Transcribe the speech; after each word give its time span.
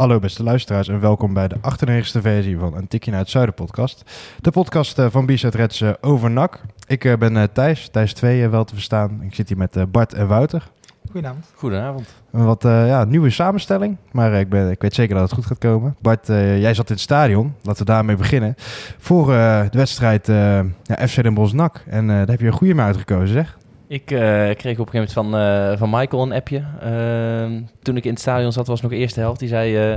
Hallo 0.00 0.18
beste 0.18 0.42
luisteraars 0.42 0.88
en 0.88 1.00
welkom 1.00 1.34
bij 1.34 1.48
de 1.48 1.56
98e 1.56 2.20
versie 2.20 2.58
van 2.58 2.76
Een 2.76 2.88
Tikje 2.88 3.10
naar 3.10 3.20
het 3.20 3.30
Zuiden 3.30 3.54
podcast. 3.54 4.04
De 4.40 4.50
podcast 4.50 4.98
eh, 4.98 5.06
van 5.10 5.26
Bizet 5.26 5.54
Reds 5.54 5.80
eh, 5.80 5.90
over 6.00 6.30
NAC. 6.30 6.60
Ik 6.86 7.04
eh, 7.04 7.16
ben 7.16 7.36
eh, 7.36 7.42
Thijs, 7.52 7.88
Thijs 7.88 8.12
2 8.12 8.48
wel 8.48 8.64
te 8.64 8.74
verstaan. 8.74 9.22
Ik 9.22 9.34
zit 9.34 9.48
hier 9.48 9.56
met 9.56 9.92
Bart 9.92 10.14
en 10.14 10.28
Wouter. 10.28 10.70
Goedenavond. 11.10 11.52
Goedenavond. 11.54 12.14
Een 12.32 12.44
wat 12.44 12.64
eh, 12.64 12.86
ja, 12.86 13.04
nieuwe 13.04 13.30
samenstelling, 13.30 13.96
maar 14.12 14.32
eh, 14.32 14.40
ik, 14.40 14.48
ben, 14.48 14.70
ik 14.70 14.82
weet 14.82 14.94
zeker 14.94 15.14
dat 15.14 15.24
het 15.24 15.32
goed 15.32 15.46
gaat 15.46 15.58
komen. 15.58 15.96
Bart, 16.00 16.28
eh, 16.28 16.60
jij 16.60 16.74
zat 16.74 16.88
in 16.88 16.94
het 16.94 17.02
stadion, 17.02 17.54
laten 17.62 17.86
we 17.86 17.92
daarmee 17.92 18.16
beginnen. 18.16 18.54
Voor 18.98 19.32
eh, 19.32 19.62
de 19.70 19.78
wedstrijd 19.78 20.28
eh, 20.28 20.36
ja, 20.82 21.06
FC 21.08 21.22
Den 21.22 21.34
Bosch 21.34 21.54
NAC. 21.54 21.84
En 21.86 22.10
eh, 22.10 22.16
daar 22.16 22.28
heb 22.28 22.40
je 22.40 22.46
een 22.46 22.52
goede 22.52 22.74
mee 22.74 22.84
uitgekozen 22.84 23.28
zeg. 23.34 23.58
Ik 23.90 24.10
eh, 24.10 24.18
kreeg 24.56 24.78
op 24.78 24.86
een 24.86 24.92
gegeven 24.92 24.94
moment 24.94 25.12
van, 25.12 25.36
eh, 25.36 25.78
van 25.78 25.90
Michael 25.90 26.22
een 26.22 26.32
appje. 26.32 26.62
Ehm, 26.80 27.62
toen 27.82 27.96
ik 27.96 28.04
in 28.04 28.10
het 28.10 28.20
stadion 28.20 28.52
zat, 28.52 28.66
was 28.66 28.80
het 28.80 28.90
nog 28.90 28.98
de 28.98 29.04
eerste 29.04 29.20
helft. 29.20 29.40
Die 29.40 29.48
zei, 29.48 29.76
eh, 29.76 29.92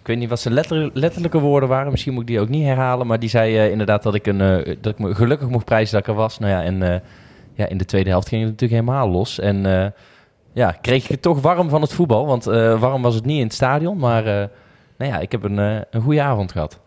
ik 0.00 0.06
weet 0.08 0.18
niet 0.18 0.28
wat 0.28 0.40
zijn 0.40 0.54
letter, 0.54 0.90
letterlijke 0.92 1.38
woorden 1.38 1.68
waren. 1.68 1.90
Misschien 1.90 2.12
moet 2.12 2.22
ik 2.22 2.28
die 2.28 2.40
ook 2.40 2.48
niet 2.48 2.64
herhalen. 2.64 3.06
Maar 3.06 3.18
die 3.18 3.28
zei 3.28 3.56
eh, 3.58 3.70
inderdaad 3.70 4.02
dat 4.02 4.14
ik, 4.14 4.26
een, 4.26 4.40
eh, 4.40 4.76
dat 4.80 4.92
ik 4.92 4.98
me 4.98 5.14
gelukkig 5.14 5.48
mocht 5.48 5.64
prijzen 5.64 5.92
dat 5.92 6.02
ik 6.02 6.08
er 6.08 6.20
was. 6.20 6.38
Nou 6.38 6.52
ja, 6.52 6.62
en 6.62 6.82
eh, 6.92 7.00
ja, 7.54 7.66
in 7.68 7.78
de 7.78 7.84
tweede 7.84 8.10
helft 8.10 8.28
ging 8.28 8.42
het 8.42 8.50
natuurlijk 8.50 8.80
helemaal 8.80 9.08
los. 9.08 9.38
En 9.38 9.66
eh, 9.80 9.86
ja, 10.52 10.70
kreeg 10.80 11.04
ik 11.04 11.10
het 11.10 11.22
toch 11.22 11.40
warm 11.40 11.68
van 11.68 11.80
het 11.80 11.92
voetbal. 11.92 12.26
Want 12.26 12.46
eh, 12.46 12.80
warm 12.80 13.02
was 13.02 13.14
het 13.14 13.24
niet 13.24 13.38
in 13.38 13.44
het 13.44 13.54
stadion. 13.54 13.98
Maar 13.98 14.26
eh, 14.26 14.48
nou 14.98 15.12
ja, 15.12 15.18
ik 15.18 15.32
heb 15.32 15.42
een, 15.42 15.58
een 15.90 16.02
goede 16.02 16.22
avond 16.22 16.52
gehad. 16.52 16.80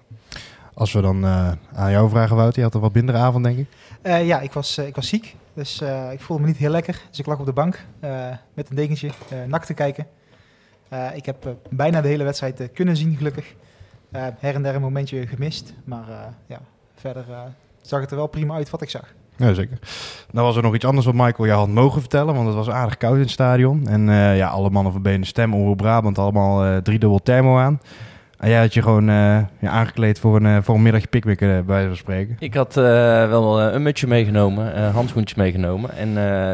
Als 0.73 0.93
we 0.93 1.01
dan 1.01 1.23
eh, 1.23 1.51
aan 1.73 1.91
jou 1.91 2.09
vragen, 2.09 2.35
Wouter, 2.35 2.57
je 2.57 2.63
had 2.63 2.73
een 2.75 2.81
wat 2.81 2.93
mindere 2.93 3.17
avond 3.17 3.43
denk 3.43 3.57
ik. 3.57 3.67
Eh, 4.01 4.27
ja, 4.27 4.39
ik 4.39 4.53
was, 4.53 4.77
ik 4.77 4.95
was 4.95 5.07
ziek, 5.07 5.35
dus 5.55 5.81
eh, 5.81 6.11
ik 6.11 6.21
voelde 6.21 6.41
me 6.41 6.47
niet 6.47 6.57
heel 6.57 6.69
lekker. 6.69 7.01
Dus 7.09 7.19
ik 7.19 7.25
lag 7.25 7.39
op 7.39 7.45
de 7.45 7.53
bank 7.53 7.85
eh, 7.99 8.27
met 8.53 8.69
een 8.69 8.75
dekentje 8.75 9.07
eh 9.29 9.37
nak 9.47 9.65
te 9.65 9.73
kijken. 9.73 10.07
Ik 11.13 11.25
heb 11.25 11.55
bijna 11.69 12.01
de 12.01 12.07
hele 12.07 12.23
wedstrijd 12.23 12.69
kunnen 12.73 12.97
zien, 12.97 13.15
gelukkig. 13.17 13.55
Her 14.11 14.55
en 14.55 14.63
der 14.63 14.75
een 14.75 14.81
momentje 14.81 15.27
gemist, 15.27 15.73
maar 15.83 16.05
ja, 16.47 16.59
verder 16.95 17.25
zag 17.81 18.01
het 18.01 18.11
er 18.11 18.17
wel 18.17 18.27
prima 18.27 18.55
uit 18.55 18.69
wat 18.69 18.81
ik 18.81 18.89
zag. 18.89 19.13
Ja, 19.35 19.53
zeker. 19.53 19.79
Nou 20.31 20.45
was 20.45 20.55
er 20.55 20.61
nog 20.63 20.75
iets 20.75 20.85
anders 20.85 21.05
wat 21.05 21.15
Michael 21.15 21.47
jou 21.47 21.59
had 21.59 21.69
mogen 21.69 22.01
vertellen, 22.01 22.33
want 22.33 22.47
het 22.47 22.55
was 22.55 22.69
aardig 22.69 22.97
koud 22.97 23.13
in 23.13 23.21
het 23.21 23.29
stadion. 23.29 23.87
En 23.87 24.05
ja, 24.35 24.47
alle 24.47 24.69
mannen 24.69 24.91
van 24.91 25.01
BN 25.01 25.23
Stem, 25.23 25.53
Omroep 25.53 25.77
Brabant, 25.77 26.17
allemaal 26.17 26.65
eh 26.65 26.77
driedubbel 26.77 27.19
thermo 27.19 27.57
aan. 27.57 27.79
En 28.45 28.51
jij 28.51 28.59
had 28.59 28.73
je 28.73 28.81
gewoon 28.81 29.09
eh, 29.09 29.15
ja, 29.59 29.69
aangekleed 29.69 30.19
voor 30.19 30.35
een, 30.35 30.45
eh, 30.45 30.57
voor 30.61 30.75
een 30.75 30.81
middagje 30.81 31.07
eh, 31.09 31.59
bij 31.65 31.85
van 31.85 31.95
spreken. 31.95 32.35
Ik 32.39 32.53
had 32.53 32.73
wel 32.73 33.61
een 33.61 33.81
mutsje 33.81 34.07
meegenomen, 34.07 34.91
handschoentjes 34.91 35.37
meegenomen. 35.37 35.89
En 35.97 36.09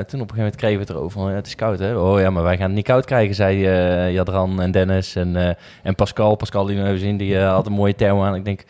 toen 0.07 0.21
op 0.21 0.29
een 0.29 0.35
gegeven 0.35 0.35
moment 0.35 0.55
kregen 0.55 0.77
we 0.77 0.83
het 0.83 0.89
erover 0.89 1.35
het 1.35 1.47
is 1.47 1.55
koud 1.55 1.79
hè. 1.79 1.97
Oh 1.97 2.19
ja, 2.19 2.29
maar 2.29 2.43
wij 2.43 2.57
gaan 2.57 2.65
het 2.65 2.75
niet 2.75 2.85
koud 2.85 3.05
krijgen, 3.05 3.35
zei 3.35 3.59
Jadran 4.11 4.61
en 4.61 4.71
Dennis 4.71 5.15
en, 5.15 5.57
en 5.83 5.95
Pascal. 5.95 6.35
Pascal 6.35 6.65
die 6.65 6.81
we 6.81 6.89
gezien, 6.89 7.17
die 7.17 7.37
had 7.37 7.65
een 7.65 7.73
mooie 7.73 7.95
thermo 7.95 8.23
aan. 8.23 8.35
Ik 8.35 8.45
denk, 8.45 8.63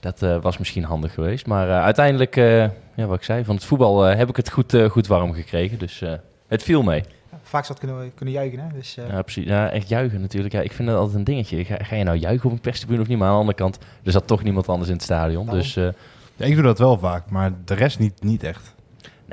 dat 0.00 0.40
was 0.42 0.58
misschien 0.58 0.84
handig 0.84 1.14
geweest. 1.14 1.46
Maar 1.46 1.68
uiteindelijk, 1.68 2.34
ja, 2.34 3.06
wat 3.06 3.16
ik 3.16 3.24
zei, 3.24 3.44
van 3.44 3.54
het 3.54 3.64
voetbal 3.64 4.02
heb 4.02 4.28
ik 4.28 4.36
het 4.36 4.50
goed, 4.50 4.76
goed 4.90 5.06
warm 5.06 5.32
gekregen. 5.32 5.78
Dus 5.78 6.02
het 6.48 6.62
viel 6.62 6.82
mee. 6.82 7.02
Vaak 7.50 7.66
het 7.66 7.78
kunnen, 7.78 8.14
kunnen 8.14 8.34
juichen, 8.34 8.58
hè? 8.58 8.66
Dus, 8.74 8.96
eh, 8.96 9.08
Ja, 9.08 9.22
precies. 9.22 9.44
Ja, 9.46 9.70
echt 9.70 9.88
juichen 9.88 10.20
natuurlijk. 10.20 10.54
Ja, 10.54 10.60
ik 10.60 10.72
vind 10.72 10.88
dat 10.88 10.96
altijd 10.98 11.16
een 11.16 11.24
dingetje. 11.24 11.64
Ga, 11.64 11.76
ga 11.82 11.96
je 11.96 12.04
nou 12.04 12.16
juichen 12.16 12.46
op 12.46 12.52
een 12.52 12.60
perstribune 12.60 13.00
of 13.00 13.06
niet? 13.08 13.18
Maar 13.18 13.26
aan 13.26 13.32
de 13.34 13.40
andere 13.40 13.56
kant, 13.56 13.78
er 14.04 14.12
zat 14.12 14.26
toch 14.26 14.42
niemand 14.42 14.68
anders 14.68 14.88
in 14.88 14.94
het 14.94 15.02
stadion. 15.04 15.44
Daarom. 15.44 15.62
Dus... 15.62 15.76
eh, 15.76 15.88
Ja, 16.36 16.46
ik 16.46 16.54
doe 16.54 16.62
dat 16.62 16.78
wel 16.78 16.98
vaak, 16.98 17.30
maar 17.30 17.52
de 17.64 17.74
rest 17.74 17.98
niet, 17.98 18.22
niet 18.22 18.42
echt. 18.42 18.74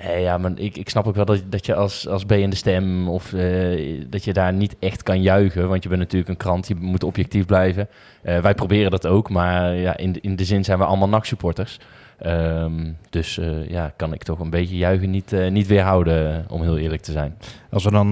Nee, 0.04 0.22
ja, 0.22 0.38
maar 0.38 0.52
ik, 0.56 0.78
ik 0.78 0.90
snap 0.90 1.08
ook 1.08 1.16
wel 1.16 1.26
dat, 1.26 1.42
dat 1.50 1.66
je 1.66 1.76
als, 1.76 2.08
als 2.08 2.26
B 2.26 2.32
in 2.32 2.50
de 2.50 2.56
stem 2.56 3.10
of 3.10 3.34
eh, 3.34 4.04
dat 4.10 4.24
je 4.24 4.34
daar 4.34 4.54
niet 4.54 4.76
echt 4.80 5.04
kan 5.04 5.22
juichen. 5.22 5.68
Want 5.70 5.84
je 5.84 5.90
bent 5.90 6.02
natuurlijk 6.02 6.30
een 6.30 6.38
krant, 6.38 6.68
je 6.68 6.76
moet 6.76 7.04
objectief 7.04 7.46
blijven. 7.46 7.88
Eh, 8.22 8.40
wij 8.40 8.54
proberen 8.56 8.92
dat 8.92 9.08
ook, 9.08 9.30
maar 9.30 9.74
ja, 9.76 9.98
in, 9.98 10.12
de- 10.12 10.22
in 10.22 10.36
de 10.36 10.46
zin 10.46 10.64
zijn 10.64 10.78
we 10.78 10.86
allemaal 10.86 11.10
NAC-supporters. 11.10 11.80
Ehm, 12.18 12.92
dus 13.10 13.38
eh, 13.38 13.70
ja, 13.70 13.94
kan 13.96 14.14
ik 14.14 14.24
toch 14.24 14.40
een 14.40 14.50
beetje 14.50 14.78
juichen 14.78 15.10
niet, 15.10 15.34
eh, 15.34 15.52
niet 15.52 15.68
weerhouden, 15.68 16.36
eh, 16.36 16.52
om 16.52 16.62
heel 16.62 16.78
eerlijk 16.78 17.02
te 17.02 17.12
zijn. 17.12 17.38
Als 17.70 17.84
we 17.84 17.92
dan 17.92 18.12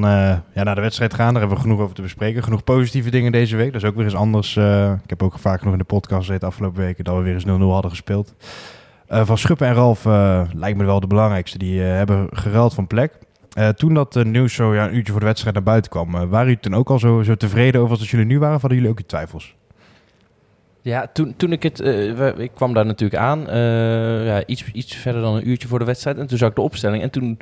ja, 0.53 0.63
naar 0.63 0.75
de 0.75 0.81
wedstrijd 0.81 1.13
gaan, 1.13 1.31
daar 1.31 1.39
hebben 1.39 1.57
we 1.57 1.63
genoeg 1.63 1.79
over 1.79 1.95
te 1.95 2.01
bespreken. 2.01 2.43
Genoeg 2.43 2.63
positieve 2.63 3.09
dingen 3.09 3.31
deze 3.31 3.55
week. 3.55 3.73
Dat 3.73 3.81
is 3.81 3.87
ook 3.87 3.95
weer 3.95 4.05
eens 4.05 4.15
anders. 4.15 4.57
ik 5.03 5.09
heb 5.09 5.23
ook 5.23 5.39
vaak 5.39 5.59
genoeg 5.59 5.73
in 5.73 5.79
de 5.79 5.85
podcast 5.85 6.25
gezeten 6.25 6.47
afgelopen 6.47 6.81
weken 6.81 7.03
dat 7.03 7.15
we 7.15 7.21
weer 7.21 7.33
eens 7.33 7.45
0-0 7.45 7.47
hadden 7.47 7.91
gespeeld. 7.91 8.33
Van 9.07 9.37
Schuppen 9.37 9.67
en 9.67 9.73
Ralf 9.73 10.05
lijkt 10.53 10.77
me 10.77 10.85
wel 10.85 10.99
de 10.99 11.07
belangrijkste. 11.07 11.57
Die 11.57 11.81
hebben 11.81 12.27
geruild 12.31 12.73
van 12.73 12.87
plek. 12.87 13.17
Toen 13.75 13.93
dat 13.93 14.15
uh, 14.15 14.23
nieuws 14.23 14.53
zo 14.53 14.73
ja, 14.73 14.87
een 14.87 14.95
uurtje 14.95 15.11
voor 15.11 15.21
de 15.21 15.27
wedstrijd 15.27 15.55
naar 15.55 15.63
buiten 15.63 15.91
kwam, 15.91 16.11
waren 16.11 16.45
jullie 16.45 16.59
toen 16.59 16.75
ook 16.75 16.89
al 16.89 16.99
zo, 16.99 17.23
zo 17.23 17.35
tevreden 17.35 17.81
over 17.81 17.97
als 17.97 18.11
jullie 18.11 18.25
nu 18.25 18.39
waren? 18.39 18.55
Of 18.55 18.61
hadden 18.61 18.79
jullie 18.79 18.93
ook 18.93 18.99
je 18.99 19.05
twijfels? 19.05 19.55
Ja, 20.85 21.07
toen, 21.13 21.33
toen 21.37 21.51
ik 21.51 21.63
het... 21.63 21.79
eh, 21.79 22.37
ik 22.37 22.51
kwam 22.53 22.73
daar 22.73 22.85
natuurlijk 22.85 23.21
aan, 23.21 23.49
eh, 23.49 24.25
ja, 24.25 24.45
iets, 24.45 24.71
iets 24.71 24.95
verder 24.95 25.21
dan 25.21 25.35
een 25.35 25.49
uurtje 25.49 25.67
voor 25.67 25.79
de 25.79 25.85
wedstrijd. 25.85 26.17
En 26.17 26.27
toen 26.27 26.37
zag 26.37 26.49
ik 26.49 26.55
de 26.55 26.61
opstelling 26.61 27.03
en 27.03 27.09
toen 27.09 27.37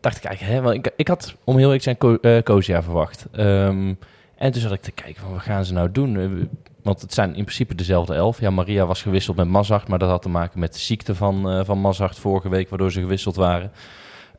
dacht 0.00 0.16
ik 0.16 0.24
eigenlijk... 0.24 0.56
Hè, 0.56 0.62
want 0.62 0.76
ik, 0.76 0.92
ik 0.96 1.08
had, 1.08 1.34
om 1.44 1.54
heel 1.54 1.64
eerlijk 1.64 1.82
zijn, 1.82 1.98
Ko, 1.98 2.14
eh, 2.16 2.82
verwacht. 2.82 3.26
Ehm, 3.32 3.94
en 4.36 4.52
toen 4.52 4.60
zat 4.60 4.72
ik 4.72 4.82
te 4.82 4.90
kijken 4.90 5.22
van, 5.22 5.32
wat 5.32 5.40
gaan 5.40 5.64
ze 5.64 5.72
nou 5.72 5.90
doen? 5.90 6.48
Want 6.82 7.00
het 7.00 7.14
zijn 7.14 7.34
in 7.34 7.44
principe 7.44 7.74
dezelfde 7.74 8.14
elf. 8.14 8.40
Ja, 8.40 8.50
Maria 8.50 8.86
was 8.86 9.02
gewisseld 9.02 9.36
met 9.36 9.48
Mazart, 9.48 9.88
maar 9.88 9.98
dat 9.98 10.10
had 10.10 10.22
te 10.22 10.28
maken 10.28 10.60
met 10.60 10.72
de 10.72 10.78
ziekte 10.80 11.14
van, 11.14 11.64
van 11.64 11.80
Mazart 11.80 12.18
vorige 12.18 12.48
week, 12.48 12.68
waardoor 12.68 12.92
ze 12.92 13.00
gewisseld 13.00 13.36
waren. 13.36 13.72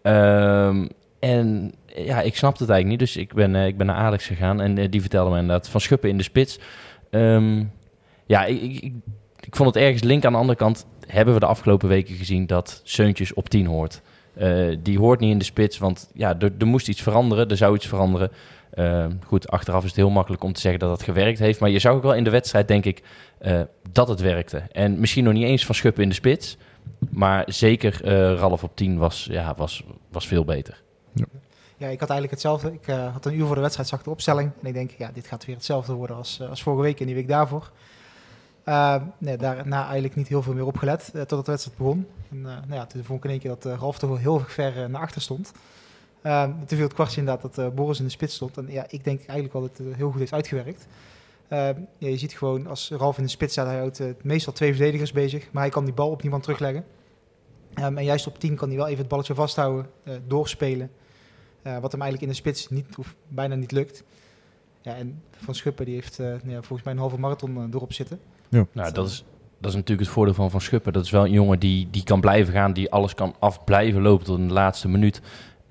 Ehm, 0.01 0.87
en 1.19 1.73
ja, 1.85 2.21
ik 2.21 2.35
snapte 2.35 2.63
het 2.63 2.71
eigenlijk 2.71 2.87
niet, 2.87 2.99
dus 2.99 3.17
ik 3.17 3.33
ben, 3.33 3.55
ik 3.55 3.77
ben 3.77 3.87
naar 3.87 3.95
Alex 3.95 4.27
gegaan 4.27 4.61
en 4.61 4.89
die 4.89 5.01
vertelde 5.01 5.31
me 5.31 5.39
inderdaad 5.39 5.69
van 5.69 5.81
Schuppen 5.81 6.09
in 6.09 6.17
de 6.17 6.23
spits. 6.23 6.59
Ehm, 7.09 7.63
ja, 8.25 8.45
ik, 8.45 8.61
ik, 8.61 8.83
ik, 8.83 8.93
ik 9.39 9.55
vond 9.55 9.73
het 9.73 9.83
ergens 9.83 10.03
link. 10.03 10.25
Aan 10.25 10.31
de 10.31 10.37
andere 10.37 10.57
kant 10.57 10.85
hebben 11.07 11.33
we 11.33 11.39
de 11.39 11.45
afgelopen 11.45 11.89
weken 11.89 12.15
gezien 12.15 12.45
dat 12.45 12.81
Seuntjes 12.83 13.33
op 13.33 13.49
10 13.49 13.65
hoort. 13.65 14.01
Eh, 14.33 14.77
die 14.79 14.99
hoort 14.99 15.19
niet 15.19 15.31
in 15.31 15.37
de 15.37 15.43
spits, 15.43 15.77
want 15.77 16.09
ja, 16.13 16.39
er, 16.39 16.53
er 16.57 16.67
moest 16.67 16.87
iets 16.87 17.01
veranderen. 17.01 17.49
Er 17.49 17.57
zou 17.57 17.75
iets 17.75 17.87
veranderen. 17.87 18.31
Eh, 18.75 19.05
goed, 19.25 19.49
achteraf 19.49 19.81
is 19.81 19.87
het 19.87 19.95
heel 19.95 20.09
makkelijk 20.09 20.43
om 20.43 20.53
te 20.53 20.61
zeggen 20.61 20.79
dat 20.79 20.91
het 20.91 21.03
gewerkt 21.03 21.39
heeft. 21.39 21.59
Maar 21.59 21.69
je 21.69 21.79
zag 21.79 21.93
ook 21.93 22.03
wel 22.03 22.13
in 22.13 22.23
de 22.23 22.29
wedstrijd, 22.29 22.67
denk 22.67 22.85
ik, 22.85 23.03
eh, 23.37 23.61
dat 23.91 24.07
het 24.07 24.19
werkte. 24.19 24.63
En 24.71 24.99
misschien 24.99 25.23
nog 25.23 25.33
niet 25.33 25.43
eens 25.43 25.65
van 25.65 25.75
Schuppen 25.75 26.03
in 26.03 26.09
de 26.09 26.15
spits. 26.15 26.57
Maar 27.09 27.43
zeker 27.47 28.03
eh 28.03 28.33
Ralf 28.33 28.63
op 28.63 28.75
10 28.75 28.97
was, 28.97 29.27
ja, 29.31 29.53
was, 29.57 29.83
was 30.11 30.27
veel 30.27 30.45
beter. 30.45 30.81
ja, 31.77 31.87
ik 31.87 31.99
had 31.99 32.09
eigenlijk 32.09 32.31
hetzelfde. 32.31 32.73
Ik 32.73 32.87
eh, 32.87 33.13
had 33.13 33.25
een 33.25 33.33
uur 33.33 33.45
voor 33.45 33.55
de 33.55 33.61
wedstrijd, 33.61 33.89
zag 33.89 34.03
de 34.03 34.09
opstelling. 34.09 34.51
En 34.61 34.67
ik 34.67 34.73
denk, 34.73 34.91
ja, 34.97 35.11
dit 35.13 35.27
gaat 35.27 35.45
weer 35.45 35.55
hetzelfde 35.55 35.93
worden 35.93 36.15
als, 36.15 36.41
als 36.49 36.63
vorige 36.63 36.83
week 36.83 36.99
en 36.99 37.05
die 37.05 37.15
week 37.15 37.27
daarvoor. 37.27 37.71
Uh, 38.65 38.95
nee, 39.17 39.37
daarna 39.37 39.83
eigenlijk 39.83 40.15
niet 40.15 40.27
heel 40.27 40.41
veel 40.41 40.53
meer 40.53 40.65
opgelet 40.65 41.11
uh, 41.15 41.21
totdat 41.21 41.45
de 41.45 41.51
wedstrijd 41.51 41.77
begon. 41.77 42.07
En, 42.31 42.37
uh, 42.37 42.43
nou 42.43 42.73
ja, 42.73 42.85
toen 42.85 43.03
vond 43.03 43.17
ik 43.17 43.25
in 43.25 43.29
één 43.29 43.39
keer 43.39 43.49
dat 43.49 43.65
uh, 43.65 43.73
Ralf 43.79 43.99
toch 43.99 44.09
wel 44.09 44.19
heel 44.19 44.39
ver 44.39 44.89
naar 44.89 45.01
achter 45.01 45.21
stond. 45.21 45.51
Uh, 46.23 46.43
toen 46.43 46.77
viel 46.77 46.83
het 46.83 46.93
kwartje 46.93 47.19
inderdaad 47.19 47.55
dat 47.55 47.75
Boris 47.75 47.99
in 47.99 48.05
de 48.05 48.11
spits 48.11 48.35
stond. 48.35 48.57
En 48.57 48.67
ja, 48.69 48.85
ik 48.89 49.03
denk 49.03 49.17
eigenlijk 49.17 49.53
wel 49.53 49.61
dat 49.61 49.77
het 49.77 49.95
heel 49.95 50.11
goed 50.11 50.19
heeft 50.19 50.33
uitgewerkt. 50.33 50.87
Uh, 51.49 51.59
ja, 51.97 52.07
je 52.07 52.17
ziet 52.17 52.33
gewoon, 52.33 52.67
als 52.67 52.89
Ralf 52.89 53.17
in 53.17 53.23
de 53.23 53.29
spits 53.29 53.51
staat, 53.51 53.65
hij 53.65 53.77
houdt 53.77 54.23
meestal 54.23 54.53
twee 54.53 54.73
verdedigers 54.73 55.11
bezig. 55.11 55.51
Maar 55.51 55.61
hij 55.61 55.71
kan 55.71 55.85
die 55.85 55.93
bal 55.93 56.09
op 56.09 56.21
niemand 56.21 56.43
terugleggen. 56.43 56.85
En 57.73 58.03
juist 58.03 58.27
op 58.27 58.39
10 58.39 58.55
kan 58.55 58.67
hij 58.67 58.77
wel 58.77 58.87
even 58.87 58.99
het 58.99 59.07
balletje 59.07 59.33
vasthouden, 59.33 59.89
doorspelen. 60.27 60.91
Wat 61.61 61.91
hem 61.91 62.01
eigenlijk 62.01 62.21
in 62.21 62.27
de 62.27 62.33
spits 62.33 62.69
niet, 62.69 62.97
of 62.97 63.15
bijna 63.27 63.55
niet 63.55 63.71
lukt. 63.71 64.03
Ja, 64.81 64.95
en 64.95 65.21
Van 65.31 65.55
Schuppen 65.55 65.85
die 65.85 65.93
heeft 65.93 66.17
nou 66.17 66.63
volgens 66.63 66.83
mij 66.83 66.93
een 66.93 66.99
halve 66.99 67.19
marathon 67.19 67.73
erop 67.73 67.93
zitten. 67.93 68.19
Ja. 68.49 68.65
Nou, 68.71 68.91
dat 68.91 69.07
is, 69.07 69.23
dat 69.59 69.69
is 69.69 69.75
natuurlijk 69.75 70.07
het 70.07 70.15
voordeel 70.15 70.33
van 70.33 70.51
Van 70.51 70.61
Schuppen. 70.61 70.93
Dat 70.93 71.05
is 71.05 71.11
wel 71.11 71.25
een 71.25 71.31
jongen 71.31 71.59
die, 71.59 71.87
die 71.91 72.03
kan 72.03 72.21
blijven 72.21 72.53
gaan, 72.53 72.73
die 72.73 72.91
alles 72.91 73.13
kan 73.13 73.35
af 73.39 73.63
blijven 73.63 74.01
lopen 74.01 74.25
tot 74.25 74.37
in 74.37 74.47
de 74.47 74.53
laatste 74.53 74.87
minuut. 74.87 75.21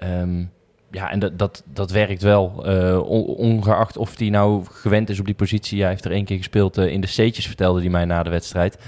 Um, 0.05 0.53
ja, 0.91 1.11
en 1.11 1.19
dat, 1.19 1.38
dat, 1.38 1.62
dat 1.73 1.91
werkt 1.91 2.23
wel. 2.23 2.62
Uh, 2.67 3.00
ongeacht 3.38 3.97
of 3.97 4.19
hij 4.19 4.29
nou 4.29 4.65
gewend 4.71 5.11
is 5.11 5.21
op 5.21 5.26
die 5.26 5.35
positie. 5.35 5.81
Hij 5.81 5.91
heeft 5.91 6.05
er 6.05 6.11
één 6.11 6.25
keer 6.25 6.37
gespeeld 6.37 6.79
uh, 6.79 6.87
in 6.87 7.00
de 7.00 7.06
C'tjes, 7.06 7.47
vertelde 7.47 7.81
hij 7.81 7.91
mij 7.91 8.05
na 8.05 8.23
de 8.23 8.31
wedstrijd. 8.31 8.79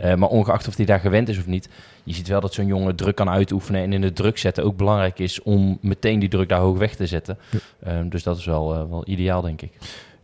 Uh, 0.00 0.14
maar 0.14 0.28
ongeacht 0.28 0.68
of 0.68 0.76
hij 0.76 0.84
daar 0.84 1.00
gewend 1.00 1.28
is 1.28 1.38
of 1.38 1.46
niet, 1.46 1.68
je 2.04 2.14
ziet 2.14 2.28
wel 2.28 2.40
dat 2.40 2.54
zo'n 2.54 2.66
jongen 2.66 2.96
druk 2.96 3.14
kan 3.14 3.30
uitoefenen. 3.30 3.82
En 3.82 3.92
in 3.92 4.00
de 4.00 4.12
druk 4.12 4.38
zetten 4.38 4.64
ook 4.64 4.76
belangrijk 4.76 5.18
is 5.18 5.42
om 5.42 5.78
meteen 5.80 6.18
die 6.18 6.28
druk 6.28 6.48
daar 6.48 6.60
hoog 6.60 6.78
weg 6.78 6.94
te 6.94 7.06
zetten. 7.06 7.38
Ja. 7.84 7.98
Um, 7.98 8.08
dus 8.08 8.22
dat 8.22 8.38
is 8.38 8.44
wel, 8.44 8.88
wel 8.88 9.02
ideaal, 9.06 9.40
denk 9.40 9.62
ik. 9.62 9.72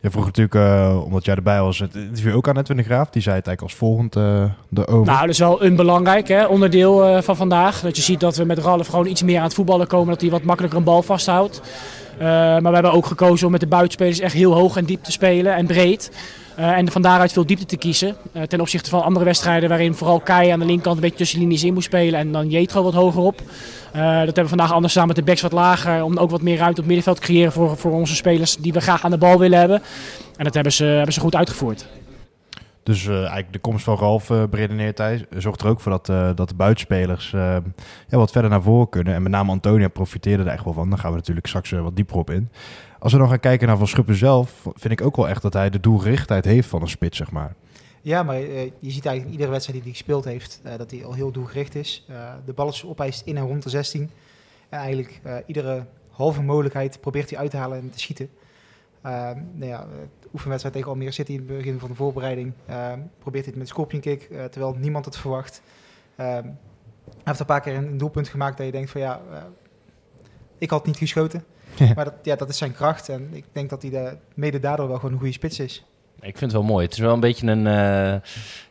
Je 0.01 0.11
vroeg 0.11 0.25
natuurlijk, 0.25 0.55
eh, 0.55 1.01
omdat 1.05 1.25
jij 1.25 1.35
erbij 1.35 1.61
was, 1.61 1.79
het 1.79 1.95
interview 1.95 2.37
ook 2.37 2.49
aan 2.49 2.59
Edwin 2.59 2.77
de 2.77 2.83
Graaf. 2.83 3.11
Die 3.11 3.23
zei 3.23 3.37
het 3.37 3.47
eigenlijk 3.47 3.63
als 3.63 3.75
volgend 3.75 4.17
uh, 4.17 4.43
erover. 4.75 5.07
Nou, 5.07 5.21
dat 5.21 5.29
is 5.29 5.39
wel 5.39 5.65
een 5.65 5.77
belangrijk 5.77 6.29
hè, 6.29 6.47
onderdeel 6.47 7.09
uh, 7.09 7.23
van 7.23 7.37
vandaag. 7.37 7.81
Dat 7.81 7.97
je 7.97 8.03
ziet 8.03 8.21
dat 8.21 8.37
we 8.37 8.45
met 8.45 8.59
Ralf 8.59 8.87
gewoon 8.87 9.07
iets 9.07 9.23
meer 9.23 9.39
aan 9.39 9.45
het 9.45 9.55
voetballen 9.55 9.87
komen. 9.87 10.09
Dat 10.09 10.21
hij 10.21 10.31
wat 10.31 10.43
makkelijker 10.43 10.79
een 10.79 10.85
bal 10.85 11.03
vasthoudt. 11.03 11.61
Maar 12.21 12.63
we 12.63 12.73
hebben 12.73 12.93
ook 12.93 13.07
gekozen 13.07 13.47
om 13.47 13.53
met 13.53 13.61
de 13.61 13.67
buitenspelers 13.67 14.21
echt 14.21 14.35
heel 14.35 14.53
hoog 14.53 14.77
en 14.77 14.85
diep 14.85 15.05
te 15.05 15.13
spelen 15.13 15.55
en 15.55 15.67
breed. 15.67 16.11
en 16.57 16.91
van 16.91 17.03
daaruit 17.03 17.33
veel 17.33 17.47
diepte 17.47 17.67
te 17.67 17.77
kiezen. 17.77 18.17
ten 18.49 18.61
opzichte 18.61 18.91
van 18.91 19.03
andere 19.03 19.25
wedstrijden 19.25 19.69
waarin 19.69 19.95
vooral 19.95 20.21
Kai 20.21 20.51
aan 20.51 20.59
de 20.59 20.65
linkerkant 20.65 20.97
een 20.97 21.03
beetje 21.03 21.17
tussen 21.17 21.39
linies 21.39 21.65
in 21.65 21.75
moest 21.75 21.87
spelen. 21.87 22.21
En 22.21 22.33
dan 22.33 22.49
Jetro 22.49 22.83
wat 22.83 22.95
hoger 22.95 23.23
op. 23.23 23.43
Dat 23.93 24.03
hebben 24.03 24.43
we 24.43 24.49
vandaag 24.49 24.73
anders 24.73 24.93
samen 24.93 25.09
met 25.09 25.17
de 25.17 25.23
backs 25.23 25.41
wat 25.41 25.53
lager. 25.53 26.05
Om 26.05 26.17
ook 26.17 26.31
wat 26.31 26.43
meer 26.43 26.57
ruimte 26.57 26.81
op 26.81 26.87
middenveld 26.87 27.17
te 27.17 27.23
creëren 27.23 27.53
voor, 27.53 27.77
voor 27.77 27.93
onze 27.93 28.15
spelers 28.15 28.57
die 28.57 28.73
we 28.73 28.81
graag 28.81 29.05
aan 29.05 29.11
de 29.11 29.19
bal 29.19 29.39
willen 29.39 29.59
hebben. 29.59 29.83
En 30.37 30.45
dat 30.45 30.55
hebben 30.55 30.73
ze, 30.73 30.85
hebben 30.85 31.13
ze 31.13 31.21
goed 31.21 31.37
uitgevoerd. 31.37 31.87
Dus 32.91 33.05
uh, 33.05 33.17
eigenlijk 33.17 33.53
de 33.53 33.59
komst 33.59 33.85
van 33.85 33.97
Ralf 33.97 34.31
uh, 34.31 34.43
zorgt 35.31 35.61
er 35.61 35.69
ook 35.69 35.81
voor 35.81 35.93
dat, 35.93 36.09
uh, 36.09 36.31
dat 36.35 36.49
de 36.49 36.55
buitenspelers 36.55 37.31
ja, 37.31 37.63
wat 38.09 38.31
verder 38.31 38.51
naar 38.51 38.63
voren 38.63 38.89
kunnen. 38.89 39.15
En 39.15 39.23
met 39.23 39.33
name 39.33 39.51
Antonia 39.51 39.89
profiteerde 39.89 40.43
er 40.43 40.49
echt 40.49 40.65
wel 40.65 40.73
van. 40.73 40.89
Daar 40.89 40.99
gaan 40.99 41.11
we 41.11 41.17
natuurlijk 41.17 41.47
straks 41.47 41.71
wat 41.71 41.97
dieper 41.97 42.17
op 42.17 42.31
in. 42.31 42.49
Als 42.99 43.13
we 43.13 43.19
dan 43.19 43.29
gaan 43.29 43.41
kijken 43.41 43.67
naar 43.67 43.77
Van 43.77 43.87
Schuppen 43.87 44.15
zelf, 44.15 44.67
vind 44.75 45.01
ik 45.01 45.07
ook 45.07 45.17
wel 45.17 45.29
echt 45.29 45.43
dat 45.43 45.53
hij 45.53 45.71
de 45.71 45.81
doelgerichtheid 45.81 46.45
heeft 46.45 46.69
van 46.69 46.83
een 46.83 46.89
spits, 46.89 47.17
zeg 47.17 47.31
maar. 47.31 47.55
Ja, 48.01 48.23
maar 48.23 48.41
je 48.41 48.73
ziet 48.81 49.07
eigenlijk 49.07 49.31
iedere 49.31 49.51
wedstrijd 49.51 49.83
die 49.83 49.93
hij 49.93 49.99
gespeeld 49.99 50.25
heeft, 50.25 50.61
dat 50.77 50.91
hij 50.91 51.05
al 51.05 51.15
heel 51.15 51.31
doelgericht 51.31 51.75
is. 51.75 52.07
De 52.45 52.53
balletjes 52.53 52.91
opeist 52.91 53.27
in 53.27 53.37
en 53.37 53.47
rond 53.47 53.63
de 53.63 53.71
16. 53.71 54.11
En 54.69 54.79
eigenlijk 54.79 55.21
iedere 55.47 55.87
halve 56.11 56.43
mogelijkheid 56.43 57.01
probeert 57.01 57.31
hij 57.31 57.39
uit 57.39 57.51
te 57.51 57.57
halen 57.57 57.79
en 57.79 57.91
te 57.91 57.99
schieten. 57.99 58.31
Nou 59.03 59.67
ja, 59.67 59.87
de 60.21 60.29
oefenwedstrijd 60.33 60.75
tegen 60.75 60.91
Almere 60.91 61.11
City 61.11 61.33
in 61.33 61.39
het 61.39 61.47
begin 61.47 61.79
van 61.79 61.89
de 61.89 61.95
voorbereiding 61.95 62.53
probeert 63.19 63.45
hij 63.45 63.53
het 63.53 63.57
met 63.57 63.69
scorpion 63.69 64.01
kick, 64.01 64.29
terwijl 64.51 64.75
niemand 64.79 65.05
het 65.05 65.17
verwacht. 65.17 65.63
hij 66.15 66.55
heeft 67.25 67.41
een 67.41 67.47
paar 67.47 67.61
keer 67.61 67.75
een, 67.75 67.97
doelpunt 67.97 68.29
gemaakt 68.29 68.57
dat 68.57 68.67
je 68.67 68.73
denkt 68.73 68.91
van 68.91 69.01
ja, 69.01 69.21
ik 70.59 70.71
had 70.71 70.87
niet 70.87 70.97
geschoten. 70.97 71.45
Ja. 71.77 71.93
Maar 71.95 72.05
dat, 72.05 72.15
ja, 72.23 72.37
dat 72.37 72.49
is 72.49 72.59
zijn 72.59 72.73
kracht 72.73 73.09
en 73.09 73.29
ik 73.33 73.45
denk 73.53 73.71
dat 73.71 73.83
hij 73.83 73.91
de, 73.91 74.17
mede 74.35 74.59
daardoor 74.59 74.89
wel 74.89 74.97
gewoon 74.97 75.13
een 75.13 75.19
goede 75.19 75.33
spits 75.33 75.59
is. 75.59 75.85
Ik 76.21 76.39
vind 76.39 76.53
het 76.53 76.61
wel 76.61 76.71
mooi. 76.71 76.85
Het 76.85 76.93
is 76.93 76.99
wel 76.99 77.13
een 77.13 77.21
beetje 77.21 77.47
een. 77.47 77.67
Uh, 77.67 78.15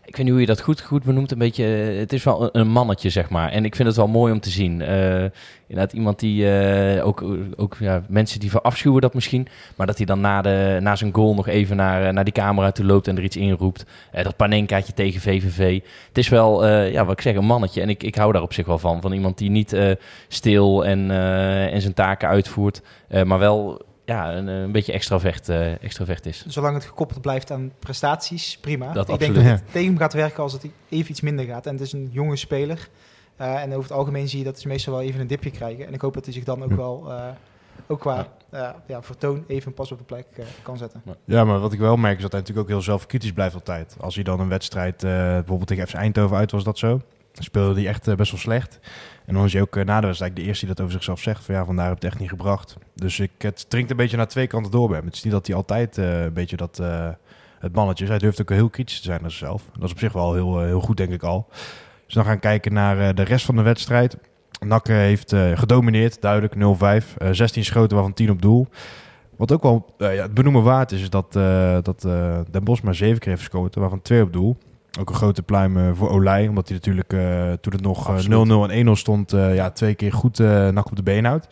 ik 0.06 0.16
weet 0.16 0.26
niet 0.26 0.30
hoe 0.30 0.40
je 0.40 0.46
dat 0.46 0.62
goed, 0.62 0.82
goed 0.82 1.04
benoemt. 1.04 1.32
Een 1.32 1.38
beetje. 1.38 1.64
Het 1.64 2.14
is 2.14 2.24
wel 2.24 2.50
een, 2.56 2.68
mannetje, 2.68 3.10
zeg 3.10 3.30
maar. 3.30 3.52
En 3.52 3.66
ik 3.66 3.76
vind 3.76 3.88
het 3.88 3.98
wel 3.98 4.08
mooi 4.08 4.34
om 4.34 4.40
te 4.40 4.50
zien. 4.50 4.80
Uh, 4.80 5.24
inderdaad, 5.68 5.94
iemand 5.94 6.20
die. 6.20 6.48
Ook 7.02 7.24
ook 7.56 7.78
ja, 7.80 8.04
mensen 8.08 8.40
die 8.40 8.50
verafschuwen 8.50 9.02
dat 9.02 9.14
misschien. 9.14 9.48
Maar 9.76 9.88
dat 9.88 9.98
hij 9.98 10.06
dan 10.06 10.22
na, 10.22 10.42
de, 10.42 10.78
na 10.82 10.96
zijn 10.96 11.14
goal 11.14 11.34
nog 11.34 11.48
even 11.48 11.76
naar, 11.76 12.14
naar 12.14 12.24
die 12.24 12.34
camera 12.34 12.72
toe 12.72 12.86
loopt 12.86 13.08
en 13.08 13.18
er 13.18 13.24
iets 13.24 13.38
in 13.38 13.52
roept. 13.52 13.86
dat 14.12 14.36
panenkaatje 14.36 14.94
tegen 14.94 15.22
VVV. 15.22 15.82
Het 16.08 16.18
is 16.18 16.30
wel, 16.30 16.68
ja, 16.68 17.06
wat 17.06 17.14
ik 17.14 17.22
zeg, 17.22 17.36
een 17.36 17.46
mannetje. 17.46 17.82
En 17.82 17.90
ik, 17.90 18.04
ik 18.04 18.16
hou 18.16 18.32
daar 18.32 18.42
op 18.42 18.54
zich 18.54 18.66
wel 18.66 18.80
van. 18.80 19.02
Van 19.02 19.14
iemand 19.14 19.38
die 19.38 19.50
niet 19.50 19.78
stil 20.28 20.86
en, 20.86 21.12
en 21.72 21.82
zijn 21.82 21.94
taken 21.94 22.28
uitvoert. 22.28 22.82
maar 23.26 23.40
wel 23.40 23.88
ja, 24.10 24.34
een, 24.34 24.48
een 24.48 24.72
beetje 24.72 24.92
extravert, 24.92 25.50
uh, 25.50 25.84
extravert 25.84 26.26
is. 26.26 26.46
Zolang 26.48 26.76
het 26.76 26.86
gekoppeld 26.86 27.22
blijft 27.22 27.52
aan 27.52 27.72
prestaties, 27.80 28.58
prima. 28.58 28.94
Dat 28.94 29.08
ik 29.08 29.14
absoluut. 29.14 29.34
denk 29.34 29.48
dat 29.48 29.60
het 29.60 29.72
tegen 29.72 29.88
hem 29.88 29.98
gaat 29.98 30.14
werken 30.14 30.44
als 30.44 30.54
het 30.54 30.68
even 30.90 31.12
iets 31.12 31.22
minder 31.22 31.46
gaat. 31.46 31.66
En 31.66 31.74
het 31.74 31.82
is 31.82 31.94
een 31.94 32.10
jonge 32.12 32.36
speler. 32.36 32.90
Uh, 33.42 33.62
en 33.62 33.70
over 33.70 33.82
het 33.90 33.92
algemeen 33.92 34.28
zie 34.28 34.40
je 34.40 34.46
dat 34.46 34.60
ze 34.60 34.68
meestal 34.68 34.94
wel 34.94 35.02
even 35.02 35.20
een 35.20 35.28
dipje 35.28 35.52
krijgen. 35.52 35.88
En 35.88 35.94
ik 35.94 36.02
hoop 36.02 36.14
dat 36.14 36.26
hij 36.26 36.34
zich 36.34 36.44
dan 36.44 36.64
ook 36.64 36.74
wel, 36.74 37.06
uh, 37.08 37.28
ook 37.88 38.00
qua 38.00 38.28
ja. 38.52 38.76
ja. 38.88 39.02
vertoon, 39.02 39.44
even 39.48 39.68
een 39.68 39.74
pas 39.74 39.92
op 39.92 39.98
de 39.98 40.04
plek 40.04 40.26
kan 40.62 40.78
zetten. 40.78 41.04
Ja, 41.26 41.44
maar 41.44 41.60
wat 41.60 41.74
ik 41.74 41.80
wel 41.80 41.96
merk 41.96 42.16
is 42.16 42.22
dat 42.22 42.32
hij 42.32 42.40
natuurlijk 42.40 42.68
ook 42.68 42.74
heel 42.74 42.84
zelfkritisch 42.84 43.34
blijft 43.34 43.56
altijd. 43.56 43.96
Als 44.00 44.16
hij 44.16 44.24
dan 44.24 44.40
een 44.40 44.50
wedstrijd, 44.50 44.98
bijvoorbeeld 44.98 45.68
tegen 45.68 45.88
FC 45.88 45.94
Eindhoven 45.94 46.38
uit 46.38 46.52
was 46.52 46.64
dat 46.64 46.78
zo. 46.78 47.02
Speelde 47.44 47.82
hij 47.82 47.90
echt 47.90 48.16
best 48.16 48.32
wel 48.32 48.40
slecht. 48.40 48.80
En 49.26 49.34
dan 49.34 49.46
is 49.46 49.54
hij 49.54 49.62
ook 49.62 49.76
uh, 49.76 49.84
na 49.84 50.00
de 50.00 50.06
wedstrijd 50.06 50.36
de 50.36 50.42
eerste 50.42 50.66
die 50.66 50.76
dat 50.76 50.84
over 50.84 50.94
zichzelf 50.94 51.20
zegt. 51.20 51.44
Van 51.44 51.56
ja, 51.56 51.66
vandaar 51.66 51.88
heb 51.88 51.96
ik 51.96 52.02
het 52.02 52.12
echt 52.12 52.22
niet 52.22 52.30
gebracht. 52.30 52.78
Dus 52.96 53.20
ik, 53.20 53.32
het 53.38 53.70
dringt 53.70 53.92
een 53.92 53.98
beetje 53.98 54.18
naar 54.18 54.28
twee 54.28 54.48
kanten 54.48 54.72
door. 54.72 54.96
Het 54.96 55.16
is 55.16 55.24
niet 55.24 55.34
dat 55.34 55.48
hij 55.48 55.56
altijd 55.56 55.98
uh, 55.98 56.22
een 56.22 56.34
beetje 56.34 56.58
dat, 56.58 56.80
uh, 56.82 57.10
het 57.60 57.74
mannetje 57.74 58.04
is. 58.04 58.10
Hij 58.10 58.20
durft 58.20 58.42
ook 58.42 58.50
heel 58.50 58.70
kritisch 58.70 58.98
te 59.00 59.06
zijn 59.06 59.22
naar 59.22 59.32
zichzelf. 59.32 59.64
Dat 59.74 59.84
is 59.84 59.92
op 59.92 60.00
zich 60.00 60.14
wel 60.14 60.34
heel, 60.34 60.60
heel 60.60 60.80
goed, 60.80 60.98
denk 60.98 61.12
ik 61.12 61.24
al. 61.24 61.48
Dus 62.06 62.14
dan 62.14 62.24
gaan 62.24 62.34
we 62.34 62.40
kijken 62.40 62.74
naar 62.74 63.16
de 63.16 63.24
rest 63.24 63.46
van 63.46 63.56
de 63.56 63.62
wedstrijd. 63.62 64.18
Nakke 64.60 64.92
heeft 64.92 65.36
gedomineerd, 65.54 66.22
duidelijk 66.22 66.56
0-5. 66.56 67.32
16 67.32 67.66
schoten, 67.66 67.96
waarvan 67.96 68.14
10 68.14 68.30
op 68.30 68.42
doel. 68.42 68.68
Wat 69.36 69.52
ook 69.52 69.64
wel 69.64 69.96
ja, 69.98 70.08
het 70.08 70.34
benoemen 70.34 70.64
waard 70.64 70.92
is, 70.92 71.02
is 71.02 71.10
dat, 71.10 71.34
dat 71.84 72.02
Den 72.52 72.64
Bos 72.64 72.82
maar 72.82 72.96
7 72.96 73.20
keer 73.20 73.30
heeft 73.30 73.42
geschoten, 73.42 73.82
waarvan 73.82 74.02
2 74.02 74.22
op 74.22 74.34
doel. 74.34 74.58
Ook 75.00 75.10
een 75.10 75.16
grote 75.16 75.44
pluim 75.44 75.78
uh, 75.78 75.90
voor 75.94 76.10
Olij, 76.10 76.48
omdat 76.48 76.68
hij 76.68 76.78
natuurlijk 76.78 77.14
uh, 77.14 77.54
toen 77.54 77.74
het 77.74 77.82
nog 77.82 78.26
0-0 78.28 78.72
en 78.72 78.88
1-0 78.88 78.92
stond, 78.92 79.34
uh, 79.34 79.56
ja, 79.56 79.70
twee 79.70 79.96
keer 79.96 80.14
goed 80.14 80.40
nak 80.72 80.86
op 80.86 80.96
de 80.96 81.04
been 81.04 81.26
houdt. 81.26 81.48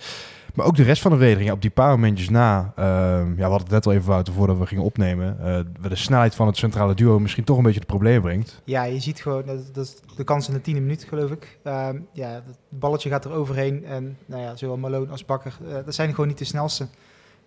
Maar 0.54 0.66
ook 0.66 0.76
de 0.76 0.84
rest 0.84 1.02
van 1.02 1.12
de 1.12 1.18
verdediging, 1.18 1.52
op 1.52 1.62
die 1.62 1.70
paar 1.70 1.90
momentjes 1.90 2.30
na, 2.30 2.74
ehm, 2.76 3.30
ja, 3.30 3.36
we 3.36 3.42
hadden 3.42 3.60
het 3.60 3.70
net 3.70 3.86
al 3.86 3.94
even 3.94 4.14
uit 4.14 4.30
voordat 4.30 4.58
we 4.58 4.66
gingen 4.66 4.84
opnemen, 4.84 5.38
de 5.82 5.96
snelheid 5.96 6.36
van 6.36 6.48
het 6.48 6.58
centrale 6.58 6.94
duo 6.94 7.20
misschien 7.20 7.44
toch 7.44 7.58
een 7.58 7.64
beetje 7.64 7.80
het 7.80 7.88
probleem 7.88 8.22
brengt. 8.22 8.62
Ja, 8.64 8.84
je 8.84 9.00
ziet 9.00 9.22
gewoon, 9.22 9.46
dat, 9.46 9.74
dat 9.74 9.86
is 9.86 9.96
de 10.16 10.24
kans 10.24 10.48
in 10.48 10.54
de 10.54 10.62
tiende 10.62 10.82
minuut 10.82 11.04
geloof 11.04 11.32
ik. 11.32 11.60
Ehm, 11.64 12.00
ja, 12.12 12.30
het 12.30 12.58
balletje 12.70 13.10
gaat 13.10 13.26
er 13.26 13.32
overheen 13.32 13.86
en 13.86 14.18
nou 14.26 14.42
ja, 14.42 14.56
zowel 14.56 14.78
Malone 14.78 15.12
als 15.12 15.26
Bakker, 15.26 15.58
dat 15.86 15.96
zijn 15.96 16.10
gewoon 16.10 16.28
niet 16.28 16.38
de 16.38 16.46
snelste. 16.46 16.88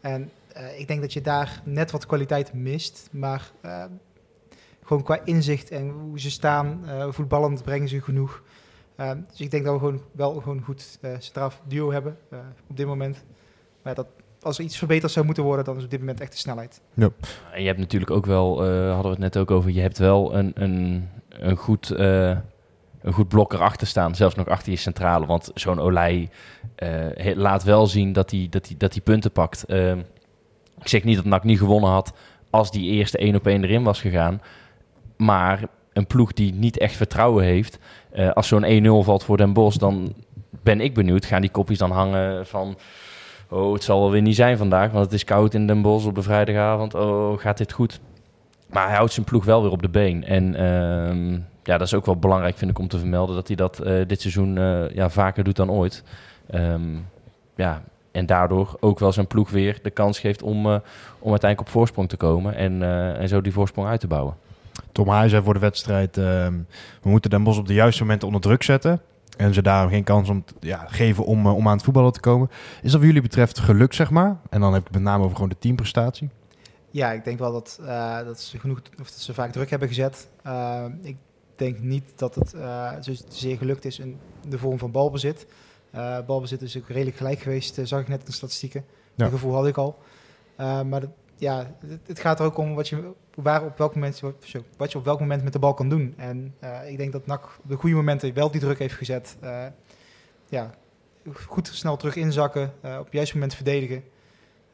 En 0.00 0.30
ik 0.76 0.88
denk 0.88 1.00
dat 1.00 1.12
je 1.12 1.20
daar 1.20 1.62
net 1.64 1.90
wat 1.90 2.06
kwaliteit 2.06 2.52
mist, 2.54 3.08
maar 3.12 3.50
ehm, 3.60 3.88
gewoon 4.90 5.04
qua 5.04 5.20
inzicht 5.24 5.70
en 5.70 5.88
hoe 5.90 6.20
ze 6.20 6.30
staan, 6.30 6.80
uh, 6.84 7.06
voetballend 7.08 7.62
brengen 7.62 7.88
ze 7.88 8.00
genoeg. 8.00 8.42
Uh, 8.96 9.10
dus 9.30 9.40
ik 9.40 9.50
denk 9.50 9.64
dat 9.64 9.72
we 9.72 9.78
gewoon 9.78 10.00
wel 10.12 10.34
gewoon 10.34 10.62
goed 10.62 10.98
uh, 11.02 11.10
centraal 11.18 11.52
duo 11.64 11.92
hebben 11.92 12.16
op 12.68 12.76
dit 12.76 12.86
moment. 12.86 13.24
Maar 13.82 13.94
dat, 13.94 14.06
als 14.42 14.58
er 14.58 14.64
iets 14.64 14.78
verbeterd 14.78 15.12
zou 15.12 15.26
moeten 15.26 15.44
worden, 15.44 15.64
dan 15.64 15.76
is 15.76 15.84
op 15.84 15.90
dit 15.90 15.98
moment 15.98 16.20
echt 16.20 16.32
de 16.32 16.38
snelheid. 16.38 16.80
Ja. 16.94 17.10
En 17.52 17.60
je 17.60 17.66
hebt 17.66 17.78
natuurlijk 17.78 18.10
ook 18.10 18.26
wel, 18.26 18.64
hadden 18.66 19.02
we 19.02 19.08
het 19.08 19.18
net 19.18 19.36
ook 19.36 19.50
over, 19.50 19.70
je 19.70 19.80
hebt 19.80 19.98
wel 19.98 20.34
een, 20.34 20.52
een, 20.54 21.08
een 21.28 21.56
goed 21.56 21.94
een 23.00 23.12
goed 23.12 23.28
blok 23.28 23.52
erachter 23.52 23.86
staan, 23.86 24.14
zelfs 24.14 24.34
nog 24.34 24.48
achter 24.48 24.72
je 24.72 24.78
centrale. 24.78 25.26
Want 25.26 25.50
zo'n 25.54 25.80
Olij 25.80 26.30
uh, 26.78 27.36
laat 27.36 27.62
wel 27.62 27.86
zien 27.86 28.12
dat 28.12 28.30
hij 28.30 28.46
dat 28.50 28.74
dat 28.76 29.02
punten 29.04 29.32
pakt. 29.32 29.64
Uh, 29.68 29.96
ik 30.80 30.88
zeg 30.88 31.04
niet 31.04 31.16
dat 31.16 31.24
NAC 31.24 31.44
niet 31.44 31.58
gewonnen 31.58 31.90
had 31.90 32.12
als 32.50 32.70
die 32.70 32.90
eerste 32.90 33.18
één 33.18 33.36
op 33.36 33.46
één 33.46 33.64
erin 33.64 33.82
was 33.82 34.00
gegaan. 34.00 34.40
Maar 35.20 35.62
een 35.92 36.06
ploeg 36.06 36.32
die 36.32 36.54
niet 36.54 36.78
echt 36.78 36.96
vertrouwen 36.96 37.44
heeft, 37.44 37.78
uh, 38.14 38.30
als 38.30 38.48
zo'n 38.48 38.84
1-0 38.84 39.04
valt 39.04 39.24
voor 39.24 39.36
Den 39.36 39.52
Bosch, 39.52 39.78
dan 39.78 40.14
ben 40.62 40.80
ik 40.80 40.94
benieuwd. 40.94 41.24
Gaan 41.24 41.40
die 41.40 41.50
kopjes 41.50 41.78
dan 41.78 41.90
hangen 41.90 42.46
van, 42.46 42.76
oh, 43.48 43.72
het 43.72 43.82
zal 43.82 44.00
wel 44.00 44.10
weer 44.10 44.22
niet 44.22 44.34
zijn 44.34 44.56
vandaag, 44.56 44.90
want 44.90 45.04
het 45.04 45.14
is 45.14 45.24
koud 45.24 45.54
in 45.54 45.66
Den 45.66 45.82
Bosch 45.82 46.06
op 46.06 46.14
de 46.14 46.22
vrijdagavond. 46.22 46.94
Oh, 46.94 47.38
gaat 47.38 47.58
dit 47.58 47.72
goed? 47.72 48.00
Maar 48.68 48.86
hij 48.86 48.96
houdt 48.96 49.12
zijn 49.12 49.26
ploeg 49.26 49.44
wel 49.44 49.62
weer 49.62 49.70
op 49.70 49.82
de 49.82 49.88
been. 49.88 50.24
En 50.24 50.52
uh, 50.52 51.38
ja, 51.62 51.78
dat 51.78 51.86
is 51.86 51.94
ook 51.94 52.06
wel 52.06 52.16
belangrijk, 52.16 52.58
vind 52.58 52.70
ik, 52.70 52.78
om 52.78 52.88
te 52.88 52.98
vermelden, 52.98 53.34
dat 53.34 53.46
hij 53.46 53.56
dat 53.56 53.80
uh, 53.84 54.06
dit 54.06 54.20
seizoen 54.20 54.56
uh, 54.56 54.90
ja, 54.90 55.10
vaker 55.10 55.44
doet 55.44 55.56
dan 55.56 55.70
ooit. 55.70 56.04
Um, 56.54 57.06
ja, 57.54 57.82
en 58.12 58.26
daardoor 58.26 58.76
ook 58.80 58.98
wel 58.98 59.12
zijn 59.12 59.26
ploeg 59.26 59.50
weer 59.50 59.78
de 59.82 59.90
kans 59.90 60.18
geeft 60.18 60.42
om, 60.42 60.66
om 61.18 61.30
uiteindelijk 61.30 61.60
op 61.60 61.68
voorsprong 61.68 62.08
te 62.08 62.16
komen 62.16 62.54
en, 62.54 62.82
en 63.18 63.28
zo 63.28 63.40
die 63.40 63.52
voorsprong 63.52 63.88
uit 63.88 64.00
te 64.00 64.06
bouwen. 64.06 64.34
Tom 64.92 65.08
Haai 65.08 65.28
zei 65.28 65.42
voor 65.42 65.54
de 65.54 65.60
wedstrijd, 65.60 66.16
uh, 66.16 66.24
we 67.02 67.08
moeten 67.08 67.30
Den 67.30 67.42
Bos 67.42 67.58
op 67.58 67.66
de 67.66 67.74
juiste 67.74 68.02
momenten 68.02 68.26
onder 68.26 68.42
druk 68.42 68.62
zetten. 68.62 69.00
En 69.36 69.54
ze 69.54 69.62
daarom 69.62 69.90
geen 69.90 70.04
kans 70.04 70.28
om 70.28 70.44
ja, 70.60 70.86
geven 70.88 71.24
om, 71.24 71.46
uh, 71.46 71.56
om 71.56 71.68
aan 71.68 71.74
het 71.74 71.84
voetballen 71.84 72.12
te 72.12 72.20
komen. 72.20 72.50
Is 72.82 72.90
dat 72.90 73.00
wat 73.00 73.08
jullie 73.08 73.22
betreft 73.22 73.58
geluk, 73.58 73.92
zeg 73.92 74.10
maar? 74.10 74.36
En 74.50 74.60
dan 74.60 74.72
heb 74.72 74.80
ik 74.80 74.86
het 74.86 74.96
met 74.96 75.04
name 75.04 75.22
over 75.22 75.34
gewoon 75.34 75.50
de 75.50 75.58
teamprestatie. 75.58 76.28
Ja, 76.90 77.12
ik 77.12 77.24
denk 77.24 77.38
wel 77.38 77.52
dat, 77.52 77.78
uh, 77.82 78.18
dat, 78.24 78.40
ze, 78.40 78.58
genoeg, 78.58 78.80
of 79.00 79.10
dat 79.10 79.20
ze 79.20 79.34
vaak 79.34 79.52
druk 79.52 79.70
hebben 79.70 79.88
gezet. 79.88 80.28
ik 81.02 81.16
denk 81.56 81.78
niet 81.78 82.12
dat 82.16 82.34
het 82.34 82.54
zozeer 83.00 83.56
gelukt 83.56 83.84
is 83.84 83.98
in 83.98 84.18
de 84.48 84.58
vorm 84.58 84.78
van 84.78 84.90
balbezit. 84.90 85.46
balbezit 86.26 86.62
is 86.62 86.76
ook 86.76 86.88
redelijk 86.88 87.16
gelijk 87.16 87.40
geweest, 87.40 87.80
zag 87.82 88.00
ik 88.00 88.08
net 88.08 88.18
in 88.18 88.24
de 88.24 88.32
statistieken. 88.32 88.84
Ja. 89.14 89.24
Dat 89.24 89.32
gevoel 89.32 89.54
had 89.54 89.66
ik 89.66 89.76
al. 89.76 89.98
maar 90.56 91.02
ja, 91.40 91.70
het, 91.86 92.00
het, 92.06 92.20
gaat 92.20 92.40
er 92.40 92.46
ook 92.46 92.58
om 92.58 92.74
wat 92.74 92.88
je, 92.88 93.12
waar 93.42 93.64
op 93.64 93.78
welk 93.78 93.94
moment, 93.94 94.20
wat 94.76 94.92
je 94.92 94.98
op 94.98 95.04
welk 95.04 95.20
moment 95.20 95.42
met 95.42 95.52
de 95.52 95.58
bal 95.58 95.74
kan 95.74 95.88
doen. 95.88 96.14
En 96.16 96.54
uh, 96.64 96.90
ik 96.90 96.96
denk 96.96 97.12
dat 97.12 97.26
NAC 97.26 97.44
op 97.44 97.68
de 97.68 97.76
goede 97.76 97.96
momenten 97.96 98.34
wel 98.34 98.50
die 98.50 98.60
druk 98.60 98.78
heeft 98.78 98.94
gezet. 98.94 99.36
Uh, 99.42 99.66
ja, 100.48 100.70
goed 101.46 101.68
snel 101.72 101.96
terug 101.96 102.16
inzakken, 102.16 102.72
uh, 102.84 102.96
op 102.98 103.04
het 103.04 103.12
juiste 103.12 103.34
moment 103.34 103.54
verdedigen. 103.54 104.04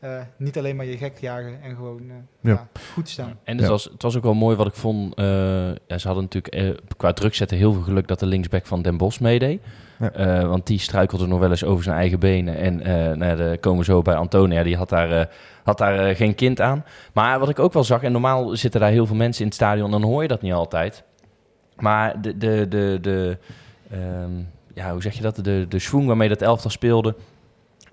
Eh, 0.07 0.21
niet 0.37 0.59
alleen 0.59 0.77
maar 0.77 0.87
je 0.87 0.97
gek 0.97 1.19
jagen 1.21 1.63
en 1.63 1.75
gewoon 1.77 2.01
eh, 2.01 2.15
Ja. 2.41 2.51
ja, 2.51 2.67
goed 2.93 3.09
staan. 3.09 3.39
En 3.45 3.55
het, 3.57 3.65
Ja. 3.65 3.71
was, 3.71 3.85
het 3.85 4.03
was 4.03 4.17
ook 4.17 4.23
wel 4.23 4.35
mooi 4.35 4.57
wat 4.57 4.67
ik 4.67 4.75
vond. 4.75 5.15
eh, 5.15 5.25
ja, 5.87 5.99
ze 5.99 6.07
hadden 6.07 6.29
natuurlijk 6.31 6.81
qua 6.97 7.13
druk 7.13 7.35
zetten 7.35 7.57
heel 7.57 7.73
veel 7.73 7.83
geluk 7.83 8.09
dat 8.09 8.19
de 8.19 8.27
linksback 8.27 8.67
van 8.67 8.83
Den 8.83 8.97
Bosch 8.97 9.21
meedeed. 9.21 9.61
Ja. 9.99 10.11
Eh, 10.13 10.49
want 10.49 10.67
die 10.67 10.79
struikelde 10.79 11.27
nog 11.27 11.39
wel 11.39 11.51
eens 11.51 11.65
over 11.65 11.85
zijn 11.85 11.97
eigen 11.97 12.19
benen. 12.21 12.57
En 12.57 12.81
eh 12.83 12.95
nou 13.17 13.25
ja, 13.25 13.35
de 13.35 13.59
komen 13.61 13.79
we 13.79 13.85
zo 13.85 14.03
bij 14.03 14.15
Antonia. 14.15 14.63
Die 14.63 14.77
had 14.77 14.89
daar, 14.89 15.29
had 15.65 15.79
daar 15.79 16.17
geen 16.17 16.35
kind 16.35 16.61
aan. 16.61 16.85
Maar 17.13 17.39
wat 17.39 17.49
ik 17.49 17.59
ook 17.59 17.73
wel 17.73 17.85
zag, 17.85 18.03
en 18.03 18.13
normaal 18.13 18.57
zitten 18.57 18.81
daar 18.81 18.91
heel 18.91 19.07
veel 19.07 19.17
mensen 19.17 19.41
in 19.41 19.47
het 19.47 19.57
stadion, 19.57 19.91
dan 19.91 20.03
hoor 20.03 20.23
je 20.23 20.29
dat 20.29 20.43
niet 20.43 20.53
altijd. 20.53 21.03
Maar 21.77 22.21
de, 22.21 22.37
de, 22.37 22.67
de, 22.69 22.99
de 23.01 23.39
ehm, 23.91 24.31
ja, 24.75 24.93
hoe 24.93 25.03
zeg 25.03 25.15
je 25.15 25.23
dat? 25.23 25.37
De, 25.45 25.67
de 25.69 25.79
schwung 25.79 26.07
waarmee 26.07 26.29
dat 26.29 26.43
elftal 26.43 26.71
speelde. 26.71 27.15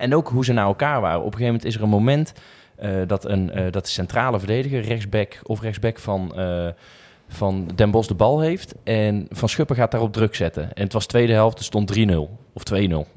En 0.04 0.16
ook 0.16 0.30
hoe 0.30 0.46
ze 0.46 0.54
naar 0.54 0.66
elkaar 0.66 1.02
waren. 1.02 1.20
Op 1.20 1.26
een 1.26 1.32
gegeven 1.32 1.54
moment 1.54 1.66
is 1.66 1.76
er 1.76 1.84
een 1.84 1.90
moment 1.90 2.34
eh, 2.76 2.92
dat, 3.08 3.26
een, 3.26 3.52
eh, 3.52 3.72
dat 3.72 3.86
de 3.86 3.92
centrale 3.92 4.40
verdediger, 4.40 4.82
rechtsback 4.82 5.40
of 5.44 5.62
rechtsback 5.62 6.00
van, 6.00 6.36
eh, 6.36 6.68
van 7.28 7.70
Den 7.76 7.92
Bosch 7.92 8.08
de 8.08 8.14
bal 8.14 8.40
heeft. 8.40 8.76
En 8.84 9.28
Van 9.30 9.50
Schuppen 9.50 9.76
gaat 9.76 9.92
daarop 9.92 10.14
druk 10.14 10.36
zetten. 10.36 10.74
En 10.74 10.84
het 10.84 10.94
was 10.94 11.06
tweede 11.06 11.34
helft, 11.34 11.58
er 11.58 11.64
stond 11.64 11.88
3-0 11.88 12.38
of 12.54 12.64
2-0. 12.64 13.08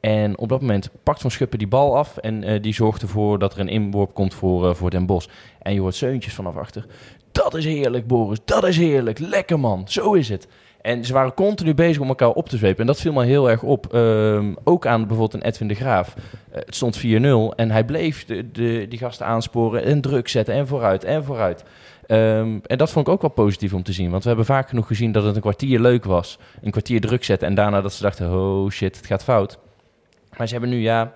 En 0.00 0.38
op 0.38 0.48
dat 0.48 0.60
moment 0.60 0.90
pakt 1.02 1.20
Van 1.20 1.30
Schuppen 1.30 1.58
die 1.58 1.68
bal 1.68 1.96
af 1.96 2.16
en 2.16 2.62
die 2.62 2.74
zorgt 2.74 3.02
ervoor 3.02 3.38
dat 3.38 3.54
er 3.54 3.60
een 3.60 3.68
inworp 3.68 4.14
komt 4.14 4.34
voor, 4.34 4.76
voor 4.76 4.90
Den 4.90 5.06
Bosch. 5.06 5.28
En 5.62 5.74
je 5.74 5.80
hoort 5.80 5.94
zeuntjes 5.94 6.34
vanaf 6.34 6.56
achter. 6.56 6.86
Dat 7.32 7.54
is 7.54 7.64
heerlijk, 7.64 8.06
Boris. 8.06 8.38
Dat 8.44 8.64
is 8.64 8.76
heerlijk. 8.76 9.18
Lekker, 9.18 9.60
man. 9.60 9.88
Zo 9.88 10.12
is 10.12 10.28
het. 10.28 10.48
En 10.86 11.04
ze 11.04 11.12
waren 11.12 11.34
continu 11.34 11.74
bezig 11.74 12.02
om 12.02 12.08
elkaar 12.08 12.30
op 12.30 12.48
te 12.48 12.56
zwepen. 12.56 12.80
En 12.80 12.86
dat 12.86 13.00
viel 13.00 13.12
me 13.12 13.24
heel 13.24 13.50
erg 13.50 13.62
op. 13.62 13.94
Ehm, 13.94 14.54
ook 14.64 14.86
aan 14.86 15.00
bijvoorbeeld 15.06 15.34
een 15.34 15.48
Edwin 15.48 15.68
de 15.68 15.74
Graaf. 15.74 16.14
Eh, 16.14 16.60
het 16.64 16.74
stond 16.74 16.96
4-0 16.96 17.54
en 17.56 17.70
hij 17.70 17.84
bleef 17.84 18.24
de, 18.24 18.50
de, 18.50 18.86
die 18.88 18.98
gasten 18.98 19.26
aansporen 19.26 19.84
en 19.84 20.00
druk 20.00 20.28
zetten 20.28 20.54
en 20.54 20.66
vooruit 20.66 21.04
en 21.04 21.24
vooruit. 21.24 21.64
Ehm, 22.06 22.58
en 22.66 22.78
dat 22.78 22.90
vond 22.90 23.06
ik 23.06 23.12
ook 23.12 23.20
wel 23.20 23.30
positief 23.30 23.72
om 23.72 23.82
te 23.82 23.92
zien. 23.92 24.10
Want 24.10 24.22
we 24.22 24.28
hebben 24.28 24.46
vaak 24.46 24.68
genoeg 24.68 24.86
gezien 24.86 25.12
dat 25.12 25.24
het 25.24 25.34
een 25.34 25.40
kwartier 25.40 25.80
leuk 25.80 26.04
was. 26.04 26.38
Een 26.62 26.70
kwartier 26.70 27.00
druk 27.00 27.24
zetten 27.24 27.48
en 27.48 27.54
daarna 27.54 27.80
dat 27.80 27.92
ze 27.92 28.02
dachten, 28.02 28.32
oh 28.32 28.70
shit, 28.70 28.96
het 28.96 29.06
gaat 29.06 29.24
fout. 29.24 29.58
Maar 30.36 30.46
ze 30.46 30.52
hebben 30.52 30.70
nu 30.70 30.80
ja, 30.80 31.15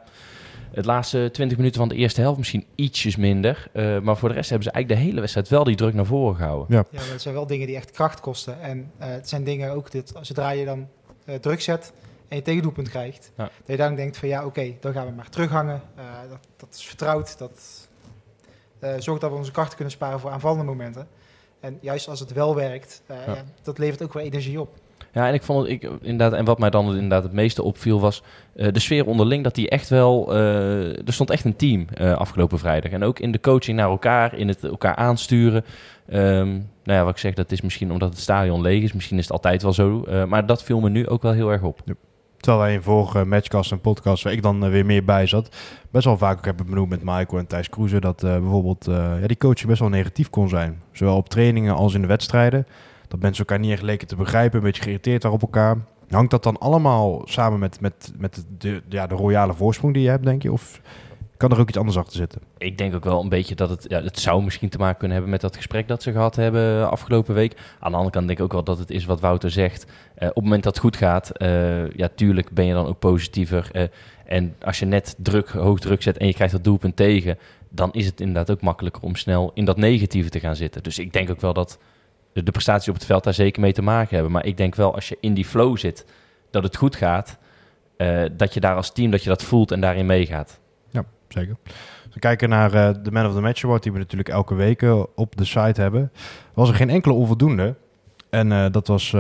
het 0.72 0.84
laatste 0.84 1.28
20 1.32 1.56
minuten 1.56 1.80
van 1.80 1.88
de 1.88 1.94
eerste 1.94 2.20
helft 2.20 2.38
misschien 2.38 2.66
ietsjes 2.74 3.16
minder. 3.16 3.68
Eh, 3.72 3.98
maar 4.00 4.16
voor 4.16 4.28
de 4.28 4.34
rest 4.34 4.48
hebben 4.50 4.68
ze 4.68 4.72
eigenlijk 4.74 5.02
de 5.02 5.06
hele 5.08 5.20
wedstrijd 5.20 5.48
wel 5.48 5.64
die 5.64 5.76
druk 5.76 5.94
naar 5.94 6.04
voren 6.06 6.36
gehouden. 6.36 6.76
Ja, 6.76 6.84
maar 6.92 7.08
het 7.10 7.22
zijn 7.22 7.34
wel 7.34 7.46
dingen 7.46 7.66
die 7.66 7.76
echt 7.76 7.90
kracht 7.90 8.20
kosten. 8.20 8.60
En 8.60 8.90
eh, 8.98 9.08
het 9.08 9.28
zijn 9.28 9.44
dingen 9.44 9.70
ook, 9.72 9.90
dit, 9.90 10.12
zodra 10.20 10.50
je 10.50 10.64
dan 10.64 10.88
eh, 11.24 11.34
druk 11.34 11.60
zet 11.60 11.92
en 12.28 12.36
je 12.36 12.42
tegendoelpunt 12.42 12.88
krijgt, 12.88 13.32
Ja. 13.36 13.44
dat 13.44 13.50
je 13.66 13.76
dan 13.76 13.94
denkt 13.94 14.16
van 14.16 14.28
ja, 14.28 14.44
oké, 14.46 14.72
dan 14.80 14.92
gaan 14.92 15.06
we 15.06 15.12
maar 15.12 15.28
terughangen. 15.28 15.82
Eh, 15.96 16.04
dat, 16.28 16.38
dat 16.56 16.74
is 16.74 16.86
vertrouwd, 16.86 17.38
dat 17.38 17.88
eh, 18.78 18.94
zorgt 18.98 19.20
dat 19.20 19.30
we 19.30 19.36
onze 19.36 19.50
krachten 19.52 19.74
kunnen 19.74 19.94
sparen 19.94 20.20
voor 20.20 20.30
aanvallende 20.30 20.64
momenten. 20.64 21.08
En 21.60 21.78
juist 21.80 22.08
als 22.08 22.20
het 22.20 22.32
wel 22.32 22.54
werkt, 22.54 23.02
eh, 23.06 23.16
Ja. 23.26 23.34
ja, 23.34 23.44
dat 23.62 23.78
levert 23.78 24.02
ook 24.02 24.12
weer 24.12 24.22
energie 24.22 24.60
op. 24.60 24.79
Ja, 25.12 25.28
en 25.28 25.34
ik 25.34 25.42
vond 25.42 25.62
het, 25.62 25.70
ik, 25.70 25.90
inderdaad, 26.00 26.38
en 26.38 26.44
wat 26.44 26.58
mij 26.58 26.70
dan 26.70 26.94
inderdaad 26.94 27.22
het 27.22 27.32
meeste 27.32 27.62
opviel 27.62 28.00
was 28.00 28.22
eh, 28.54 28.72
de 28.72 28.80
sfeer 28.80 29.06
onderling. 29.06 29.44
Dat 29.44 29.54
die 29.54 29.68
echt 29.68 29.88
wel, 29.88 30.34
eh, 30.34 31.06
er 31.06 31.12
stond 31.12 31.30
echt 31.30 31.44
een 31.44 31.56
team 31.56 31.86
eh, 31.94 32.12
afgelopen 32.12 32.58
vrijdag. 32.58 32.92
En 32.92 33.02
ook 33.02 33.18
in 33.18 33.32
de 33.32 33.40
coaching 33.40 33.76
naar 33.76 33.88
elkaar, 33.88 34.34
in 34.34 34.48
het 34.48 34.64
elkaar 34.64 34.94
aansturen. 34.94 35.64
Ehm, 36.08 36.48
nou 36.84 36.98
ja, 36.98 37.04
wat 37.04 37.12
ik 37.12 37.18
zeg, 37.18 37.34
dat 37.34 37.52
is 37.52 37.60
misschien 37.60 37.92
omdat 37.92 38.08
het 38.08 38.18
stadion 38.18 38.60
leeg 38.60 38.82
is. 38.82 38.92
Misschien 38.92 39.18
is 39.18 39.24
het 39.24 39.32
altijd 39.32 39.62
wel 39.62 39.72
zo. 39.72 40.04
maar 40.28 40.46
dat 40.46 40.62
viel 40.62 40.80
me 40.80 40.88
nu 40.88 41.08
ook 41.08 41.22
wel 41.22 41.32
heel 41.32 41.50
erg 41.50 41.62
op. 41.62 41.80
Terwijl 42.36 42.62
wij 42.64 42.74
in 42.74 42.82
vorige 42.82 43.24
matchcast 43.24 43.72
en 43.72 43.80
podcast, 43.80 44.22
waar 44.22 44.32
ik 44.32 44.42
dan 44.42 44.70
weer 44.70 44.86
meer 44.86 45.04
bij 45.04 45.26
zat, 45.26 45.56
best 45.90 46.04
wel 46.04 46.18
vaak 46.18 46.38
ook 46.38 46.44
hebben 46.44 46.66
benoemd 46.66 46.88
met 46.88 47.02
Michael 47.02 47.38
en 47.38 47.46
Thijs 47.46 47.68
Kroeze, 47.68 48.00
dat 48.00 48.20
bijvoorbeeld 48.20 48.84
ja, 49.20 49.26
die 49.26 49.36
coaching 49.36 49.68
best 49.68 49.80
wel 49.80 49.88
negatief 49.88 50.30
kon 50.30 50.48
zijn. 50.48 50.82
Zowel 50.92 51.16
op 51.16 51.28
trainingen 51.28 51.74
als 51.74 51.94
in 51.94 52.00
de 52.00 52.06
wedstrijden. 52.06 52.66
Dat 53.10 53.20
mensen 53.20 53.46
elkaar 53.46 53.58
niet 53.58 53.82
echt 53.82 54.08
te 54.08 54.16
begrijpen, 54.16 54.58
een 54.58 54.64
beetje 54.64 54.82
geïrriteerd 54.82 55.22
waren 55.22 55.36
op 55.36 55.42
elkaar. 55.42 55.76
Hangt 56.10 56.30
dat 56.30 56.42
dan 56.42 56.58
allemaal 56.58 57.22
samen 57.24 57.58
met, 57.58 57.80
met, 57.80 58.12
met 58.18 58.44
de, 58.58 58.82
ja, 58.88 59.06
de 59.06 59.14
royale 59.14 59.54
voorsprong 59.54 59.94
die 59.94 60.02
je 60.02 60.08
hebt, 60.08 60.24
denk 60.24 60.42
je? 60.42 60.52
Of 60.52 60.80
kan 61.36 61.50
er 61.50 61.58
ook 61.58 61.68
iets 61.68 61.78
anders 61.78 61.96
achter 61.96 62.16
zitten? 62.16 62.40
Ik 62.58 62.78
denk 62.78 62.94
ook 62.94 63.04
wel 63.04 63.22
een 63.22 63.28
beetje 63.28 63.54
dat 63.54 63.70
het, 63.70 63.84
ja, 63.88 64.02
het 64.02 64.18
zou 64.18 64.42
misschien 64.42 64.68
te 64.68 64.78
maken 64.78 64.96
kunnen 64.96 65.16
hebben 65.16 65.32
met 65.32 65.40
dat 65.40 65.56
gesprek 65.56 65.88
dat 65.88 66.02
ze 66.02 66.12
gehad 66.12 66.36
hebben 66.36 66.90
afgelopen 66.90 67.34
week. 67.34 67.56
Aan 67.78 67.90
de 67.90 67.96
andere 67.96 68.14
kant 68.14 68.26
denk 68.26 68.38
ik 68.38 68.44
ook 68.44 68.52
wel 68.52 68.64
dat 68.64 68.78
het 68.78 68.90
is 68.90 69.04
wat 69.04 69.20
Wouter 69.20 69.50
zegt. 69.50 69.86
Eh, 70.14 70.28
op 70.28 70.34
het 70.34 70.44
moment 70.44 70.62
dat 70.62 70.74
het 70.74 70.82
goed 70.82 70.96
gaat, 70.96 71.30
eh, 71.30 71.90
ja, 71.90 72.08
tuurlijk 72.14 72.50
ben 72.50 72.66
je 72.66 72.72
dan 72.72 72.86
ook 72.86 72.98
positiever. 72.98 73.68
Eh, 73.72 73.84
en 74.24 74.54
als 74.60 74.78
je 74.78 74.86
net 74.86 75.14
druk, 75.18 75.48
hoog 75.48 75.78
druk 75.78 76.02
zet 76.02 76.18
en 76.18 76.26
je 76.26 76.34
krijgt 76.34 76.52
dat 76.52 76.64
doelpunt 76.64 76.96
tegen, 76.96 77.38
dan 77.68 77.92
is 77.92 78.06
het 78.06 78.20
inderdaad 78.20 78.50
ook 78.50 78.60
makkelijker 78.60 79.02
om 79.02 79.16
snel 79.16 79.50
in 79.54 79.64
dat 79.64 79.76
negatieve 79.76 80.30
te 80.30 80.40
gaan 80.40 80.56
zitten. 80.56 80.82
Dus 80.82 80.98
ik 80.98 81.12
denk 81.12 81.30
ook 81.30 81.40
wel 81.40 81.52
dat 81.52 81.78
de, 82.32 82.50
prestaties 82.50 82.88
op 82.88 82.94
het 82.94 83.04
veld 83.04 83.24
daar 83.24 83.34
zeker 83.34 83.60
mee 83.60 83.72
te 83.72 83.82
maken 83.82 84.14
hebben. 84.14 84.32
Maar 84.32 84.46
ik 84.46 84.56
denk 84.56 84.74
wel 84.74 84.94
als 84.94 85.08
je 85.08 85.16
in 85.20 85.34
die 85.34 85.44
flow 85.44 85.76
zit, 85.76 86.06
dat 86.50 86.62
het 86.62 86.76
goed 86.76 86.96
gaat, 86.96 87.38
eh, 87.96 88.22
dat 88.32 88.54
je 88.54 88.60
daar 88.60 88.76
als 88.76 88.92
team 88.92 89.10
dat 89.10 89.22
je 89.22 89.28
dat 89.28 89.42
voelt 89.42 89.70
en 89.70 89.80
daarin 89.80 90.06
meegaat. 90.06 90.60
Zeker. 91.32 91.56
Als 92.04 92.14
we 92.14 92.20
kijken 92.20 92.48
naar 92.48 92.74
eh, 92.74 92.94
de 93.02 93.10
Man 93.10 93.26
of 93.26 93.34
the 93.34 93.40
Match 93.40 93.64
Award, 93.64 93.82
die 93.82 93.92
we 93.92 93.98
natuurlijk 93.98 94.28
elke 94.28 94.54
week 94.54 94.82
op 95.14 95.36
de 95.36 95.44
site 95.44 95.80
hebben, 95.80 96.12
was 96.54 96.68
er 96.68 96.74
geen 96.74 96.90
enkele 96.90 97.14
onvoldoende. 97.14 97.74
En 98.30 98.52
eh, 98.52 98.66
dat 98.70 98.86
was 98.86 99.16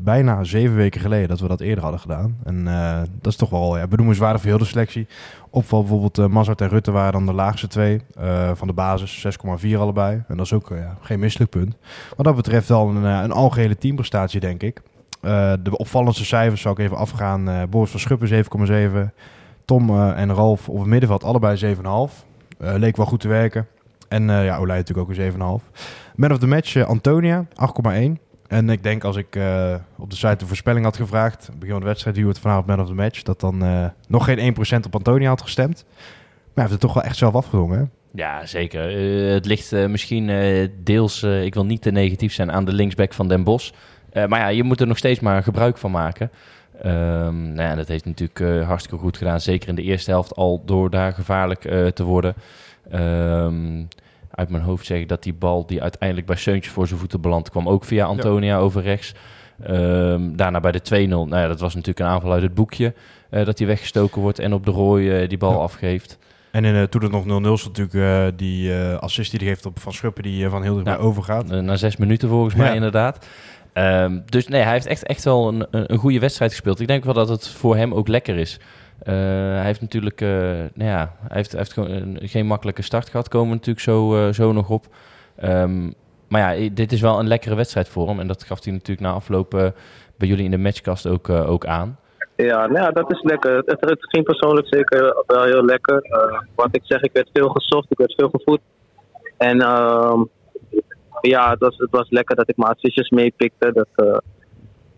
bijna 0.00 0.44
zeven 0.44 0.76
weken 0.76 1.00
geleden 1.00 1.28
dat 1.28 1.40
we 1.40 1.48
dat 1.48 1.60
eerder 1.60 1.82
hadden 1.82 2.00
gedaan. 2.00 2.36
En 2.44 2.68
eh, 2.68 3.00
dat 3.20 3.32
is 3.32 3.38
toch 3.38 3.50
wel 3.50 3.78
ja, 3.78 3.86
benoemenswaardig 3.86 4.40
voor 4.40 4.50
heel 4.50 4.58
de 4.58 4.64
selectie. 4.64 5.06
Opval 5.50 5.80
bijvoorbeeld 5.80 6.18
uh, 6.18 6.26
Mazart 6.26 6.60
en 6.60 6.68
Rutte 6.68 6.90
waren 6.90 7.12
dan 7.12 7.26
de 7.26 7.32
laagste 7.32 7.68
twee 7.68 8.00
eh, 8.14 8.50
van 8.54 8.66
de 8.66 8.72
basis, 8.72 9.26
6,4 9.64 9.76
allebei. 9.78 10.22
En 10.28 10.36
dat 10.36 10.46
is 10.46 10.52
ook 10.52 10.70
eh, 10.70 10.78
ja, 10.78 10.96
geen 11.00 11.18
misselijk 11.18 11.50
punt. 11.50 11.76
Wat 12.16 12.26
dat 12.26 12.36
betreft 12.36 12.68
wel 12.68 12.88
een, 12.88 13.04
eh, 13.04 13.20
een 13.22 13.32
algehele 13.32 13.78
teamprestatie, 13.78 14.40
denk 14.40 14.62
ik. 14.62 14.82
Eh, 15.20 15.52
de 15.62 15.76
opvallendste 15.76 16.24
cijfers 16.24 16.60
zou 16.60 16.74
ik 16.74 16.84
even 16.84 16.96
afgaan. 16.96 17.48
Eh 17.48 17.62
Boris 17.70 17.90
van 17.90 18.00
Schuppen 18.00 18.28
7,7. 18.28 19.12
Tom 19.64 19.90
eh, 19.90 20.20
en 20.20 20.34
Ralf 20.34 20.68
op 20.68 20.78
het 20.78 20.86
middenveld 20.86 21.24
allebei 21.24 21.76
7,5. 21.76 22.26
Eh, 22.58 22.74
leek 22.76 22.96
wel 22.96 23.06
goed 23.06 23.20
te 23.20 23.28
werken. 23.28 23.66
En 24.08 24.30
eh, 24.30 24.44
ja, 24.44 24.56
Olij 24.56 24.76
natuurlijk 24.76 25.10
ook 25.10 25.16
een 25.16 25.60
7,5. 25.60 25.64
Man 26.14 26.32
of 26.32 26.38
the 26.38 26.46
match 26.46 26.76
eh, 26.76 26.88
Antonia, 26.88 27.46
8,1. 27.54 28.27
En 28.48 28.70
ik 28.70 28.82
denk 28.82 29.04
als 29.04 29.16
ik 29.16 29.36
eh, 29.36 29.74
op 29.96 30.10
de 30.10 30.16
site 30.16 30.36
de 30.36 30.46
voorspelling 30.46 30.84
had 30.84 30.96
gevraagd, 30.96 31.48
begin 31.54 31.70
van 31.70 31.80
de 31.80 31.86
wedstrijd, 31.86 32.16
wie 32.16 32.24
wordt 32.24 32.40
vanavond 32.40 32.66
man 32.66 32.80
of 32.80 32.86
the 32.86 32.94
match, 32.94 33.22
dat 33.22 33.40
dan 33.40 33.62
eh, 33.62 33.86
nog 34.08 34.24
geen 34.24 34.54
1% 34.82 34.86
op 34.86 34.94
Antonia 34.94 35.28
had 35.28 35.42
gestemd. 35.42 35.84
Maar 35.84 36.04
hij 36.54 36.62
heeft 36.64 36.70
het 36.70 36.80
toch 36.80 36.94
wel 36.94 37.02
echt 37.02 37.16
zelf 37.16 37.34
afgedwongen. 37.34 37.90
Ja, 38.12 38.46
zeker. 38.46 38.88
Eh, 38.88 39.32
het 39.32 39.46
ligt 39.46 39.88
misschien 39.88 40.26
deels, 40.82 41.22
ik 41.22 41.54
wil 41.54 41.64
niet 41.64 41.82
te 41.82 41.90
negatief 41.90 42.32
zijn, 42.32 42.52
aan 42.52 42.64
de 42.64 42.72
linksback 42.72 43.12
van 43.12 43.28
Den. 43.28 43.44
Eh, 44.10 44.26
maar 44.26 44.40
ja, 44.40 44.48
je 44.48 44.62
moet 44.62 44.80
er 44.80 44.86
nog 44.86 44.98
steeds 44.98 45.20
maar 45.20 45.42
gebruik 45.42 45.78
van 45.78 45.90
maken. 45.90 46.30
Ehm, 46.82 47.52
nou 47.52 47.68
ja, 47.68 47.74
dat 47.74 47.88
heeft 47.88 48.04
natuurlijk 48.04 48.64
hartstikke 48.64 48.98
goed 48.98 49.16
gedaan. 49.16 49.40
Zeker 49.40 49.68
in 49.68 49.74
de 49.74 49.82
eerste 49.82 50.10
helft 50.10 50.36
al 50.36 50.62
door 50.64 50.90
daar 50.90 51.12
gevaarlijk 51.12 51.60
te 51.94 52.04
worden. 52.04 52.34
Ehm, 52.90 53.82
uit 54.38 54.48
mijn 54.48 54.62
hoofd 54.62 54.86
zeg 54.86 54.98
ik 54.98 55.08
dat 55.08 55.22
die 55.22 55.34
bal 55.34 55.66
die 55.66 55.82
uiteindelijk 55.82 56.26
bij 56.28 56.36
Seuntje 56.36 56.70
voor 56.70 56.86
zijn 56.86 56.98
voeten 57.00 57.20
belandt... 57.20 57.50
kwam 57.50 57.68
ook 57.68 57.84
via 57.84 58.04
Antonia 58.06 58.58
over 58.58 58.82
rechts. 58.82 59.14
Ehm, 59.62 60.36
daarna 60.36 60.60
bij 60.60 60.72
de 60.72 61.06
2-0, 61.06 61.08
nou 61.08 61.36
ja, 61.36 61.46
dat 61.48 61.60
was 61.60 61.74
natuurlijk 61.74 61.98
een 62.06 62.14
aanval 62.14 62.32
uit 62.32 62.42
het 62.42 62.54
boekje... 62.54 62.94
eh, 63.30 63.44
dat 63.44 63.58
hij 63.58 63.66
weggestoken 63.66 64.20
wordt 64.22 64.38
en 64.38 64.52
op 64.52 64.64
de 64.64 64.70
rooi 64.70 65.10
eh, 65.22 65.28
die 65.28 65.38
bal 65.38 65.50
Ja. 65.52 65.56
afgeeft. 65.56 66.18
En 66.50 66.64
in, 66.64 66.74
uh, 66.74 66.82
toen 66.82 67.02
het 67.02 67.12
nog 67.12 67.24
0-0 67.24 67.26
stond 67.58 67.76
natuurlijk 67.76 68.38
die 68.38 68.74
assist 68.74 69.30
die 69.30 69.40
hij 69.40 69.48
geeft 69.48 69.66
op 69.66 69.78
Van 69.78 69.92
Schuppen... 69.92 70.22
die 70.22 70.48
van 70.48 70.62
heel 70.62 70.72
dichtbij 70.74 70.94
Ja. 70.94 71.00
overgaat. 71.00 71.46
Na 71.48 71.76
zes 71.76 71.96
minuten 71.96 72.28
volgens 72.28 72.54
mij 72.54 72.74
inderdaad. 72.74 73.26
Ehm, 73.72 74.18
dus 74.24 74.48
nee, 74.48 74.62
hij 74.62 74.72
heeft 74.72 74.86
echt, 74.86 75.02
echt 75.06 75.24
wel 75.24 75.48
een, 75.48 75.66
een 75.70 75.98
goede 75.98 76.18
wedstrijd 76.18 76.50
gespeeld. 76.50 76.80
Ik 76.80 76.86
denk 76.86 77.04
wel 77.04 77.14
dat 77.14 77.28
het 77.28 77.48
voor 77.48 77.76
hem 77.76 77.94
ook 77.94 78.08
lekker 78.08 78.36
is. 78.36 78.58
Uh, 79.02 79.14
hij 79.54 79.64
heeft 79.64 79.80
natuurlijk, 79.80 80.20
uh, 80.20 80.28
nou 80.74 80.90
ja, 80.90 81.12
hij 81.28 81.36
heeft, 81.36 81.52
heeft 81.52 81.74
geen 82.30 82.46
makkelijke 82.46 82.82
start 82.82 83.08
gehad. 83.08 83.28
Komen 83.28 83.48
we 83.48 83.54
natuurlijk 83.54 83.84
zo, 83.84 84.16
uh, 84.16 84.32
zo 84.32 84.52
nog 84.52 84.70
op. 84.70 84.86
Um, 85.44 85.94
maar 86.28 86.54
ja, 86.54 86.70
dit 86.72 86.92
is 86.92 87.00
wel 87.00 87.18
een 87.18 87.28
lekkere 87.28 87.54
wedstrijd 87.54 87.88
voor 87.88 88.08
hem. 88.08 88.20
En 88.20 88.26
dat 88.26 88.44
gaf 88.44 88.64
hij 88.64 88.72
natuurlijk 88.72 89.00
na 89.00 89.12
afloop 89.12 89.50
bij 90.16 90.28
jullie 90.28 90.44
in 90.44 90.50
de 90.50 90.58
matchcast 90.58 91.06
ook, 91.06 91.28
ook 91.28 91.66
aan. 91.66 91.98
Ja, 92.36 92.66
nou 92.66 92.84
ja, 92.84 92.90
dat 92.90 93.12
is 93.12 93.22
lekker. 93.22 93.62
Het, 93.66 93.96
ging 93.98 94.24
persoonlijk 94.24 94.66
zeker 94.70 95.24
wel 95.26 95.42
heel 95.42 95.64
lekker. 95.64 96.04
Uh, 96.04 96.40
wat 96.54 96.68
ik 96.70 96.82
zeg, 96.84 97.02
ik 97.02 97.12
werd 97.12 97.30
veel 97.32 97.48
gezocht, 97.48 97.90
ik 97.90 97.98
werd 97.98 98.14
veel 98.16 98.28
gevoed. 98.28 98.60
En 99.36 99.56
uh, 99.56 100.22
ja, 101.20 101.50
het 101.50 101.58
was, 101.58 101.76
het 101.76 101.90
was 101.90 102.10
lekker 102.10 102.36
dat 102.36 102.48
ik 102.48 102.56
mijn 102.56 102.72
assistjes 102.72 103.10
meepikte. 103.10 103.72
Dat, 103.72 104.22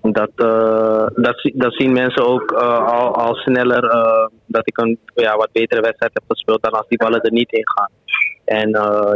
dat, 0.02 0.30
uh, 0.36 1.06
dat, 1.14 1.50
dat 1.54 1.74
zien 1.74 1.92
mensen 1.92 2.26
ook 2.26 2.52
uh, 2.52 2.86
al, 2.86 3.14
al 3.14 3.34
sneller 3.34 3.82
dat 4.46 4.62
ik 4.68 4.78
een 4.78 4.98
ja, 5.14 5.36
wat 5.36 5.52
betere 5.52 5.80
wedstrijd 5.80 6.12
heb 6.14 6.22
gespeeld 6.28 6.62
dan 6.62 6.72
als 6.72 6.88
die 6.88 6.98
ballen 6.98 7.20
er 7.20 7.32
niet 7.32 7.52
in 7.52 7.68
gaan. 7.68 7.90
En 8.44 8.68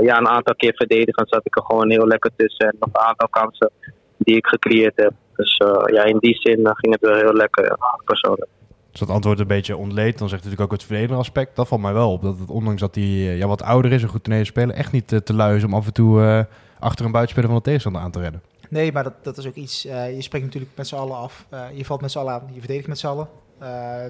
ja, 0.02 0.18
een 0.18 0.28
aantal 0.28 0.54
keer 0.54 0.74
verdedigen 0.74 1.26
zat 1.26 1.46
ik 1.46 1.56
er 1.56 1.62
gewoon 1.62 1.90
heel 1.90 2.06
lekker 2.06 2.30
tussen. 2.36 2.68
En 2.68 2.76
nog 2.78 2.88
een 2.92 3.06
aantal 3.08 3.28
kansen 3.28 3.70
die 4.18 4.36
ik 4.36 4.46
gecreëerd 4.46 4.96
heb. 4.96 5.12
Dus 5.36 5.56
ja, 5.86 6.04
in 6.04 6.18
die 6.18 6.36
zin 6.40 6.60
ging 6.62 6.92
het 6.92 7.00
wel 7.10 7.16
heel 7.16 7.32
lekker, 7.32 7.64
ja, 7.64 7.98
persoonlijk. 8.04 8.50
Als 8.94 9.06
dat 9.06 9.14
antwoord 9.14 9.40
een 9.40 9.46
beetje 9.46 9.76
ontleed, 9.76 10.18
dan 10.18 10.28
zegt 10.28 10.44
natuurlijk 10.44 10.72
ook 10.72 10.78
het 10.78 10.86
verdedigende 10.86 11.20
aspect. 11.20 11.56
Dat 11.56 11.68
valt 11.68 11.80
mij 11.80 11.92
wel 11.92 12.12
op. 12.12 12.22
Dat 12.22 12.38
het, 12.38 12.50
ondanks 12.50 12.80
dat 12.80 12.94
hij 12.94 13.04
eh, 13.04 13.38
ja, 13.38 13.46
wat 13.46 13.62
ouder 13.62 13.92
is 13.92 14.02
en 14.02 14.08
goed 14.08 14.24
toneel 14.24 14.44
spelen, 14.44 14.74
echt 14.74 14.92
niet 14.92 15.12
eh, 15.12 15.18
te 15.18 15.34
lui 15.34 15.56
is 15.56 15.64
om 15.64 15.74
af 15.74 15.86
en 15.86 15.92
toe 15.92 16.22
eh, 16.22 16.44
achter 16.78 17.04
een 17.04 17.10
buitenspeler 17.10 17.48
van 17.48 17.58
de 17.58 17.64
tegenstander 17.64 18.02
aan 18.02 18.10
te 18.10 18.20
redden. 18.20 18.42
Nee, 18.74 18.92
maar 18.92 19.02
dat, 19.02 19.24
dat 19.24 19.38
is 19.38 19.46
ook 19.46 19.54
iets. 19.54 19.84
eh, 19.84 20.14
je 20.14 20.22
spreekt 20.22 20.44
natuurlijk 20.44 20.72
met 20.76 20.86
z'n 20.86 20.94
allen 20.94 21.16
af. 21.16 21.46
Eh, 21.50 21.66
je 21.76 21.84
valt 21.84 22.00
met 22.00 22.10
z'n 22.10 22.18
allen 22.18 22.32
aan. 22.32 22.48
Je 22.52 22.58
verdedigt 22.58 22.86
met 22.88 22.98
z'n 22.98 23.06
allen. 23.06 23.28
Uh, 23.62 24.04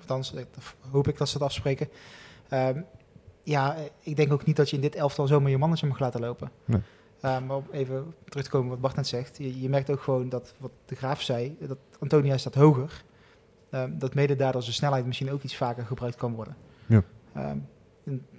althans, 0.00 0.32
ik- 0.32 0.46
hoop 0.90 1.08
ik 1.08 1.18
dat 1.18 1.28
ze 1.28 1.38
dat 1.38 1.46
afspreken. 1.48 1.88
Ehm, 2.48 2.80
ja, 3.42 3.74
eh, 3.76 3.82
ik 4.00 4.16
denk 4.16 4.32
ook 4.32 4.44
niet 4.44 4.56
dat 4.56 4.70
je 4.70 4.76
in 4.76 4.82
dit 4.82 4.94
elftal 4.94 5.26
zomaar 5.26 5.50
je 5.50 5.58
mannetje 5.58 5.86
mag 5.86 5.98
laten 5.98 6.20
lopen. 6.20 6.50
Nee. 6.64 6.80
Eh, 7.20 7.40
maar 7.40 7.56
om 7.56 7.64
even 7.70 8.14
terug 8.28 8.44
te 8.44 8.50
komen 8.50 8.70
wat 8.70 8.80
Bart 8.80 8.96
net 8.96 9.06
zegt. 9.06 9.38
Je, 9.38 9.60
je 9.60 9.68
merkt 9.68 9.90
ook 9.90 10.00
gewoon 10.02 10.28
dat, 10.28 10.54
wat 10.58 10.70
de 10.84 10.94
Graaf 10.96 11.22
zei, 11.22 11.56
dat 11.60 11.78
Antonia 11.98 12.36
staat 12.36 12.54
hoger. 12.54 13.04
Ehm, 13.70 13.98
dat 13.98 14.14
mede 14.14 14.36
daardoor 14.36 14.62
zijn 14.62 14.74
snelheid 14.74 15.06
misschien 15.06 15.30
ook 15.30 15.42
iets 15.42 15.56
vaker 15.56 15.86
gebruikt 15.86 16.16
kan 16.16 16.34
worden. 16.34 16.56
Ja. 16.86 17.02
Ehm, 17.34 17.58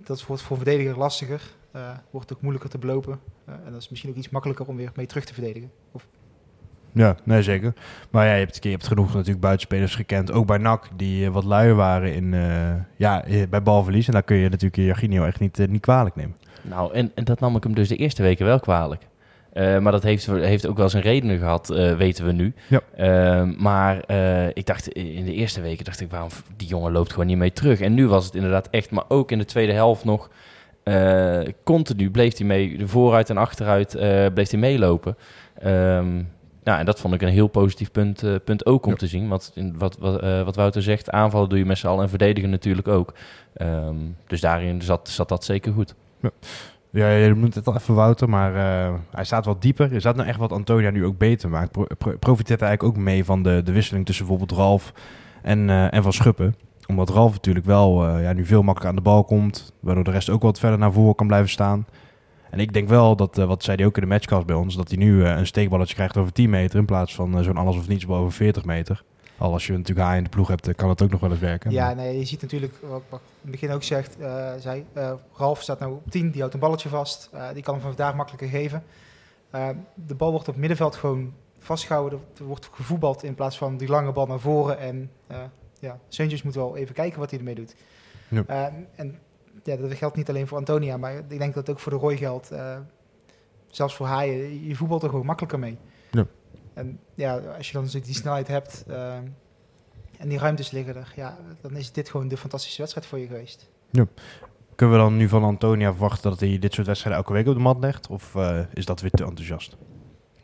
dat 0.04 0.26
wordt 0.26 0.42
voor 0.42 0.58
een 0.58 0.64
verdediger 0.64 0.98
lastiger. 0.98 1.56
Eh, 1.78 1.90
wordt 2.12 2.34
ook 2.34 2.42
moeilijker 2.42 2.70
te 2.70 2.78
belopen. 2.78 3.20
Eh, 3.46 3.54
en 3.66 3.72
dat 3.72 3.82
is 3.82 3.90
misschien 3.90 4.10
ook 4.12 4.18
iets 4.18 4.30
makkelijker 4.30 4.68
om 4.68 4.76
weer 4.76 4.92
mee 4.96 5.06
terug 5.06 5.26
te 5.26 5.34
verdedigen. 5.34 5.72
Of 5.92 6.08
Ja, 6.92 7.16
nee, 7.24 7.44
zeker. 7.44 7.74
Maar 8.10 8.26
ja, 8.26 8.34
je 8.34 8.40
hebt, 8.40 8.64
je 8.64 8.70
hebt 8.70 8.88
genoeg 8.88 9.14
natuurlijk 9.14 9.40
buitenspelers 9.40 9.96
gekend. 9.96 10.32
Ook 10.32 10.46
bij 10.46 10.58
NAC, 10.58 10.90
die 10.96 11.26
eh, 11.26 11.32
wat 11.32 11.44
luier 11.44 11.76
waren 11.76 12.14
in, 12.14 12.34
eh, 12.34 12.74
ja, 12.96 13.24
bij 13.50 13.64
balverlies. 13.64 14.08
En 14.08 14.14
daar 14.14 14.24
kun 14.24 14.38
je 14.38 14.50
natuurlijk 14.50 14.76
Jarginio 14.76 15.26
echt 15.26 15.40
niet, 15.40 15.70
niet 15.70 15.82
kwalijk 15.82 16.16
nemen. 16.16 16.36
Nou, 16.62 16.94
en, 16.94 17.12
en 17.16 17.24
dat 17.24 17.40
nam 17.40 17.56
ik 17.56 17.64
hem 17.64 17.76
dus 17.76 17.88
de 17.88 17.96
eerste 17.96 18.22
weken 18.22 18.46
wel 18.46 18.60
kwalijk. 18.60 19.08
Eh, 19.58 19.78
maar 19.78 19.92
dat 19.92 20.04
heeft, 20.04 20.26
heeft 20.26 20.68
ook 20.68 20.78
wel 20.78 20.90
zijn 20.90 21.04
redenen 21.04 21.38
gehad, 21.38 21.70
eh, 21.70 21.96
weten 21.96 22.26
we 22.26 22.32
nu. 22.32 22.54
Ja. 22.68 23.46
Maar 23.58 24.00
eh, 24.00 24.48
ik 24.48 24.66
dacht 24.66 24.88
in 24.88 25.26
de 25.26 25.34
eerste 25.34 25.62
weken, 25.62 25.86
dacht 25.86 26.00
ik, 26.00 26.12
waarom 26.12 26.30
die 26.58 26.68
jongen 26.68 26.92
loopt 26.92 27.12
gewoon 27.12 27.28
niet 27.28 27.38
mee 27.38 27.54
terug. 27.54 27.80
En 27.80 27.94
nu 27.94 28.08
was 28.08 28.26
het 28.26 28.36
inderdaad 28.36 28.68
echt, 28.70 28.92
maar 28.92 29.04
ook 29.08 29.32
in 29.32 29.38
de 29.38 29.46
tweede 29.46 29.74
helft 29.74 30.04
nog 30.04 30.30
eh, 30.88 31.54
continu 31.64 32.12
bleef 32.12 32.38
hij 32.38 32.48
mee, 32.48 32.78
de 32.78 32.88
vooruit 32.88 33.30
en 33.30 33.38
achteruit 33.38 33.96
eh, 33.96 34.26
bleef 34.34 34.50
hij 34.50 34.60
meelopen. 34.60 35.18
Ehm, 35.60 36.16
nou, 36.64 36.80
en 36.80 36.86
dat 36.86 37.00
vond 37.00 37.14
ik 37.14 37.22
een 37.22 37.28
heel 37.28 37.48
positief 37.48 37.92
punt, 37.92 38.24
eh, 38.24 38.36
punt 38.44 38.66
ook 38.66 38.86
om 38.86 38.92
Ja. 38.92 38.98
te 38.98 39.08
zien. 39.08 39.28
Want 39.28 39.52
in, 39.56 39.78
wat, 39.78 39.98
wat, 40.00 40.22
wat 40.22 40.56
Wouter 40.56 40.82
zegt, 40.84 41.10
aanvallen 41.12 41.50
doe 41.50 41.58
je 41.58 41.66
met 41.66 41.78
z'n 41.78 41.88
allen 41.88 42.04
en 42.04 42.10
verdedigen 42.10 42.50
natuurlijk 42.50 42.88
ook. 42.88 43.14
Ehm, 43.54 43.96
dus 44.28 44.42
daarin 44.42 44.82
zat, 44.82 45.10
zat 45.10 45.30
dat 45.30 45.44
zeker 45.44 45.74
goed. 45.74 45.96
Ja, 46.92 47.10
je 47.10 47.36
noemt 47.36 47.56
het 47.56 47.68
al 47.68 47.76
even 47.76 47.96
Wouter, 47.96 48.30
maar 48.30 48.54
hij 49.12 49.24
staat 49.24 49.46
wat 49.46 49.62
dieper. 49.62 49.94
Is 49.94 50.04
dat 50.04 50.16
nou 50.16 50.28
echt 50.28 50.40
wat 50.40 50.52
Antonia 50.52 50.90
nu 50.90 51.06
ook 51.06 51.18
beter 51.18 51.50
maakt? 51.50 51.72
Pro- 51.72 51.86
pro- 51.98 52.18
profiteert 52.18 52.60
hij 52.60 52.68
eigenlijk 52.70 52.98
ook 52.98 53.04
mee 53.04 53.26
van 53.26 53.44
de, 53.44 53.62
de 53.64 53.72
wisseling 53.72 54.06
tussen 54.06 54.26
bijvoorbeeld 54.28 54.60
Ralf 54.60 54.94
en, 55.42 55.70
en 55.70 56.04
Van 56.04 56.14
Schuppen? 56.14 56.56
Omdat 56.88 57.10
Ralf 57.10 57.32
natuurlijk 57.32 57.66
wel 57.66 58.08
eh, 58.08 58.22
ja, 58.22 58.34
nu 58.34 58.46
veel 58.46 58.62
makkelijker 58.62 58.90
aan 58.90 59.04
de 59.04 59.10
bal 59.10 59.24
komt, 59.24 59.74
waardoor 59.80 60.04
de 60.04 60.12
rest 60.12 60.30
ook 60.30 60.42
wat 60.42 60.60
verder 60.60 60.80
naar 60.80 60.92
voren 60.92 61.16
kan 61.16 61.28
blijven 61.28 61.50
staan. 61.50 61.86
En 62.50 62.60
ik 62.60 62.74
denk 62.74 62.90
wel 62.90 63.16
dat, 63.16 63.38
eh, 63.38 63.46
wat 63.46 63.64
zei 63.64 63.78
hij 63.78 63.86
ook 63.86 63.96
in 63.96 64.02
de 64.02 64.08
matchcast 64.08 64.46
bij 64.46 64.56
ons, 64.56 64.76
dat 64.76 64.88
hij 64.90 64.98
nu 64.98 65.24
eh, 65.24 65.38
een 65.38 65.48
steekballetje 65.48 65.96
krijgt 65.96 66.18
over 66.18 66.34
10 66.34 66.50
meter 66.50 66.80
in 66.80 66.86
plaats 66.86 67.16
van 67.16 67.44
zo'n 67.44 67.58
alles 67.58 67.76
of 67.76 67.88
niets 67.88 68.06
bal 68.06 68.18
over 68.18 68.32
40 68.32 68.66
meter. 68.66 69.04
Al 69.38 69.54
als 69.54 69.68
je 69.68 69.74
natuurlijk 69.74 70.06
haai 70.06 70.18
in 70.18 70.24
de 70.24 70.30
ploeg 70.30 70.48
hebt, 70.48 70.76
kan 70.76 70.90
het 70.90 71.02
ook 71.02 71.10
nog 71.10 71.20
wel 71.20 71.32
eens 71.32 71.40
werken. 71.40 71.72
Ja, 71.72 71.86
Maar- 71.86 71.96
nee, 71.96 72.18
je 72.20 72.26
ziet 72.26 72.42
natuurlijk, 72.42 72.74
wat 72.90 73.02
ik 73.10 73.12
in 73.12 73.20
het 73.42 73.52
begin 73.52 73.72
ook 73.72 73.84
zegt, 73.84 74.18
zei, 74.60 74.86
Ralf 75.34 75.62
staat 75.62 75.80
nou 75.80 75.92
op 75.94 76.12
10, 76.12 76.30
die 76.30 76.40
houdt 76.40 76.54
een 76.54 76.60
balletje 76.60 76.90
vast. 76.90 77.30
Die 77.54 77.64
kan 77.64 77.74
hem 77.74 77.84
vandaag 77.84 78.16
makkelijker 78.16 78.50
geven. 78.50 78.84
De 79.94 80.16
bal 80.16 80.30
wordt 80.32 80.48
op 80.48 80.54
het 80.54 80.58
middenveld 80.58 80.96
gewoon 80.96 81.34
vastgehouden. 81.60 82.20
Er 82.38 82.44
wordt 82.46 82.70
gevoetbald 82.74 83.24
in 83.24 83.36
plaats 83.36 83.58
van 83.58 83.78
die 83.78 83.88
lange 83.88 84.12
bal 84.12 84.26
naar 84.26 84.40
voren. 84.40 84.80
En 84.80 85.12
ja, 85.82 86.00
Seuntjes 86.08 86.44
moet 86.44 86.56
wel 86.56 86.78
even 86.78 86.96
kijken 86.96 87.20
wat 87.20 87.30
hij 87.30 87.40
ermee 87.40 87.56
doet. 87.56 87.76
Ja. 88.28 88.44
Eh, 88.48 88.74
en 88.96 89.20
ja, 89.64 89.76
dat 89.76 89.94
geldt 89.94 90.16
niet 90.16 90.30
alleen 90.30 90.48
voor 90.48 90.58
Antonia, 90.58 90.98
maar 90.98 91.18
ik 91.18 91.30
denk 91.30 91.54
dat 91.54 91.68
het 91.68 91.70
ook 91.70 91.80
voor 91.80 91.92
de 91.92 91.98
Roy 91.98 92.18
geldt. 92.18 92.52
Eh, 92.52 92.78
zelfs 93.68 93.96
voor 93.96 94.06
Haaien, 94.06 94.68
je 94.68 94.76
voetbalt 94.76 95.04
er 95.04 95.10
gewoon 95.10 95.26
makkelijker 95.26 95.60
mee. 95.60 95.78
Ja. 96.12 96.26
En 96.74 97.00
ja, 97.14 97.38
als 97.38 97.68
je 97.68 97.74
dan 97.74 97.84
dus 97.84 97.92
die 97.92 98.14
snelheid 98.14 98.48
hebt 98.48 98.84
eh, 98.88 99.16
en 100.18 100.30
die 100.30 100.38
ruimtes 100.38 100.72
liggen 100.72 100.96
er, 100.96 101.14
ja, 101.16 101.38
dan 101.62 101.76
is 101.76 101.92
dit 101.92 102.10
gewoon 102.10 102.28
de 102.28 102.38
fantastische 102.38 102.78
wedstrijd 102.78 103.08
voor 103.08 103.20
je 103.20 103.28
geweest. 103.28 103.70
Kunnen 104.76 104.96
we 104.96 105.02
dan 105.02 105.18
nu 105.18 105.28
van 105.28 105.44
Antonia 105.44 105.92
verwachten 105.92 106.30
dat 106.30 106.40
hij 106.40 106.60
dit 106.60 106.74
soort 106.74 106.88
wedstrijden 106.88 107.22
elke 107.22 107.34
week 107.34 107.48
op 107.48 107.54
de 107.54 107.60
mat 107.60 107.80
legt? 107.80 108.08
Of 108.08 108.36
eh, 108.36 108.60
is 108.74 108.86
dat 108.86 109.02
weer 109.02 109.12
te 109.12 109.24
enthousiast? 109.24 109.76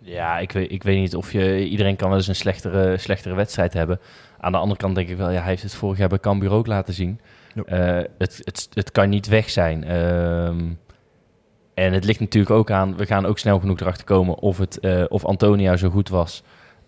Ja, 0.04 0.40
ik 0.40 0.52
weet, 0.52 0.72
ik 0.72 0.84
weet 0.84 1.00
niet 1.00 1.16
of 1.16 1.32
je... 1.32 1.68
Iedereen 1.68 1.96
kan 1.96 2.08
wel 2.08 2.18
eens 2.18 2.28
een 2.28 2.36
slechtere, 2.36 2.98
slechtere 2.98 3.36
wedstrijd 3.36 3.74
hebben. 3.74 4.00
Aan 4.40 4.52
de 4.52 4.58
andere 4.58 4.80
kant 4.80 4.96
denk 4.96 5.10
ik 5.10 5.18
wel... 5.18 5.30
Ja, 5.30 5.40
hij 5.40 5.50
heeft 5.50 5.64
het 5.64 5.76
vorig 5.76 5.98
jaar 5.98 6.10
bij 6.10 6.20
Cambuur 6.20 6.52
ook 6.52 6.68
laten 6.68 6.94
zien. 6.94 7.20
Ja. 7.54 7.64
Eh, 7.64 8.10
het, 8.18 8.42
het, 8.44 8.70
het 8.74 8.92
kan 8.92 9.10
niet 9.10 9.28
weg 9.28 9.50
zijn. 9.50 9.84
Ehm, 9.84 10.62
en 11.74 11.94
het 11.94 12.06
ligt 12.06 12.20
natuurlijk 12.20 12.56
ook 12.56 12.72
aan... 12.72 12.96
We 12.96 13.06
gaan 13.06 13.26
ook 13.26 13.40
snel 13.40 13.60
genoeg 13.60 13.80
erachter 13.80 14.06
komen 14.06 14.36
of, 14.36 14.58
het, 14.58 14.80
eh, 14.80 15.04
of 15.08 15.26
Antonia 15.26 15.78
zo 15.78 15.90
goed 15.90 16.10
was. 16.10 16.44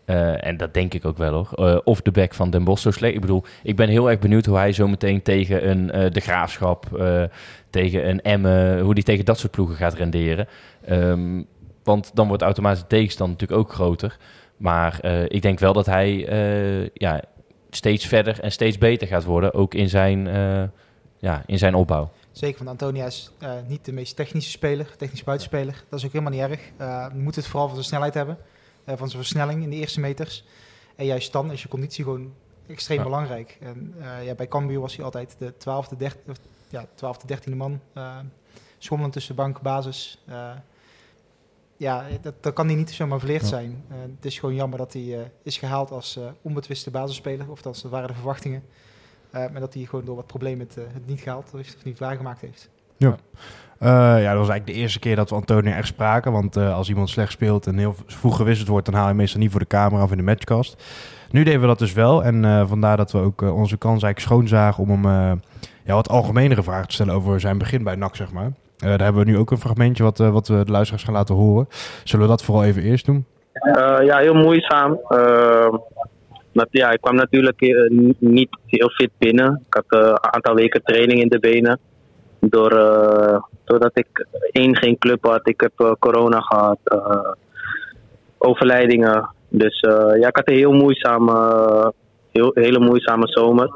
Eh, 0.06 0.46
en 0.46 0.58
dat 0.58 0.74
denk 0.74 0.94
ik 0.94 1.06
ook 1.06 1.18
wel 1.18 1.34
hoor. 1.34 1.82
Of 1.84 2.02
de 2.02 2.12
back 2.12 2.34
van 2.34 2.50
Den 2.50 2.63
Bosch 2.63 2.84
zo 2.84 2.92
slecht. 2.92 3.13
Ik 3.13 3.22
bedoel, 3.22 3.44
ik 3.63 3.76
ben 3.76 3.89
heel 3.89 4.10
erg 4.10 4.20
benieuwd 4.20 4.46
hoe 4.46 4.58
hij 4.58 4.72
zo 4.72 4.88
meteen 4.88 5.22
tegen 5.22 5.70
een 5.70 6.12
De 6.12 6.20
Graafschap... 6.20 6.86
tegen 7.70 8.10
een 8.10 8.22
Emmen... 8.22 8.80
Hoe 8.80 8.94
die 8.94 9.04
tegen 9.04 9.26
dat 9.26 9.39
soort 9.39 9.52
ploegen 9.52 9.76
gaat 9.76 9.94
renderen. 9.94 10.48
Ehm, 10.86 11.42
want 11.86 12.12
dan 12.13 12.28
wordt 12.28 12.43
automatisch 12.43 12.82
de 12.82 12.88
tegenstand 12.88 13.32
natuurlijk 13.32 13.60
ook 13.60 13.74
groter. 13.74 14.17
Maar 14.58 15.00
eh, 15.00 15.24
ik 15.24 15.41
denk 15.41 15.60
wel 15.60 15.74
dat 15.74 15.86
hij 15.86 16.28
eh, 16.28 16.89
ja, 16.93 17.24
steeds 17.69 18.06
verder 18.06 18.39
en 18.39 18.52
steeds 18.52 18.78
beter 18.78 19.08
gaat 19.08 19.24
worden. 19.24 19.54
Ook 19.54 19.74
in 19.74 19.89
zijn, 19.89 20.28
eh, 20.28 20.63
ja, 21.17 21.43
in 21.45 21.58
zijn 21.58 21.76
opbouw. 21.76 22.12
Zeker, 22.32 22.63
want 22.63 22.82
Antonia 22.82 23.06
is 23.06 23.32
niet 23.67 23.86
de 23.86 23.93
meest 23.93 24.15
technische 24.15 24.50
speler, 24.50 24.95
technische 24.95 25.26
buitenspeler. 25.26 25.84
Dat 25.89 26.00
is 26.00 26.06
ook 26.06 26.12
helemaal 26.12 26.34
niet 26.34 26.60
erg. 26.60 26.62
Je 27.13 27.19
moet 27.19 27.36
het 27.36 27.48
vooral 27.48 27.65
van 27.65 27.76
zijn 27.76 27.88
snelheid 27.88 28.13
hebben, 28.13 28.38
van 28.86 29.10
zijn 29.10 29.21
versnelling 29.21 29.63
in 29.63 29.69
de 29.69 29.76
eerste 29.76 30.00
meters. 30.00 30.43
En 30.95 31.06
juist 31.06 31.32
dan 31.32 31.52
is 31.52 31.62
je 31.62 31.67
conditie 31.67 32.04
gewoon 32.04 32.34
extreem 32.67 32.98
Ja. 32.98 33.04
belangrijk. 33.04 33.58
En 33.62 33.95
ja, 34.24 34.34
bij 34.34 34.48
Cambuur 34.48 34.80
was 34.80 34.95
hij 34.95 35.06
altijd 35.06 35.36
de 35.38 35.54
12e, 35.58 35.98
13e, 35.98 36.30
of, 36.30 36.38
ja, 36.69 36.86
12e 36.95 37.26
13e 37.28 37.56
man. 37.56 37.80
schommelend 38.78 39.13
tussen 39.13 39.36
bank, 39.36 39.62
basis. 39.62 40.24
Ja, 41.78 42.04
dat, 42.22 42.34
dat 42.44 42.54
kan 42.54 42.66
hij 42.66 42.76
niet 42.76 42.92
zomaar 42.92 43.20
verleerd 43.20 43.42
Ja. 43.42 43.48
zijn. 43.48 43.84
Eh, 43.90 43.96
het 44.16 44.26
is 44.26 44.40
gewoon 44.40 44.56
jammer 44.56 44.78
dat 44.78 44.94
hij 44.94 45.02
eh, 45.20 45.20
is 45.44 45.58
gehaald 45.58 45.92
als 45.92 46.18
eh, 46.18 46.24
onbetwiste 46.42 46.92
basisspeler. 46.92 47.50
Of 47.50 47.62
dat 47.62 47.86
waren 47.90 48.08
de 48.08 48.14
verwachtingen. 48.14 48.64
Maar 49.32 49.60
dat 49.60 49.74
hij 49.74 49.84
gewoon 49.84 50.06
door 50.06 50.16
wat 50.16 50.28
problemen 50.28 50.66
het, 50.68 50.76
het 50.76 51.08
niet 51.08 51.20
gehaald 51.22 51.52
heeft 51.52 51.76
of 51.76 51.84
niet 51.84 52.00
waargemaakt 52.00 52.42
heeft. 52.42 52.70
Eh, 52.98 53.08
ja, 54.22 54.30
dat 54.30 54.38
was 54.38 54.50
eigenlijk 54.50 54.66
de 54.66 54.74
eerste 54.74 55.00
keer 55.00 55.16
dat 55.16 55.30
we 55.30 55.36
Antonia 55.36 55.76
echt 55.76 55.88
spraken. 55.88 56.32
Want 56.32 56.58
als 56.58 56.90
iemand 56.90 57.10
slecht 57.10 57.32
speelt 57.32 57.68
en 57.68 57.78
heel 57.78 57.96
vroeg 58.06 58.36
gewisseld 58.36 58.68
wordt, 58.68 58.86
dan 58.86 58.96
haal 58.96 59.08
je 59.08 59.14
meestal 59.14 59.40
niet 59.40 59.52
voor 59.52 59.60
de 59.60 59.68
camera 59.68 60.04
of 60.04 60.12
in 60.12 60.18
de 60.18 60.24
matchcast. 60.24 60.84
Nu 61.32 61.44
deden 61.44 61.62
we 61.62 61.68
dat 61.68 61.80
dus 61.80 61.94
wel. 61.94 62.24
En 62.24 62.68
vandaar 62.68 62.98
dat 62.98 63.12
we 63.12 63.18
ook 63.18 63.42
onze 63.42 63.78
kans 63.78 64.04
eigenlijk 64.04 64.20
schoonzagen 64.20 64.84
om 64.84 65.06
hem 65.06 65.42
ja, 65.84 65.94
wat 65.94 66.10
algemenere 66.10 66.64
vragen 66.64 66.88
te 66.88 66.94
stellen 66.94 67.14
over 67.14 67.40
zijn 67.40 67.58
begin 67.58 67.84
bij 67.84 67.96
NAC, 67.96 68.16
zeg 68.16 68.32
maar. 68.32 68.52
Eh, 68.80 68.90
daar 68.90 69.02
hebben 69.02 69.26
we 69.26 69.32
nu 69.32 69.38
ook 69.38 69.52
een 69.52 69.58
fragmentje 69.58 70.04
wat, 70.04 70.20
eh, 70.20 70.30
wat 70.30 70.48
we 70.48 70.64
de 70.66 70.72
luisteraars 70.72 71.04
gaan 71.04 71.14
laten 71.14 71.36
horen. 71.36 71.68
Zullen 72.04 72.26
we 72.26 72.32
dat 72.32 72.44
vooral 72.44 72.64
even 72.64 72.82
eerst 72.84 73.06
doen? 73.06 73.26
Eh, 73.54 73.98
ja, 74.06 74.18
heel 74.18 74.34
moeizaam. 74.34 75.00
Eh, 75.08 75.74
dat, 76.54 76.68
ja, 76.72 76.92
ik 76.92 77.02
kwam 77.02 77.16
natuurlijk 77.16 77.60
niet- 78.20 78.58
heel 78.66 78.90
fit 78.90 79.10
binnen. 79.18 79.64
Ik 79.68 79.74
had 79.74 79.84
een 79.88 80.18
aantal 80.34 80.56
weken 80.56 80.84
training 80.84 81.22
in 81.22 81.28
de 81.30 81.40
benen. 81.40 81.80
Door, 82.40 82.70
doordat 83.64 83.92
ik 83.94 84.26
één 84.52 84.76
geen 84.78 84.98
club 84.98 85.24
had. 85.26 85.48
Ik 85.48 85.62
heb 85.62 85.72
eh, 85.80 85.92
corona 86.00 86.40
gehad. 86.40 86.78
eh, 86.84 87.32
overlijdingen. 88.38 89.30
Dus 89.50 89.80
ja, 90.20 90.28
ik 90.28 90.36
had 90.36 90.48
een 90.50 90.56
heel 90.56 90.72
moeizame, 90.72 91.94
heel, 92.32 92.52
hele 92.54 92.80
moeizame 92.80 93.28
zomer. 93.28 93.70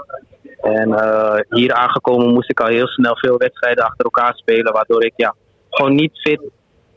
En 0.61 0.93
eh, 0.93 1.39
hier 1.49 1.73
aangekomen 1.73 2.33
moest 2.33 2.49
ik 2.49 2.59
al 2.59 2.67
heel 2.67 2.87
snel 2.87 3.17
veel 3.17 3.37
wedstrijden 3.37 3.83
achter 3.83 4.05
elkaar 4.05 4.35
spelen. 4.35 4.73
Waardoor 4.73 5.03
ik 5.03 5.13
ja, 5.15 5.35
gewoon 5.69 5.95
niet 5.95 6.19
fit 6.21 6.41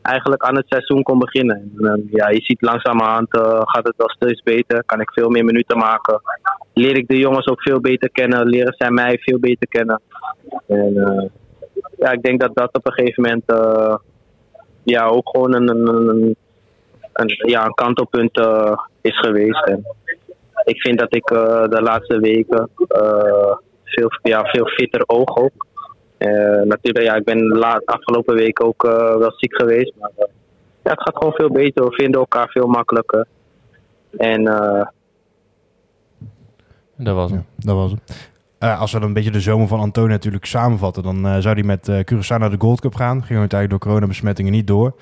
eigenlijk 0.01 0.43
aan 0.43 0.55
het 0.55 0.65
seizoen 0.67 1.03
kon 1.03 1.19
beginnen. 1.19 1.71
En, 1.77 1.87
eh, 1.87 2.11
ja, 2.11 2.29
je 2.29 2.41
ziet 2.41 2.61
langzamerhand 2.61 3.35
uh, 3.35 3.41
gaat 3.61 3.87
het 3.87 3.97
wel 3.97 4.09
steeds 4.09 4.41
beter. 4.41 4.83
Kan 4.85 5.01
ik 5.01 5.11
veel 5.11 5.29
meer 5.29 5.45
minuten 5.45 5.77
maken. 5.77 6.21
Leer 6.73 6.97
ik 6.97 7.07
de 7.07 7.17
jongens 7.17 7.47
ook 7.47 7.61
veel 7.61 7.79
beter 7.79 8.09
kennen. 8.09 8.47
Leren 8.47 8.75
zij 8.77 8.89
mij 8.89 9.17
veel 9.17 9.39
beter 9.39 9.67
kennen. 9.67 10.01
En 10.67 10.93
ja, 11.97 12.11
ik 12.11 12.23
denk 12.23 12.39
dat 12.39 12.51
dat 12.53 12.77
op 12.77 12.85
een 12.85 12.93
gegeven 12.93 13.23
moment 13.23 13.43
ja, 14.83 15.05
ook 15.05 15.29
gewoon 15.29 15.53
een, 15.53 15.69
een, 15.69 16.35
een, 17.13 17.49
ja, 17.49 17.67
kantelpunt 17.67 18.37
is 19.01 19.19
geweest. 19.19 19.77
Ik 20.63 20.81
vind 20.81 20.99
dat 20.99 21.15
ik 21.15 21.27
de 21.69 21.79
laatste 21.81 22.19
weken 22.19 22.69
veel, 23.83 24.09
ja, 24.21 24.43
veel 24.43 24.65
fitter 24.65 25.03
oog 25.05 25.37
ook. 25.37 25.67
Uh, 26.17 26.61
natuurlijk, 26.61 27.05
ja, 27.05 27.15
ik 27.15 27.23
ben 27.23 27.37
de 27.37 27.81
afgelopen 27.85 28.35
week 28.35 28.63
ook 28.63 28.83
uh, 28.83 29.15
wel 29.15 29.31
ziek 29.35 29.55
geweest. 29.55 29.93
Maar 29.99 30.11
uh, 30.17 30.25
ja, 30.83 30.91
het 30.91 31.01
gaat 31.01 31.17
gewoon 31.17 31.33
veel 31.33 31.51
beter. 31.51 31.85
We 31.85 31.93
vinden 31.93 32.19
elkaar 32.19 32.49
veel 32.49 32.67
makkelijker. 32.67 33.27
En 34.17 34.43
Dat 36.95 37.15
was 37.15 37.31
hem. 37.31 37.45
Ja, 37.55 37.65
dat 37.65 37.75
was 37.75 37.91
het. 37.91 38.31
Eh, 38.63 38.81
als 38.81 38.91
we 38.91 38.99
dan 38.99 39.07
een 39.07 39.13
beetje 39.13 39.31
de 39.31 39.39
zomer 39.39 39.67
van 39.67 39.79
Antonio 39.79 40.09
natuurlijk 40.09 40.45
samenvatten, 40.45 41.03
dan 41.03 41.25
eh, 41.25 41.37
zou 41.37 41.53
hij 41.53 41.63
met 41.63 41.87
eh 41.87 41.99
Curaçao 41.99 42.39
naar 42.39 42.49
de 42.49 42.59
Gold 42.59 42.81
Cup 42.81 42.95
gaan. 42.95 43.23
Ging 43.23 43.39
uiteindelijk 43.39 43.69
door 43.69 43.91
coronabesmettingen 43.91 44.51
niet 44.51 44.67
door. 44.67 44.95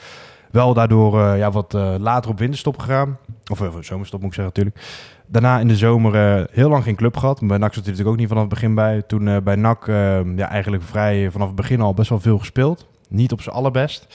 Wel 0.52 0.74
daardoor 0.74 1.20
eh, 1.20 1.38
ja, 1.38 1.52
wat 1.52 1.74
eh, 1.74 1.96
later 2.00 2.32
op 2.32 2.40
winterstop 2.40 2.78
gegaan. 2.78 3.18
Of 3.52 3.62
eh, 3.62 3.68
zomerstop 3.80 4.22
moet 4.22 4.30
ik 4.30 4.36
zeggen 4.36 4.54
natuurlijk. 4.56 4.86
Daarna 5.32 5.60
in 5.60 5.68
de 5.68 5.76
zomer 5.76 6.16
eh, 6.16 6.44
heel 6.52 6.70
lang 6.70 6.84
geen 6.84 6.96
club 6.96 7.18
gehad. 7.18 7.40
Bij 7.40 7.58
NAC 7.58 7.74
zat 7.74 7.84
hij 7.84 7.94
natuurlijk 7.94 8.10
ook 8.10 8.18
niet 8.18 8.28
vanaf 8.28 8.44
het 8.44 8.54
begin 8.54 8.76
bij. 8.76 9.02
Toen 9.02 9.28
eh, 9.28 9.38
bij 9.38 9.56
NAC 9.56 9.88
eh, 9.88 10.36
ja, 10.36 10.50
eigenlijk 10.50 10.84
vrij 10.84 11.32
vanaf 11.32 11.48
het 11.48 11.56
begin 11.56 11.82
al 11.82 11.94
best 11.94 12.10
wel 12.10 12.20
veel 12.20 12.40
gespeeld. 12.40 12.88
Niet 13.10 13.32
op 13.32 13.42
zijn 13.42 13.56
allerbest. 13.56 14.08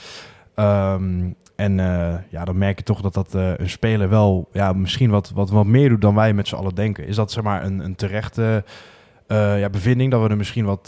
Ehm, 0.55 1.29
en 1.55 1.79
eh, 1.79 2.15
ja, 2.29 2.45
dan 2.45 2.57
merk 2.57 2.77
je 2.77 2.83
toch 2.83 3.01
dat 3.01 3.13
dat 3.13 3.33
een 3.33 3.69
speler 3.69 4.09
wel 4.09 4.49
ja, 4.51 4.73
misschien 4.73 5.09
wat, 5.09 5.31
wat, 5.35 5.49
wat 5.49 5.65
meer 5.65 5.89
doet 5.89 6.01
dan 6.01 6.15
wij 6.15 6.33
met 6.33 6.47
z'n 6.47 6.55
allen 6.55 6.75
denken. 6.75 7.07
Is 7.07 7.15
dat 7.15 7.31
zeg 7.31 7.43
maar 7.43 7.63
een, 7.63 7.79
een 7.79 7.95
terechte 7.95 8.63
ja, 9.27 9.69
bevinding 9.69 10.11
dat 10.11 10.21
we 10.21 10.29
er 10.29 10.37
misschien 10.37 10.65
wat, 10.65 10.87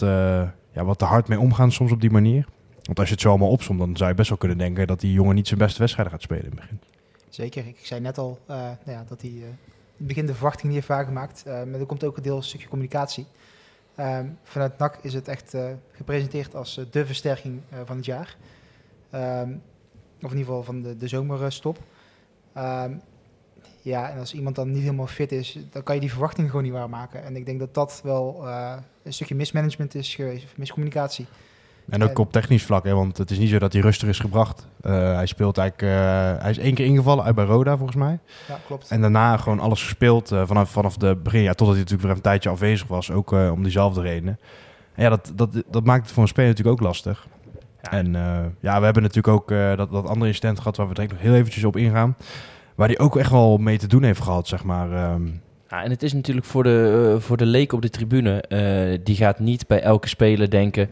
ja, 0.71 0.83
wat 0.85 0.97
te 0.97 1.05
hard 1.05 1.27
mee 1.27 1.39
omgaan 1.39 1.71
soms 1.71 1.91
op 1.91 2.01
die 2.01 2.11
manier? 2.11 2.45
Want 2.83 2.99
als 2.99 3.07
je 3.07 3.13
het 3.13 3.23
zo 3.23 3.29
allemaal 3.29 3.49
opzomt, 3.49 3.79
dan 3.79 3.97
zou 3.97 4.09
je 4.09 4.15
best 4.15 4.29
wel 4.29 4.37
kunnen 4.37 4.57
denken 4.57 4.87
dat 4.87 4.99
die 4.99 5.13
jongen 5.13 5.35
niet 5.35 5.47
zijn 5.47 5.59
beste 5.59 5.79
wedstrijden 5.79 6.13
gaat 6.13 6.21
spelen 6.21 6.43
in 6.43 6.49
het 6.49 6.59
begin. 6.59 6.79
Zeker. 7.29 7.67
Ik 7.67 7.79
zei 7.81 8.01
net 8.01 8.17
al 8.17 8.39
nou 8.47 8.77
ja, 8.85 9.03
dat 9.07 9.21
hij 9.21 9.31
begin 9.99 10.25
de 10.25 10.33
verwachting 10.33 10.65
niet 10.65 10.75
heeft 10.75 10.87
waargemaakt. 10.87 11.43
Eh, 11.45 11.63
maar 11.63 11.79
er 11.79 11.85
komt 11.85 12.03
ook 12.03 12.17
een 12.17 12.23
deel 12.23 12.35
een 12.35 12.43
stukje 12.43 12.67
communicatie. 12.67 13.25
Ehm, 13.95 14.27
vanuit 14.43 14.77
NAC 14.77 14.97
is 15.01 15.13
het 15.13 15.27
echt 15.27 15.53
eh, 15.53 15.71
gepresenteerd 15.91 16.55
als 16.55 16.77
eh, 16.77 16.85
de 16.91 17.05
versterking 17.05 17.61
van 17.85 17.95
het 17.95 18.05
jaar. 18.05 18.37
Ehm, 19.09 19.51
of 20.21 20.31
in 20.31 20.37
ieder 20.37 20.45
geval 20.45 20.63
van 20.63 20.81
de, 20.81 20.97
de 20.97 21.07
zomerstop. 21.07 21.79
Ehm, 22.53 22.93
ja, 23.81 24.09
en 24.11 24.19
als 24.19 24.33
iemand 24.33 24.55
dan 24.55 24.71
niet 24.71 24.81
helemaal 24.81 25.07
fit 25.07 25.31
is, 25.31 25.57
dan 25.71 25.83
kan 25.83 25.95
je 25.95 26.01
die 26.01 26.11
verwachting 26.11 26.49
gewoon 26.49 26.63
niet 26.63 26.73
waarmaken. 26.73 27.23
En 27.23 27.35
ik 27.35 27.45
denk 27.45 27.59
dat 27.59 27.73
dat 27.73 28.01
wel 28.03 28.47
een 29.03 29.13
stukje 29.13 29.35
mismanagement 29.35 29.95
is 29.95 30.15
geweest, 30.15 30.43
of 30.43 30.57
miscommunicatie. 30.57 31.27
En 31.89 32.03
ook 32.03 32.19
op 32.19 32.31
technisch 32.31 32.63
vlak, 32.63 32.83
hè, 32.83 32.93
want 32.93 33.17
het 33.17 33.31
is 33.31 33.37
niet 33.37 33.49
zo 33.49 33.59
dat 33.59 33.73
hij 33.73 33.81
rustig 33.81 34.07
is 34.09 34.19
gebracht. 34.19 34.67
Eh, 34.81 34.91
hij 35.13 35.25
speelt 35.25 35.57
eigenlijk, 35.57 35.93
eh, 35.93 36.41
hij 36.41 36.49
is 36.51 36.57
één 36.57 36.73
keer 36.73 36.85
ingevallen 36.85 37.23
uit 37.23 37.35
bij 37.35 37.45
Roda 37.45 37.77
volgens 37.77 37.97
mij. 37.97 38.19
Ja, 38.47 38.57
klopt. 38.67 38.89
En 38.89 39.01
daarna 39.01 39.37
gewoon 39.37 39.59
alles 39.59 39.83
gespeeld 39.83 40.31
eh, 40.31 40.41
vanaf, 40.45 40.69
vanaf 40.69 40.97
de 40.97 41.15
begin. 41.23 41.41
Ja, 41.41 41.49
totdat 41.53 41.67
hij 41.67 41.77
natuurlijk 41.77 42.07
weer 42.07 42.11
een 42.15 42.21
tijdje 42.21 42.49
afwezig 42.49 42.87
was, 42.87 43.11
ook 43.11 43.33
eh, 43.33 43.51
om 43.51 43.63
diezelfde 43.63 44.01
redenen. 44.01 44.39
En 44.95 45.03
ja, 45.03 45.09
dat, 45.09 45.31
dat, 45.35 45.63
dat 45.71 45.83
maakt 45.85 46.03
het 46.03 46.11
voor 46.11 46.23
een 46.23 46.29
speler 46.29 46.49
natuurlijk 46.49 46.79
ook 46.79 46.87
lastig. 46.87 47.27
Ja. 47.81 47.91
En 47.91 48.15
eh, 48.15 48.21
ja, 48.59 48.77
we 48.79 48.85
hebben 48.85 49.03
natuurlijk 49.03 49.35
ook 49.35 49.51
eh, 49.51 49.75
dat, 49.77 49.91
dat 49.91 50.07
andere 50.07 50.27
incident 50.27 50.57
gehad 50.57 50.77
waar 50.77 50.87
we 50.87 50.93
direct 50.93 51.11
nog 51.13 51.21
heel 51.21 51.33
eventjes 51.33 51.63
op 51.63 51.77
ingaan. 51.77 52.15
Waar 52.75 52.87
hij 52.87 52.99
ook 52.99 53.17
echt 53.17 53.31
wel 53.31 53.57
mee 53.57 53.77
te 53.77 53.87
doen 53.87 54.03
heeft 54.03 54.21
gehad, 54.21 54.47
zeg 54.47 54.63
maar. 54.63 54.91
Ehm, 54.91 55.25
Ja, 55.69 55.83
en 55.83 55.89
het 55.89 56.03
is 56.03 56.13
natuurlijk 56.13 56.45
voor 56.45 56.63
de, 56.63 57.15
voor 57.19 57.37
de 57.37 57.45
leek 57.45 57.73
op 57.73 57.81
de 57.81 57.89
tribune. 57.89 58.41
eh, 58.41 58.99
die 59.03 59.15
gaat 59.15 59.39
niet 59.39 59.67
bij 59.67 59.81
elke 59.81 60.07
speler 60.07 60.49
denken... 60.49 60.89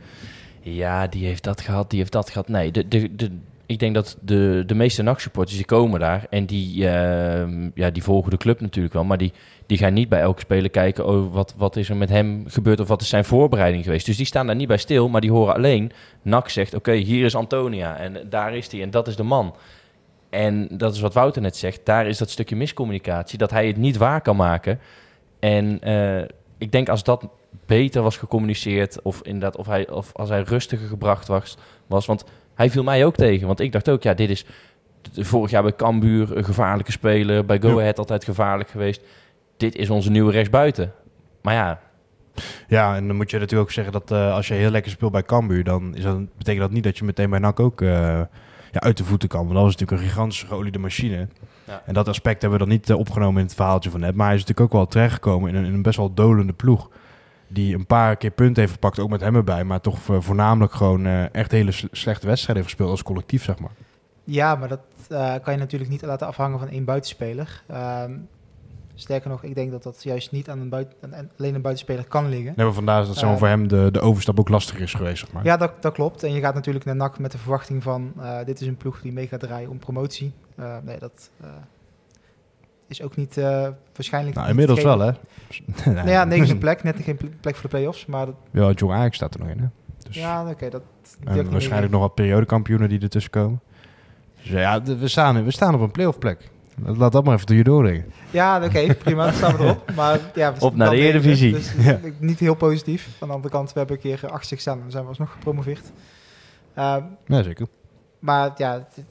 Ja, 0.76 1.08
die 1.08 1.26
heeft 1.26 1.44
dat 1.44 1.62
gehad, 1.62 1.90
die 1.90 2.00
heeft 2.00 2.12
dat 2.12 2.30
gehad. 2.30 2.48
Nee, 2.48 2.72
de, 2.72 2.88
de, 2.88 3.16
de, 3.16 3.32
ik 3.66 3.80
denk 3.80 3.94
dat 3.96 4.18
de, 4.22 4.64
de 4.66 4.76
meeste 4.76 5.02
nachtsupporters 5.02 5.56
die 5.56 5.66
komen 5.66 6.00
daar... 6.00 6.26
en 6.30 6.46
die, 6.46 6.90
ehm, 6.90 7.70
ja, 7.74 7.90
die 7.90 8.04
volgen 8.04 8.32
de 8.32 8.38
club 8.38 8.62
natuurlijk 8.62 8.94
wel... 8.94 9.04
maar 9.04 9.18
die, 9.18 9.34
die 9.66 9.78
gaan 9.78 9.94
niet 9.94 10.10
bij 10.10 10.20
elke 10.20 10.40
speler 10.40 10.70
kijken... 10.70 11.08
Oh, 11.08 11.34
wat, 11.34 11.54
wat 11.58 11.76
is 11.76 11.90
er 11.90 11.96
met 11.96 12.10
hem 12.10 12.44
gebeurd 12.48 12.80
of 12.80 12.88
wat 12.88 13.02
is 13.02 13.10
zijn 13.10 13.26
voorbereiding 13.26 13.84
geweest. 13.84 14.06
Dus 14.06 14.18
die 14.18 14.26
staan 14.26 14.48
daar 14.48 14.56
niet 14.56 14.68
bij 14.68 14.78
stil, 14.78 15.10
maar 15.10 15.22
die 15.22 15.32
horen 15.32 15.54
alleen... 15.54 15.92
NAC 16.22 16.50
zegt, 16.50 16.74
oké, 16.74 16.92
hier 16.92 17.26
is 17.26 17.36
Antonia 17.36 17.98
en 17.98 18.18
daar 18.30 18.56
is 18.56 18.72
hij 18.72 18.82
en 18.82 18.90
dat 18.92 19.08
is 19.08 19.16
de 19.16 19.24
man... 19.24 19.56
En 20.30 20.68
dat 20.72 20.94
is 20.94 21.00
wat 21.00 21.14
Wouter 21.14 21.42
net 21.42 21.56
zegt. 21.56 21.86
Daar 21.86 22.08
is 22.08 22.18
dat 22.18 22.30
stukje 22.30 22.56
miscommunicatie. 22.56 23.38
Dat 23.38 23.52
hij 23.52 23.68
het 23.68 23.78
niet 23.78 23.98
waar 23.98 24.22
kan 24.22 24.36
maken. 24.36 24.80
En 25.40 25.82
eh, 25.82 26.24
ik 26.58 26.72
denk 26.72 26.90
als 26.90 27.04
dat 27.04 27.28
beter 27.66 28.02
was 28.02 28.18
gecommuniceerd. 28.18 29.02
Of, 29.02 29.22
inderdaad, 29.22 29.56
of, 29.56 29.68
hij, 29.68 29.90
of 29.90 30.14
als 30.14 30.30
hij 30.30 30.42
rustiger 30.42 30.88
gebracht 30.88 31.28
was, 31.28 31.58
was. 31.88 32.06
Want 32.06 32.26
hij 32.56 32.70
viel 32.70 32.84
mij 32.84 33.06
ook 33.06 33.16
tegen. 33.16 33.48
Want 33.48 33.60
ik 33.60 33.72
dacht 33.72 33.90
ook, 33.90 34.04
ja, 34.04 34.14
dit 34.14 34.30
is 34.30 34.46
vorig 35.14 35.52
jaar 35.52 35.64
bij 35.64 35.76
Cambuur 35.76 36.38
een 36.38 36.46
gevaarlijke 36.46 36.92
speler. 36.92 37.46
Bij 37.46 37.60
Go. 37.60 37.80
Ahead 37.80 38.00
altijd 38.00 38.24
gevaarlijk 38.24 38.70
geweest. 38.70 39.02
Dit 39.58 39.76
is 39.76 39.90
onze 39.90 40.12
nieuwe 40.12 40.32
rechtsbuiten. 40.32 40.94
Maar 41.42 41.54
ja, 41.54 41.80
ja, 42.68 42.96
en 42.96 43.08
dan 43.08 43.16
moet 43.16 43.32
je 43.32 43.40
natuurlijk 43.40 43.68
ook 43.68 43.74
zeggen 43.74 43.94
dat 43.94 44.12
eh, 44.12 44.34
als 44.34 44.48
je 44.48 44.54
heel 44.54 44.70
lekker 44.70 44.92
speelt 44.92 45.12
bij 45.12 45.24
Cambuur... 45.24 45.64
dan 45.64 45.96
is 45.96 46.04
dat, 46.04 46.38
betekent 46.38 46.64
dat 46.64 46.72
niet 46.72 46.84
dat 46.84 46.98
je 46.98 47.06
meteen 47.06 47.30
bij 47.30 47.40
NAC 47.40 47.60
ook 47.60 47.82
eh, 47.82 47.88
ja, 48.72 48.80
uit 48.80 48.98
de 48.98 49.04
voeten 49.04 49.30
kan. 49.30 49.44
Want 49.44 49.54
dat 49.54 49.68
is 49.68 49.72
natuurlijk 49.72 50.02
een 50.02 50.08
gigantische 50.08 50.48
geoliede 50.48 50.80
machine. 50.80 51.28
Ja. 51.68 51.82
En 51.86 51.94
dat 51.94 52.08
aspect 52.08 52.42
hebben 52.42 52.60
we 52.60 52.66
dan 52.66 52.74
niet 52.74 52.90
eh, 52.90 52.98
opgenomen 52.98 53.40
in 53.42 53.46
het 53.46 53.56
verhaaltje 53.56 53.90
van 53.90 54.00
net. 54.00 54.16
Maar 54.16 54.26
hij 54.26 54.36
is 54.36 54.42
natuurlijk 54.42 54.68
ook 54.68 54.78
wel 54.80 54.88
terechtgekomen 54.88 55.50
in 55.50 55.56
een, 55.56 55.66
in 55.66 55.74
een 55.74 55.82
best 55.82 55.98
wel 55.98 56.14
dolende 56.14 56.54
ploeg. 56.54 56.90
Die 57.48 57.76
een 57.76 57.86
paar 57.86 58.16
keer 58.16 58.32
punten 58.32 58.62
heeft 58.62 58.74
gepakt, 58.74 59.00
ook 59.00 59.10
met 59.10 59.22
hem 59.22 59.36
erbij. 59.36 59.64
Maar 59.64 59.82
toch 59.82 60.00
vo- 60.00 60.22
voornamelijk 60.22 60.74
gewoon 60.74 61.06
eh, 61.06 61.34
echt 61.36 61.52
hele 61.52 61.72
sle- 61.72 61.88
slechte 61.92 62.28
wedstrijden 62.28 62.64
heeft 62.64 62.76
gespeeld 62.76 62.90
als 62.98 63.04
collectief, 63.04 63.44
zeg 63.44 63.60
maar. 63.60 63.72
Ja, 64.24 64.56
maar 64.56 64.68
dat 64.68 64.80
eh, 65.10 65.34
kan 65.44 65.54
je 65.54 65.60
natuurlijk 65.60 65.92
niet 65.92 66.02
laten 66.02 66.28
afhangen 66.28 66.60
van 66.60 66.70
één 66.70 66.86
buitenspeler. 66.86 67.64
Ehm, 67.68 68.12
sterker 68.96 69.30
nog, 69.30 69.44
ik 69.44 69.56
denk 69.56 69.72
dat 69.72 69.84
dat 69.84 70.04
juist 70.04 70.32
niet 70.32 70.50
aan 70.50 70.60
een 70.60 70.70
buiten, 70.70 71.16
aan- 71.16 71.30
alleen 71.40 71.56
een 71.56 71.62
buitenspeler 71.62 72.06
kan 72.08 72.30
liggen. 72.30 72.54
Nee, 72.56 72.66
maar 72.66 72.76
vandaar 72.76 73.02
is 73.02 73.08
dat 73.08 73.22
Eh, 73.22 73.38
voor 73.38 73.48
hem 73.48 73.68
de, 73.68 73.90
de 73.92 74.00
overstap 74.00 74.40
ook 74.40 74.50
lastig 74.50 74.80
is 74.80 74.94
geweest, 74.94 75.20
zeg 75.20 75.32
maar. 75.32 75.44
Ja, 75.44 75.58
dat, 75.58 75.82
dat 75.82 75.94
klopt. 75.94 76.24
En 76.24 76.34
je 76.34 76.40
gaat 76.40 76.54
natuurlijk 76.54 76.86
naar 76.86 76.96
NAC 76.96 77.20
met 77.20 77.32
de 77.32 77.38
verwachting 77.38 77.84
van... 77.84 78.14
eh, 78.20 78.38
dit 78.46 78.62
is 78.62 78.68
een 78.68 78.78
ploeg 78.78 79.02
die 79.02 79.12
mee 79.12 79.28
gaat 79.28 79.40
draaien 79.40 79.70
om 79.70 79.80
promotie. 79.80 80.32
Eh, 80.58 80.76
nee, 80.84 81.00
dat 81.00 81.30
eh, 81.42 81.50
is 82.88 83.02
ook 83.02 83.16
niet 83.16 83.38
eh, 83.38 83.68
waarschijnlijk... 83.96 84.36
Nou, 84.36 84.48
niet 84.48 84.58
inmiddels 84.60 84.84
wel, 84.84 85.00
hè? 85.00 85.12
Nou 85.94 86.10
ja, 86.10 86.24
negende 86.24 86.58
plek. 86.58 86.84
Net 86.84 86.96
geen 87.04 87.18
pl- 87.18 87.26
plek 87.42 87.54
voor 87.56 87.70
de 87.70 87.76
play-offs. 87.78 88.06
Maar 88.06 88.26
dat, 88.26 88.36
Ja, 88.52 88.72
Jong 88.72 88.94
Ajax 88.94 89.16
staat 89.16 89.34
er 89.34 89.40
nog 89.40 89.50
in, 89.50 89.60
hè? 89.60 89.66
Dus, 90.08 90.16
ja, 90.16 90.50
oké. 90.50 90.70
dat 90.70 90.82
en 91.24 91.52
waarschijnlijk 91.52 91.92
nog 91.92 92.02
wat 92.02 92.16
periodekampioenen 92.16 92.90
die 92.90 93.00
ertussen 93.02 93.32
komen. 93.32 93.62
Dus 94.42 94.50
ja, 94.52 94.82
we 94.84 95.08
staan, 95.08 95.44
we 95.44 95.52
staan 95.52 95.76
op 95.76 95.82
een 95.82 95.92
playoff 95.92 96.18
plek. 96.18 96.50
Laat 96.86 97.12
dat 97.12 97.24
maar 97.24 97.34
even 97.34 97.46
door 97.48 97.56
je 97.56 97.64
doordenken. 97.64 98.12
Ja, 98.32 98.64
oké, 98.64 98.94
prima. 99.04 99.24
Dan 99.26 99.34
staan 99.34 99.58
we 99.58 99.64
erop. 99.64 99.92
Maar, 99.96 100.20
ja, 100.36 100.54
we 100.54 100.60
Op 100.66 100.76
naar 100.76 100.90
de 100.90 100.96
Eredivisie. 100.96 101.52
Dus 101.54 101.74
Ja. 101.80 102.00
niet 102.20 102.40
heel 102.40 102.56
positief. 102.56 103.18
Aan 103.20 103.28
de 103.28 103.34
andere 103.34 103.54
kant, 103.54 103.74
we 103.74 103.80
hebben 103.80 103.96
een 103.96 104.02
keer 104.02 104.30
achter 104.30 104.56
gestaan 104.56 104.82
en 104.86 104.92
zijn 104.92 105.04
we 105.04 105.10
alsnog 105.10 105.32
gepromoveerd. 105.32 105.92
Ehm, 106.74 107.04
Ja, 107.26 107.44
zeker. 107.44 107.68
maar 108.20 108.52
ja, 108.58 108.74
het, 108.74 109.06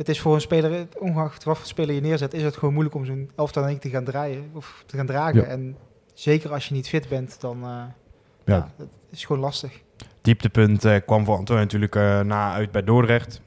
het 0.00 0.08
is 0.08 0.20
voor 0.20 0.34
een 0.34 0.40
speler, 0.40 0.86
ongeacht 0.98 1.44
wat 1.44 1.58
voor 1.58 1.66
speler 1.66 1.94
je 1.94 2.00
neerzet, 2.00 2.34
is 2.34 2.42
het 2.42 2.56
gewoon 2.56 2.72
moeilijk 2.72 2.96
om 2.96 3.04
zo'n 3.04 3.30
elftal 3.36 3.66
één 3.66 3.78
keer 3.78 3.90
te 3.90 3.96
gaan 3.96 4.04
draaien 4.04 4.50
of 4.54 4.82
te 4.86 4.96
gaan 4.96 5.06
dragen. 5.06 5.40
Ja. 5.40 5.46
En 5.46 5.76
zeker 6.14 6.52
als 6.52 6.68
je 6.68 6.74
niet 6.74 6.88
fit 6.88 7.08
bent, 7.08 7.40
dan 7.40 7.56
eh 7.56 7.68
Ja. 7.68 8.54
ja. 8.54 8.70
dat 8.76 8.88
is 9.10 9.24
gewoon 9.24 9.42
lastig. 9.42 9.80
Dieptepunt 10.22 10.84
eh, 10.84 10.96
kwam 11.06 11.24
voor 11.24 11.36
Antonio 11.36 11.62
natuurlijk 11.62 11.96
eh, 11.96 12.20
na 12.20 12.52
uit 12.52 12.70
bij 12.70 12.84
Dordrecht. 12.84 13.40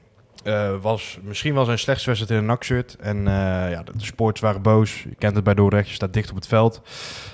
Was 0.80 1.18
misschien 1.22 1.54
wel 1.54 1.64
zijn 1.64 1.78
slechtste 1.78 2.08
wedstrijd 2.08 2.40
in 2.40 2.46
een 2.46 2.52
NAC-shirt. 2.52 2.96
En 3.00 3.24
ja, 3.24 3.82
de, 3.82 3.96
de 3.96 4.04
sports 4.04 4.40
waren 4.40 4.62
boos. 4.62 5.02
Je 5.02 5.14
kent 5.14 5.34
het 5.34 5.44
bij 5.44 5.54
Dordrecht, 5.54 5.88
je 5.88 5.94
staat 5.94 6.12
dicht 6.12 6.30
op 6.30 6.36
het 6.36 6.46
veld. 6.46 6.82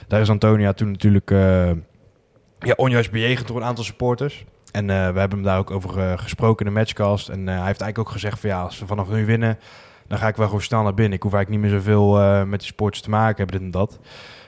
Daar 0.08 0.20
is 0.20 0.30
Antonia 0.30 0.72
toen 0.72 0.90
natuurlijk 0.90 1.30
ja, 2.58 2.74
onjuist 2.76 3.10
bejegend 3.10 3.48
door 3.48 3.56
een 3.56 3.64
aantal 3.64 3.84
supporters. 3.84 4.44
En 4.72 4.90
eh, 4.90 4.96
we 4.96 5.18
hebben 5.18 5.38
hem 5.38 5.42
daar 5.42 5.58
ook 5.58 5.70
over 5.70 5.98
eh, 5.98 6.18
gesproken 6.18 6.66
in 6.66 6.72
de 6.72 6.78
matchcast. 6.78 7.28
En 7.28 7.38
eh, 7.48 7.56
hij 7.56 7.66
heeft 7.66 7.80
eigenlijk 7.80 7.98
ook 7.98 8.08
gezegd 8.08 8.40
van 8.40 8.50
ja, 8.50 8.62
als 8.62 8.78
we 8.78 8.86
vanaf 8.86 9.08
nu 9.08 9.26
winnen, 9.26 9.58
dan 10.06 10.18
ga 10.18 10.28
ik 10.28 10.36
wel 10.36 10.46
gewoon 10.46 10.62
snel 10.62 10.82
naar 10.82 10.94
binnen. 10.94 11.16
Ik 11.16 11.22
hoef 11.22 11.32
eigenlijk 11.32 11.62
niet 11.62 11.72
meer 11.72 11.80
zoveel 11.80 12.44
met 12.46 12.60
die 12.60 12.68
sports 12.68 13.00
te 13.00 13.10
maken 13.10 13.36
hebben, 13.36 13.56
dit 13.56 13.64
en 13.64 13.70
dat. 13.70 13.98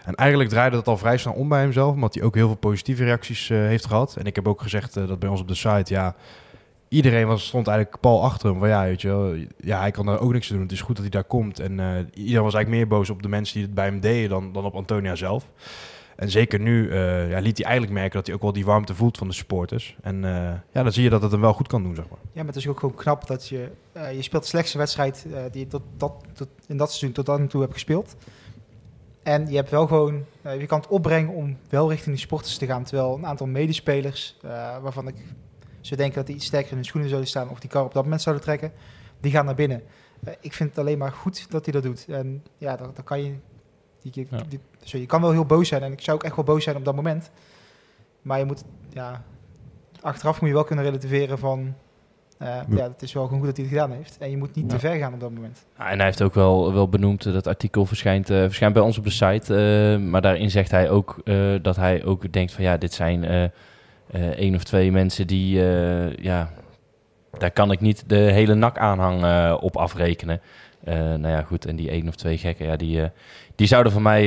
En 0.04 0.14
eigenlijk 0.14 0.50
draaide 0.50 0.76
dat 0.76 0.88
al 0.88 0.96
vrij 0.96 1.16
snel 1.16 1.32
om 1.32 1.48
bij 1.48 1.60
hemzelf, 1.60 1.94
omdat 1.94 2.14
hij 2.14 2.22
ook 2.22 2.34
heel 2.34 2.46
veel 2.46 2.56
positieve 2.56 3.04
reacties 3.04 3.48
heeft 3.48 3.86
gehad. 3.86 4.16
En 4.16 4.24
ik 4.24 4.36
heb 4.36 4.48
ook 4.48 4.60
gezegd 4.60 4.94
dat 4.94 5.18
bij 5.18 5.28
ons 5.28 5.40
op 5.40 5.48
de 5.48 5.54
site, 5.54 5.94
ja, 5.94 6.14
iedereen 6.92 7.26
was, 7.26 7.46
stond 7.46 7.66
eigenlijk 7.66 8.00
pal 8.00 8.22
achter 8.22 8.50
hem. 8.50 8.58
Van 8.58 8.68
ja, 8.68 8.82
weet 8.84 9.00
je 9.00 9.08
wel, 9.08 9.34
ja, 9.56 9.80
hij 9.80 9.90
kan 9.90 10.06
daar 10.06 10.20
ook 10.20 10.32
niks 10.32 10.50
aan 10.50 10.56
doen. 10.56 10.64
Het 10.64 10.72
is 10.72 10.80
goed 10.80 10.94
dat 10.94 11.04
hij 11.04 11.10
daar 11.10 11.24
komt. 11.24 11.58
En 11.58 11.80
eh, 11.80 11.86
iedereen 12.14 12.42
was 12.42 12.54
eigenlijk 12.54 12.68
meer 12.68 12.98
boos 12.98 13.10
op 13.10 13.22
de 13.22 13.28
mensen 13.28 13.54
die 13.54 13.64
het 13.64 13.74
bij 13.74 13.84
hem 13.84 14.00
deden 14.00 14.30
dan, 14.30 14.52
dan 14.52 14.64
op 14.64 14.74
Antonia 14.74 15.14
zelf. 15.14 15.50
En 16.16 16.30
zeker 16.30 16.60
nu 16.60 16.90
eh, 16.90 17.30
ja, 17.30 17.38
liet 17.38 17.56
hij 17.56 17.66
eigenlijk 17.66 17.94
merken 17.94 18.16
dat 18.16 18.26
hij 18.26 18.34
ook 18.34 18.42
wel 18.42 18.52
die 18.52 18.64
warmte 18.64 18.94
voelt 18.94 19.18
van 19.18 19.28
de 19.28 19.34
supporters. 19.34 19.96
En 20.00 20.24
eh, 20.24 20.32
ja, 20.72 20.82
dan 20.82 20.92
zie 20.92 21.02
je 21.02 21.10
dat 21.10 21.22
het 21.22 21.30
hem 21.32 21.40
wel 21.40 21.52
goed 21.52 21.68
kan 21.68 21.82
doen, 21.82 21.94
zeg 21.94 22.08
maar. 22.08 22.18
Ja, 22.22 22.30
maar 22.34 22.46
het 22.46 22.56
is 22.56 22.68
ook 22.68 22.80
gewoon 22.80 22.94
knap 22.94 23.26
dat 23.26 23.48
je... 23.48 23.70
eh, 23.92 24.14
je 24.14 24.22
speelt 24.22 24.42
de 24.42 24.48
slechtste 24.48 24.78
wedstrijd 24.78 25.26
die 25.50 25.60
je 25.60 25.66
tot, 25.66 25.82
dat, 25.96 26.14
in 26.66 26.76
dat 26.76 26.88
seizoen 26.88 27.12
tot 27.12 27.26
dan 27.26 27.46
toe 27.46 27.60
hebt 27.60 27.72
gespeeld. 27.72 28.16
En 29.22 29.50
je 29.50 29.56
hebt 29.56 29.70
wel 29.70 29.86
gewoon... 29.86 30.24
je 30.58 30.66
kan 30.66 30.80
het 30.80 30.88
opbrengen 30.88 31.34
om 31.34 31.56
wel 31.68 31.88
richting 31.88 32.14
die 32.14 32.24
sporters 32.24 32.58
te 32.58 32.66
gaan. 32.66 32.84
Terwijl 32.84 33.14
een 33.14 33.26
aantal 33.26 33.46
medespelers, 33.46 34.36
waarvan 34.82 35.08
ik 35.08 35.14
zou 35.80 36.00
denken 36.00 36.16
dat 36.16 36.26
die 36.26 36.36
iets 36.36 36.46
sterker 36.46 36.70
in 36.70 36.76
hun 36.76 36.84
schoenen 36.84 37.08
zouden 37.08 37.30
staan... 37.30 37.48
of 37.48 37.60
die 37.60 37.70
kar 37.70 37.84
op 37.84 37.92
dat 37.92 38.02
moment 38.02 38.22
zouden 38.22 38.44
trekken, 38.44 38.72
die 39.20 39.32
gaan 39.32 39.44
naar 39.44 39.54
binnen. 39.54 39.82
Ik 40.40 40.52
vind 40.52 40.68
het 40.68 40.78
alleen 40.78 40.98
maar 40.98 41.12
goed 41.12 41.50
dat 41.50 41.64
hij 41.64 41.72
dat 41.72 41.82
doet. 41.82 42.04
En 42.08 42.42
ja, 42.56 42.76
dan 42.76 42.94
kan 43.04 43.24
je... 43.24 43.34
Die, 44.02 44.12
die- 44.12 44.26
Ja. 44.30 44.38
die- 44.48 44.60
zo, 44.84 44.98
je 44.98 45.06
kan 45.06 45.20
wel 45.20 45.30
heel 45.30 45.44
boos 45.46 45.68
zijn. 45.68 45.82
En 45.82 45.92
ik 45.92 46.00
zou 46.00 46.16
ook 46.16 46.24
echt 46.24 46.36
wel 46.36 46.44
boos 46.44 46.64
zijn 46.64 46.76
op 46.76 46.84
dat 46.84 46.94
moment. 46.94 47.30
Maar 48.22 48.38
je 48.38 48.44
moet... 48.44 48.64
Ja, 48.92 49.22
achteraf 50.00 50.40
moet 50.40 50.48
je 50.48 50.54
wel 50.54 50.64
kunnen 50.64 50.84
relativeren 50.84 51.38
van... 51.38 51.74
Eh, 52.38 52.56
ja. 52.68 52.82
het 52.82 53.02
is 53.02 53.12
wel 53.12 53.24
gewoon 53.24 53.38
goed 53.38 53.48
dat 53.48 53.56
hij 53.56 53.66
het 53.66 53.74
gedaan 53.74 53.96
heeft. 53.96 54.18
En 54.18 54.30
je 54.30 54.36
moet 54.36 54.54
niet 54.54 54.68
te 54.68 54.78
ver 54.78 54.96
gaan 54.96 55.14
op 55.14 55.20
dat 55.20 55.30
moment. 55.30 55.64
Ja, 55.78 55.90
en 55.90 55.96
hij 55.96 56.06
heeft 56.06 56.22
ook 56.22 56.34
wel, 56.34 56.72
wel 56.72 56.88
benoemd, 56.88 57.22
dat 57.22 57.46
artikel 57.46 57.86
verschijnt, 57.86 58.30
uh, 58.30 58.36
verschijnt 58.42 58.74
bij 58.74 58.82
ons 58.82 58.98
op 58.98 59.04
de 59.04 59.10
site. 59.10 59.54
Uh, 60.00 60.08
maar 60.10 60.20
daarin 60.20 60.50
zegt 60.50 60.70
hij 60.70 60.90
ook 60.90 61.16
dat 61.62 61.76
hij 61.76 62.04
ook 62.04 62.32
denkt 62.32 62.52
van 62.52 62.64
ja, 62.64 62.76
dit 62.76 62.92
zijn 62.92 63.50
één 64.12 64.54
of 64.54 64.64
twee 64.64 64.92
mensen 64.92 65.26
die, 65.26 65.58
ja, 66.22 66.50
daar 67.38 67.50
kan 67.50 67.72
ik 67.72 67.80
niet 67.80 68.04
de 68.06 68.16
hele 68.16 68.54
nak-aanhang 68.54 69.52
op 69.60 69.76
afrekenen. 69.76 70.40
Nou 70.84 71.28
ja, 71.28 71.42
goed, 71.42 71.66
en 71.66 71.76
die 71.76 71.90
één 71.90 72.08
of 72.08 72.14
twee 72.14 72.38
gekken, 72.38 72.66
ja, 72.66 72.76
die, 72.76 73.10
die 73.54 73.66
zouden 73.66 73.92
van 73.92 74.02
mij 74.02 74.22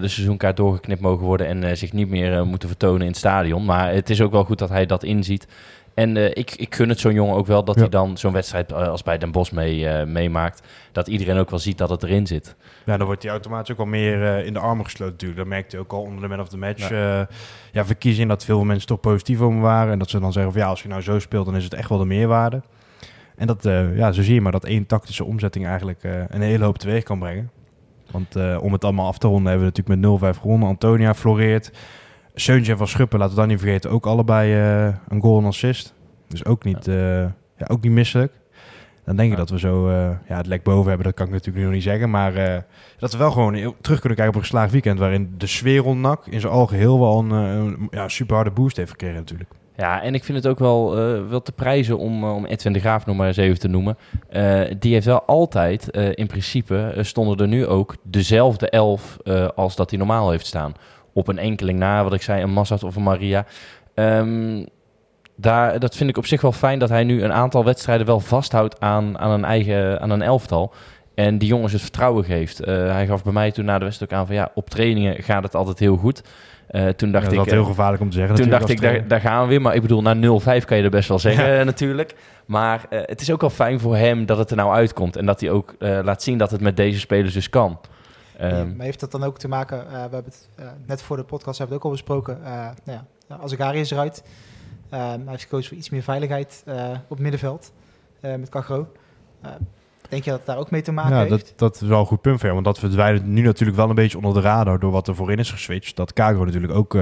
de 0.00 0.08
seizoenkaart 0.08 0.56
doorgeknipt 0.56 1.00
mogen 1.00 1.26
worden 1.26 1.46
en 1.46 1.76
zich 1.76 1.92
niet 1.92 2.08
meer 2.08 2.46
moeten 2.46 2.68
vertonen 2.68 3.00
in 3.00 3.06
het 3.06 3.16
stadion. 3.16 3.64
Maar 3.64 3.92
het 3.92 4.10
is 4.10 4.20
ook 4.20 4.32
wel 4.32 4.44
goed 4.44 4.58
dat 4.58 4.68
hij 4.68 4.86
dat 4.86 5.02
inziet. 5.02 5.46
En 5.94 6.36
ik, 6.36 6.50
ik 6.50 6.74
gun 6.74 6.88
het 6.88 7.00
zo'n 7.00 7.12
jongen 7.12 7.36
ook 7.36 7.46
wel 7.46 7.64
dat 7.64 7.76
hij 7.76 7.88
dan 7.88 8.18
zo'n 8.18 8.32
wedstrijd 8.32 8.72
eh, 8.72 8.88
als 8.88 9.02
bij 9.02 9.18
Den 9.18 9.32
Bosch 9.32 9.52
mee, 9.52 10.06
meemaakt. 10.06 10.62
Dat 10.92 11.08
iedereen 11.08 11.38
ook 11.38 11.50
wel 11.50 11.58
ziet 11.58 11.78
dat 11.78 11.90
het 11.90 12.02
erin 12.02 12.26
zit. 12.26 12.56
Ja, 12.84 12.96
dan 12.96 13.06
wordt 13.06 13.22
hij 13.22 13.30
automatisch 13.30 13.70
ook 13.70 13.76
wel 13.76 13.86
meer 13.86 14.44
in 14.44 14.52
de 14.52 14.58
armen 14.58 14.84
gesloten 14.84 15.12
natuurlijk. 15.12 15.40
Dat 15.40 15.48
merkte 15.48 15.76
hij 15.76 15.84
ook 15.84 15.92
al 15.92 16.02
onder 16.02 16.22
de 16.22 16.28
man 16.28 16.40
of 16.40 16.48
the 16.48 16.56
match. 16.56 16.88
Ja, 16.88 17.28
ja 17.72 17.84
verkiezing 17.84 18.28
dat 18.28 18.44
veel 18.44 18.64
mensen 18.64 18.86
toch 18.86 19.00
positief 19.00 19.40
over 19.40 19.60
waren. 19.60 19.92
En 19.92 19.98
dat 19.98 20.10
ze 20.10 20.20
dan 20.20 20.32
zeggen 20.32 20.52
van 20.52 20.60
ja, 20.60 20.68
als 20.68 20.82
je 20.82 20.88
nou 20.88 21.02
zo 21.02 21.18
speelt, 21.18 21.46
dan 21.46 21.56
is 21.56 21.64
het 21.64 21.74
echt 21.74 21.88
wel 21.88 21.98
de 21.98 22.04
meerwaarde. 22.04 22.62
En 23.40 23.46
dat, 23.46 23.62
ja, 23.94 24.12
zo 24.12 24.22
zie 24.22 24.34
je 24.34 24.40
maar 24.40 24.52
dat 24.52 24.64
één 24.64 24.86
tactische 24.86 25.24
omzetting 25.24 25.66
eigenlijk 25.66 26.02
een 26.28 26.40
hele 26.40 26.64
hoop 26.64 26.78
teweeg 26.78 27.02
kan 27.02 27.18
brengen. 27.18 27.50
Want 28.10 28.36
om 28.60 28.72
het 28.72 28.84
allemaal 28.84 29.06
af 29.06 29.18
te 29.18 29.26
ronden 29.26 29.50
hebben 29.50 29.72
we 29.72 29.72
natuurlijk 29.76 30.20
met 30.22 30.34
0-5 30.36 30.40
gewonnen. 30.40 30.68
Antonia 30.68 31.14
floreert. 31.14 31.72
Seuntje 32.34 32.76
Van 32.76 32.88
Schuppen, 32.88 33.18
laten 33.18 33.34
we 33.34 33.40
dat 33.40 33.50
niet 33.50 33.60
vergeten, 33.60 33.90
ook 33.90 34.06
allebei 34.06 34.52
een 35.08 35.20
goal 35.20 35.38
en 35.38 35.44
assist. 35.44 35.94
Dus 36.28 36.44
ook 36.44 36.64
niet, 36.64 36.88
uh, 36.88 37.22
ja, 37.56 37.66
ook 37.66 37.82
niet 37.82 37.92
misselijk. 37.92 38.32
Dan 39.04 39.16
denk 39.16 39.30
ik 39.30 39.36
dat 39.36 39.50
we 39.50 39.58
zo 39.58 39.88
uh, 39.88 40.10
ja, 40.28 40.36
het 40.36 40.46
lek 40.46 40.62
boven 40.62 40.88
hebben, 40.88 41.06
dat 41.06 41.14
kan 41.14 41.26
ik 41.26 41.32
natuurlijk 41.32 41.58
nu 41.58 41.64
nog 41.64 41.74
niet 41.74 41.82
zeggen. 41.82 42.10
Maar 42.10 42.64
dat 42.98 43.12
we 43.12 43.18
wel 43.18 43.30
gewoon 43.30 43.74
terug 43.80 44.00
kunnen 44.00 44.18
kijken 44.18 44.28
op 44.28 44.34
een 44.34 44.40
geslaagd 44.40 44.72
weekend... 44.72 44.98
waarin 44.98 45.34
de 45.38 45.46
sfeer 45.46 45.86
in 45.86 46.40
zijn 46.40 46.52
algeheel 46.52 47.00
wel 47.00 47.18
een, 47.18 47.30
een 47.30 47.88
ja, 47.90 48.08
super 48.08 48.34
harde 48.34 48.50
boost 48.50 48.76
heeft 48.76 48.90
gekregen 48.90 49.16
natuurlijk. 49.16 49.50
Ja, 49.80 50.02
en 50.02 50.14
ik 50.14 50.24
vind 50.24 50.38
het 50.38 50.46
ook 50.46 50.58
wel, 50.58 50.98
uh, 50.98 51.28
wel 51.28 51.42
te 51.42 51.52
prijzen 51.52 51.98
om, 51.98 52.24
om 52.24 52.46
Edwin 52.46 52.72
de 52.72 52.80
Graaf 52.80 53.06
nog 53.06 53.16
maar 53.16 53.38
eens 53.38 53.58
te 53.58 53.68
noemen. 53.68 53.96
Uh, 54.32 54.60
die 54.78 54.92
heeft 54.92 55.06
wel 55.06 55.22
altijd, 55.22 55.88
in 56.14 56.26
principe, 56.26 56.94
stonden 57.00 57.36
er 57.36 57.48
nu 57.48 57.66
ook 57.66 57.96
dezelfde 58.02 58.70
elf 58.70 59.16
als 59.54 59.76
dat 59.76 59.90
hij 59.90 59.98
normaal 59.98 60.30
heeft 60.30 60.46
staan 60.46 60.74
op 61.12 61.28
een 61.28 61.38
enkeling 61.38 61.78
na, 61.78 62.02
wat 62.02 62.12
ik 62.12 62.22
zei, 62.22 62.42
een 62.42 62.52
Massad 62.52 62.84
of 62.84 62.96
een 62.96 63.02
Maria. 63.02 63.44
Um, 63.94 64.66
daar, 65.36 65.78
dat 65.78 65.96
vind 65.96 66.10
ik 66.10 66.16
op 66.16 66.26
zich 66.26 66.40
wel 66.40 66.52
fijn 66.52 66.78
dat 66.78 66.88
hij 66.88 67.04
nu 67.04 67.22
een 67.22 67.32
aantal 67.32 67.64
wedstrijden 67.64 68.06
wel 68.06 68.20
vasthoudt 68.20 68.80
aan, 68.80 69.18
aan 69.18 69.30
een 69.30 69.44
eigen 69.44 70.00
aan 70.00 70.10
een 70.10 70.22
elftal. 70.22 70.72
En 71.14 71.38
die 71.38 71.48
jongens 71.48 71.72
het 71.72 71.82
vertrouwen 71.82 72.24
geeft. 72.24 72.58
Hij 72.64 73.06
gaf 73.06 73.22
bij 73.22 73.32
mij 73.32 73.50
toen 73.50 73.64
na 73.64 73.78
de 73.78 73.84
wedstrijd 73.84 74.12
ook 74.12 74.18
aan 74.18 74.26
van 74.26 74.34
ja, 74.34 74.50
op 74.54 74.70
trainingen 74.70 75.22
gaat 75.22 75.42
het 75.42 75.54
altijd 75.54 75.78
heel 75.78 75.96
goed. 75.96 76.22
Uh, 76.70 76.88
toen 76.88 77.12
dacht 77.12 77.24
ja, 77.24 77.30
ik. 77.30 77.36
Dat 77.36 77.46
is 77.46 77.52
heel 77.52 77.64
gevaarlijk 77.64 78.02
om 78.02 78.10
te 78.10 78.16
zeggen. 78.16 78.36
Toen 78.36 78.48
dacht 78.48 78.68
ik, 78.68 78.80
daar, 78.80 79.08
daar, 79.08 79.20
gaan 79.20 79.42
we 79.42 79.48
weer. 79.48 79.60
Maar 79.60 79.74
ik 79.74 79.82
bedoel, 79.82 80.02
na 80.02 80.14
0-5 80.14 80.64
kan 80.64 80.76
je 80.76 80.82
er 80.82 80.90
best 80.90 81.08
wel 81.08 81.18
zeggen, 81.18 81.52
ja. 81.52 81.64
natuurlijk. 81.64 82.14
Maar 82.46 82.86
uh, 82.90 83.00
het 83.04 83.20
is 83.20 83.30
ook 83.30 83.40
wel 83.40 83.50
fijn 83.50 83.80
voor 83.80 83.96
hem 83.96 84.26
dat 84.26 84.38
het 84.38 84.50
er 84.50 84.56
nou 84.56 84.72
uitkomt. 84.72 85.16
En 85.16 85.26
dat 85.26 85.40
hij 85.40 85.50
ook 85.50 85.74
laat 85.78 86.22
zien 86.22 86.38
dat 86.38 86.50
het 86.50 86.60
met 86.60 86.76
deze 86.76 86.98
spelers 86.98 87.34
dus 87.34 87.50
kan. 87.50 87.78
Um, 88.42 88.76
maar 88.76 88.86
heeft 88.86 89.00
dat 89.00 89.10
dan 89.10 89.22
ook 89.22 89.38
te 89.38 89.48
maken, 89.48 89.78
uh, 89.78 89.92
we 89.92 89.98
hebben 89.98 90.24
het 90.24 90.48
uh, 90.60 90.66
net 90.86 91.02
voor 91.02 91.16
de 91.16 91.24
podcast 91.24 91.58
hebben 91.58 91.78
we 91.78 91.82
het 91.82 91.84
ook 91.84 91.84
al 91.84 91.90
besproken, 91.90 92.38
uh, 92.42 92.68
nou 92.84 92.98
ja, 93.28 93.36
Azegari 93.40 93.80
is 93.80 93.90
eruit. 93.90 94.22
hij 94.88 95.18
heeft 95.26 95.42
gekozen 95.42 95.68
voor 95.68 95.78
iets 95.78 95.90
meer 95.90 96.02
veiligheid 96.02 96.64
op 97.08 97.18
middenveld 97.18 97.72
met 98.20 98.48
Cagro. 98.48 98.92
Denk 100.10 100.24
je 100.24 100.30
dat 100.30 100.38
het 100.38 100.48
daar 100.48 100.58
ook 100.58 100.70
mee 100.70 100.82
te 100.82 100.92
maken 100.92 101.14
ja, 101.14 101.20
heeft? 101.20 101.30
Dat, 101.30 101.52
dat 101.56 101.74
is 101.74 101.88
wel 101.88 102.00
een 102.00 102.06
goed 102.06 102.20
punt, 102.20 102.40
Ver, 102.40 102.52
want 102.52 102.64
dat 102.64 102.78
verdwijnt 102.78 103.26
nu 103.26 103.42
natuurlijk 103.42 103.78
wel 103.78 103.88
een 103.88 103.94
beetje 103.94 104.16
onder 104.16 104.34
de 104.34 104.40
radar 104.40 104.78
door 104.78 104.90
wat 104.90 105.08
er 105.08 105.14
voorin 105.14 105.38
is 105.38 105.50
geswitcht. 105.50 105.96
Dat 105.96 106.12
Cagro 106.12 106.44
natuurlijk 106.44 106.72
ook, 106.72 106.92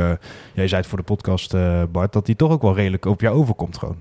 jij 0.54 0.68
zei 0.68 0.80
het 0.80 0.86
voor 0.86 0.98
de 0.98 1.04
podcast 1.04 1.54
Bart, 1.92 2.12
dat 2.12 2.26
hij 2.26 2.34
toch 2.36 2.50
ook 2.50 2.62
wel 2.62 2.74
redelijk 2.74 3.04
op 3.04 3.20
jou 3.20 3.36
overkomt 3.36 3.78
gewoon. 3.78 3.96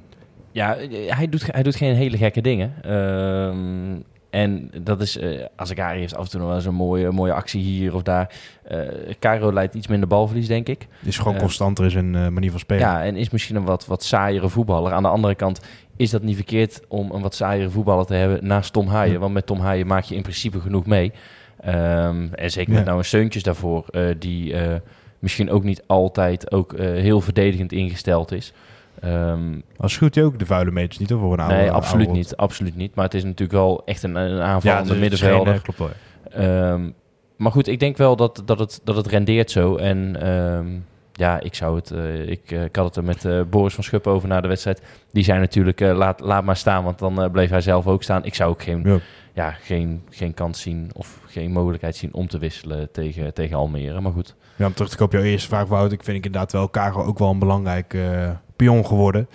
Ja, 0.52 0.78
hij 1.08 1.30
doet, 1.30 1.52
hij 1.52 1.63
doet 1.63 1.76
geen 1.76 1.96
hele 1.96 2.17
gekke 2.17 2.41
dingen. 2.41 2.74
Ehm, 2.82 4.02
en 4.30 4.72
dat 4.82 5.02
is, 5.02 5.18
uh, 5.18 5.46
Azagari 5.56 6.00
heeft 6.00 6.16
af 6.16 6.24
en 6.24 6.30
toe 6.30 6.40
nog 6.40 6.48
wel 6.48 6.58
eens 6.58 6.68
een 6.68 6.74
mooie, 6.74 7.12
mooie 7.12 7.34
actie 7.34 7.62
hier 7.62 7.96
of 7.96 8.02
daar. 8.02 8.36
Uh, 8.72 8.80
Caro 9.20 9.54
leidt 9.54 9.76
iets 9.76 9.88
minder 9.88 10.08
balverlies, 10.08 10.48
denk 10.48 10.68
ik. 10.68 10.88
Is 11.04 11.18
gewoon 11.18 11.34
uh, 11.34 11.40
constanter 11.40 11.84
in 11.84 11.92
zijn 11.92 12.34
manier 12.34 12.52
van 12.52 12.60
spelen. 12.60 12.84
Ja, 12.84 13.04
en 13.04 13.16
is 13.16 13.30
misschien 13.30 13.56
een 13.56 13.66
wat, 13.66 13.86
wat 13.86 14.04
saaiere 14.04 14.50
voetballer. 14.50 14.94
Aan 14.94 15.04
de 15.04 15.10
andere 15.10 15.36
kant 15.36 15.62
is 15.96 16.10
dat 16.10 16.22
niet 16.22 16.36
verkeerd 16.36 16.82
om 16.88 17.12
een 17.12 17.22
wat 17.22 17.36
saaiere 17.36 17.70
voetballer 17.70 18.06
te 18.06 18.13
hebben 18.13 18.48
naast 18.48 18.74
Tom 18.74 18.88
Haaien. 18.88 19.13
Ja. 19.13 19.20
Want 19.20 19.34
met 19.34 19.46
Tom 19.46 19.60
Haaien 19.60 19.88
maak 19.88 20.04
je 20.04 20.16
in 20.16 20.22
principe 20.22 20.60
genoeg 20.60 20.86
mee. 20.86 21.12
Um, 21.66 22.34
en 22.34 22.52
zeker 22.52 22.72
met 22.72 22.80
ja. 22.80 22.86
nou 22.86 22.98
een 22.98 23.06
Seuntjes 23.06 23.44
daarvoor, 23.44 23.86
die 24.18 24.56
misschien 25.20 25.50
ook 25.50 25.63
niet 25.63 25.84
altijd 25.88 26.52
ook 26.52 26.78
heel 26.78 27.22
verdedigend 27.22 27.72
ingesteld 27.72 28.32
is. 28.32 28.54
Um, 29.06 29.64
Als 29.78 29.94
schuurt 29.94 30.16
hij 30.16 30.24
ook 30.24 30.40
de 30.40 30.46
vuile 30.46 30.72
meters 30.72 30.98
niet 30.98 31.12
over 31.12 31.32
een 31.32 31.40
oude 31.40 31.56
Nee, 31.56 31.72
absoluut 31.72 32.06
oude 32.06 32.20
niet, 32.20 32.36
absoluut 32.36 32.76
niet. 32.76 32.96
Maar 32.96 33.06
het 33.06 33.14
is 33.14 33.24
natuurlijk 33.24 33.52
wel 33.52 33.82
echt 33.86 34.04
een, 34.04 34.16
een 34.16 34.42
aanvallende 34.42 34.94
ja, 34.94 35.00
middenvelder. 35.00 35.54
Geen, 35.54 35.62
klopt 35.62 35.80
wel. 36.34 36.72
Um, 36.72 36.94
maar 37.38 37.52
goed, 37.52 37.68
ik 37.68 37.80
denk 37.80 37.98
wel 37.98 38.16
dat, 38.16 38.42
dat, 38.46 38.60
het, 38.60 38.82
dat 38.84 38.96
het 38.96 39.08
rendeert 39.08 39.52
zo. 39.52 39.76
En 39.76 40.30
um, 40.30 40.86
ja, 41.12 41.40
ik 41.40 41.56
zou 41.56 41.76
het... 41.76 41.92
Uh, 41.92 42.30
ik, 42.30 42.52
uh, 42.52 42.64
ik 42.64 42.76
had 42.76 42.86
het 42.86 42.96
er 42.96 43.04
met 43.04 43.24
uh, 43.24 43.42
Boris 43.50 43.74
van 43.74 43.84
Schuppen 43.84 44.12
over 44.12 44.28
na 44.28 44.42
de 44.42 44.48
wedstrijd. 44.48 44.82
Die 45.12 45.24
zei 45.24 45.40
natuurlijk, 45.40 45.80
laat, 45.80 46.20
laat 46.20 46.44
maar 46.44 46.58
staan, 46.58 46.84
want 46.84 47.00
dan 47.00 47.32
bleef 47.32 47.50
hij 47.50 47.62
zelf 47.62 47.88
ook 47.88 48.04
staan. 48.04 48.26
Ik 48.26 48.36
zou 48.36 48.50
ook 48.50 48.64
geen, 48.64 48.82
ja. 48.86 48.98
Ja, 49.34 49.52
geen, 49.52 50.04
geen 50.10 50.34
kans 50.34 50.62
zien 50.62 50.90
of 50.94 51.20
geen 51.26 51.52
mogelijkheid 51.52 51.96
zien 51.96 52.14
om 52.14 52.28
te 52.28 52.38
wisselen 52.38 52.92
tegen, 52.92 53.34
tegen 53.34 53.58
Almere. 53.58 54.02
Maar 54.02 54.12
goed. 54.12 54.36
Ja, 54.56 54.66
om 54.66 54.74
terug 54.74 54.90
te 54.90 54.98
komen 54.98 55.14
op 55.14 55.20
jouw 55.20 55.32
eerste 55.32 55.48
vraag, 55.48 55.68
Wout. 55.68 55.92
Ik 55.92 56.04
vind 56.04 56.18
ik 56.18 56.26
inderdaad 56.26 56.52
wel 56.52 56.70
Caro 56.70 57.04
ook 57.04 57.20
wel 57.20 57.30
een 57.30 57.40
belangrijk 57.40 57.98
pion 58.58 58.86
geworden. 58.86 59.28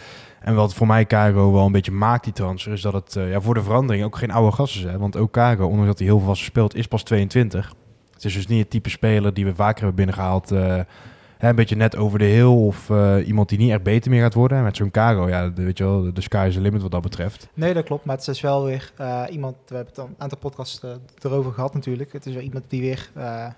En 0.42 0.54
wat 0.54 0.74
voor 0.74 0.86
mij 0.86 1.06
Caro 1.06 1.52
wel 1.52 1.66
een 1.66 1.72
beetje 1.72 1.92
maakt, 1.92 2.24
die 2.24 2.32
transfer, 2.32 2.72
is 2.72 2.80
dat 2.80 2.92
het 2.92 3.14
uh, 3.16 3.30
ja, 3.30 3.40
voor 3.40 3.54
de 3.54 3.62
verandering 3.62 4.04
ook 4.04 4.16
geen 4.16 4.30
oude 4.30 4.56
gast 4.56 4.76
is. 4.76 4.82
Hè? 4.82 4.98
Want 4.98 5.16
ook 5.16 5.32
Caro, 5.32 5.66
ondanks 5.66 5.86
dat 5.86 5.98
hij 5.98 6.06
heel 6.06 6.18
veel 6.18 6.26
vaste 6.26 6.44
speelt, 6.44 6.74
is 6.74 6.86
pas 6.86 7.02
22. 7.02 7.74
Het 8.12 8.24
is 8.24 8.34
dus 8.34 8.46
niet 8.46 8.58
het 8.58 8.70
type 8.70 8.90
speler 8.90 9.34
die 9.34 9.44
we 9.44 9.54
vaker 9.54 9.84
hebben 9.84 9.94
binnengehaald. 9.94 10.52
Uh, 10.52 10.80
hè, 11.38 11.48
een 11.48 11.54
beetje 11.54 11.76
net 11.76 11.96
over 11.96 12.18
de 12.18 12.24
heel 12.24 12.66
of 12.66 12.88
uh, 12.88 13.26
iemand 13.26 13.48
die 13.48 13.58
niet 13.58 13.70
echt 13.70 13.82
beter 13.82 14.10
meer 14.10 14.22
gaat 14.22 14.34
worden. 14.34 14.58
En 14.58 14.64
met 14.64 14.76
zo'n 14.76 14.90
Caro, 14.90 15.28
ja, 15.28 15.48
de, 15.48 15.62
weet 15.62 15.78
je 15.78 15.84
wel, 15.84 16.12
de 16.12 16.20
sky 16.20 16.44
is 16.48 16.54
the 16.54 16.60
limit 16.60 16.82
wat 16.82 16.90
dat 16.90 17.02
betreft. 17.02 17.48
Nee, 17.54 17.74
dat 17.74 17.84
klopt. 17.84 18.04
Maar 18.04 18.16
het 18.16 18.28
is 18.28 18.40
wel 18.40 18.64
weer 18.64 18.92
iemand, 19.30 19.56
we 19.66 19.74
hebben 19.74 19.94
het 19.94 19.98
al 19.98 20.06
een 20.06 20.14
aantal 20.18 20.38
podcasts 20.38 20.80
erover 21.22 21.52
gehad 21.52 21.74
natuurlijk. 21.74 22.12
Het 22.12 22.26
is 22.26 22.34
wel 22.34 22.42
iemand 22.42 22.64
die 22.68 22.80
weer 22.80 23.10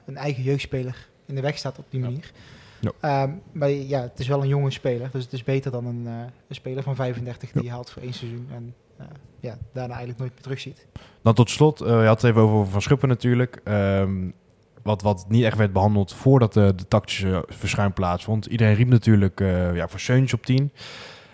een 0.07 0.17
eigen 0.17 0.43
jeugdspeler 0.43 1.09
in 1.27 1.35
de 1.35 1.41
weg 1.41 1.59
staat 1.59 1.79
op 1.79 1.87
die 1.89 2.01
manier. 2.01 2.33
Ja. 2.35 2.54
Um, 2.87 3.43
maar 3.53 3.71
ja, 3.71 4.01
het 4.01 4.19
is 4.19 4.29
wel 4.29 4.43
een 4.43 4.49
jonge 4.49 4.71
speler, 4.71 5.09
dus 5.13 5.25
het 5.25 5.33
is 5.33 5.45
beter 5.45 5.71
dan 5.71 5.87
een, 5.87 6.03
uh, 6.07 6.13
een 6.49 6.55
speler 6.55 6.83
van 6.83 6.95
35 6.95 7.53
die 7.53 7.63
je 7.63 7.71
haalt 7.71 7.91
voor 7.91 8.03
één 8.03 8.15
seizoen 8.15 8.49
en 8.51 8.75
uh, 9.01 9.07
ja, 9.41 9.59
daarna 9.73 9.95
eigenlijk 9.95 10.19
nooit 10.19 10.33
meer 10.33 10.43
terugziet. 10.43 10.87
Dan 11.23 11.35
tot 11.35 11.51
slot, 11.51 11.83
uh, 11.83 11.89
je 11.89 12.07
had 12.07 12.23
het 12.23 12.31
even 12.31 12.43
over 12.43 12.73
Van 12.73 12.83
Schuppen 12.83 13.09
natuurlijk. 13.09 13.61
Um, 13.65 14.35
wat, 14.83 15.03
wat 15.03 15.25
niet 15.29 15.45
echt 15.45 15.57
werd 15.57 15.73
behandeld 15.73 16.15
voordat 16.15 16.53
de, 16.53 16.73
de 16.77 16.89
tactische 16.89 17.45
verschuim 17.49 17.93
plaatsvond. 17.93 18.47
Iedereen 18.47 18.75
riep 18.75 18.89
natuurlijk 18.89 19.41
ja, 19.75 19.89
voor 19.89 20.01
Seuntje 20.01 20.37
op 20.37 20.47
10. 20.47 20.73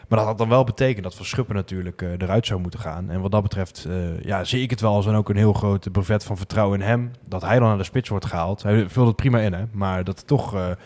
Maar 0.09 0.19
dat 0.19 0.29
had 0.29 0.39
dan 0.39 0.49
wel 0.49 0.65
betekend 0.65 1.05
dat 1.05 1.15
Van 1.15 1.25
Schuppen 1.25 1.55
natuurlijk 1.55 2.03
eruit 2.03 2.47
zou 2.47 2.61
moeten 2.61 2.81
gaan. 2.81 3.11
En 3.11 3.21
wat 3.21 3.31
dat 3.31 3.43
betreft 3.43 3.89
ja, 4.23 4.45
zie 4.45 4.63
ik 4.63 4.71
het 4.71 4.81
wel 4.81 4.95
als 4.95 5.07
een, 5.07 5.15
ook 5.15 5.29
een 5.29 5.37
heel 5.37 5.53
groot 5.53 5.93
brevet 5.93 6.25
van 6.25 6.37
vertrouwen 6.37 6.81
in 6.81 6.87
hem. 6.87 7.11
Dat 7.29 7.43
hij 7.43 7.59
dan 7.59 7.69
naar 7.69 7.79
de 7.79 7.85
spits 7.85 8.09
wordt 8.09 8.27
gehaald. 8.27 8.63
Hij 8.63 8.89
vult 8.89 9.07
het 9.07 9.17
prima 9.17 9.39
in, 9.39 9.53
hè. 9.53 9.65
Maar 9.73 10.05
dat 10.05 10.27
toch 10.27 10.77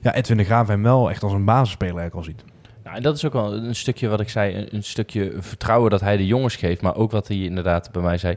ja, 0.00 0.14
Edwin 0.14 0.36
de 0.36 0.44
Graaf 0.44 0.68
hem 0.68 0.82
wel 0.82 1.10
echt 1.10 1.22
als 1.22 1.32
een 1.32 1.44
basisspeler 1.44 1.98
eigenlijk 1.98 2.26
al 2.26 2.34
ziet. 2.34 2.44
Ja, 2.84 2.94
en 2.94 3.02
dat 3.02 3.16
is 3.16 3.24
ook 3.24 3.32
wel 3.32 3.54
een 3.54 3.74
stukje 3.74 4.08
wat 4.08 4.20
ik 4.20 4.28
zei, 4.28 4.66
een, 4.70 4.82
stukje 4.82 5.32
vertrouwen 5.38 5.90
dat 5.90 6.00
hij 6.00 6.16
de 6.16 6.26
jongens 6.26 6.56
geeft. 6.56 6.82
Maar 6.82 6.96
ook 6.96 7.10
wat 7.10 7.28
hij 7.28 7.36
inderdaad 7.36 7.92
bij 7.92 8.02
mij 8.02 8.18
zei. 8.18 8.36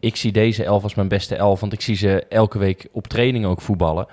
Ik 0.00 0.16
zie 0.16 0.32
deze 0.32 0.64
elf 0.64 0.82
als 0.82 0.94
mijn 0.94 1.08
beste 1.08 1.34
elf, 1.34 1.60
want 1.60 1.72
ik 1.72 1.80
zie 1.80 1.96
ze 1.96 2.26
elke 2.28 2.58
week 2.58 2.88
op 2.92 3.06
training 3.06 3.44
ook 3.44 3.60
voetballen. 3.60 4.06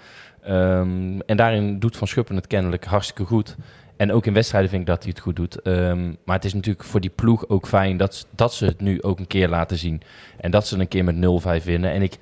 Um, 0.48 1.22
en 1.22 1.38
daarin 1.38 1.80
doet 1.80 1.98
Van 1.98 2.08
Schuppen 2.08 2.36
het 2.36 2.48
kennelijk 2.48 2.86
hartstikke 2.86 3.26
goed. 3.26 3.56
En 3.98 4.12
ook 4.12 4.26
in 4.26 4.34
wedstrijden 4.34 4.70
vind 4.70 4.82
ik 4.82 4.88
dat 4.88 5.04
hij 5.04 5.12
het 5.12 5.20
goed 5.20 5.36
doet. 5.36 5.68
Um, 5.68 6.18
maar 6.26 6.36
het 6.36 6.46
is 6.46 6.54
natuurlijk 6.54 6.86
voor 6.86 7.02
die 7.02 7.10
ploeg 7.10 7.48
ook 7.48 7.68
fijn 7.68 7.98
dat, 7.98 8.28
dat 8.36 8.54
ze 8.54 8.66
het 8.66 8.82
nu 8.82 9.02
ook 9.02 9.20
een 9.20 9.28
keer 9.28 9.50
laten 9.50 9.78
zien. 9.78 10.02
En 10.38 10.52
dat 10.52 10.68
ze 10.68 10.80
een 10.80 10.88
keer 10.88 11.04
met 11.04 11.16
0-5 11.62 11.64
winnen. 11.64 11.92
En 11.92 12.02
ik, 12.02 12.18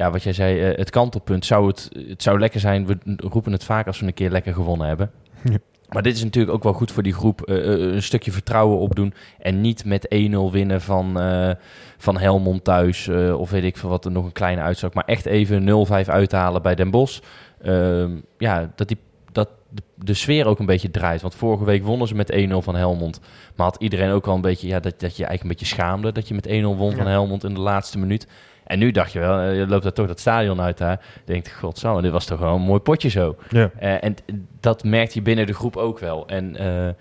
ja, 0.00 0.10
wat 0.10 0.22
jij 0.22 0.32
zei, 0.32 0.70
uh, 0.70 0.76
het 0.76 0.90
kantelpunt 0.90 1.46
zou 1.46 1.66
het, 1.66 1.88
het 2.08 2.22
zou 2.22 2.38
lekker 2.38 2.60
zijn. 2.60 2.86
We 2.86 2.98
roepen 3.16 3.52
het 3.52 3.64
vaak 3.64 3.86
als 3.86 4.00
we 4.00 4.06
een 4.06 4.14
keer 4.14 4.30
lekker 4.30 4.54
gewonnen 4.54 4.86
hebben. 4.86 5.10
Ja. 5.42 5.58
Maar 5.88 6.02
dit 6.02 6.14
is 6.14 6.24
natuurlijk 6.24 6.54
ook 6.54 6.62
wel 6.62 6.72
goed 6.72 6.92
voor 6.92 7.02
die 7.02 7.12
groep. 7.12 7.48
Uh, 7.48 7.92
een 7.94 8.02
stukje 8.02 8.32
vertrouwen 8.32 8.78
opdoen. 8.78 9.14
En 9.38 9.60
niet 9.60 9.84
met 9.84 10.08
1-0 10.14 10.50
winnen 10.50 10.80
van, 10.80 11.22
uh, 11.22 11.50
van 11.98 12.18
Helmond 12.18 12.64
thuis. 12.64 13.08
of 13.36 13.50
weet 13.50 13.64
ik 13.64 13.76
veel 13.76 13.88
wat, 13.88 14.04
er 14.04 14.10
nog 14.10 14.24
een 14.24 14.32
kleine 14.32 14.60
uitzak. 14.60 14.94
Maar 14.94 15.04
echt 15.04 15.26
even 15.26 15.86
0-5 16.06 16.08
uithalen 16.08 16.62
bij 16.62 16.74
Den 16.74 16.90
Bosch. 16.90 17.20
Ehm, 17.62 18.10
ja, 18.38 18.72
dat, 18.74 18.88
die, 18.88 18.98
dat 19.32 19.48
de, 19.68 19.82
de 19.96 20.14
sfeer 20.14 20.46
ook 20.46 20.58
een 20.58 20.66
beetje 20.66 20.90
draait. 20.90 21.22
Want 21.22 21.34
vorige 21.34 21.64
week 21.64 21.84
wonnen 21.84 22.08
ze 22.08 22.14
met 22.14 22.32
1-0 22.32 22.56
van 22.56 22.76
Helmond. 22.76 23.20
Maar 23.56 23.66
had 23.66 23.82
iedereen 23.82 24.10
ook 24.10 24.26
al 24.26 24.34
een 24.34 24.40
beetje, 24.40 24.68
ja, 24.68 24.80
dat, 24.80 25.00
dat 25.00 25.16
je 25.16 25.24
eigenlijk 25.24 25.42
een 25.42 25.48
beetje 25.48 25.74
schaamde 25.74 26.12
dat 26.12 26.28
je 26.28 26.34
met 26.34 26.48
1-0 26.48 26.50
won 26.78 26.96
van 26.96 27.06
Helmond 27.06 27.44
in 27.44 27.54
de 27.54 27.60
laatste 27.60 27.98
minuut. 27.98 28.26
En 28.70 28.78
nu 28.78 28.90
dacht 28.90 29.12
je 29.12 29.18
wel, 29.18 29.38
eh, 29.38 29.56
je 29.56 29.66
loopt 29.66 29.82
daar 29.82 29.92
toch 29.92 30.06
dat 30.06 30.20
stadion 30.20 30.60
uit 30.60 30.78
daar. 30.78 31.00
Denkt, 31.24 31.52
godsamme, 31.52 32.02
dit 32.02 32.10
was 32.10 32.24
toch 32.24 32.38
gewoon 32.38 32.54
een 32.54 32.66
mooi 32.66 32.80
potje 32.80 33.08
zo. 33.08 33.36
Ja. 33.48 33.70
Eh, 33.78 34.04
en 34.04 34.16
dat 34.60 34.84
merkt 34.84 35.14
je 35.14 35.22
binnen 35.22 35.46
de 35.46 35.54
groep 35.54 35.76
ook 35.76 35.98
wel. 35.98 36.26
En 36.26 36.56
eh, 36.56 36.94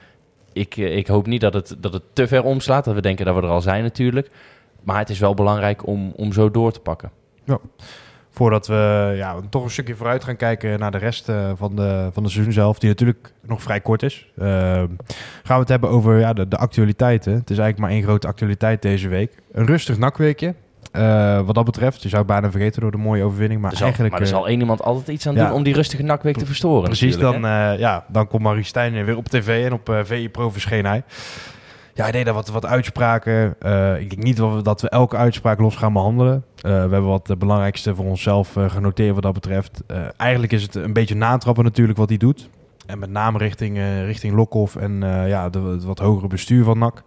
ik, 0.53 0.75
ik 0.75 1.07
hoop 1.07 1.27
niet 1.27 1.41
dat 1.41 1.53
het, 1.53 1.75
dat 1.79 1.93
het 1.93 2.03
te 2.13 2.27
ver 2.27 2.43
omslaat. 2.43 2.85
Dat 2.85 2.93
we 2.93 3.01
denken 3.01 3.25
dat 3.25 3.35
we 3.35 3.41
er 3.41 3.47
al 3.47 3.61
zijn 3.61 3.83
natuurlijk. 3.83 4.29
Maar 4.83 4.97
het 4.97 5.09
is 5.09 5.19
wel 5.19 5.33
belangrijk 5.33 5.87
om, 5.87 6.13
om 6.15 6.33
zo 6.33 6.51
door 6.51 6.71
te 6.71 6.79
pakken. 6.79 7.11
Voordat 8.29 8.67
we 8.67 9.13
ja, 9.15 9.39
toch 9.49 9.63
een 9.63 9.69
stukje 9.69 9.95
vooruit 9.95 10.23
gaan 10.23 10.35
kijken 10.35 10.79
naar 10.79 10.91
de 10.91 10.97
rest 10.97 11.31
van, 11.55 11.75
de, 11.75 12.09
van 12.13 12.23
de 12.23 12.29
seizoen 12.29 12.53
zelf, 12.53 12.79
die 12.79 12.89
natuurlijk 12.89 13.33
nog 13.41 13.61
vrij 13.61 13.81
kort 13.81 14.03
is, 14.03 14.31
gaan 14.35 14.97
we 15.43 15.53
het 15.53 15.69
hebben 15.69 15.89
over 15.89 16.19
ja, 16.19 16.33
de, 16.33 16.47
de 16.47 16.57
actualiteiten. 16.57 17.33
Het 17.33 17.49
is 17.49 17.57
eigenlijk 17.57 17.79
maar 17.79 17.89
één 17.89 18.03
grote 18.03 18.27
actualiteit 18.27 18.81
deze 18.81 19.07
week. 19.07 19.35
Een 19.51 19.65
rustig 19.65 19.97
nakweekje. 19.97 20.53
Eh, 20.91 21.41
wat 21.41 21.55
dat 21.55 21.65
betreft, 21.65 22.01
je 22.01 22.09
zou 22.09 22.21
het 22.21 22.31
bijna 22.31 22.51
vergeten 22.51 22.81
door 22.81 22.91
de 22.91 22.97
mooie 22.97 23.23
overwinning. 23.23 23.61
Maar 23.61 23.71
Er 23.71 23.77
zal, 23.77 23.85
eigenlijk. 23.85 24.13
maar 24.13 24.23
er 24.23 24.29
eh, 24.33 24.39
zal 24.39 24.47
één 24.47 24.59
iemand 24.59 24.83
altijd 24.83 25.07
iets 25.07 25.27
aan 25.27 25.35
ja. 25.35 25.45
doen 25.45 25.55
om 25.55 25.63
die 25.63 25.73
rustige 25.73 26.03
nakweek 26.03 26.37
te 26.37 26.45
verstoren. 26.45 26.83
Precies, 26.83 27.17
dan, 27.17 27.45
eh, 27.45 27.79
ja, 27.79 28.05
dan 28.07 28.27
komt 28.27 28.43
Marie 28.43 28.63
Stijn 28.63 29.05
weer 29.05 29.17
op 29.17 29.27
tv 29.27 29.65
en 29.65 29.73
op 29.73 29.89
eh, 29.89 29.99
VI 30.03 30.29
Pro 30.29 30.49
verscheen 30.49 30.85
hij. 30.85 31.03
Ja, 31.93 32.03
hij 32.03 32.11
deed 32.11 32.25
daar 32.25 32.33
wat, 32.33 32.49
wat 32.49 32.65
uitspraken. 32.65 33.55
Ik 33.99 34.09
denk 34.09 34.23
niet 34.23 34.37
dat 34.37 34.53
we, 34.53 34.61
dat 34.61 34.81
we 34.81 34.89
elke 34.89 35.15
uitspraak 35.15 35.59
los 35.59 35.75
gaan 35.75 35.93
behandelen. 35.93 36.43
Eh, 36.55 36.71
we 36.71 36.77
hebben 36.77 37.05
wat 37.05 37.35
belangrijkste 37.37 37.95
voor 37.95 38.05
onszelf 38.05 38.55
genoteerd 38.67 39.13
wat 39.13 39.23
dat 39.23 39.33
betreft. 39.33 39.83
Eigenlijk 40.17 40.51
is 40.51 40.61
het 40.61 40.75
een 40.75 40.93
beetje 40.93 41.15
natrappen 41.15 41.63
natuurlijk 41.63 41.97
wat 41.97 42.09
hij 42.09 42.17
doet. 42.17 42.49
En 42.85 42.99
met 42.99 43.09
name 43.09 43.37
richting, 43.37 43.77
richting 44.05 44.35
Lokhoff 44.35 44.75
en 44.75 44.99
ja, 45.27 45.49
de, 45.49 45.59
het 45.59 45.83
wat 45.83 45.99
hogere 45.99 46.27
bestuur 46.27 46.63
van 46.63 46.77
NAC. 46.77 47.03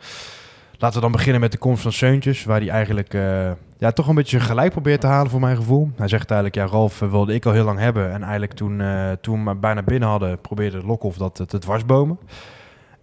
Laten 0.82 0.96
we 0.96 1.02
dan 1.02 1.12
beginnen 1.12 1.40
met 1.40 1.52
de 1.52 1.58
komst 1.58 1.82
van 1.82 1.92
Seuntjes, 1.92 2.44
waar 2.44 2.60
hij 2.60 2.68
eigenlijk 2.68 3.14
eh, 3.14 3.50
ja, 3.78 3.92
toch 3.92 4.08
een 4.08 4.14
beetje 4.14 4.40
gelijk 4.40 4.70
probeert 4.72 5.00
te 5.00 5.06
halen 5.06 5.30
voor 5.30 5.40
mijn 5.40 5.56
gevoel. 5.56 5.90
Hij 5.96 6.08
zegt 6.08 6.30
eigenlijk, 6.30 6.60
ja 6.60 6.76
Ralf 6.76 7.02
eh, 7.02 7.10
wilde 7.10 7.34
ik 7.34 7.46
al 7.46 7.52
heel 7.52 7.64
lang 7.64 7.78
hebben. 7.78 8.12
En 8.12 8.22
eigenlijk 8.22 8.52
toen, 8.52 8.80
eh, 8.80 9.10
toen 9.20 9.44
we 9.44 9.54
bijna 9.54 9.82
binnen 9.82 10.08
hadden, 10.08 10.40
probeerde 10.40 10.84
Lokhoff 10.84 11.18
dat 11.18 11.42
te 11.46 11.58
dwarsbomen. 11.58 12.18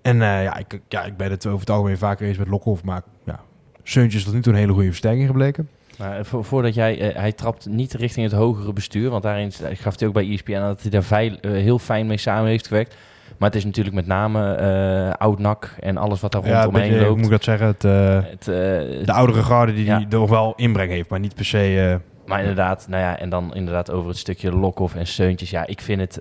En 0.02 0.18
ja, 0.18 0.58
ik, 0.58 0.80
ja, 0.88 1.04
ik 1.04 1.18
ben 1.18 1.32
het 1.32 1.46
over 1.46 1.60
het 1.60 1.70
algemeen 1.70 1.98
vaker 1.98 2.28
eens 2.28 2.38
met 2.38 2.48
Lokhoff, 2.48 2.84
maar 2.84 3.02
ja, 3.26 3.40
Seuntjes 3.84 4.20
is 4.20 4.26
tot 4.26 4.34
nu 4.34 4.42
toe 4.42 4.54
een 4.54 4.60
hele 4.60 4.74
goede 4.74 4.88
versterking 4.88 5.28
gebleken. 5.28 5.70
Maar 5.98 6.26
vo- 6.26 6.42
voordat 6.44 6.74
jij, 6.74 7.14
hij 7.16 7.32
trapt 7.32 7.66
niet 7.66 7.94
richting 7.94 8.26
het 8.26 8.36
hogere 8.36 8.74
bestuur, 8.74 9.10
want 9.10 9.24
daarin 9.24 9.52
gaf 9.74 10.00
hij 10.00 10.08
ook 10.08 10.14
bij 10.14 10.30
ESPN 10.30 10.60
dat 10.60 10.82
hij 10.82 10.92
daar 10.92 11.52
heel 11.52 11.80
fijn 11.80 12.08
mee 12.08 12.18
samen 12.18 12.50
heeft 12.50 12.68
gewerkt. 12.68 12.96
Maar 13.40 13.50
het 13.50 13.58
is 13.58 13.66
natuurlijk 13.66 13.96
met 13.96 14.08
name 14.08 14.54
eh 14.54 15.14
oud-nak 15.18 15.76
en 15.80 15.98
alles 15.98 16.20
wat 16.22 16.32
daar 16.32 16.46
Ja, 16.46 16.58
een 16.58 16.64
rondomheen 16.64 16.90
beetje, 16.90 17.06
loopt. 17.06 17.16
moet 17.16 17.26
ik 17.26 17.32
dat 17.32 17.44
zeggen? 17.44 17.68
Het, 17.68 17.84
eh, 17.84 18.30
Het, 18.32 18.48
eh, 18.48 19.06
de 19.06 19.12
oudere 19.14 19.44
garde 19.44 19.74
die, 19.74 19.86
Ja. 19.86 19.98
die 19.98 20.08
er 20.10 20.20
nog 20.20 20.30
wel 20.30 20.54
inbreng 20.56 20.92
heeft, 20.92 21.10
maar 21.10 21.20
niet 21.20 21.36
per 21.36 21.46
se... 21.46 22.00
Maar 22.26 22.40
inderdaad, 22.40 22.86
nou 22.90 23.02
ja, 23.04 23.20
en 23.20 23.30
dan 23.30 23.56
inderdaad 23.56 23.92
over 23.92 24.10
het 24.10 24.18
stukje 24.18 24.52
Lokhoff 24.52 24.96
en 24.96 25.08
Seuntjes. 25.08 25.50
Ja, 25.50 25.68
ik 25.68 25.82
vind 25.82 26.02
het, 26.02 26.20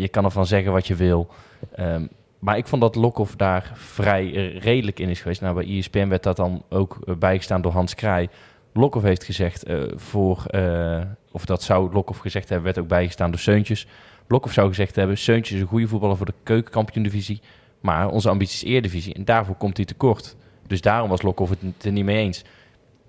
je 0.00 0.08
kan 0.10 0.24
ervan 0.24 0.46
zeggen 0.46 0.72
wat 0.72 0.86
je 0.86 0.94
wil. 0.94 1.28
Ehm, 1.74 2.06
maar 2.38 2.56
ik 2.56 2.66
vond 2.66 2.82
dat 2.82 2.94
Lokhoff 2.94 3.36
daar 3.36 3.70
vrij 3.74 4.26
redelijk 4.62 5.00
in 5.00 5.08
is 5.08 5.20
geweest. 5.20 5.40
Nou, 5.40 5.54
bij 5.54 5.66
ESPN 5.78 6.08
werd 6.08 6.22
dat 6.22 6.36
dan 6.36 6.62
ook 6.68 6.98
bijgestaan 7.18 7.60
door 7.60 7.72
Hans 7.72 7.94
Kraai. 7.94 8.28
Lokhoff 8.76 9.04
heeft 9.04 9.24
gezegd 9.24 9.64
eh, 9.64 9.82
voor, 9.94 10.44
eh, 10.46 11.00
of 11.30 11.44
dat 11.44 11.62
zou 11.62 11.92
Lokhoff 11.92 12.20
gezegd 12.20 12.48
hebben, 12.48 12.66
werd 12.66 12.78
ook 12.78 12.88
bijgestaan 12.88 13.30
door 13.30 13.40
Seuntjes. 13.40 13.86
Lokhoff 14.28 14.54
zou 14.54 14.68
gezegd 14.68 14.96
hebben, 14.96 15.18
Seuntjes 15.18 15.56
is 15.56 15.62
een 15.62 15.68
goede 15.68 15.88
voetballer 15.88 16.16
voor 16.16 16.26
de 16.26 16.34
keukenkampioen-divisie. 16.42 17.40
Maar 17.80 18.08
onze 18.08 18.28
ambitie 18.28 18.66
is 18.66 18.72
eerdivisie 18.74 19.14
en 19.14 19.24
daarvoor 19.24 19.54
komt 19.54 19.76
hij 19.76 19.86
tekort. 19.86 20.36
Dus 20.66 20.80
daarom 20.80 21.08
was 21.08 21.22
Lokhoff 21.22 21.50
het 21.60 21.84
er 21.84 21.92
niet 21.92 22.04
mee 22.04 22.16
eens. 22.16 22.44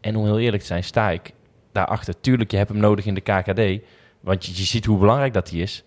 En 0.02 0.16
om 0.16 0.26
heel 0.26 0.40
eerlijk 0.40 0.62
te 0.62 0.68
zijn, 0.68 0.84
sta 0.84 1.10
ik 1.10 1.32
daarachter. 1.72 2.20
Tuurlijk, 2.22 2.52
je 2.52 2.58
hebt 2.58 2.70
hem 2.70 2.80
nodig 2.80 3.06
in 3.06 3.14
de 3.14 3.22
KKD. 3.22 3.84
Want 4.20 4.46
je, 4.46 4.52
je 4.56 4.64
ziet 4.64 4.86
hoe 4.86 4.98
belangrijk 4.98 5.34
dat 5.34 5.50
hij 5.50 5.60
is. 5.60 5.84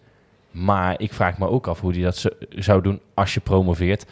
Maar 0.51 1.01
ik 1.01 1.12
vraag 1.12 1.38
me 1.38 1.49
ook 1.49 1.66
af 1.66 1.81
hoe 1.81 1.93
hij 1.93 2.03
dat 2.03 2.16
zo- 2.16 2.29
zou 2.49 2.83
doen 2.83 3.01
als 3.14 3.35
je 3.35 3.40
promoveert. 3.40 4.07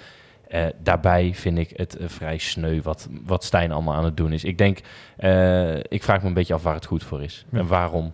Eh, 0.48 0.66
daarbij 0.82 1.34
vind 1.34 1.58
ik 1.58 1.72
het 1.76 1.96
eh, 1.96 2.08
vrij 2.08 2.38
sneu 2.38 2.82
wat, 2.82 3.08
wat 3.24 3.44
Stijn 3.44 3.72
allemaal 3.72 3.94
aan 3.94 4.04
het 4.04 4.16
doen 4.16 4.32
is. 4.32 4.44
Ik 4.44 4.58
denk, 4.58 4.80
eh, 5.16 5.76
ik 5.76 6.02
vraag 6.02 6.22
me 6.22 6.28
een 6.28 6.34
beetje 6.34 6.54
af 6.54 6.62
waar 6.62 6.74
het 6.74 6.86
goed 6.86 7.02
voor 7.02 7.22
is. 7.22 7.46
Ja. 7.50 7.58
En 7.58 7.66
waarom. 7.66 8.12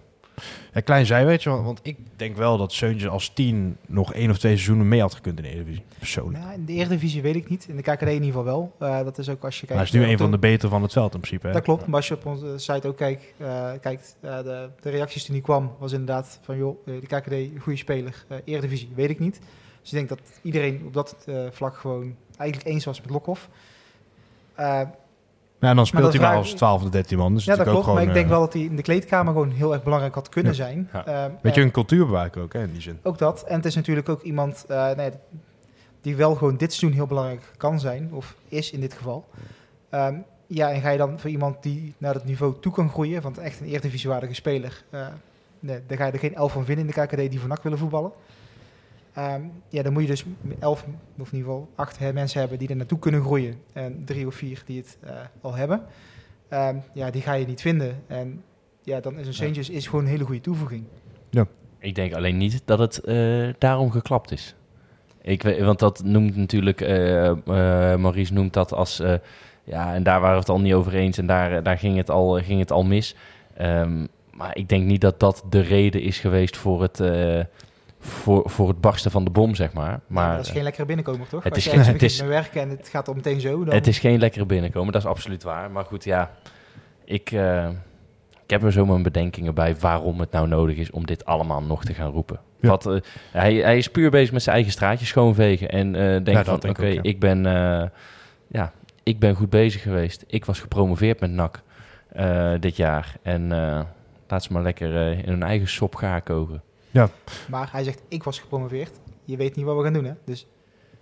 Ja, 0.73 0.81
klein 0.81 1.07
zijweetje, 1.07 1.51
want, 1.51 1.65
want 1.65 1.81
ik 1.83 1.97
denk 2.17 2.37
wel 2.37 2.57
dat 2.57 2.73
Seuntjes 2.73 3.11
als 3.11 3.29
tien 3.29 3.77
nog 3.87 4.15
één 4.15 4.31
of 4.31 4.39
twee 4.39 4.53
seizoenen 4.53 4.89
mee 4.89 5.01
had 5.01 5.15
gekund 5.15 5.37
in 5.37 5.43
de 5.43 5.49
Eredivisie. 5.51 5.85
Persoonlijk. 5.99 6.45
Nou, 6.45 6.55
in 6.55 6.65
de 6.65 6.73
Eredivisie 6.73 7.23
weet 7.23 7.37
ik 7.37 7.49
niet. 7.49 7.67
In 7.69 7.77
de 7.77 7.83
KKD 7.83 8.03
in 8.03 8.13
ieder 8.13 8.27
geval 8.27 8.45
wel. 8.45 8.75
Eh, 8.79 9.05
dat 9.05 9.19
is 9.19 9.29
ook 9.29 9.45
als 9.45 9.61
je 9.61 9.67
kijkt... 9.67 9.91
hij 9.91 10.01
is 10.01 10.07
nu 10.07 10.13
een 10.13 10.19
van 10.19 10.31
de 10.31 10.39
betere 10.39 10.71
van 10.71 10.83
het 10.83 10.93
veld 10.93 11.15
in 11.15 11.21
principe. 11.21 11.47
Hè? 11.47 11.53
Dat 11.53 11.63
klopt, 11.63 11.87
maar 11.87 11.97
als 11.97 12.09
je 12.09 12.15
op 12.15 12.27
onze 12.27 12.59
site 12.59 12.89
ook 12.89 12.97
kijkt, 12.97 13.25
eh, 13.37 13.71
kijkt 13.81 14.17
eh, 14.21 14.43
de, 14.43 14.69
de 14.81 14.91
reacties 14.91 15.25
toen 15.25 15.35
hij 15.35 15.45
kwam, 15.45 15.73
was 15.79 15.93
inderdaad 15.93 16.39
van 16.43 16.57
joh, 16.57 16.87
de 16.87 17.07
KKD, 17.07 17.33
een 17.33 17.61
goede 17.61 17.79
speler. 17.79 18.25
Eh 18.29 18.37
Eredivisie, 18.45 18.89
weet 18.95 19.11
ik 19.11 19.19
niet. 19.19 19.41
Dus 19.85 19.93
ik 19.93 19.99
denk 19.99 20.09
dat 20.09 20.21
iedereen 20.43 20.83
op 20.87 20.93
dat 20.93 21.17
eh, 21.27 21.35
vlak 21.51 21.77
gewoon 21.77 22.17
eigenlijk 22.37 22.69
eens 22.71 22.85
was 22.85 23.01
met 23.01 23.11
Lokhoff. 23.11 23.49
Eh, 24.55 24.81
Ja, 25.59 25.71
en 25.71 25.77
dan 25.77 25.87
speelt 25.87 26.13
hij 26.13 26.21
maar 26.21 26.31
vraag- 26.31 26.41
als 26.43 26.53
12 26.55 26.83
of 26.83 26.91
13 26.91 27.19
man. 27.19 27.35
Dus 27.35 27.45
ja, 27.45 27.57
dat 27.57 27.67
klopt, 27.67 27.87
ook 27.89 27.95
maar 27.95 28.03
ik 28.03 28.13
denk 28.13 28.25
eh, 28.25 28.31
wel 28.31 28.41
dat 28.41 28.53
hij 28.53 28.63
in 28.63 28.77
de 28.77 28.83
kleedkamer 28.83 29.33
gewoon 29.33 29.51
heel 29.51 29.73
erg 29.73 29.83
belangrijk 29.83 30.15
had 30.15 30.29
kunnen 30.29 30.53
Ja. 30.53 30.59
zijn. 30.59 30.89
Ja. 30.93 31.05
Eh, 31.07 31.33
Weet 31.43 31.55
je, 31.55 31.61
en 31.61 31.67
een 31.67 31.73
cultuurbewaker 31.73 32.43
ook 32.43 32.53
hè, 32.53 32.63
in 32.63 32.73
die 32.73 32.81
zin. 32.83 32.99
ook 33.03 33.19
dat. 33.19 33.43
En 33.43 33.57
het 33.57 33.65
is 33.65 33.75
natuurlijk 33.75 34.09
ook 34.09 34.23
iemand 34.23 34.65
eh, 34.69 34.91
nee, 34.93 35.11
die 36.01 36.17
wel 36.17 36.35
gewoon 36.35 36.57
dit 36.57 36.73
seizoen 36.73 36.99
heel 36.99 37.07
belangrijk 37.07 37.43
kan 37.57 37.81
zijn, 37.81 38.09
of 38.13 38.35
is 38.49 38.71
in 38.71 38.81
dit 38.81 38.95
geval. 38.95 39.29
Ehm, 39.91 40.15
ja, 40.47 40.71
en 40.71 40.81
ga 40.81 40.91
je 40.91 40.99
dan 40.99 41.19
voor 41.19 41.31
iemand 41.31 41.63
die 41.63 41.95
naar 41.99 42.13
dat 42.13 42.25
niveau 42.25 42.55
toe 42.61 42.73
kan 42.73 42.91
groeien, 42.91 43.23
want 43.23 43.39
echt 43.39 43.61
een 43.61 43.67
eerdivisiewaardige 43.67 44.35
speler, 44.35 44.85
eh 44.91 45.07
nee, 45.61 45.81
daar 45.87 45.99
ga 45.99 46.07
je 46.07 46.13
er 46.13 46.19
geen 46.19 46.35
elf 46.35 46.53
van 46.53 46.65
vinden 46.65 46.87
in 46.87 46.93
de 46.95 47.01
KKD 47.07 47.31
die 47.31 47.41
NAC 47.47 47.63
willen 47.63 47.79
voetballen. 47.79 48.11
Ehm, 49.15 49.43
ja, 49.69 49.83
dan 49.83 49.93
moet 49.93 50.03
je 50.03 50.09
dus 50.09 50.25
elf, 50.59 50.85
of 51.19 51.33
in 51.33 51.39
ieder 51.39 51.53
geval 51.53 51.69
acht 51.75 51.99
hè, 51.99 52.13
mensen 52.13 52.41
hebben 52.41 52.59
die 52.59 52.69
er 52.69 52.77
naartoe 52.77 52.99
kunnen 52.99 53.23
groeien. 53.23 53.55
En 53.73 54.03
drie 54.05 54.27
of 54.27 54.35
vier 54.35 54.63
die 54.67 54.79
het 54.79 54.99
eh, 55.01 55.15
al 55.41 55.55
hebben. 55.55 55.83
Ehm, 56.49 56.77
ja, 56.95 57.11
die 57.11 57.23
ga 57.23 57.33
je 57.33 57.47
niet 57.47 57.61
vinden. 57.61 58.03
En 58.07 58.43
ja, 58.83 59.01
dan 59.01 59.19
is 59.19 59.27
een 59.27 59.35
Sanchez 59.35 59.69
is 59.69 59.87
gewoon 59.87 60.05
een 60.05 60.11
hele 60.11 60.25
goede 60.25 60.41
toevoeging. 60.41 60.85
Ik 61.79 61.95
denk 61.95 62.15
alleen 62.15 62.37
niet 62.37 62.63
dat 62.65 62.79
het 62.79 63.01
eh, 63.01 63.49
daarom 63.59 63.91
geklapt 63.91 64.31
is. 64.31 64.55
Ik 65.23 65.43
weet, 65.43 65.61
want 65.61 65.79
dat 65.79 66.03
noemt 66.05 66.37
natuurlijk, 66.37 66.81
eh, 66.81 67.27
eh, 67.27 67.37
Maurice 67.99 68.33
noemt 68.33 68.53
dat 68.53 68.73
als, 68.73 69.01
eh, 69.01 69.15
ja, 69.65 69.95
en 69.95 70.03
daar 70.03 70.21
waren 70.21 70.35
we 70.35 70.41
het 70.41 70.49
al 70.49 70.61
niet 70.61 70.75
over 70.75 70.95
eens 70.95 71.19
en 71.19 71.27
daar, 71.27 71.63
daar 71.63 71.79
ging, 71.79 71.97
het 71.97 72.11
al, 72.11 72.43
ging 72.43 72.61
het 72.61 72.71
al 72.71 72.85
mis. 72.85 73.17
Ehm, 73.57 74.07
maar 74.31 74.57
ik 74.57 74.69
denk 74.69 74.85
niet 74.85 75.01
dat 75.01 75.21
dat 75.21 75.45
de 75.51 75.61
reden 75.61 76.03
is 76.03 76.19
geweest 76.19 76.57
voor 76.57 76.83
het, 76.83 77.01
eh, 77.01 77.41
voor, 78.05 78.51
voor 78.51 78.69
het 78.69 78.81
barsten 78.81 79.11
van 79.11 79.25
de 79.25 79.31
bom, 79.31 79.55
zeg 79.55 79.73
maar. 79.73 79.85
Maar 79.89 80.01
Maar 80.07 80.37
dat 80.37 80.47
is 80.47 80.53
geen 80.53 80.63
lekkere 80.63 80.87
binnenkomer, 80.87 81.29
toch? 81.29 81.45
het 81.45 81.55
Als 81.55 81.67
is 81.67 81.73
geen- 81.73 81.81
het 81.93 82.03
is- 82.03 82.21
werken 82.21 82.61
en 82.61 82.69
het 82.71 82.89
gaat 82.89 83.09
al 83.09 83.15
meteen 83.15 83.41
zo, 83.41 83.65
dan... 83.65 83.75
het 83.75 83.87
is 83.87 83.99
geen 83.99 84.19
lekkere 84.19 84.47
binnenkomen, 84.47 84.93
dat 84.93 85.03
is 85.03 85.09
absoluut 85.09 85.43
waar. 85.43 85.71
Maar 85.71 85.85
goed, 85.85 86.05
ja, 86.05 86.31
ik, 87.05 87.31
eh, 87.31 87.69
ik 88.45 88.51
heb 88.51 88.63
er 88.63 88.73
zo 88.73 88.87
mijn 88.87 89.03
bedenkingen 89.03 89.55
bij 89.55 89.77
waarom 89.77 90.21
het 90.21 90.31
nou 90.31 90.49
nodig 90.49 90.77
is 90.77 90.91
om 90.91 91.07
dit 91.07 91.25
allemaal 91.25 91.63
nog 91.63 91.85
te 91.85 91.95
gaan 91.95 92.11
roepen. 92.11 92.41
Ja. 92.61 92.69
Wat, 92.69 92.87
eh, 92.87 92.97
hij, 93.33 93.55
hij 93.55 93.77
is 93.79 93.89
puur 93.91 94.11
bezig 94.11 94.33
met 94.33 94.43
zijn 94.43 94.55
eigen 94.55 94.73
straatjes 94.73 95.09
schoonvegen 95.09 95.69
en 95.71 95.95
eh 95.95 96.01
denkt 96.03 96.33
dat 96.35 96.45
van, 96.45 96.61
denk 96.61 96.79
oké, 96.79 96.87
ik 96.87 97.05
ja. 97.05 97.19
ben, 97.19 97.47
eh, 97.47 97.89
ja, 98.47 98.73
ik 99.03 99.19
ben 99.19 99.35
goed 99.35 99.51
bezig 99.51 99.83
geweest. 99.83 100.25
Ik 100.27 100.45
was 100.45 100.61
gepromoveerd 100.61 101.21
met 101.21 101.31
NAC 101.31 101.63
eh, 102.09 102.53
dit 102.61 102.77
jaar 102.77 103.17
en 103.23 103.53
eh, 103.53 103.81
laat 104.29 104.43
ze 104.43 104.53
maar 104.53 104.63
lekker 104.63 104.97
eh, 104.97 105.19
in 105.19 105.29
hun 105.29 105.43
eigen 105.43 105.69
sop 105.69 105.95
gaan 105.95 106.23
koken. 106.23 106.63
Maar 107.49 107.69
hij 107.73 107.85
zegt, 107.85 108.03
ik 108.09 108.23
was 108.23 108.39
gepromoveerd. 108.39 108.91
Je 109.25 109.37
weet 109.37 109.57
niet 109.57 109.65
wat 109.65 109.77
we 109.77 109.83
gaan 109.83 109.93
doen, 109.93 110.05
hè? 110.05 110.13
Dus 110.25 110.47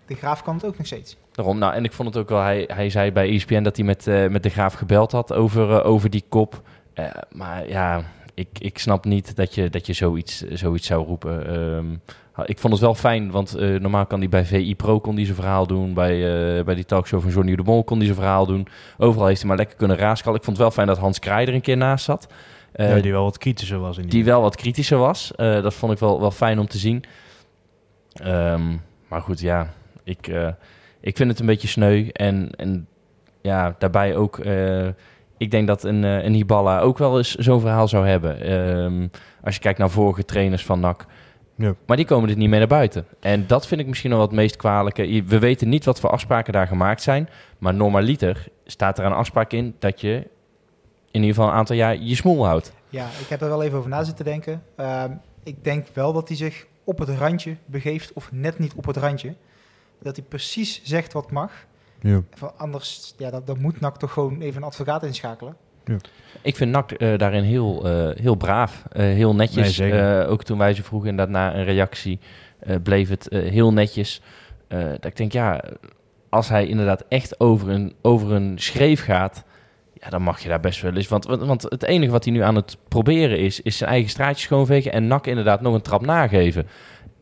de 0.06 0.14
graaf 0.14 0.42
kan 0.42 0.54
het 0.54 0.64
ook 0.64 0.78
nog 0.78 0.86
steeds. 0.86 1.16
Daarom, 1.32 1.58
nou, 1.58 1.74
en 1.74 1.84
ik 1.84 1.92
vond 1.92 2.08
het 2.08 2.16
ook 2.16 2.28
wel, 2.28 2.40
hij, 2.40 2.64
hij 2.72 2.90
zei 2.90 3.12
bij 3.12 3.30
ESPN 3.34 3.62
dat 3.62 3.76
hij 3.76 3.84
met, 3.84 4.06
eh, 4.06 4.28
met 4.28 4.42
de 4.42 4.48
Graaf 4.48 4.74
gebeld 4.74 5.12
had 5.12 5.32
over, 5.32 5.70
eh, 5.70 5.86
over 5.86 6.10
die 6.10 6.24
kop. 6.28 6.62
Eh, 6.94 7.10
maar 7.32 7.68
ja, 7.68 8.02
ik, 8.34 8.48
ik 8.58 8.78
snap 8.78 9.04
niet 9.04 9.36
dat 9.36 9.54
je, 9.54 9.70
dat 9.70 9.86
je 9.86 9.92
zoiets, 9.92 10.40
zoiets 10.40 10.86
zou 10.86 11.06
roepen. 11.06 11.46
Ehm, 11.46 11.86
ik 12.44 12.58
vond 12.58 12.72
het 12.72 12.82
wel 12.82 12.94
fijn, 12.94 13.30
want 13.30 13.54
eh, 13.54 13.80
normaal 13.80 14.06
kan 14.06 14.18
hij 14.18 14.28
bij 14.28 14.44
VI 14.44 14.76
Pro 14.76 15.00
kon 15.00 15.14
hij 15.14 15.24
zijn 15.24 15.36
verhaal 15.36 15.66
doen. 15.66 15.94
Bij, 15.94 16.12
eh, 16.58 16.64
bij 16.64 16.74
die 16.74 16.84
talkshow 16.84 17.20
van 17.20 17.30
Johnny 17.30 17.56
de 17.56 17.62
Mol 17.62 17.84
kon 17.84 17.96
hij 17.96 18.06
zijn 18.06 18.18
verhaal 18.18 18.46
doen. 18.46 18.66
Overal 18.98 19.26
heeft 19.26 19.40
hij 19.40 19.48
maar 19.48 19.58
lekker 19.58 19.76
kunnen 19.76 19.96
raaskallen. 19.96 20.38
Ik 20.38 20.44
vond 20.44 20.56
het 20.56 20.66
wel 20.66 20.74
fijn 20.74 20.86
dat 20.86 20.98
Hans 20.98 21.18
Kraai 21.18 21.46
er 21.46 21.54
een 21.54 21.60
keer 21.60 21.76
naast 21.76 22.04
zat. 22.04 22.26
Eh, 22.72 22.96
ja, 22.96 23.02
die 23.02 23.12
wel 23.12 23.24
wat 23.24 23.38
kritischer 23.38 23.78
was 23.78 23.96
in 23.96 24.02
die. 24.02 24.10
die 24.10 24.24
wel 24.24 24.40
wat 24.40 24.56
kritischer 24.56 24.98
was. 24.98 25.34
Eh, 25.34 25.62
dat 25.62 25.74
vond 25.74 25.92
ik 25.92 25.98
wel, 25.98 26.20
wel 26.20 26.30
fijn 26.30 26.58
om 26.58 26.66
te 26.66 26.78
zien. 26.78 27.04
Ehm, 28.12 28.76
maar 29.08 29.22
goed, 29.22 29.40
ja, 29.40 29.72
ik, 30.04 30.26
eh, 30.26 30.48
ik 31.00 31.16
vind 31.16 31.30
het 31.30 31.40
een 31.40 31.46
beetje 31.46 31.68
sneu. 31.68 32.08
En, 32.12 32.50
en 32.56 32.86
ja, 33.42 33.74
daarbij 33.78 34.16
ook, 34.16 34.38
ik 35.36 35.50
denk 35.50 35.66
dat 35.66 35.84
een, 35.84 36.02
een 36.02 36.32
Hiballa 36.32 36.80
ook 36.80 36.98
wel 36.98 37.18
eens 37.18 37.34
zo'n 37.34 37.60
verhaal 37.60 37.88
zou 37.88 38.06
hebben. 38.06 38.40
Ehm, 38.40 39.08
als 39.44 39.54
je 39.54 39.60
kijkt 39.60 39.78
naar 39.78 39.90
vorige 39.90 40.24
trainers 40.24 40.64
van 40.64 40.80
NAC. 40.80 41.06
Ja. 41.56 41.74
Maar 41.86 41.96
die 41.96 42.06
komen 42.06 42.30
er 42.30 42.36
niet 42.36 42.48
mee 42.48 42.58
naar 42.58 42.68
buiten. 42.68 43.06
En 43.20 43.46
dat 43.46 43.66
vind 43.66 43.80
ik 43.80 43.86
misschien 43.86 44.10
wel 44.10 44.20
het 44.20 44.32
meest 44.32 44.56
kwalijke. 44.56 45.22
We 45.26 45.38
weten 45.38 45.68
niet 45.68 45.84
wat 45.84 46.00
voor 46.00 46.10
afspraken 46.10 46.52
daar 46.52 46.66
gemaakt 46.66 47.02
zijn. 47.02 47.28
Maar 47.58 47.74
normaliter 47.74 48.46
staat 48.64 48.98
er 48.98 49.04
een 49.04 49.12
afspraak 49.12 49.52
in 49.52 49.74
dat 49.78 50.00
je 50.00 50.26
in 51.12 51.20
ieder 51.20 51.34
geval 51.34 51.48
een 51.50 51.56
aantal 51.56 51.76
jaar 51.76 51.96
je 51.96 52.14
smoel 52.14 52.46
houdt. 52.46 52.72
Ja, 52.88 53.06
ik 53.20 53.28
heb 53.28 53.40
er 53.40 53.48
wel 53.48 53.62
even 53.62 53.78
over 53.78 53.90
na 53.90 54.04
zitten 54.04 54.24
denken. 54.24 54.62
Ehm, 54.76 55.10
ik 55.42 55.64
denk 55.64 55.86
wel 55.92 56.12
dat 56.12 56.28
hij 56.28 56.36
zich 56.36 56.66
op 56.84 56.98
het 56.98 57.08
randje 57.08 57.56
begeeft, 57.66 58.12
of 58.12 58.32
net 58.32 58.58
niet 58.58 58.72
op 58.74 58.84
het 58.86 58.96
randje. 58.96 59.34
Dat 60.02 60.16
hij 60.16 60.24
precies 60.28 60.80
zegt 60.84 61.12
wat 61.12 61.30
mag. 61.30 61.52
Ja. 62.00 62.22
Van 62.34 62.52
anders, 62.58 63.14
ja, 63.18 63.30
dat, 63.30 63.46
dan 63.46 63.60
moet 63.60 63.80
NAC 63.80 63.98
toch 63.98 64.12
gewoon 64.12 64.40
even 64.40 64.56
een 64.56 64.66
advocaat 64.66 65.02
inschakelen. 65.02 65.56
Ik 66.42 66.56
vind 66.56 66.70
NAC 66.70 66.92
eh, 66.92 67.18
daarin 67.18 67.42
heel, 67.42 67.86
eh, 67.88 68.16
heel 68.22 68.34
braaf, 68.34 68.84
eh, 68.92 69.02
heel 69.02 69.34
netjes. 69.34 69.56
Nee, 69.78 69.90
zeker. 69.90 70.20
Eh, 70.22 70.30
ook 70.30 70.42
toen 70.44 70.58
wij 70.58 70.74
ze 70.74 70.82
vroegen 70.82 71.08
inderdaad 71.08 71.34
na 71.34 71.54
een 71.54 71.64
reactie, 71.64 72.18
eh, 72.58 72.76
bleef 72.82 73.08
het 73.08 73.26
heel 73.30 73.72
netjes. 73.72 74.20
Eh, 74.68 74.78
dat 74.90 75.04
ik 75.04 75.16
denk, 75.16 75.32
ja, 75.32 75.64
als 76.28 76.48
hij 76.48 76.66
inderdaad 76.66 77.04
echt 77.08 77.40
over 77.40 77.68
een, 77.68 77.94
over 78.02 78.32
een 78.32 78.58
schreef 78.58 79.04
gaat, 79.04 79.44
ja, 80.02 80.08
dan 80.08 80.22
mag 80.22 80.40
je 80.40 80.48
daar 80.48 80.60
best 80.60 80.82
wel 80.82 80.94
eens. 80.94 81.08
Want, 81.08 81.24
want, 81.24 81.62
het 81.62 81.82
enige 81.82 82.12
wat 82.12 82.24
hij 82.24 82.32
nu 82.32 82.40
aan 82.40 82.54
het 82.54 82.76
proberen 82.88 83.38
is, 83.38 83.60
is 83.60 83.76
zijn 83.76 83.90
eigen 83.90 84.10
straatje 84.10 84.44
schoonvegen 84.44 84.92
en 84.92 85.06
NAC 85.06 85.26
inderdaad 85.26 85.60
nog 85.60 85.74
een 85.74 85.82
trap 85.82 86.06
nageven. 86.06 86.66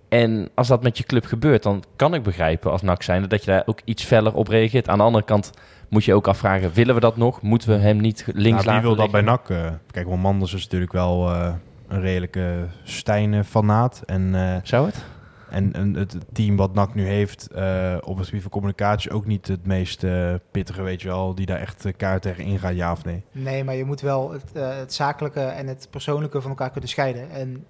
En 0.08 0.48
als 0.54 0.68
dat 0.68 0.82
met 0.82 0.98
je 0.98 1.04
club 1.04 1.24
gebeurt, 1.24 1.62
dan 1.62 1.84
kan 1.96 2.14
ik 2.14 2.22
begrijpen 2.22 2.70
als 2.70 2.82
NAC 2.82 3.02
zijnde 3.02 3.28
dat 3.28 3.44
je 3.44 3.50
daar 3.50 3.62
ook 3.66 3.80
iets 3.84 4.04
feller 4.04 4.34
op 4.34 4.48
reageert. 4.48 4.88
Aan 4.88 4.98
de 4.98 5.04
andere 5.04 5.24
kant 5.24 5.50
moet 5.88 6.04
je 6.04 6.14
ook 6.14 6.28
afvragen, 6.28 6.72
willen 6.72 6.94
we 6.94 7.00
dat 7.00 7.16
nog? 7.16 7.42
Moeten 7.42 7.68
we 7.68 7.76
hem 7.76 7.96
niet 7.96 8.24
links 8.26 8.42
Nou, 8.42 8.56
wie 8.56 8.66
laten 8.66 8.82
wil 8.82 8.96
dat 8.96 9.10
bij? 9.10 9.20
NAC? 9.20 9.48
eh, 9.48 9.70
kijk, 9.90 10.08
want 10.08 10.22
Manders 10.22 10.54
is 10.54 10.62
natuurlijk 10.62 10.92
wel 10.92 11.30
eh, 11.30 11.52
een 11.88 12.00
redelijke 12.00 12.66
Stijn-fanaat. 12.84 14.02
En, 14.06 14.34
eh, 14.34 14.56
Zou 14.62 14.86
het? 14.86 15.04
En, 15.50 15.72
en 15.72 15.94
het 15.94 16.16
team 16.32 16.56
wat 16.56 16.74
NAC 16.74 16.94
nu 16.94 17.06
heeft 17.06 17.50
eh, 17.50 17.96
op 18.00 18.16
het 18.16 18.26
gebied 18.26 18.42
van 18.42 18.50
communicatie... 18.50 19.10
ook 19.10 19.26
niet 19.26 19.46
het 19.46 19.66
meest 19.66 20.04
eh, 20.04 20.34
pittige, 20.50 20.82
weet 20.82 21.02
je 21.02 21.08
wel... 21.08 21.34
die 21.34 21.46
daar 21.46 21.60
echt 21.60 21.84
eh, 21.84 21.92
kaart 21.96 22.22
tegen 22.22 22.44
ingaat, 22.44 22.76
ja 22.76 22.92
of 22.92 23.04
nee. 23.04 23.24
Nee, 23.32 23.64
maar 23.64 23.74
je 23.74 23.84
moet 23.84 24.00
wel 24.00 24.30
het, 24.32 24.52
het 24.52 24.94
zakelijke 24.94 25.40
en 25.40 25.66
het 25.66 25.86
persoonlijke 25.90 26.40
van 26.40 26.50
elkaar 26.50 26.70
kunnen 26.70 26.90
scheiden. 26.90 27.30
En 27.30 27.66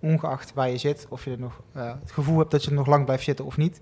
ongeacht 0.00 0.54
waar 0.54 0.70
je 0.70 0.76
zit, 0.76 1.06
of 1.08 1.24
je 1.24 1.36
nog 1.38 1.62
het 1.72 2.12
gevoel 2.12 2.38
hebt 2.38 2.50
dat 2.50 2.64
je 2.64 2.72
nog 2.72 2.86
lang 2.86 3.04
blijft 3.04 3.24
zitten 3.24 3.44
of 3.44 3.56
niet, 3.56 3.80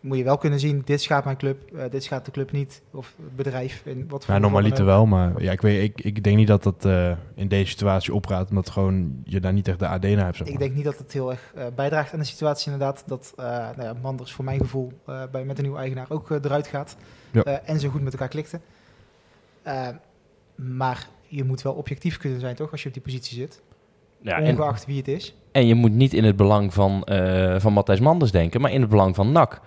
moet 0.00 0.18
je 0.18 0.24
wel 0.24 0.38
kunnen 0.38 0.60
zien, 0.60 0.82
dit 0.84 1.02
schaadt 1.02 1.24
mijn 1.24 1.36
club, 1.36 1.72
eh, 1.74 1.90
dit 1.90 2.04
schaadt 2.04 2.24
de 2.24 2.30
club 2.30 2.52
niet, 2.52 2.82
of 2.90 3.14
het 3.22 3.36
bedrijf. 3.36 3.82
In 3.84 4.08
wat 4.08 4.24
voor 4.24 4.34
Ja, 4.34 4.40
normaliter 4.40 4.84
wel, 4.84 5.06
maar 5.06 5.42
ja, 5.42 5.52
ik, 5.52 5.60
weet, 5.60 5.82
ik, 5.82 6.04
ik 6.04 6.24
denk 6.24 6.36
niet 6.36 6.46
dat 6.46 6.62
dat 6.62 6.84
eh, 6.84 7.12
in 7.34 7.48
deze 7.48 7.70
situatie 7.70 8.14
opraadt... 8.14 8.50
omdat 8.50 8.70
gewoon 8.70 9.22
je 9.24 9.40
daar 9.40 9.52
niet 9.52 9.68
echt 9.68 9.78
de 9.78 9.86
AD 9.86 10.02
naar 10.02 10.24
hebt. 10.24 10.36
Zeg 10.36 10.46
Ik 10.46 10.58
denk 10.58 10.74
niet 10.74 10.84
dat 10.84 10.98
het 10.98 11.12
heel 11.12 11.30
erg 11.30 11.52
eh, 11.54 11.64
bijdraagt 11.74 12.12
aan 12.12 12.18
de 12.18 12.24
situatie 12.24 12.72
inderdaad. 12.72 13.02
Dat 13.06 13.32
eh 13.36 13.44
nou 13.76 13.82
ja, 13.82 13.94
Manders 14.02 14.32
voor 14.32 14.44
mijn 14.44 14.60
gevoel 14.60 14.92
eh, 15.06 15.22
bij, 15.32 15.44
met 15.44 15.56
een 15.56 15.62
nieuwe 15.62 15.78
eigenaar 15.78 16.06
ook 16.08 16.30
eruit 16.30 16.66
gaat. 16.66 16.96
Ja. 17.30 17.42
Eh, 17.42 17.70
en 17.70 17.80
zo 17.80 17.88
goed 17.88 18.02
met 18.02 18.12
elkaar 18.12 18.28
klikte. 18.28 18.60
Eh, 19.62 19.88
maar 20.54 21.08
je 21.26 21.44
moet 21.44 21.62
wel 21.62 21.72
objectief 21.72 22.16
kunnen 22.16 22.40
zijn, 22.40 22.54
toch? 22.54 22.70
Als 22.70 22.82
je 22.82 22.88
op 22.88 22.94
die 22.94 23.02
positie 23.02 23.36
zit. 23.36 23.62
Ja, 24.22 24.36
en, 24.36 24.50
ongeacht 24.50 24.86
wie 24.86 24.96
het 24.96 25.08
is. 25.08 25.34
en 25.52 25.66
je 25.66 25.74
moet 25.74 25.92
niet 25.92 26.14
in 26.14 26.24
het 26.24 26.36
belang 26.36 26.74
van, 26.74 27.04
eh 27.04 27.60
van 27.60 27.72
Matthijs 27.72 28.00
Manders 28.00 28.30
denken, 28.30 28.60
maar 28.60 28.72
in 28.72 28.80
het 28.80 28.90
belang 28.90 29.14
van 29.14 29.32
NAC. 29.32 29.60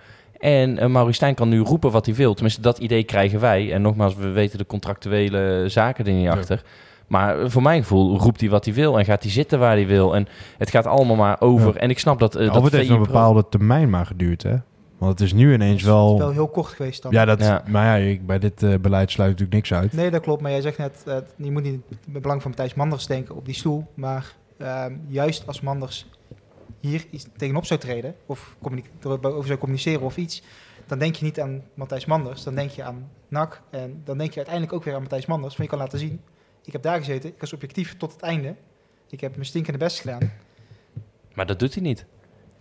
En 0.44 0.82
uh, 0.82 0.86
Maurice 0.86 1.14
Stijn 1.14 1.34
kan 1.34 1.48
nu 1.48 1.60
roepen 1.60 1.90
wat 1.90 2.06
hij 2.06 2.14
wil. 2.14 2.34
Tenminste, 2.34 2.60
dat 2.60 2.78
idee 2.78 3.04
krijgen 3.04 3.40
wij. 3.40 3.72
En 3.72 3.82
nogmaals, 3.82 4.14
we 4.14 4.30
weten 4.30 4.58
de 4.58 4.66
contractuele 4.66 5.64
zaken 5.68 6.06
er 6.06 6.12
niet 6.12 6.28
achter. 6.28 6.62
Maar 7.06 7.40
eh, 7.40 7.48
voor 7.48 7.62
mijn 7.62 7.82
gevoel 7.82 8.18
roept 8.18 8.40
hij 8.40 8.50
wat 8.50 8.64
hij 8.64 8.74
wil 8.74 8.98
en 8.98 9.04
gaat 9.04 9.22
hij 9.22 9.32
zitten 9.32 9.58
waar 9.58 9.74
hij 9.74 9.86
wil. 9.86 10.14
En 10.14 10.26
het 10.58 10.70
gaat 10.70 10.86
allemaal 10.86 11.16
maar 11.16 11.40
over. 11.40 11.74
Ja. 11.74 11.80
En 11.80 11.90
ik 11.90 11.98
snap 11.98 12.18
dat... 12.18 12.34
eh 12.34 12.46
of 12.46 12.52
dat 12.52 12.62
het 12.62 12.72
heeft 12.72 12.88
een 12.88 13.02
bepaalde 13.02 13.48
termijn 13.48 13.90
maar 13.90 14.06
geduurd, 14.06 14.42
hè? 14.42 14.56
Want 14.98 15.18
het 15.18 15.20
is 15.20 15.32
nu 15.32 15.52
ineens 15.52 15.70
Het 15.70 15.80
is 15.80 15.86
wel... 15.86 16.18
wel 16.18 16.30
heel 16.30 16.48
kort 16.48 16.66
geweest 16.66 17.02
dan. 17.02 17.12
Ja, 17.12 17.24
dat, 17.24 17.40
Ja. 17.40 17.62
maar 17.66 18.00
ja, 18.00 18.06
ik, 18.06 18.26
bij 18.26 18.38
dit 18.38 18.62
eh, 18.62 18.74
beleid 18.80 19.10
sluit 19.10 19.30
natuurlijk 19.30 19.56
niks 19.56 19.72
uit. 19.72 19.92
Nee, 19.92 20.10
dat 20.10 20.22
klopt. 20.22 20.42
Maar 20.42 20.50
jij 20.50 20.60
zegt 20.60 20.78
net, 20.78 21.02
eh, 21.06 21.16
je 21.36 21.50
moet 21.50 21.62
niet 21.62 21.72
in 21.72 21.82
het 22.12 22.22
belang 22.22 22.42
van 22.42 22.50
Matthijs 22.50 22.74
Manders 22.74 23.06
denken 23.06 23.36
op 23.36 23.44
die 23.44 23.54
stoel. 23.54 23.86
Maar 23.94 24.34
ehm, 24.58 24.92
juist 25.06 25.46
als 25.46 25.60
Manders 25.60 26.06
hier 26.88 27.04
iets 27.10 27.26
tegenop 27.36 27.64
zou 27.64 27.80
treden, 27.80 28.14
of 28.26 28.56
erover 29.02 29.46
zou 29.46 29.58
communiceren 29.58 30.00
of 30.02 30.16
iets, 30.16 30.42
dan 30.86 30.98
denk 30.98 31.14
je 31.16 31.24
niet 31.24 31.40
aan 31.40 31.62
Matthijs 31.74 32.04
Manders, 32.04 32.42
dan 32.42 32.54
denk 32.54 32.70
je 32.70 32.82
aan 32.82 33.10
NAC. 33.28 33.62
En 33.70 34.00
dan 34.04 34.18
denk 34.18 34.30
je 34.30 34.36
uiteindelijk 34.36 34.74
ook 34.76 34.84
weer 34.84 34.94
aan 34.94 35.00
Matthijs 35.00 35.26
Manders. 35.26 35.54
Van 35.54 35.64
je 35.64 35.70
kan 35.70 35.78
laten 35.78 35.98
zien, 35.98 36.20
ik 36.64 36.72
heb 36.72 36.82
daar 36.82 36.98
gezeten, 36.98 37.30
ik 37.30 37.40
was 37.40 37.52
objectief 37.52 37.96
tot 37.96 38.12
het 38.12 38.20
einde. 38.22 38.54
Ik 39.10 39.20
heb 39.20 39.32
mijn 39.34 39.46
stinkende 39.46 39.78
best 39.78 40.00
gedaan. 40.00 40.32
Maar 41.34 41.46
dat 41.46 41.58
doet 41.58 41.74
hij 41.74 41.82
niet. 41.82 42.04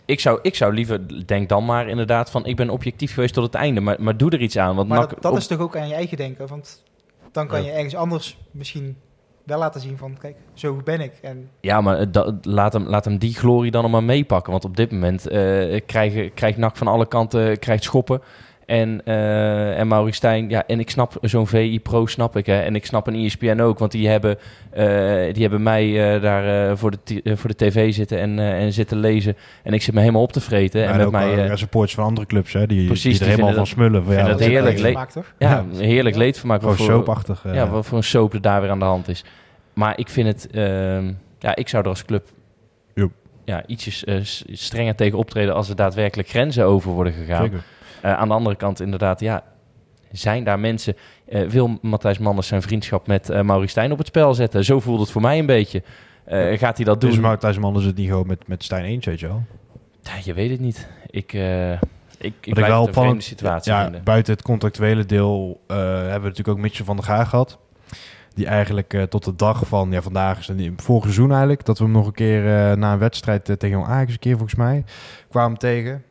Ik 0.06 0.20
zou, 0.20 0.40
ik 0.42 0.56
zou 0.56 0.74
liever, 0.74 1.28
denk 1.28 1.50
dan 1.50 1.66
maar 1.66 1.88
inderdaad 1.90 2.30
van... 2.32 2.46
ik 2.46 2.56
ben 2.56 2.70
objectief 2.70 3.14
geweest 3.14 3.34
tot 3.34 3.44
het 3.44 3.56
einde, 3.56 3.80
maar, 3.82 4.02
maar 4.02 4.18
doe 4.18 4.30
er 4.32 4.42
iets 4.42 4.58
aan. 4.58 4.76
Want 4.76 4.88
Maar 4.88 5.00
NAC 5.00 5.10
dat, 5.10 5.22
dat 5.22 5.32
op- 5.32 5.38
is 5.38 5.48
toch 5.48 5.60
ook 5.60 5.76
aan 5.78 5.88
je 5.88 5.94
eigen 5.94 6.18
denken. 6.18 6.48
Want 6.48 6.84
dan 7.32 7.48
kan 7.48 7.60
Ja. 7.60 7.66
je 7.66 7.72
ergens 7.74 7.96
anders 7.96 8.38
misschien 8.52 8.98
wel 9.46 9.60
laten 9.60 9.82
zien 9.82 9.98
van, 9.98 10.18
kijk, 10.18 10.36
zo 10.54 10.82
ben 10.84 11.02
ik. 11.02 11.14
En 11.22 11.50
Ja, 11.62 11.82
maar 11.82 12.00
eh, 12.00 12.28
laat, 12.42 12.74
hem, 12.74 12.88
laat 12.88 13.06
hem 13.06 13.18
die 13.18 13.36
glorie 13.36 13.72
dan 13.72 13.92
maar 13.92 14.04
meepakken. 14.04 14.52
Want 14.52 14.66
op 14.66 14.78
dit 14.78 14.92
moment 14.92 15.28
eh 15.28 15.82
krijgt, 15.86 16.34
krijgt 16.34 16.58
NAC 16.58 16.78
van 16.78 16.88
alle 16.88 17.08
kanten 17.08 17.60
krijgt 17.60 17.84
schoppen. 17.84 18.22
En, 18.66 19.02
eh 19.06 19.80
en 19.80 20.14
Stijn, 20.14 20.50
ja, 20.50 20.64
en 20.68 20.80
ik 20.80 20.90
snap 20.90 21.18
zo'n 21.22 21.48
VI 21.48 21.80
Pro, 21.80 22.06
snap 22.06 22.38
ik. 22.38 22.46
Hè. 22.46 22.60
En 22.60 22.76
ik 22.76 22.86
snap 22.86 23.08
een 23.08 23.16
ESPN 23.16 23.60
ook, 23.60 23.80
want 23.80 23.92
die 23.92 24.08
hebben, 24.08 24.38
eh, 24.70 24.86
die 25.34 25.42
hebben 25.42 25.64
mij 25.64 26.14
eh, 26.16 26.22
daar 26.22 26.78
voor, 26.78 26.92
de 27.04 27.22
voor 27.38 27.50
de 27.50 27.56
tv 27.56 27.94
zitten 27.94 28.20
en, 28.20 28.40
en 28.40 28.74
zitten 28.74 28.98
lezen. 28.98 29.36
En 29.64 29.74
ik 29.74 29.82
zit 29.82 29.94
me 29.94 30.00
helemaal 30.00 30.22
op 30.22 30.32
te 30.32 30.42
vreten. 30.42 30.82
Ja, 30.82 30.88
en 30.88 31.00
en 31.00 31.12
met 31.12 31.12
mij, 31.12 31.58
supporters 31.58 31.96
van 31.96 32.04
andere 32.04 32.28
clubs, 32.28 32.54
hè? 32.54 32.68
Die, 32.68 32.86
Precies, 32.86 33.04
die 33.04 33.14
er 33.14 33.20
die 33.20 33.30
helemaal 33.30 33.54
van 33.54 33.68
smullen. 33.68 34.04
Van, 34.04 34.14
ja, 34.14 34.28
dat 34.28 34.40
heerlijk 34.40 34.80
gemaakt, 34.80 35.14
toch? 35.14 35.34
ja, 35.38 35.66
ja. 35.72 35.80
heerlijk 35.80 36.16
leed 36.16 36.38
Gewoon 36.38 36.60
voor, 36.60 36.76
soapachtig. 36.76 37.44
ja, 37.54 37.70
wat 37.70 37.86
voor 37.86 37.98
een 37.98 38.04
soap 38.04 38.34
er 38.34 38.42
daar 38.42 38.62
weer 38.62 38.70
aan 38.70 38.80
de 38.80 38.86
hand 38.86 39.08
is. 39.08 39.24
Maar 39.74 40.00
ik 40.00 40.10
vind 40.10 40.28
het... 40.28 40.48
ehm, 40.52 41.12
ja, 41.40 41.56
ik 41.56 41.70
zou 41.70 41.84
er 41.84 41.90
als 41.90 42.06
club... 42.06 42.28
Ja, 43.46 43.64
ietsjes 43.66 44.06
strenger 44.52 44.96
tegen 44.96 45.18
optreden 45.18 45.54
als 45.54 45.70
er 45.70 45.76
daadwerkelijk 45.76 46.30
grenzen 46.30 46.66
over 46.66 46.92
worden 46.92 47.14
gegaan. 47.14 47.44
Zeker. 47.44 47.64
Eh, 48.04 48.14
aan 48.14 48.28
de 48.28 48.34
andere 48.34 48.56
kant 48.56 48.80
inderdaad, 48.82 49.20
ja... 49.20 49.44
Zijn 50.12 50.44
daar 50.44 50.60
mensen... 50.60 50.96
eh, 51.26 51.48
wil 51.48 51.78
Matthijs 51.82 52.18
Manders 52.18 52.48
zijn 52.48 52.62
vriendschap 52.62 53.08
met 53.08 53.30
eh 53.30 53.42
Maurice 53.42 53.70
Stijn 53.72 53.92
op 53.92 53.98
het 53.98 54.08
spel 54.08 54.34
zetten? 54.34 54.64
Zo 54.66 54.80
voelt 54.80 55.00
het 55.00 55.12
voor 55.12 55.22
mij 55.22 55.40
een 55.40 55.46
beetje. 55.46 55.84
Eh, 56.26 56.58
Gaat 56.58 56.76
hij 56.76 56.86
dat 56.86 57.02
doen? 57.02 57.10
Dus 57.10 57.20
maar 57.20 57.38
Thijs 57.40 57.58
Manders 57.58 57.86
het 57.86 57.96
niet 57.96 58.08
gewoon 58.08 58.28
met, 58.28 58.48
met 58.48 58.64
Stijn 58.64 58.84
eens, 58.84 59.06
weet 59.06 59.20
je 59.20 59.28
wel. 59.28 59.44
Ja, 60.02 60.12
je 60.24 60.34
weet 60.34 60.50
het 60.50 60.60
niet. 60.60 60.88
Ik, 61.10 61.34
ik, 61.34 62.34
ik 62.42 62.46
ik 62.46 62.56
wel 62.56 62.90
een 62.96 63.22
situatie 63.22 63.72
Ja, 63.72 63.84
vinden. 63.84 64.04
buiten 64.04 64.34
het 64.34 64.42
contractuele 64.42 65.06
deel 65.06 65.62
hebben 65.68 66.08
we 66.22 66.28
natuurlijk 66.28 66.48
ook 66.48 66.58
Mitchell 66.58 66.86
van 66.86 66.96
der 66.96 67.06
Gaag 67.06 67.30
gehad. 67.30 67.58
Die 68.34 68.46
eigenlijk 68.46 69.06
tot 69.10 69.24
de 69.26 69.36
dag 69.36 69.68
van, 69.68 69.92
ja 69.92 70.02
vandaag 70.02 70.40
is 70.40 70.48
het 70.48 70.58
vorig 70.76 71.04
seizoen 71.04 71.30
eigenlijk, 71.30 71.66
dat 71.66 71.78
we 71.78 71.84
hem 71.84 71.94
nog 71.94 72.06
een 72.06 72.14
keer 72.14 72.42
na 72.78 72.94
een 72.94 73.00
wedstrijd 73.00 73.46
tegen 73.46 73.70
Jong 73.70 73.86
Ajax 73.88 74.14
een 74.14 74.20
keer 74.20 74.38
volgens 74.38 74.56
mij 74.56 74.84
kwamen 75.30 75.58
tegen. 75.58 76.04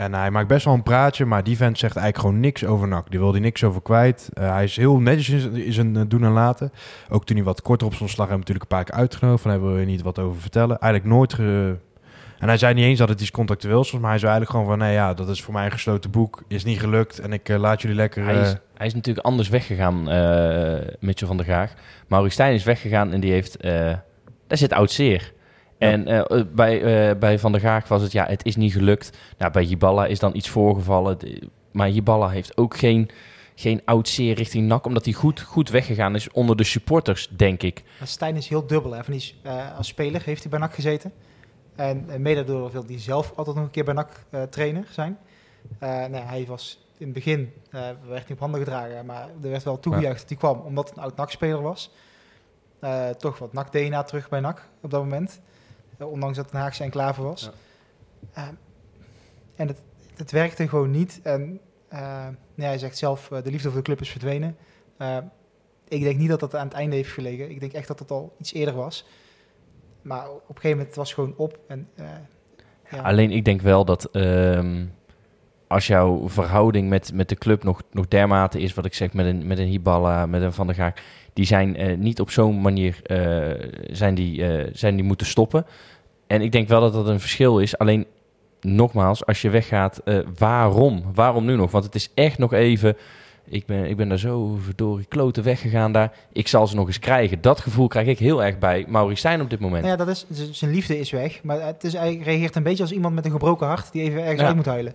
En 0.00 0.14
hij 0.14 0.30
maakt 0.30 0.48
best 0.48 0.64
wel 0.64 0.74
een 0.74 0.82
praatje, 0.82 1.24
maar 1.24 1.44
die 1.44 1.56
vent 1.56 1.78
zegt 1.78 1.96
eigenlijk 1.96 2.26
gewoon 2.26 2.40
niks 2.40 2.64
over 2.64 2.88
NAC. 2.88 3.10
Die 3.10 3.18
wil 3.18 3.30
hij 3.32 3.40
niks 3.40 3.64
over 3.64 3.82
kwijt. 3.82 4.28
Eh, 4.32 4.50
hij 4.52 4.64
is 4.64 4.76
heel 4.76 4.98
netjes 4.98 5.28
in 5.28 5.40
zijn- 5.40 5.72
zijn 5.72 5.96
eh, 5.96 6.02
doen 6.08 6.24
en 6.24 6.30
laten. 6.30 6.72
Ook 7.08 7.24
toen 7.26 7.36
hij 7.36 7.44
wat 7.44 7.62
korter 7.62 7.86
op 7.86 7.94
stond 7.94 8.10
slag, 8.10 8.28
hebben 8.28 8.46
we 8.46 8.52
natuurlijk 8.52 8.70
een 8.70 8.76
paar 8.76 8.94
keer 8.94 9.02
uitgenodigd. 9.04 9.42
Van, 9.42 9.50
hebben 9.50 9.76
we 9.76 9.84
niet 9.84 10.02
wat 10.02 10.18
over 10.18 10.40
vertellen. 10.40 10.78
Eigenlijk 10.78 11.14
nooit... 11.14 11.34
Ge... 11.34 11.76
En 12.38 12.48
hij 12.48 12.56
zei 12.56 12.74
niet 12.74 12.84
eens 12.84 12.98
dat 12.98 13.08
het 13.08 13.20
iets 13.20 13.30
contractueels 13.30 13.90
was, 13.90 14.00
maar 14.00 14.10
hij 14.10 14.18
zei 14.18 14.30
eigenlijk 14.32 14.60
gewoon 14.60 14.78
van... 14.78 14.86
Nee 14.86 14.94
ja, 14.94 15.14
dat 15.14 15.28
is 15.28 15.42
voor 15.42 15.54
mij 15.54 15.64
een 15.64 15.70
gesloten 15.70 16.10
boek. 16.10 16.42
Is 16.48 16.64
niet 16.64 16.80
gelukt 16.80 17.18
en 17.18 17.32
ik 17.32 17.48
eh, 17.48 17.58
laat 17.58 17.82
jullie 17.82 17.96
lekker... 17.96 18.24
Hij 18.24 18.40
is, 18.40 18.54
hij 18.76 18.86
is 18.86 18.94
natuurlijk 18.94 19.26
anders 19.26 19.48
weggegaan, 19.48 20.02
Mitchell 21.00 21.26
van 21.28 21.36
der 21.36 21.46
Gaag. 21.46 21.72
Maurice 22.08 22.32
Stijn 22.32 22.54
is 22.54 22.64
weggegaan 22.64 23.12
en 23.12 23.20
die 23.20 23.32
heeft... 23.32 23.62
daar 23.62 24.02
zit 24.48 24.72
oud 24.72 24.90
zeer. 24.90 25.32
En 25.80 26.06
eh, 26.06 26.42
bij, 26.54 27.08
eh, 27.10 27.18
bij 27.18 27.38
Van 27.38 27.52
der 27.52 27.60
Gaag 27.60 27.88
was 27.88 28.02
het, 28.02 28.12
ja, 28.12 28.26
het 28.26 28.44
is 28.44 28.56
niet 28.56 28.72
gelukt. 28.72 29.18
Nou, 29.38 29.52
bij 29.52 29.64
Jiballa 29.64 30.06
is 30.06 30.18
dan 30.18 30.36
iets 30.36 30.48
voorgevallen. 30.48 31.18
Maar 31.72 31.90
Jiballa 31.90 32.28
heeft 32.28 32.56
ook 32.56 32.76
geen, 32.76 33.10
geen 33.54 33.82
oud 33.84 34.08
zeer 34.08 34.34
richting 34.34 34.66
NAC... 34.66 34.86
omdat 34.86 35.04
hij 35.04 35.14
goed, 35.14 35.40
goed 35.40 35.68
weggegaan 35.68 36.14
is 36.14 36.30
onder 36.30 36.56
de 36.56 36.64
supporters, 36.64 37.28
denk 37.36 37.62
ik. 37.62 37.82
Maar 37.98 38.08
Stijn 38.08 38.36
is 38.36 38.48
heel 38.48 38.66
dubbel. 38.66 38.92
Hè. 38.92 39.04
Van 39.04 39.12
die, 39.12 39.22
is, 39.22 39.36
eh, 39.42 39.76
als 39.76 39.86
speler 39.86 40.22
heeft 40.24 40.40
hij 40.40 40.50
bij 40.50 40.60
NAC 40.60 40.74
gezeten. 40.74 41.12
En 41.74 42.10
eh, 42.10 42.18
mede 42.18 42.44
door 42.44 42.70
wil 42.70 42.84
hij 42.86 42.98
zelf 42.98 43.32
altijd 43.36 43.56
nog 43.56 43.64
een 43.64 43.70
keer 43.70 43.84
bij 43.84 43.94
NAC 43.94 44.24
eh, 44.30 44.42
trainer 44.42 44.86
zijn. 44.90 45.18
Eh, 45.78 45.88
nou, 45.88 46.24
hij 46.24 46.46
was 46.46 46.86
in 46.98 47.04
het 47.04 47.14
begin, 47.14 47.52
eh 47.70 47.80
werd 48.08 48.22
niet 48.22 48.30
op 48.30 48.38
handen 48.38 48.60
gedragen, 48.60 49.06
maar 49.06 49.28
er 49.42 49.50
werd 49.50 49.62
wel 49.62 49.80
toegejuicht 49.80 50.20
dat 50.20 50.28
hij 50.28 50.38
kwam, 50.38 50.60
omdat 50.60 50.88
het 50.88 50.96
een 50.96 51.02
oud 51.02 51.16
NAC-speler 51.16 51.62
was. 51.62 51.90
Eh, 52.80 53.08
toch 53.08 53.38
wat 53.38 53.52
NAC-DNA 53.52 54.02
terug 54.02 54.28
bij 54.28 54.40
NAC 54.40 54.68
op 54.80 54.90
dat 54.90 55.02
moment. 55.02 55.40
Eh, 56.00 56.10
ondanks 56.10 56.36
dat 56.36 56.44
het 56.44 56.54
een 56.54 56.60
Haagse 56.60 56.82
enclave 56.82 57.22
was. 57.22 57.50
Eh, 58.32 58.48
en 59.54 59.68
het, 59.68 59.82
het 60.16 60.30
werkte 60.30 60.68
gewoon 60.68 60.90
niet. 60.90 61.20
En 61.22 61.60
eh, 61.88 62.00
nou 62.00 62.34
ja, 62.54 62.64
hij 62.64 62.78
zegt 62.78 62.98
zelf, 62.98 63.30
eh, 63.30 63.42
de 63.42 63.50
liefde 63.50 63.68
voor 63.68 63.76
de 63.78 63.84
club 63.84 64.00
is 64.00 64.10
verdwenen. 64.10 64.56
Eh, 64.96 65.16
ik 65.88 66.02
denk 66.02 66.18
niet 66.18 66.28
dat 66.28 66.40
dat 66.40 66.54
aan 66.54 66.66
het 66.66 66.76
einde 66.76 66.96
heeft 66.96 67.12
gelegen. 67.12 67.50
Ik 67.50 67.60
denk 67.60 67.72
echt 67.72 67.88
dat 67.88 67.98
het 67.98 68.10
al 68.10 68.34
iets 68.38 68.52
eerder 68.52 68.74
was. 68.74 69.06
maar 70.02 70.30
op 70.30 70.48
een 70.48 70.54
gegeven 70.54 70.76
moment 70.76 70.96
was 70.96 71.08
het 71.08 71.18
gewoon 71.18 71.34
op. 71.36 71.58
En, 71.68 71.86
eh, 71.94 72.06
ja. 72.90 73.02
Alleen 73.02 73.30
ik 73.30 73.44
denk 73.44 73.60
wel 73.60 73.84
dat 73.84 74.04
ehm, 74.04 74.86
als 75.70 75.86
jouw 75.86 76.28
verhouding 76.28 76.88
met, 76.88 77.10
met 77.14 77.28
de 77.28 77.34
club 77.34 77.64
nog, 77.64 77.82
nog 77.92 78.08
dermate 78.08 78.60
is, 78.60 78.74
wat 78.74 78.84
ik 78.84 78.94
zeg, 78.94 79.12
met 79.12 79.26
een, 79.26 79.46
met 79.46 79.58
een 79.58 79.66
Hiballa, 79.66 80.26
met 80.26 80.42
een 80.42 80.52
Van 80.52 80.66
der 80.66 80.76
Gaak, 80.76 81.02
die 81.32 81.44
zijn 81.44 81.76
eh, 81.76 81.96
niet 81.96 82.20
op 82.20 82.30
zo'n 82.30 82.60
manier 82.60 83.00
eh, 83.02 83.68
zijn 83.90 84.14
die, 84.14 84.46
eh, 84.46 84.70
zijn 84.72 84.94
die 84.94 85.04
moeten 85.04 85.26
stoppen. 85.26 85.66
En 86.26 86.40
ik 86.42 86.52
denk 86.52 86.68
wel 86.68 86.80
dat 86.80 86.92
dat 86.92 87.08
een 87.08 87.20
verschil 87.20 87.58
is. 87.58 87.78
Alleen 87.78 88.06
nogmaals, 88.60 89.26
als 89.26 89.42
je 89.42 89.50
weggaat, 89.50 90.02
waarom? 90.38 91.02
Waarom 91.14 91.44
nu 91.44 91.56
nog? 91.56 91.70
Want 91.70 91.84
het 91.84 91.94
is 91.94 92.10
echt 92.14 92.38
nog 92.38 92.52
even. 92.52 92.96
Ik 93.44 93.66
ben, 93.66 93.84
ik 93.84 93.96
ben 93.96 94.08
daar 94.08 94.18
zo 94.18 94.58
verdorie 94.62 95.06
kloten 95.06 95.42
weggegaan 95.42 95.92
daar. 95.92 96.12
Ik 96.32 96.48
zal 96.48 96.66
ze 96.66 96.76
nog 96.76 96.86
eens 96.86 96.98
krijgen. 96.98 97.40
Dat 97.40 97.60
gevoel 97.60 97.86
krijg 97.88 98.06
ik 98.06 98.18
heel 98.18 98.44
erg 98.44 98.58
bij 98.58 98.84
Maurice 98.88 99.18
Stijn 99.18 99.40
op 99.40 99.50
dit 99.50 99.60
moment. 99.60 99.84
Nou 99.84 99.98
ja, 99.98 100.04
dat 100.04 100.08
is, 100.08 100.26
zijn 100.50 100.70
liefde 100.70 100.98
is 100.98 101.10
weg. 101.10 101.42
Maar 101.42 101.60
het 101.60 101.84
is, 101.84 101.92
hij 101.92 102.20
reageert 102.24 102.56
een 102.56 102.62
beetje 102.62 102.82
als 102.82 102.92
iemand 102.92 103.14
met 103.14 103.24
een 103.24 103.30
gebroken 103.30 103.66
hart 103.66 103.92
die 103.92 104.02
even 104.02 104.22
ergens 104.22 104.40
Ja. 104.40 104.46
uit 104.46 104.56
moet 104.56 104.66
huilen. 104.66 104.94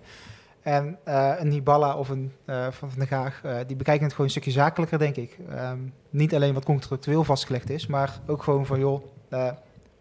En 0.65 0.97
eh, 1.03 1.31
een 1.37 1.51
Hiballa 1.51 1.95
of 1.95 2.09
een 2.09 2.31
eh, 2.45 2.67
Van 2.71 2.89
der 2.97 3.07
Gaag, 3.07 3.41
eh, 3.43 3.55
die 3.67 3.75
bekijken 3.75 4.03
het 4.03 4.11
gewoon 4.11 4.25
een 4.25 4.31
stukje 4.31 4.51
zakelijker, 4.51 4.99
denk 4.99 5.15
ik. 5.15 5.37
Ehm, 5.49 5.77
niet 6.09 6.35
alleen 6.35 6.53
wat 6.53 6.65
contractueel 6.65 7.23
vastgelegd 7.23 7.69
is, 7.69 7.87
maar 7.87 8.19
ook 8.27 8.43
gewoon 8.43 8.65
van, 8.65 8.79
joh, 8.79 9.03
eh 9.29 9.47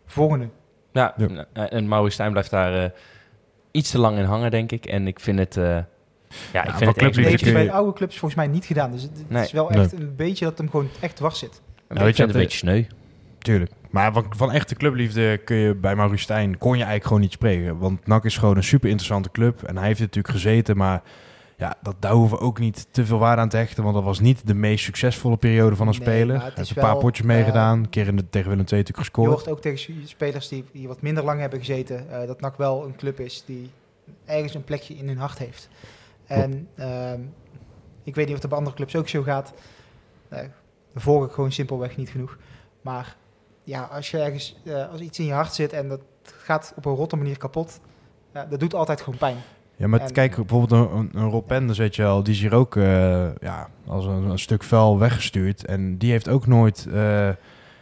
volgende. 0.07 0.49
Ja, 0.93 1.15
Ja. 1.17 1.27
nou, 1.53 1.69
en 1.69 1.89
Maurice 1.89 2.12
Stijn 2.15 2.31
blijft 2.31 2.51
daar 2.51 2.85
eh, 2.85 2.91
iets 3.71 3.91
te 3.91 3.99
lang 3.99 4.19
in 4.19 4.25
hangen, 4.25 4.51
denk 4.51 4.73
ik. 4.73 4.87
En 4.87 5.07
ik 5.07 5.21
vind 5.21 5.39
het... 5.39 5.57
eh, 5.57 5.65
ja, 6.53 6.65
ik 6.65 6.71
vind 6.75 7.01
het 7.01 7.17
heeft 7.17 7.53
bij 7.53 7.65
de 7.65 7.73
oude 7.73 7.93
clubs 7.93 8.19
volgens 8.19 8.41
mij 8.41 8.51
niet 8.51 8.65
gedaan. 8.65 8.91
Dus 8.93 9.03
het, 9.03 9.19
het 9.19 9.31
Nee. 9.31 9.43
is 9.43 9.53
wel 9.53 9.71
echt 9.71 9.93
een 9.93 10.17
beetje 10.17 10.45
dat 10.45 10.59
hem 10.59 10.71
gewoon 10.71 10.89
echt 11.01 11.17
dwars 11.17 11.39
zit. 11.39 11.61
Een 11.89 11.97
Ja, 11.97 12.05
weet 12.05 12.17
je 12.17 12.23
beetje, 12.23 12.39
een 12.39 12.45
beetje 12.45 12.59
sneu. 12.59 12.85
Tuurlijk. 13.39 13.71
Maar 13.95 14.12
van, 14.12 14.26
van 14.36 14.53
echte 14.53 14.74
clubliefde 14.74 15.38
kun 15.38 15.57
je 15.57 15.74
bij 15.74 15.95
Maurice 15.97 16.22
Stijn 16.22 16.59
kon 16.59 16.70
je 16.70 16.76
eigenlijk 16.76 17.05
gewoon 17.05 17.20
niet 17.20 17.32
spreken. 17.32 17.78
Want 17.78 18.07
NAC 18.07 18.24
is 18.24 18.36
gewoon 18.36 18.57
een 18.57 18.64
super 18.64 18.88
interessante 18.88 19.30
club. 19.30 19.62
En 19.62 19.76
hij 19.76 19.86
heeft 19.86 19.99
er 19.99 20.05
natuurlijk 20.05 20.34
gezeten, 20.34 20.76
maar 20.76 21.03
ja, 21.57 21.76
dat, 21.82 21.95
daar 21.99 22.12
hoeven 22.12 22.38
we 22.38 22.45
ook 22.45 22.59
niet 22.59 22.86
te 22.90 23.07
veel 23.07 23.18
waarde 23.18 23.42
aan 23.42 23.49
te 23.49 23.57
hechten. 23.57 23.82
Want 23.82 23.95
dat 23.95 24.05
was 24.05 24.20
niet 24.20 24.47
de 24.47 24.55
meest 24.55 24.84
succesvolle 24.84 25.36
periode 25.36 25.76
van 25.76 25.88
een 25.88 25.95
Nee, 25.99 26.03
speler. 26.03 26.36
Hij 26.36 26.45
het 26.47 26.57
heeft 26.57 26.68
een 26.68 26.74
paar 26.74 26.92
wel, 26.92 27.01
potjes 27.01 27.26
eh, 27.26 27.32
meegedaan. 27.32 27.78
Een 27.78 27.88
keer 27.88 28.07
in 28.07 28.16
de, 28.16 28.30
tegen 28.30 28.49
Willem 28.51 28.66
II 28.66 28.80
natuurlijk 28.80 28.88
Je 28.88 29.05
gescoord. 29.05 29.30
hoort 29.30 29.49
ook 29.49 29.61
tegen 29.61 30.09
spelers 30.09 30.49
die 30.49 30.88
wat 30.88 31.03
minder 31.03 31.24
lang 31.24 31.40
hebben 31.40 31.59
gezeten, 31.59 32.11
eh, 32.11 32.26
dat 32.26 32.40
NAC 32.40 32.57
wel 32.57 32.84
een 32.84 32.97
club 32.97 33.20
is 33.20 33.42
die 33.47 33.70
ergens 34.24 34.55
een 34.55 34.64
plekje 34.64 34.95
in 34.95 35.09
hun 35.09 35.18
hart 35.18 35.38
heeft. 35.38 35.68
En 36.26 36.68
ehm, 36.74 37.20
ik 38.03 38.14
weet 38.14 38.26
niet 38.26 38.34
of 38.34 38.40
het 38.40 38.49
bij 38.49 38.59
andere 38.59 38.76
clubs 38.76 38.97
ook 38.97 39.09
zo 39.09 39.22
gaat. 39.22 39.55
Uh, 40.32 40.38
daar 40.38 40.51
volg 40.95 41.24
ik 41.24 41.32
gewoon 41.32 41.53
simpelweg 41.53 41.97
niet 41.97 42.09
genoeg. 42.11 42.38
Maar 42.80 43.16
ja, 43.65 43.83
als 43.83 44.11
je 44.11 44.19
ergens, 44.19 44.57
eh, 44.65 44.91
als 44.93 45.01
iets 45.01 45.19
in 45.19 45.25
je 45.25 45.33
hart 45.33 45.55
zit 45.55 45.73
en 45.73 45.89
dat 45.89 46.01
gaat 46.23 46.73
op 46.77 46.85
een 46.85 46.95
rotte 46.95 47.17
manier 47.17 47.37
kapot, 47.39 47.81
ja, 48.35 48.47
dat 48.51 48.61
doet 48.61 48.75
altijd 48.75 49.01
gewoon 49.01 49.19
pijn. 49.19 49.37
Ja, 49.77 49.87
maar 49.89 50.01
En- 50.01 50.12
kijk, 50.12 50.37
bijvoorbeeld 50.37 50.71
een, 50.91 50.97
een, 50.99 51.11
een 51.12 51.31
Rob 51.31 51.47
Penders, 51.47 51.79
weet 51.79 51.97
je 51.97 52.03
wel, 52.03 52.23
die 52.23 52.35
is 52.35 52.41
hier 52.41 52.55
ook 52.55 52.77
eh, 52.77 53.27
ja, 53.41 53.69
als 53.87 54.05
een, 54.07 54.23
een 54.31 54.39
stuk 54.39 54.62
vuil 54.62 54.99
weggestuurd. 54.99 55.65
En 55.65 55.99
die 55.99 56.11
heeft 56.11 56.29
ook 56.29 56.47
nooit, 56.47 56.87
eh, 56.93 57.29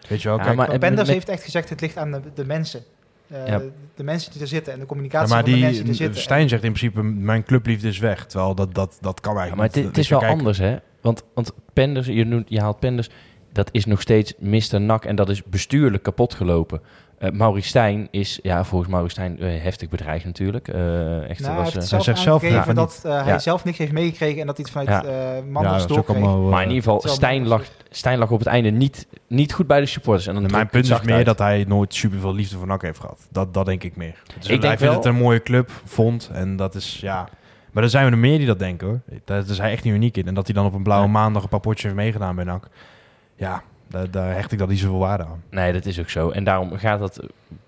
weet 0.08 0.22
je 0.22 0.28
wel, 0.28 0.36
Ja, 0.38 0.42
kijk, 0.44 0.56
maar- 0.56 0.68
en 0.68 0.78
Penders 0.78 1.06
met- 1.06 1.16
heeft 1.16 1.28
echt 1.28 1.42
gezegd, 1.42 1.68
het 1.68 1.80
ligt 1.80 1.96
aan 1.96 2.10
de, 2.12 2.20
de 2.34 2.44
mensen. 2.46 2.82
Eh, 3.26 3.46
Ja. 3.46 3.60
De 3.94 4.02
mensen 4.04 4.32
die 4.32 4.40
er 4.40 4.46
zitten 4.48 4.72
en 4.72 4.78
de 4.78 4.84
ja, 4.84 4.88
communicatie 4.88 5.34
maar 5.34 5.42
van 5.42 5.52
de 5.52 5.58
mensen 5.58 5.72
die 5.72 5.82
die, 5.82 5.90
er 5.92 6.06
zitten. 6.06 6.22
Stijn 6.22 6.48
zegt 6.48 6.62
in 6.62 6.72
principe, 6.72 7.02
mijn 7.02 7.44
clubliefde 7.44 7.88
is 7.88 7.98
weg. 7.98 8.26
Terwijl 8.26 8.54
dat, 8.54 8.74
dat, 8.74 8.98
dat 9.00 9.20
kan 9.20 9.34
Ja, 9.34 9.40
eigenlijk 9.40 9.74
maar 9.74 9.84
het, 9.84 9.98
is 9.98 10.08
wel 10.08 10.24
anders, 10.24 10.58
hè? 10.58 10.76
Want, 11.00 11.22
want 11.34 11.52
Penders, 11.72 12.06
je, 12.06 12.24
noemt, 12.24 12.48
je 12.48 12.60
haalt 12.60 12.78
Penders, 12.78 13.10
dat 13.52 13.68
is 13.72 13.84
nog 13.84 14.00
steeds 14.00 14.34
Mr. 14.38 14.80
Nak 14.80 15.04
en 15.04 15.16
dat 15.16 15.28
is 15.28 15.42
bestuurlijk 15.44 16.02
kapot 16.02 16.34
gelopen. 16.34 16.80
Eh 17.18 17.30
Maurice 17.30 17.68
Stijn 17.68 18.08
is, 18.10 18.38
ja, 18.42 18.64
volgens 18.64 18.90
Maurice 18.90 19.12
Stijn 19.14 19.38
eh, 19.40 19.62
heftig 19.62 19.88
bedreigd 19.88 20.24
natuurlijk. 20.24 20.68
Eh 20.68 21.30
echt, 21.30 21.40
Nou, 21.40 21.56
was, 21.56 21.72
hij 21.72 21.82
zelf 21.82 22.04
zegt 22.04 22.18
zelf 22.18 22.42
aangegeven 22.42 22.68
ja, 22.68 22.74
dat 22.74 23.00
hij 23.02 23.38
zelf 23.38 23.64
niks 23.64 23.78
heeft 23.78 23.92
meegekregen 23.92 24.40
en 24.40 24.46
dat 24.46 24.56
hij 24.56 24.66
het 24.68 24.74
vanuit 24.74 25.04
Ja. 25.04 25.10
eh 25.10 25.36
Ja, 25.36 25.42
Manders 25.50 25.86
allemaal... 26.08 26.38
maar 26.40 26.62
in 26.62 26.68
ieder 26.70 26.82
geval, 26.82 27.08
Stijn 27.14 27.46
lag, 27.46 27.62
Stijn 27.90 28.18
lag 28.18 28.30
op 28.30 28.38
het 28.38 28.48
einde 28.48 28.70
niet, 28.70 29.06
niet 29.26 29.52
goed 29.52 29.66
bij 29.66 29.80
de 29.80 29.86
supporters. 29.86 30.26
En 30.26 30.34
dan 30.34 30.42
mijn 30.50 30.64
ik 30.64 30.70
punt 30.70 30.84
is 30.90 31.00
meer 31.02 31.14
uit. 31.14 31.26
dat 31.26 31.38
hij 31.38 31.64
nooit 31.68 31.94
super 31.94 32.18
veel 32.18 32.34
liefde 32.34 32.56
voor 32.56 32.66
NAC 32.66 32.82
heeft 32.82 33.00
gehad. 33.00 33.26
Dat, 33.30 33.54
dat 33.54 33.66
denk 33.66 33.82
ik 33.82 33.96
meer. 33.96 34.22
Dus 34.38 34.46
denk 34.46 34.62
hij 34.62 34.70
vindt 34.78 34.80
wel- 34.82 34.94
het 34.94 35.04
een 35.04 35.14
mooie 35.22 35.42
club, 35.42 35.70
vond. 35.84 36.30
En 36.32 36.56
dat 36.56 36.74
is, 36.74 36.98
ja... 37.00 37.28
Maar 37.72 37.82
er 37.82 37.90
zijn 37.90 38.12
er 38.12 38.18
meer 38.18 38.38
die 38.38 38.46
dat 38.46 38.58
denken, 38.58 38.86
hoor. 38.86 39.00
Daar 39.24 39.42
is 39.48 39.58
hij 39.58 39.70
echt 39.72 39.84
niet 39.84 39.94
uniek 39.94 40.16
in. 40.16 40.26
En 40.26 40.34
dat 40.34 40.46
hij 40.46 40.54
dan 40.54 40.66
op 40.66 40.74
een 40.74 40.82
blauwe 40.82 41.08
maandag 41.08 41.42
een 41.42 41.48
paar 41.48 41.60
potjes 41.60 41.82
heeft 41.82 41.94
meegedaan 41.94 42.34
bij 42.34 42.44
NAC. 42.44 42.68
Ja, 43.42 43.62
daar, 43.88 44.10
daar 44.10 44.34
hecht 44.34 44.52
ik 44.52 44.58
dat 44.58 44.68
niet 44.68 44.78
zoveel 44.78 44.98
waarde 44.98 45.24
aan. 45.24 45.42
Nee, 45.50 45.72
dat 45.72 45.86
is 45.86 46.00
ook 46.00 46.08
zo. 46.10 46.30
En 46.30 46.44
daarom 46.44 46.76
gaat 46.76 46.98
dat, 46.98 47.20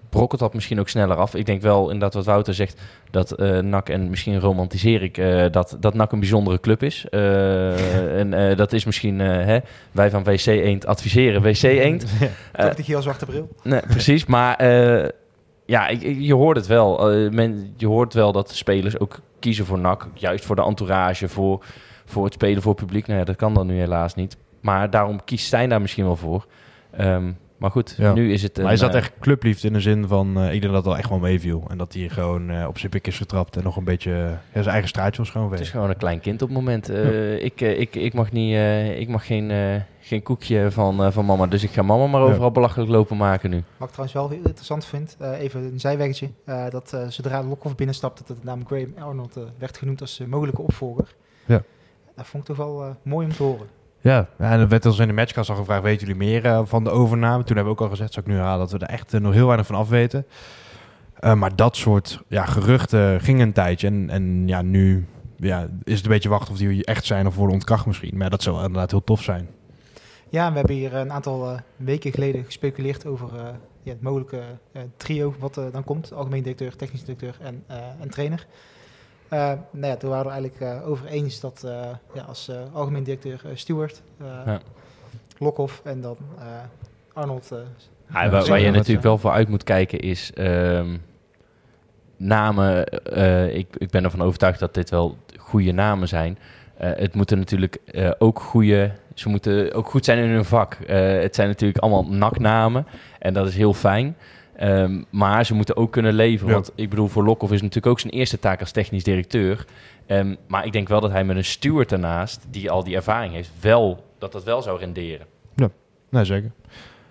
brokkelt 0.08 0.40
dat 0.40 0.54
misschien 0.54 0.80
ook 0.80 0.88
sneller 0.88 1.16
af. 1.16 1.34
Ik 1.34 1.46
denk 1.46 1.62
wel 1.62 1.82
inderdaad 1.84 2.14
wat 2.14 2.24
Wouter 2.24 2.54
zegt, 2.54 2.80
dat 3.10 3.32
eh 3.32 3.58
NAC, 3.58 3.88
en 3.88 4.10
misschien 4.10 4.40
romantiseer 4.40 5.02
ik, 5.02 5.18
eh, 5.18 5.44
dat, 5.50 5.76
dat 5.80 5.94
NAC 5.94 6.12
een 6.12 6.18
bijzondere 6.20 6.60
club 6.60 6.82
is. 6.82 7.06
Eh, 7.10 8.18
en 8.20 8.56
dat 8.56 8.72
is 8.72 8.84
misschien, 8.84 9.18
hè, 9.18 9.58
wij 9.92 10.10
van 10.10 10.24
WC 10.24 10.46
Eend 10.46 10.86
adviseren 10.86 11.42
WC 11.42 11.62
Eend. 11.86 12.04
Eh, 12.52 12.64
Toch 12.66 12.74
die 12.74 12.84
geel-zwarte 12.84 13.26
bril. 13.26 13.48
Nee, 13.62 13.80
precies. 13.96 14.26
Maar 14.26 14.64
ja, 15.66 15.88
ik- 15.88 16.02
ik- 16.02 16.20
je 16.20 16.34
hoort 16.34 16.56
het 16.56 16.66
wel. 16.66 17.10
Men, 17.30 17.74
je 17.76 17.86
hoort 17.86 18.14
wel 18.14 18.32
dat 18.32 18.48
de 18.48 18.54
spelers 18.54 18.98
ook 18.98 19.18
kiezen 19.38 19.66
voor 19.66 19.78
NAC. 19.78 20.06
Juist 20.14 20.44
voor 20.44 20.56
de 20.56 20.62
entourage, 20.64 21.28
voor, 21.28 21.64
voor 22.04 22.24
het 22.24 22.32
spelen 22.34 22.62
voor 22.62 22.72
het 22.72 22.80
publiek. 22.80 23.06
Nou 23.06 23.18
ja, 23.18 23.24
dat 23.24 23.36
kan 23.36 23.54
dan 23.54 23.66
nu 23.66 23.78
helaas 23.78 24.14
niet. 24.14 24.36
Maar 24.64 24.90
daarom 24.90 25.24
kiest 25.24 25.46
Stijn 25.46 25.68
daar 25.68 25.80
misschien 25.80 26.04
wel 26.04 26.16
voor. 26.16 26.46
Ehm, 26.90 27.32
maar 27.56 27.70
goed, 27.70 27.94
Ja. 27.98 28.12
nu 28.12 28.32
is 28.32 28.42
het... 28.42 28.56
Maar 28.56 28.66
hij 28.66 28.76
zat 28.76 28.90
eh, 28.90 28.96
echt 28.96 29.12
clubliefde 29.20 29.66
in 29.66 29.72
de 29.72 29.80
zin 29.80 30.06
van... 30.08 30.36
eh, 30.38 30.52
ik 30.52 30.60
denk 30.60 30.72
dat 30.72 30.84
dat 30.84 30.96
echt 30.96 31.08
wel 31.08 31.18
meeviel. 31.18 31.64
En 31.68 31.78
dat 31.78 31.92
hij 31.94 32.08
gewoon 32.08 32.50
eh, 32.50 32.66
op 32.66 32.78
zijn 32.78 32.90
pik 32.90 33.06
is 33.06 33.16
getrapt. 33.16 33.56
En 33.56 33.62
nog 33.62 33.76
een 33.76 33.84
beetje... 33.84 34.36
zijn 34.52 34.66
eigen 34.66 34.88
straatje 34.88 35.22
was 35.22 35.30
gewoon 35.30 35.50
Het 35.50 35.60
is 35.60 35.70
gewoon 35.70 35.88
een 35.90 35.96
klein 35.96 36.20
kind 36.20 36.42
op 36.42 36.48
het 36.48 36.56
moment. 36.56 36.88
Eh, 36.88 37.44
ik, 37.44 37.60
ik, 37.60 37.94
ik 37.96 38.14
mag, 38.14 38.32
niet, 38.32 38.54
eh, 38.54 38.98
ik 39.00 39.08
mag 39.08 39.26
geen, 39.26 39.50
eh, 39.50 39.80
geen 40.00 40.22
koekje 40.22 40.70
van, 40.70 41.04
eh, 41.04 41.10
van 41.10 41.24
mama. 41.24 41.46
Dus 41.46 41.62
ik 41.62 41.70
ga 41.70 41.82
mama 41.82 42.06
maar 42.06 42.20
Ja. 42.20 42.26
overal 42.26 42.50
belachelijk 42.50 42.90
lopen 42.90 43.16
maken 43.16 43.50
nu. 43.50 43.62
Wat 43.76 43.88
ik 43.88 43.94
trouwens 43.94 44.12
wel 44.12 44.28
heel 44.28 44.46
interessant 44.46 44.84
vind, 44.84 45.16
eh, 45.20 45.40
even 45.40 45.62
een 45.62 45.80
zijweggetje, 45.80 46.28
eh, 46.44 46.70
dat 46.70 46.96
zodra 47.08 47.42
Lokhoff 47.42 47.74
binnenstapte, 47.74 48.22
dat 48.26 48.36
de 48.36 48.44
naam 48.44 48.66
Graham 48.66 48.94
Arnold 48.98 49.36
eh, 49.36 49.42
werd 49.58 49.76
genoemd 49.78 50.00
als 50.00 50.22
mogelijke 50.26 50.62
opvolger. 50.62 51.14
Ja. 51.46 51.62
Dat 52.16 52.26
vond 52.26 52.48
ik 52.48 52.54
toch 52.56 52.66
wel 52.66 52.96
mooi 53.02 53.26
om 53.26 53.32
te 53.32 53.42
horen. 53.42 53.66
Ja, 54.04 54.28
en 54.38 54.60
er 54.60 54.68
werd 54.68 54.86
ons 54.86 54.98
in 54.98 55.06
de 55.06 55.12
matchcast 55.12 55.50
al 55.50 55.56
gevraagd... 55.56 55.82
weten 55.82 56.06
jullie 56.06 56.24
meer 56.24 56.44
eh, 56.44 56.60
van 56.64 56.84
de 56.84 56.90
overname? 56.90 57.44
Toen 57.44 57.56
hebben 57.56 57.74
we 57.74 57.80
ook 57.80 57.84
al 57.86 57.96
gezegd, 57.96 58.12
zou 58.12 58.26
ik 58.26 58.32
nu 58.32 58.38
herhalen... 58.38 58.58
dat 58.58 58.70
we 58.70 58.86
er 58.86 58.92
echt 58.92 59.14
eh, 59.14 59.20
nog 59.20 59.32
heel 59.32 59.46
weinig 59.46 59.66
van 59.66 59.76
afweten. 59.76 60.26
Eh, 61.14 61.34
maar 61.34 61.56
dat 61.56 61.76
soort 61.76 62.22
ja, 62.28 62.44
geruchten 62.44 63.20
gingen 63.20 63.46
een 63.46 63.52
tijdje. 63.52 63.86
En, 63.86 64.10
en 64.10 64.48
ja, 64.48 64.62
nu 64.62 65.06
ja, 65.36 65.68
is 65.82 65.94
het 65.94 66.04
een 66.04 66.10
beetje 66.10 66.28
wachten 66.28 66.52
of 66.52 66.58
die 66.58 66.84
echt 66.84 67.04
zijn... 67.04 67.26
of 67.26 67.34
worden 67.36 67.54
ontkracht 67.54 67.86
misschien. 67.86 68.16
Maar 68.16 68.30
dat 68.30 68.42
zou 68.42 68.56
inderdaad 68.56 68.90
heel 68.90 69.04
tof 69.04 69.22
zijn. 69.22 69.48
Ja, 70.28 70.50
we 70.50 70.56
hebben 70.56 70.76
hier 70.76 70.94
een 70.94 71.12
aantal 71.12 71.60
weken 71.76 72.12
geleden 72.12 72.44
gespeculeerd 72.44 73.06
over 73.06 73.28
ja, 73.82 73.90
het 73.90 74.02
mogelijke 74.02 74.42
trio 74.96 75.34
wat 75.38 75.54
dan 75.54 75.84
komt. 75.84 76.12
Algemeen 76.12 76.42
directeur, 76.42 76.76
technisch 76.76 77.04
directeur 77.04 77.36
en, 77.40 77.64
en 78.00 78.10
trainer. 78.10 78.46
Eh, 79.34 79.52
nou 79.70 79.86
ja, 79.86 79.96
toen 79.96 80.10
waren 80.10 80.26
we 80.26 80.32
eigenlijk 80.32 80.60
eh, 80.82 80.88
over 80.88 81.06
eens 81.06 81.40
dat 81.40 81.62
eh, 81.66 81.86
ja, 82.14 82.22
als 82.22 82.48
eh, 82.48 82.56
algemeen 82.72 83.02
directeur 83.02 83.40
Stewart, 83.54 84.02
eh 84.20 84.26
Ja. 84.46 84.60
Lokhoff 85.38 85.80
en 85.84 86.00
dan 86.00 86.16
eh, 86.38 86.44
Arnold. 87.12 87.50
eh, 87.52 87.58
Ja, 88.12 88.30
waar, 88.30 88.46
waar 88.46 88.60
je 88.60 88.70
natuurlijk 88.70 89.02
wel 89.02 89.18
voor 89.18 89.30
uit 89.30 89.48
moet 89.48 89.64
kijken 89.64 89.98
is 90.00 90.32
ehm, 90.34 90.96
namen. 92.16 92.86
eh, 93.04 93.56
ik, 93.56 93.66
ik 93.78 93.90
ben 93.90 94.04
ervan 94.04 94.22
overtuigd 94.22 94.58
dat 94.58 94.74
dit 94.74 94.90
wel 94.90 95.16
goede 95.38 95.72
namen 95.72 96.08
zijn. 96.08 96.38
Eh, 96.76 96.90
het 96.94 97.14
moeten 97.14 97.38
natuurlijk 97.38 97.74
eh, 97.84 98.10
ook 98.18 98.40
goede. 98.40 98.90
Ze 99.14 99.28
moeten 99.28 99.72
ook 99.74 99.88
goed 99.88 100.04
zijn 100.04 100.18
in 100.18 100.30
hun 100.30 100.44
vak. 100.44 100.74
Eh, 100.74 101.20
het 101.20 101.34
zijn 101.34 101.48
natuurlijk 101.48 101.78
allemaal 101.78 102.06
naknamen 102.06 102.86
en 103.18 103.34
dat 103.34 103.46
is 103.48 103.56
heel 103.56 103.74
fijn. 103.74 104.16
Ehm, 104.56 105.02
maar 105.10 105.46
ze 105.46 105.54
moeten 105.54 105.76
ook 105.76 105.92
kunnen 105.92 106.12
leveren. 106.12 106.48
Ja. 106.48 106.54
Want 106.54 106.72
ik 106.74 106.90
bedoel, 106.90 107.08
voor 107.08 107.24
Lokhoff 107.24 107.52
is 107.52 107.60
natuurlijk 107.60 107.92
ook 107.92 108.00
zijn 108.00 108.12
eerste 108.12 108.38
taak 108.38 108.60
als 108.60 108.72
technisch 108.72 109.04
directeur. 109.04 109.66
Ehm, 110.06 110.34
maar 110.46 110.66
ik 110.66 110.72
denk 110.72 110.88
wel 110.88 111.00
dat 111.00 111.10
hij 111.10 111.24
met 111.24 111.36
een 111.36 111.44
steward 111.44 111.88
daarnaast, 111.88 112.46
die 112.50 112.70
al 112.70 112.84
die 112.84 112.96
ervaring 112.96 113.32
heeft, 113.32 113.50
wel, 113.60 114.04
dat 114.18 114.32
dat 114.32 114.44
wel 114.44 114.62
zou 114.62 114.78
renderen. 114.78 115.26
Nee, 116.14 116.24
zeker. 116.24 116.50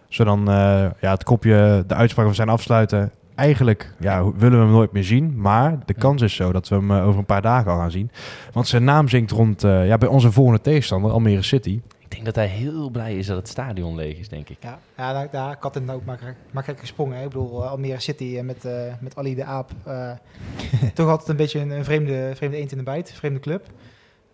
Zo 0.07 0.23
dan 0.23 0.49
eh, 0.49 0.85
ja, 0.99 1.11
het 1.11 1.23
kopje, 1.23 1.83
de 1.87 1.93
uitspraak 1.93 2.25
van 2.25 2.35
zijn 2.35 2.49
afsluiten. 2.49 3.11
Eigenlijk 3.35 3.93
ja, 3.99 4.23
willen 4.23 4.57
we 4.57 4.63
hem 4.63 4.73
nooit 4.73 4.91
meer 4.91 5.03
zien. 5.03 5.41
Maar 5.41 5.77
de 5.85 5.93
kans 5.93 6.21
is 6.21 6.35
zo 6.35 6.51
dat 6.51 6.67
we 6.67 6.75
hem 6.75 6.91
eh, 6.91 7.07
over 7.07 7.19
een 7.19 7.25
paar 7.25 7.41
dagen 7.41 7.71
al 7.71 7.77
gaan 7.77 7.91
zien. 7.91 8.11
Want 8.53 8.67
zijn 8.67 8.83
naam 8.83 9.07
zingt 9.07 9.31
rond 9.31 9.63
eh, 9.63 9.87
ja, 9.87 9.97
bij 9.97 10.09
onze 10.09 10.31
volgende 10.31 10.61
tegenstander, 10.61 11.11
Almere 11.11 11.41
City. 11.41 11.81
Ik 12.17 12.23
denk 12.23 12.35
dat 12.35 12.45
hij 12.45 12.55
heel 12.55 12.89
blij 12.89 13.17
is 13.17 13.25
dat 13.27 13.37
het 13.37 13.47
stadion 13.47 13.95
leeg 13.95 14.17
is, 14.17 14.29
denk 14.29 14.49
ik. 14.49 14.57
Ja, 14.61 14.79
ja 14.97 15.13
daar, 15.13 15.29
daar 15.29 15.57
kat 15.57 15.75
en 15.75 15.89
ook 15.89 16.05
makkelijk, 16.05 16.37
makkelijk 16.51 16.79
gesprongen. 16.81 17.17
Hè. 17.17 17.23
Ik 17.23 17.29
bedoel, 17.29 17.63
eh, 17.63 17.69
Almere 17.71 17.99
City 17.99 18.35
eh, 18.37 18.43
met, 18.43 18.65
eh, 18.65 18.93
met 18.99 19.15
Ali 19.15 19.35
de 19.35 19.43
Aap. 19.43 19.71
eh, 19.83 20.11
toch 20.93 21.09
altijd 21.09 21.29
een 21.29 21.35
beetje 21.35 21.59
een, 21.59 21.69
een 21.69 21.83
vreemde, 21.83 22.31
vreemde 22.35 22.57
eend 22.57 22.71
in 22.71 22.77
de 22.77 22.83
bijt, 22.83 23.11
vreemde 23.11 23.39
club. 23.39 23.65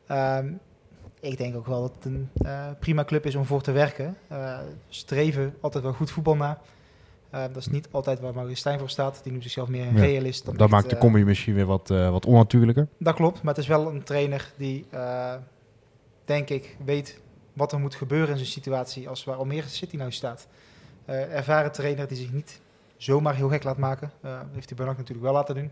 Ehm, 0.07 0.51
ik 1.19 1.37
denk 1.37 1.55
ook 1.55 1.65
wel 1.65 1.81
dat 1.81 1.95
het 1.95 2.05
een 2.05 2.29
eh, 2.41 2.65
prima 2.79 3.03
club 3.03 3.25
is 3.25 3.35
om 3.35 3.45
voor 3.45 3.61
te 3.61 3.71
werken. 3.71 4.17
Eh, 4.27 4.57
streven 4.89 5.55
altijd 5.61 5.83
wel 5.83 5.93
goed 5.93 6.11
voetbal 6.11 6.35
na. 6.35 6.59
Eh, 7.29 7.41
dat 7.41 7.55
is 7.57 7.67
niet 7.67 7.87
altijd 7.91 8.19
waar 8.19 8.33
Maurice 8.33 8.59
Stijn 8.59 8.79
voor 8.79 8.89
staat. 8.89 9.19
Die 9.23 9.31
noemt 9.31 9.43
zichzelf 9.43 9.67
meer 9.67 9.87
een 9.87 9.95
Ja. 9.95 10.01
realist. 10.03 10.45
Dan 10.45 10.53
Dat 10.53 10.61
echt, 10.63 10.71
maakt 10.71 10.89
de 10.89 10.97
combi 10.97 11.23
misschien 11.25 11.53
weer 11.53 11.65
wat, 11.65 11.89
eh, 11.89 12.09
wat 12.09 12.25
onnatuurlijker. 12.25 12.87
Dat 12.97 13.15
klopt, 13.15 13.41
maar 13.41 13.53
het 13.53 13.63
is 13.63 13.69
wel 13.69 13.89
een 13.91 14.03
trainer 14.03 14.51
die, 14.57 14.85
eh, 14.89 15.33
denk 16.25 16.49
ik, 16.49 16.77
weet 16.85 17.19
wat 17.59 17.71
er 17.71 17.79
moet 17.79 17.95
gebeuren 17.95 18.29
in 18.29 18.37
zo'n 18.37 18.45
situatie 18.45 19.09
als 19.09 19.23
waar 19.23 19.35
Almere 19.35 19.67
City 19.67 19.95
nou 19.95 20.11
staat. 20.11 20.47
Eh, 21.05 21.35
ervaren 21.35 21.71
trainer 21.71 22.07
die 22.07 22.17
zich 22.17 22.31
niet 22.31 22.59
zomaar 22.97 23.35
heel 23.35 23.49
gek 23.49 23.63
laat 23.63 23.77
maken. 23.77 24.11
Eh, 24.21 24.39
heeft 24.53 24.69
hij 24.75 24.85
NAC 24.85 24.97
natuurlijk 24.97 25.25
wel 25.25 25.33
laten 25.33 25.55
doen. 25.55 25.71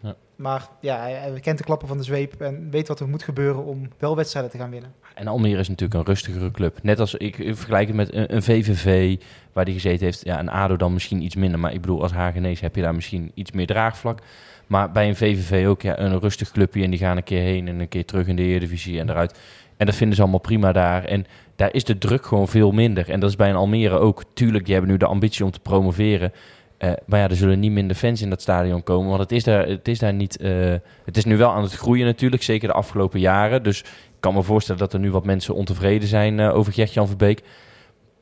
Ja. 0.00 0.14
Maar 0.36 0.68
ja, 0.80 1.00
hij, 1.00 1.12
hij 1.12 1.40
kent 1.40 1.58
de 1.58 1.64
klappen 1.64 1.88
van 1.88 1.96
de 1.96 2.02
zweep 2.02 2.40
en 2.40 2.70
weet 2.70 2.88
wat 2.88 3.00
er 3.00 3.08
moet 3.08 3.22
gebeuren 3.22 3.64
om 3.64 3.88
wel 3.98 4.16
wedstrijden 4.16 4.50
te 4.50 4.58
gaan 4.58 4.70
winnen. 4.70 4.94
En 5.14 5.26
Almere 5.26 5.60
is 5.60 5.68
natuurlijk 5.68 6.00
een 6.00 6.06
rustigere 6.06 6.50
club. 6.50 6.82
Net 6.82 7.00
als 7.00 7.14
ik, 7.14 7.38
ik 7.38 7.56
vergelijk 7.56 7.86
het 7.86 7.96
met 7.96 8.14
een, 8.14 8.34
een 8.34 8.42
VVV 8.42 9.16
waar 9.52 9.64
die 9.64 9.74
gezeten 9.74 10.04
heeft. 10.04 10.24
Ja, 10.24 10.38
een 10.38 10.50
ADO 10.50 10.76
dan 10.76 10.92
misschien 10.92 11.22
iets 11.22 11.34
minder. 11.34 11.60
Maar 11.60 11.72
ik 11.72 11.80
bedoel, 11.80 12.02
als 12.02 12.12
Hagenees 12.12 12.60
heb 12.60 12.76
je 12.76 12.82
daar 12.82 12.94
misschien 12.94 13.30
iets 13.34 13.52
meer 13.52 13.66
draagvlak. 13.66 14.18
Maar 14.66 14.92
bij 14.92 15.08
een 15.08 15.16
VVV 15.16 15.66
ook 15.66 15.82
ja, 15.82 15.98
een 15.98 16.20
rustig 16.20 16.50
clubje. 16.50 16.82
En 16.82 16.90
die 16.90 16.98
gaan 16.98 17.16
een 17.16 17.24
keer 17.24 17.42
heen 17.42 17.68
en 17.68 17.80
een 17.80 17.88
keer 17.88 18.04
terug 18.04 18.26
in 18.26 18.36
de 18.36 18.42
Eredivisie 18.42 18.98
en 18.98 19.10
eruit. 19.10 19.38
En 19.76 19.86
dat 19.86 19.94
vinden 19.94 20.16
ze 20.16 20.22
allemaal 20.22 20.40
prima 20.40 20.72
daar. 20.72 21.04
En 21.04 21.26
daar 21.56 21.74
is 21.74 21.84
de 21.84 21.98
druk 21.98 22.26
gewoon 22.26 22.48
veel 22.48 22.72
minder. 22.72 23.10
En 23.10 23.20
dat 23.20 23.30
is 23.30 23.36
bij 23.36 23.50
een 23.50 23.56
Almere 23.56 23.98
ook. 23.98 24.22
Tuurlijk, 24.34 24.64
die 24.64 24.74
hebben 24.74 24.92
nu 24.92 24.96
de 24.96 25.06
ambitie 25.06 25.44
om 25.44 25.50
te 25.50 25.60
promoveren. 25.60 26.32
Eh, 26.78 26.92
maar 27.06 27.20
ja, 27.20 27.28
er 27.28 27.36
zullen 27.36 27.60
niet 27.60 27.72
minder 27.72 27.96
fans 27.96 28.22
in 28.22 28.30
dat 28.30 28.42
stadion 28.42 28.82
komen. 28.82 29.08
Want 29.08 29.20
het 29.20 29.32
is 29.32 29.44
daar, 29.44 29.66
het 29.66 29.88
is 29.88 29.98
daar 29.98 30.14
niet... 30.14 30.36
eh, 30.36 30.74
het 31.04 31.16
is 31.16 31.24
nu 31.24 31.36
wel 31.36 31.50
aan 31.50 31.62
het 31.62 31.72
groeien 31.72 32.06
natuurlijk. 32.06 32.42
Zeker 32.42 32.68
de 32.68 32.74
afgelopen 32.74 33.20
jaren. 33.20 33.62
Dus 33.62 33.80
ik 33.80 34.20
kan 34.20 34.34
me 34.34 34.42
voorstellen 34.42 34.80
dat 34.80 34.92
er 34.92 34.98
nu 34.98 35.10
wat 35.10 35.24
mensen 35.24 35.54
ontevreden 35.54 36.08
zijn 36.08 36.40
eh, 36.40 36.56
over 36.56 36.72
Gert-Jan 36.72 37.06
Verbeek. 37.06 37.42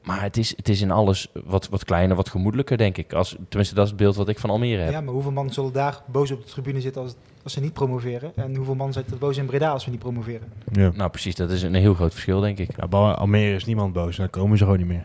Maar 0.03 0.23
het 0.23 0.37
is, 0.37 0.57
het 0.57 0.69
is 0.69 0.81
in 0.81 0.91
alles 0.91 1.29
wat, 1.45 1.69
wat 1.69 1.85
kleiner, 1.85 2.17
wat 2.17 2.29
gemoedelijker, 2.29 2.77
denk 2.77 2.99
ik. 2.99 3.13
Als, 3.13 3.37
tenminste, 3.49 3.75
dat 3.75 3.85
is 3.85 3.91
het 3.91 4.01
beeld 4.01 4.17
wat 4.17 4.29
ik 4.29 4.39
van 4.39 4.51
Almere 4.51 4.83
heb. 4.83 4.93
Ja, 4.93 5.01
maar 5.01 5.15
hoeveel 5.15 5.33
man 5.33 5.53
zullen 5.53 5.73
daar 5.73 6.01
boos 6.07 6.31
op 6.31 6.43
de 6.43 6.51
tribune 6.51 6.81
zitten 6.81 7.03
als, 7.03 7.15
als 7.43 7.53
ze 7.53 7.61
niet 7.61 7.73
promoveren? 7.73 8.33
En 8.37 8.55
hoeveel 8.55 8.75
man 8.75 8.93
zitten 8.93 9.19
boos 9.19 9.37
in 9.37 9.47
Breda 9.47 9.71
als 9.71 9.85
we 9.85 9.91
niet 9.91 10.01
promoveren? 10.01 10.53
Ja. 10.73 10.91
Nou, 10.95 11.11
precies. 11.11 11.35
Dat 11.35 11.51
is 11.51 11.63
een 11.63 11.75
heel 11.75 11.95
groot 11.95 12.13
verschil, 12.13 12.41
denk 12.41 12.59
ik. 12.59 12.69
Ja, 12.77 12.89
bij 12.89 13.01
Almere 13.01 13.55
is 13.55 13.65
niemand 13.65 13.93
boos. 13.93 14.17
Dan 14.17 14.31
komen 14.31 14.59
ze 14.59 14.65
gewoon 14.65 14.79
niet 14.79 14.89
meer. 14.89 15.05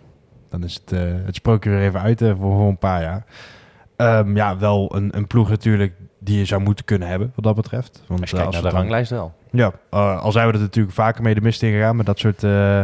Dan 0.50 0.64
is 0.64 0.74
het, 0.74 0.92
eh, 0.92 1.00
het 1.26 1.36
sprookje 1.36 1.70
weer 1.70 1.82
even 1.82 2.02
uit 2.02 2.22
eh, 2.22 2.30
voor, 2.30 2.56
voor 2.58 2.68
een 2.68 2.78
paar 2.78 3.02
jaar. 3.02 3.26
Ehm, 3.96 4.36
ja, 4.36 4.58
wel 4.58 4.96
een, 4.96 5.18
een 5.18 5.28
ploeg 5.28 5.50
natuurlijk 5.50 5.94
die 6.20 6.38
je 6.38 6.46
zou 6.46 6.62
moeten 6.62 6.86
kunnen 6.86 7.08
hebben, 7.08 7.32
wat 7.36 7.44
dat 7.44 7.56
betreft. 7.56 8.04
Want 8.08 8.22
Als 8.22 8.30
je 8.30 8.38
eh, 8.38 8.50
naar 8.50 8.62
de 8.62 8.70
ranglijst 8.70 9.10
wel. 9.10 9.34
Ja, 9.52 9.72
eh, 9.90 10.22
al 10.22 10.32
zijn 10.32 10.48
we 10.48 10.54
er 10.54 10.60
natuurlijk 10.60 10.96
vaker 10.96 11.24
mee 11.24 11.36
de 11.36 11.42
mist 11.42 11.64
in 11.64 11.72
gegaan 11.72 11.96
met 11.96 12.06
dat 12.06 12.20
soort 12.20 12.44
eh, 12.44 12.82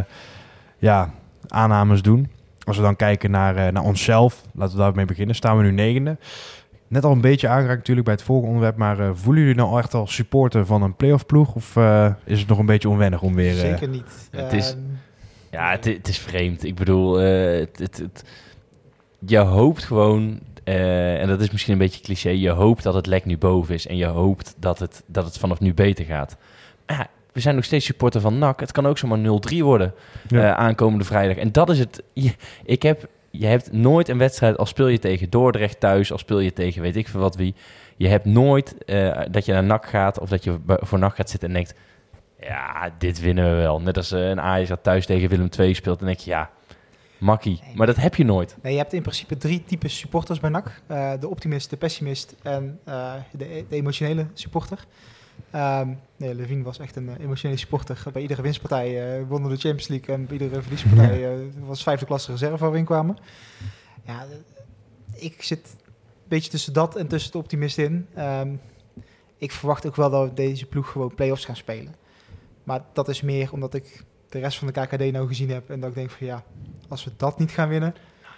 ja, 0.78 1.10
aannames 1.48 2.02
doen. 2.02 2.30
Als 2.64 2.76
we 2.76 2.82
dan 2.82 2.96
kijken 2.96 3.30
naar, 3.30 3.56
eh, 3.56 3.72
naar 3.72 3.82
onszelf, 3.82 4.42
laten 4.54 4.76
we 4.76 4.82
daarmee 4.82 5.04
beginnen, 5.04 5.34
staan 5.34 5.56
we 5.56 5.62
nu 5.62 5.70
negende. 5.70 6.16
Net 6.94 7.04
al 7.04 7.12
een 7.12 7.20
beetje 7.20 7.48
aangeraakt 7.48 7.78
natuurlijk 7.78 8.06
bij 8.06 8.14
het 8.14 8.22
volgende 8.24 8.48
onderwerp, 8.50 8.76
maar 8.78 8.98
eh, 9.00 9.10
voelen 9.14 9.42
jullie 9.42 9.56
nou 9.58 9.78
echt 9.78 9.94
al 9.94 10.06
supporter 10.06 10.66
van 10.66 10.82
een 10.82 10.96
playoff 10.96 11.26
ploeg? 11.26 11.54
Of 11.54 11.76
eh, 11.76 12.12
is 12.24 12.38
het 12.40 12.48
nog 12.48 12.58
een 12.58 12.66
beetje 12.66 12.88
onwennig 12.88 13.22
om 13.22 13.34
weer... 13.34 13.50
eh, 13.50 13.56
Zeker 13.70 13.88
niet. 13.88 14.28
het 14.30 14.52
is- 14.52 14.70
Ehm, 14.72 14.80
Ja, 15.50 15.70
het, 15.70 15.84
het 15.84 16.08
is 16.08 16.18
vreemd. 16.18 16.64
Ik 16.64 16.74
bedoel, 16.74 17.20
eh, 17.20 17.58
het, 17.60 17.78
het, 17.78 17.96
het- 17.98 18.24
je 19.18 19.38
hoopt 19.38 19.84
gewoon, 19.84 20.38
eh, 20.64 21.20
en 21.20 21.28
dat 21.28 21.40
is 21.40 21.50
misschien 21.50 21.72
een 21.72 21.78
beetje 21.78 22.02
cliché, 22.02 22.30
je 22.30 22.50
hoopt 22.50 22.82
dat 22.82 22.94
het 22.94 23.06
lek 23.06 23.24
nu 23.24 23.38
boven 23.38 23.74
is 23.74 23.86
en 23.86 23.96
je 23.96 24.06
hoopt 24.06 24.54
dat 24.58 24.78
het, 24.78 25.02
dat 25.06 25.24
het 25.24 25.38
vanaf 25.38 25.60
nu 25.60 25.74
beter 25.74 26.04
gaat. 26.04 26.36
Maar 26.86 26.96
ja, 26.96 27.06
we 27.32 27.40
zijn 27.40 27.54
nog 27.54 27.64
steeds 27.64 27.86
supporter 27.86 28.20
van 28.20 28.38
NAC. 28.38 28.60
Het 28.60 28.72
kan 28.72 28.86
ook 28.86 28.98
zomaar 28.98 29.18
0-3 29.18 29.62
worden 29.62 29.94
Ja. 30.28 30.42
eh, 30.42 30.58
aankomende 30.64 31.04
vrijdag. 31.04 31.36
En 31.36 31.52
dat 31.52 31.70
is 31.70 31.78
het. 31.78 32.02
Je, 32.12 32.32
ik 32.64 32.82
heb, 32.82 33.08
je 33.38 33.46
hebt 33.46 33.72
nooit 33.72 34.08
een 34.08 34.18
wedstrijd, 34.18 34.56
als 34.56 34.68
speel 34.68 34.88
je 34.88 34.98
tegen 34.98 35.30
Dordrecht 35.30 35.80
thuis, 35.80 36.12
als 36.12 36.20
speel 36.20 36.38
je 36.38 36.52
tegen 36.52 36.82
weet 36.82 36.96
ik 36.96 37.08
veel 37.08 37.20
wat 37.20 37.36
wie. 37.36 37.54
Je 37.96 38.08
hebt 38.08 38.24
nooit 38.24 38.84
eh, 38.84 39.20
dat 39.30 39.44
je 39.44 39.52
naar 39.52 39.64
NAC 39.64 39.86
gaat 39.86 40.18
of 40.18 40.28
dat 40.28 40.44
je 40.44 40.58
voor 40.66 40.98
NAC 40.98 41.14
gaat 41.14 41.30
zitten 41.30 41.48
en 41.48 41.54
denkt... 41.54 41.74
Ja, 42.40 42.90
dit 42.98 43.20
winnen 43.20 43.50
we 43.50 43.56
wel. 43.56 43.80
Net 43.80 43.96
als 43.96 44.12
eh, 44.12 44.28
een 44.28 44.40
Ajax 44.40 44.68
dat 44.68 44.82
thuis 44.82 45.06
tegen 45.06 45.28
Willem 45.28 45.48
II 45.58 45.74
speelt. 45.74 45.98
Dan 45.98 46.06
denk 46.06 46.18
je, 46.18 46.30
ja, 46.30 46.50
makkie. 47.18 47.60
Maar 47.74 47.86
dat 47.86 47.96
heb 47.96 48.14
je 48.14 48.24
nooit. 48.24 48.56
Nee, 48.62 48.72
je 48.72 48.78
hebt 48.78 48.92
in 48.92 49.02
principe 49.02 49.36
drie 49.36 49.64
types 49.64 49.98
supporters 49.98 50.40
bij 50.40 50.50
NAC. 50.50 50.80
Eh, 50.86 51.12
de 51.20 51.28
optimist, 51.28 51.70
de 51.70 51.76
pessimist 51.76 52.34
en 52.42 52.80
de, 52.84 53.64
de 53.68 53.76
emotionele 53.76 54.26
supporter. 54.34 54.78
Ehm 55.50 55.88
nee, 56.16 56.34
Levine 56.34 56.62
was 56.62 56.78
echt 56.78 56.96
een 56.96 57.08
eh, 57.08 57.24
emotionele 57.24 57.58
supporter. 57.58 58.04
Bij 58.12 58.22
iedere 58.22 58.42
winstpartij 58.42 59.16
eh 59.18 59.28
wonnen 59.28 59.50
de 59.50 59.56
Champions 59.56 59.88
League 59.88 60.14
en 60.14 60.26
bij 60.26 60.38
iedere 60.38 60.62
verliespartij 60.62 61.32
eh, 61.32 61.40
was 61.66 61.82
vijfde 61.82 62.06
klasse 62.06 62.30
reserve 62.30 62.56
waar 62.56 62.72
we 62.72 62.78
in 62.78 62.84
kwamen. 62.84 63.16
Ja, 64.06 64.26
ik 65.14 65.42
zit 65.42 65.76
een 65.78 66.28
beetje 66.28 66.50
tussen 66.50 66.72
dat 66.72 66.96
en 66.96 67.06
tussen 67.06 67.32
de 67.32 67.38
optimist 67.38 67.78
in. 67.78 68.06
Ehm, 68.14 68.54
ik 69.38 69.52
verwacht 69.52 69.86
ook 69.86 69.96
wel 69.96 70.10
dat 70.10 70.28
we 70.28 70.34
deze 70.34 70.66
ploeg 70.66 70.90
gewoon 70.90 71.14
play-offs 71.14 71.44
gaan 71.44 71.56
spelen. 71.56 71.94
Maar 72.64 72.82
dat 72.92 73.08
is 73.08 73.20
meer 73.20 73.52
omdat 73.52 73.74
ik 73.74 74.04
de 74.28 74.38
rest 74.38 74.58
van 74.58 74.66
de 74.66 74.80
KKD 74.80 75.12
nou 75.12 75.26
gezien 75.26 75.50
heb 75.50 75.70
en 75.70 75.80
dat 75.80 75.88
ik 75.88 75.94
denk 75.94 76.10
van 76.10 76.26
ja, 76.26 76.42
als 76.88 77.04
we 77.04 77.10
dat 77.16 77.38
niet 77.38 77.50
gaan 77.50 77.68
winnen, 77.68 77.94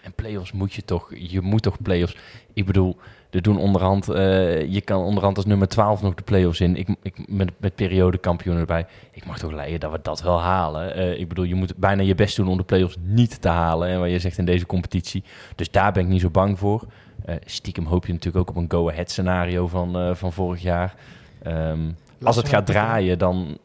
En 0.07 0.13
play-offs 0.15 0.53
moet 0.53 0.75
je 0.75 0.85
toch, 0.85 1.11
je 1.15 1.41
moet 1.41 1.63
toch 1.63 1.83
play-offs. 1.83 2.17
Ik 2.53 2.67
bedoel, 2.67 2.97
er 3.31 3.43
doen 3.43 3.59
onderhand, 3.59 4.09
eh, 4.09 4.73
je 4.73 4.81
kan 4.81 5.03
onderhand 5.03 5.37
als 5.37 5.47
nummer 5.47 5.69
12 5.69 6.03
nog 6.03 6.15
de 6.15 6.23
play-offs 6.23 6.61
in. 6.61 6.77
Ik, 6.77 6.89
ik, 7.03 7.29
met, 7.29 7.51
met 7.57 7.75
periodekampioen 7.75 8.57
erbij. 8.57 8.87
Ik 9.11 9.27
mag 9.27 9.39
toch 9.39 9.53
leiden 9.53 9.81
dat 9.81 9.91
we 9.91 9.99
dat 10.03 10.23
wel 10.23 10.41
halen. 10.41 10.95
Eh, 10.95 11.19
ik 11.19 11.29
bedoel, 11.29 11.45
je 11.45 11.55
moet 11.55 11.77
bijna 11.77 12.03
je 12.03 12.15
best 12.15 12.37
doen 12.37 12.49
om 12.49 12.57
de 12.57 12.63
play-offs 12.63 12.97
niet 13.01 13.41
te 13.41 13.49
halen. 13.49 13.89
En 13.89 14.01
wat 14.01 14.11
je 14.11 14.19
zegt 14.19 14.39
in 14.39 14.45
deze 14.45 14.67
competitie. 14.67 15.25
Dus 15.55 15.71
daar 15.71 15.93
ben 15.93 16.03
ik 16.03 16.09
niet 16.09 16.21
zo 16.21 16.31
bang 16.31 16.59
voor. 16.59 16.85
Eh, 17.25 17.35
stiekem 17.45 17.87
hoop 17.87 18.07
je 18.07 18.13
natuurlijk 18.13 18.49
ook 18.49 18.57
op 18.57 18.63
een 18.63 18.71
go-ahead 18.71 19.11
scenario 19.11 19.67
van, 19.67 20.17
van 20.17 20.33
vorig 20.33 20.63
jaar. 20.63 20.95
Ehm, 21.43 21.81
als 22.23 22.37
het 22.37 22.49
gaat 22.49 22.67
draaien, 22.67 23.19
dan 23.19 23.59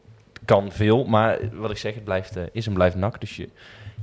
kan 0.44 0.72
veel. 0.72 1.04
Maar 1.04 1.38
wat 1.52 1.70
ik 1.70 1.76
zeg, 1.76 1.94
het 1.94 2.04
blijft, 2.04 2.36
is 2.52 2.66
en 2.66 2.72
blijft 2.72 2.96
nak. 2.96 3.20
Dus 3.20 3.36
je, 3.36 3.48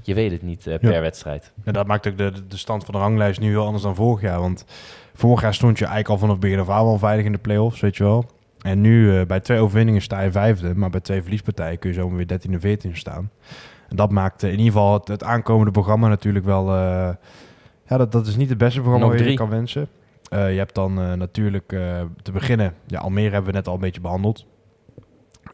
je 0.01 0.13
weet 0.13 0.31
het 0.31 0.41
niet 0.41 0.67
eh, 0.67 0.79
per 0.79 0.91
Ja. 0.93 1.01
wedstrijd. 1.01 1.51
En 1.63 1.73
dat 1.73 1.87
maakt 1.87 2.07
ook 2.07 2.17
de, 2.17 2.31
de 2.47 2.57
stand 2.57 2.83
van 2.85 2.93
de 2.93 2.99
ranglijst 2.99 3.39
nu 3.39 3.49
heel 3.49 3.65
anders 3.65 3.83
dan 3.83 3.95
vorig 3.95 4.21
jaar. 4.21 4.39
Want 4.39 4.65
vorig 5.13 5.41
jaar 5.41 5.53
stond 5.53 5.77
je 5.77 5.85
eigenlijk 5.85 6.13
al 6.13 6.17
vanaf 6.27 6.39
begin 6.39 6.59
af 6.59 6.69
aan 6.69 6.85
wel 6.85 6.97
veilig 6.97 7.25
in 7.25 7.31
de 7.31 7.37
play-offs, 7.37 7.79
weet 7.79 7.97
je 7.97 8.03
wel. 8.03 8.25
En 8.61 8.81
nu 8.81 9.17
eh, 9.19 9.25
bij 9.25 9.39
twee 9.39 9.59
overwinningen 9.59 10.01
sta 10.01 10.21
je 10.21 10.31
vijfde, 10.31 10.75
maar 10.75 10.89
bij 10.89 10.99
twee 10.99 11.21
verliespartijen 11.21 11.79
kun 11.79 11.89
je 11.89 11.95
zomaar 11.95 12.17
weer 12.17 12.27
13 12.27 12.53
en 12.53 12.59
14 12.59 12.97
staan. 12.97 13.31
En 13.89 13.95
dat 13.95 14.11
maakt 14.11 14.43
eh, 14.43 14.51
in 14.51 14.57
ieder 14.57 14.71
geval 14.73 14.93
het, 14.93 15.07
het 15.07 15.23
aankomende 15.23 15.71
programma 15.71 16.07
natuurlijk 16.07 16.45
wel... 16.45 16.75
ja, 16.75 17.97
dat, 17.97 18.11
dat 18.11 18.27
is 18.27 18.35
niet 18.35 18.49
het 18.49 18.57
beste 18.57 18.79
programma 18.81 19.07
wat 19.07 19.19
je 19.19 19.33
kan 19.33 19.49
wensen. 19.49 19.87
Je 20.29 20.37
hebt 20.37 20.75
dan 20.75 20.93
natuurlijk 21.17 21.67
te 22.21 22.31
beginnen... 22.31 22.73
Ja, 22.87 22.99
Almere 22.99 23.29
hebben 23.31 23.51
we 23.51 23.57
net 23.57 23.67
al 23.67 23.73
een 23.73 23.79
beetje 23.79 24.01
behandeld. 24.01 24.45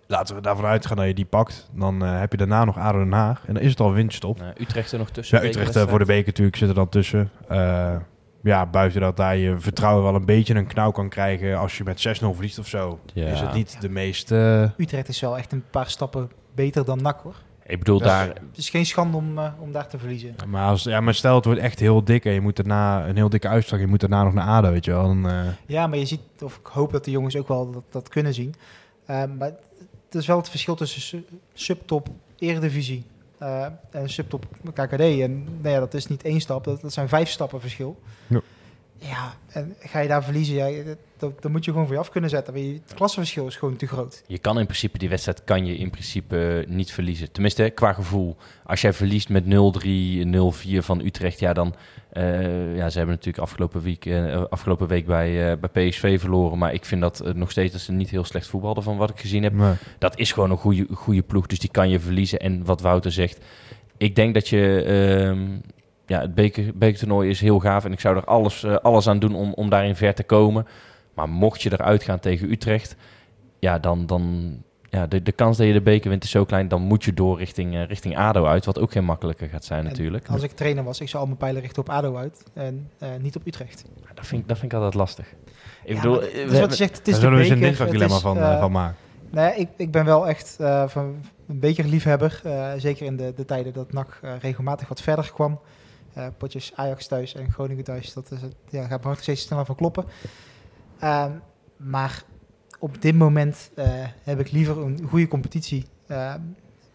Laten 0.08 0.36
we 0.36 0.42
daarvan 0.42 0.66
uitgaan 0.66 0.98
dat 0.98 1.06
je 1.06 1.14
die 1.14 1.26
pakt. 1.26 1.70
Dan 1.74 2.04
eh, 2.06 2.20
heb 2.20 2.32
je 2.32 2.38
daarna 2.38 2.66
nog 2.66 2.78
ADO 2.78 2.98
Den 2.98 3.12
Haag. 3.12 3.44
En 3.48 3.54
dan 3.54 3.64
is 3.64 3.70
het 3.70 3.80
al 3.80 3.94
windstop. 3.94 4.40
Nou, 4.40 4.54
Utrecht 4.60 4.92
er 4.92 4.98
nog 4.98 5.10
tussen. 5.10 5.42
Ja, 5.42 5.48
Utrecht 5.48 5.76
eh, 5.76 5.88
voor 5.88 6.00
de 6.00 6.06
beker 6.06 6.26
natuurlijk 6.26 6.56
zit 6.58 6.70
er 6.70 6.76
dan 6.76 6.90
tussen. 6.90 7.30
Eh, 7.48 7.96
ja, 8.44 8.66
buiten 8.66 9.02
dat 9.02 9.18
daar 9.18 9.38
je 9.38 9.60
vertrouwen 9.60 10.04
wel 10.04 10.16
een 10.16 10.26
beetje 10.26 10.56
een 10.56 10.68
knauw 10.68 10.92
kan 10.92 11.10
krijgen 11.10 11.58
als 11.58 11.78
je 11.78 11.84
met 11.84 12.08
6-0 12.22 12.26
verliest 12.34 12.60
of 12.60 12.68
zo. 12.68 13.00
Ja. 13.14 13.26
Is 13.28 13.40
het 13.40 13.54
niet 13.54 13.78
de 13.82 13.90
meest... 13.90 14.32
eh, 14.32 14.62
Utrecht 14.78 15.08
is 15.08 15.20
wel 15.20 15.38
echt 15.38 15.52
een 15.52 15.64
paar 15.70 15.90
stappen 15.90 16.32
beter 16.56 16.86
dan 16.86 17.02
NAC 17.02 17.20
hoor. 17.22 17.36
Ik 17.68 17.78
bedoel, 17.80 18.00
daar, 18.00 18.28
Het 18.28 18.58
is 18.58 18.70
geen 18.70 18.86
schande 18.86 19.18
om, 19.18 19.38
eh, 19.38 19.52
om 19.60 19.72
daar 19.72 19.88
te 19.88 19.98
verliezen. 19.98 20.36
maar, 20.48 20.68
als, 20.68 20.84
ja, 20.84 21.00
maar 21.02 21.14
stel 21.14 21.36
het 21.36 21.46
wordt 21.46 21.60
echt 21.60 21.80
heel 21.80 22.04
dik 22.04 22.26
en 22.26 22.32
je 22.34 22.42
moet 22.42 22.56
daarna 22.56 23.08
een 23.08 23.16
heel 23.16 23.30
dikke 23.30 23.48
uitslag. 23.48 23.80
Je 23.80 23.88
moet 23.88 24.00
daarna 24.00 24.24
nog 24.24 24.34
naar 24.34 24.48
ADO, 24.48 24.72
weet 24.72 24.86
je 24.86 24.92
wel. 24.92 25.04
Dan, 25.04 25.30
eh, 25.30 25.40
Ja, 25.66 25.88
maar 25.88 25.98
je 25.98 26.06
ziet, 26.06 26.20
of 26.42 26.56
ik 26.58 26.66
hoop 26.66 26.92
dat 26.92 27.06
de 27.06 27.12
jongens 27.12 27.38
ook 27.38 27.48
wel 27.48 27.72
dat, 27.72 27.84
dat 27.90 28.10
kunnen 28.10 28.34
zien. 28.34 28.54
Eh, 29.06 29.24
maar 29.38 29.52
het 30.16 30.24
is 30.24 30.28
wel 30.30 30.38
het 30.38 30.50
verschil 30.50 30.76
tussen 30.76 31.02
su- 31.02 31.26
subtop 31.54 32.08
Eredivisie 32.40 33.04
eh, 33.38 33.66
en 33.92 34.10
subtop 34.10 34.46
KKD. 34.74 35.00
En 35.00 35.44
nou 35.44 35.70
ja, 35.70 35.80
dat 35.80 35.94
is 35.94 36.08
niet 36.08 36.24
één 36.24 36.40
stap, 36.42 36.64
dat, 36.64 36.82
dat 36.82 36.94
zijn 36.94 37.08
vijf 37.10 37.30
stappen 37.30 37.62
verschil. 37.62 38.00
Ja. 38.28 38.42
Ja, 38.98 39.34
en 39.48 39.76
ga 39.80 40.00
je 40.00 40.08
daar 40.08 40.24
verliezen, 40.24 40.56
ja, 40.56 40.84
dat, 40.84 40.98
dat, 41.18 41.42
dat 41.42 41.52
moet 41.52 41.66
je 41.66 41.72
gewoon 41.72 41.86
voor 41.86 41.96
je 41.96 42.02
af 42.02 42.10
kunnen 42.10 42.30
zetten. 42.30 42.54
Want 42.54 42.66
Het 42.66 42.94
klassenverschil 42.94 43.48
is 43.48 43.56
gewoon 43.56 43.76
te 43.76 43.88
groot. 43.88 44.24
je 44.28 44.38
kan 44.38 44.60
in 44.60 44.66
principe 44.66 44.98
die 44.98 45.10
wedstrijd 45.10 45.44
kan 45.44 45.66
je 45.66 45.78
in 45.78 45.90
principe 45.90 46.66
niet 46.68 46.92
verliezen. 46.92 47.32
Tenminste, 47.32 47.70
qua 47.70 47.94
gevoel. 47.94 48.36
Als 48.64 48.82
jij 48.82 48.94
verliest 48.94 49.30
met 49.30 49.44
0-3, 49.44 49.48
0-4 49.48 50.78
van 50.78 51.00
Utrecht, 51.00 51.40
ja 51.40 51.54
dan... 51.54 51.76
eh, 52.16 52.76
ja, 52.76 52.90
ze 52.90 52.98
hebben 52.98 53.16
natuurlijk 53.16 53.44
afgelopen 53.44 53.82
week, 53.82 54.06
eh, 54.06 54.44
afgelopen 54.50 54.88
week 54.88 55.06
bij, 55.06 55.52
eh, 55.52 55.58
bij 55.58 55.90
PSV 55.90 56.20
verloren. 56.20 56.58
Maar 56.58 56.74
ik 56.74 56.86
vind 56.86 57.02
dat 57.02 57.24
nog 57.36 57.52
steeds 57.52 57.72
dat 57.72 57.82
ze 57.82 57.92
niet 57.92 58.10
heel 58.10 58.24
slecht 58.24 58.48
voetbalden 58.48 58.84
van 58.84 58.98
wat 58.98 59.10
ik 59.10 59.20
gezien 59.20 59.44
heb. 59.44 59.54
Dat 59.98 60.18
is 60.18 60.32
gewoon 60.32 60.52
een 60.52 60.58
goede, 60.58 60.88
goede 60.94 61.22
ploeg, 61.22 61.46
dus 61.46 61.60
die 61.60 61.72
kan 61.72 61.90
je 61.90 62.00
verliezen. 62.00 62.40
En 62.40 62.66
wat 62.66 62.82
Wouter 62.82 63.12
zegt, 63.12 63.46
ik 63.98 64.16
denk 64.16 64.34
dat 64.34 64.48
je... 64.48 64.84
ehm, 64.84 65.60
ja, 66.06 66.22
het 66.22 66.36
beker, 66.36 66.72
bekertoernooi 66.76 67.30
is 67.30 67.42
heel 67.42 67.60
gaaf 67.60 67.86
en 67.86 67.92
ik 67.92 68.00
zou 68.00 68.18
er 68.18 68.26
alles, 68.26 68.66
alles 68.66 69.08
aan 69.08 69.20
doen 69.20 69.36
om, 69.36 69.54
om 69.54 69.70
daarin 69.70 69.96
ver 69.96 70.14
te 70.14 70.24
komen. 70.24 70.68
Maar 71.14 71.30
mocht 71.30 71.62
je 71.62 71.72
eruit 71.72 72.04
gaan 72.04 72.20
tegen 72.20 72.52
Utrecht, 72.52 72.96
ja, 73.60 73.80
dan, 73.80 74.06
dan, 74.06 74.56
ja, 74.96 75.08
de, 75.08 75.22
de 75.24 75.32
kans 75.32 75.58
dat 75.58 75.68
je 75.68 75.74
de 75.74 75.82
beker 75.82 76.10
wint 76.10 76.24
is 76.24 76.30
zo 76.30 76.46
klein, 76.46 76.68
dan 76.68 76.82
moet 76.82 77.04
je 77.04 77.14
door 77.14 77.38
richting, 77.38 77.76
eh, 77.76 77.86
richting 77.86 78.18
ADO 78.18 78.46
uit, 78.46 78.66
wat 78.66 78.80
ook 78.80 78.92
geen 78.92 79.06
makkelijker 79.06 79.50
gaat 79.50 79.66
zijn 79.66 79.80
En 79.80 79.86
natuurlijk. 79.86 80.28
Als 80.30 80.44
ik 80.44 80.52
trainer 80.52 80.84
was, 80.84 81.00
ik 81.00 81.10
zou 81.10 81.22
al 81.22 81.28
mijn 81.28 81.40
pijlen 81.40 81.62
richten 81.62 81.82
op 81.82 81.90
ADO 81.90 82.16
uit 82.16 82.44
en 82.54 82.90
eh, 82.98 83.10
niet 83.22 83.36
op 83.36 83.48
Utrecht. 83.48 83.84
Dat 84.14 84.26
vind, 84.28 84.42
ik- 84.42 84.48
dat 84.48 84.58
vind 84.58 84.72
ik 84.72 84.78
altijd 84.78 84.96
lastig. 84.96 85.28
Ik 85.84 85.96
Ja, 85.96 86.02
bedoel, 86.02 86.12
maar 86.16 86.22
dat 86.24 86.34
we 86.34 86.42
is 86.42 86.60
wat 86.60 86.70
je 86.70 86.76
zegt, 86.76 86.96
het 86.96 87.06
Daar 87.06 87.14
is 87.14 87.20
zullen 87.20 87.38
de 87.38 87.44
we 87.44 87.44
eens 87.44 87.50
een 87.54 87.60
beker, 87.60 87.86
dinsdagdilemma 87.86 88.16
het 88.16 88.24
is, 88.26 88.42
van, 88.42 88.52
eh, 88.54 88.60
van 88.60 88.72
maken. 88.72 88.96
Nee, 89.30 89.56
ik, 89.56 89.70
ik 89.78 89.92
ben 89.92 90.06
wel 90.06 90.28
echt 90.28 90.56
eh, 90.60 90.88
van 90.88 91.16
een 91.48 91.60
bekerliefhebber. 91.60 92.40
eh 92.44 92.72
zeker 92.78 93.06
in 93.06 93.16
de, 93.16 93.34
de 93.36 93.46
tijden 93.46 93.74
dat 93.74 93.94
NAC 93.94 94.20
regelmatig 94.42 94.88
wat 94.88 95.02
verder 95.02 95.32
kwam. 95.34 95.60
Eh, 96.14 96.28
potjes 96.38 96.72
Ajax 96.76 97.08
thuis 97.08 97.36
en 97.36 97.52
Groningen 97.52 97.84
thuis. 97.84 98.14
Dat 98.14 98.32
is 98.32 98.42
het, 98.42 98.56
ja, 98.70 98.88
gaat 98.88 99.04
hart 99.04 99.22
steeds 99.22 99.42
sneller 99.42 99.66
van 99.66 99.76
kloppen. 99.76 100.06
Ehm, 101.00 101.32
maar 101.78 102.24
op 102.80 103.02
dit 103.02 103.16
moment 103.16 103.72
eh, 103.76 103.86
heb 104.24 104.40
ik 104.40 104.52
liever 104.52 104.78
een 104.78 105.00
goede 105.10 105.28
competitie 105.28 105.86
eh, 106.08 106.34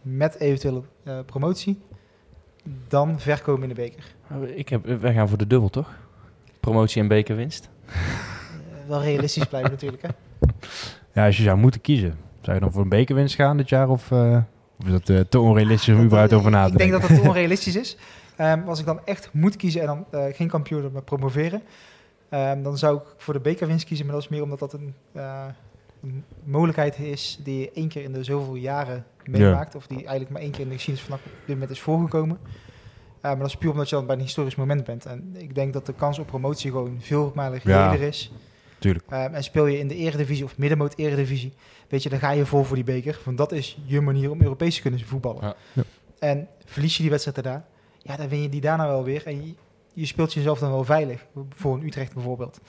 met 0.03 0.39
eventuele 0.39 0.83
eh, 1.05 1.19
promotie 1.27 1.81
dan 2.89 3.21
verkomen 3.21 3.63
in 3.63 3.69
de 3.69 3.75
beker. 3.75 4.15
ik 4.55 4.69
heb, 4.69 4.87
wij 5.01 5.13
gaan 5.13 5.29
voor 5.29 5.39
de 5.39 5.47
dubbel, 5.47 5.69
toch? 5.69 5.95
Promotie 6.61 7.03
en 7.03 7.09
bekerwinst. 7.09 7.69
Wel 8.87 9.03
realistisch 9.03 9.45
blijven 9.45 9.71
natuurlijk. 9.71 10.03
Hè? 10.03 10.09
Ja, 11.13 11.27
als 11.27 11.37
je 11.37 11.43
zou 11.43 11.59
moeten 11.59 11.81
kiezen, 11.81 12.19
zou 12.41 12.55
je 12.57 12.63
dan 12.63 12.73
voor 12.73 12.83
een 12.83 12.89
bekerwinst 12.89 13.35
gaan 13.35 13.57
dit 13.57 13.69
jaar? 13.69 13.89
Of, 13.89 14.11
eh, 14.11 14.39
of 14.79 14.87
is 14.87 14.93
dat 15.03 15.31
te 15.31 15.39
onrealistisch 15.41 15.89
om 15.89 15.97
Dat, 15.97 16.05
überhaupt 16.05 16.33
over 16.33 16.51
na 16.51 16.67
te 16.67 16.73
Ik 16.73 16.79
denk 16.79 16.91
denken? 16.91 17.09
dat 17.09 17.17
het 17.17 17.25
te 17.25 17.29
onrealistisch 17.29 17.77
is. 17.77 17.97
Ehm, 18.37 18.69
als 18.69 18.79
ik 18.81 18.87
dan 18.87 19.01
echt 19.05 19.29
moet 19.33 19.57
kiezen 19.57 19.81
en 19.81 19.87
dan 19.87 20.05
eh, 20.11 20.35
geen 20.35 20.49
kampioen 20.49 20.93
maar 20.93 21.03
promoveren, 21.03 21.63
ehm, 22.29 22.63
dan 22.63 22.79
zou 22.79 22.97
ik 22.97 23.03
voor 23.17 23.35
de 23.35 23.41
bekerwinst 23.41 23.85
kiezen. 23.87 24.07
Maar 24.07 24.15
dat 24.15 24.25
is 24.25 24.31
meer 24.31 24.43
omdat 24.43 24.59
dat 24.59 24.73
een, 24.73 24.95
eh, 25.13 25.45
een 26.03 26.25
mogelijkheid 26.45 26.99
is 26.99 27.39
die 27.43 27.59
je 27.61 27.71
één 27.75 27.89
keer 27.89 28.03
in 28.03 28.13
de 28.13 28.25
zoveel 28.25 28.55
jaren 28.55 29.05
meemaakt. 29.25 29.75
Of 29.75 29.87
die 29.87 29.97
eigenlijk 29.99 30.31
maar 30.31 30.41
één 30.43 30.51
keer 30.51 30.61
in 30.61 30.69
de 30.69 30.75
geschiedenis 30.75 31.09
van 31.09 31.19
NAC 31.19 31.27
op 31.33 31.39
dit 31.47 31.49
moment 31.55 31.71
is 31.71 31.81
voorgekomen. 31.81 32.39
Eh, 32.45 33.31
maar 33.31 33.39
dat 33.39 33.47
is 33.47 33.57
puur 33.57 33.71
omdat 33.71 33.89
je 33.89 33.95
dan 33.97 34.07
bij 34.07 34.17
een 34.17 34.23
historisch 34.23 34.55
moment 34.55 34.85
bent. 34.85 35.07
En 35.07 35.35
ik 35.39 35.55
denk 35.55 35.73
dat 35.73 35.87
de 35.87 35.93
kans 35.93 36.19
op 36.19 36.27
promotie 36.27 36.71
gewoon 36.71 36.97
veel 37.01 37.33
malig 37.35 37.63
Ja. 37.63 37.91
reëler 37.91 38.07
is. 38.07 38.33
Tuurlijk. 38.79 39.05
Ehm, 39.09 39.35
en 39.35 39.43
speel 39.45 39.67
je 39.67 39.79
in 39.79 39.89
de 39.89 39.97
eredivisie 39.97 40.45
of 40.45 40.59
middenmoot 40.59 40.95
eredivisie, 40.97 41.53
weet 41.89 42.03
je, 42.03 42.09
dan 42.09 42.19
ga 42.19 42.31
je 42.31 42.47
vol 42.47 42.63
voor 42.65 42.77
die 42.77 42.85
beker. 42.85 43.21
Want 43.25 43.39
dat 43.39 43.53
is 43.53 43.79
je 43.85 44.01
manier 44.01 44.31
om 44.31 44.43
Europees 44.43 44.75
te 44.75 44.81
kunnen 44.81 45.01
voetballen. 45.01 45.43
Ja. 45.43 45.55
Ja. 45.73 45.83
En 46.19 46.49
verlies 46.65 46.97
je 46.97 47.01
die 47.03 47.11
wedstrijd 47.11 47.43
daarna, 47.43 47.67
ja, 47.99 48.17
dan 48.17 48.29
win 48.29 48.43
je 48.43 48.49
die 48.49 48.61
daarna 48.61 48.87
wel 48.87 49.05
weer. 49.05 49.27
En 49.27 49.47
je, 49.47 49.55
je 49.93 50.07
speelt 50.07 50.33
jezelf 50.33 50.59
dan 50.59 50.71
wel 50.71 50.85
veilig, 50.85 51.27
voor 51.49 51.75
een 51.75 51.87
Utrecht 51.87 52.15
bijvoorbeeld. 52.15 52.61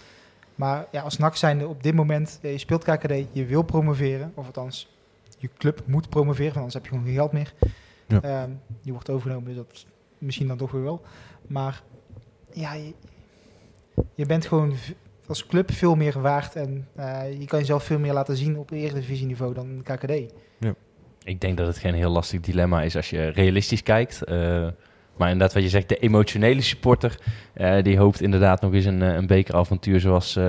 Maar 0.55 0.87
ja, 0.91 1.01
als 1.01 1.17
NAC 1.17 1.35
zijnde 1.35 1.67
op 1.67 1.83
dit 1.83 1.93
moment, 1.93 2.39
je 2.41 2.57
speelt 2.57 2.83
KKD, 2.83 3.13
je 3.31 3.45
wil 3.45 3.61
promoveren. 3.61 4.31
Of 4.35 4.45
althans, 4.45 4.95
je 5.37 5.49
club 5.57 5.81
moet 5.85 6.09
promoveren, 6.09 6.53
want 6.53 6.57
anders 6.57 6.73
heb 6.73 6.83
je 6.83 6.89
gewoon 6.89 7.05
geen 7.05 7.15
geld 7.15 7.31
meer. 7.31 7.53
Ja. 8.07 8.21
Ehm, 8.21 8.49
die 8.81 8.91
wordt 8.93 9.09
overgenomen, 9.09 9.47
dus 9.47 9.55
dat 9.55 9.85
misschien 10.17 10.47
dan 10.47 10.57
toch 10.57 10.71
weer 10.71 10.83
wel. 10.83 11.01
Maar 11.47 11.81
ja, 12.53 12.73
je, 12.73 12.93
je 14.15 14.25
bent 14.25 14.45
gewoon 14.45 14.73
als 15.27 15.45
club 15.45 15.71
veel 15.71 15.95
meer 15.95 16.21
waard. 16.21 16.55
En 16.55 16.87
eh, 16.95 17.39
je 17.39 17.45
kan 17.45 17.59
jezelf 17.59 17.83
veel 17.83 17.99
meer 17.99 18.13
laten 18.13 18.37
zien 18.37 18.57
op 18.57 18.71
eredivisieniveau 18.71 19.53
dan 19.53 19.81
KKD. 19.83 20.33
Ik 21.23 21.41
denk 21.41 21.57
dat 21.57 21.67
het 21.67 21.77
geen 21.77 21.93
heel 21.93 22.09
lastig 22.09 22.39
dilemma 22.39 22.81
is 22.81 22.95
als 22.95 23.09
je 23.09 23.27
realistisch 23.27 23.83
kijkt. 23.83 24.23
Eh, 24.23 24.67
maar 25.21 25.29
inderdaad, 25.31 25.53
wat 25.55 25.63
je 25.63 25.69
zegt, 25.69 25.89
de 25.89 25.97
emotionele 25.97 26.61
supporter... 26.61 27.17
eh, 27.53 27.83
die 27.83 27.97
hoopt 27.97 28.21
inderdaad 28.21 28.61
nog 28.61 28.73
eens 28.73 28.85
een, 28.85 29.01
eh, 29.01 29.13
een 29.13 29.27
bekeravontuur 29.27 29.99
zoals, 29.99 30.35
eh, 30.35 30.43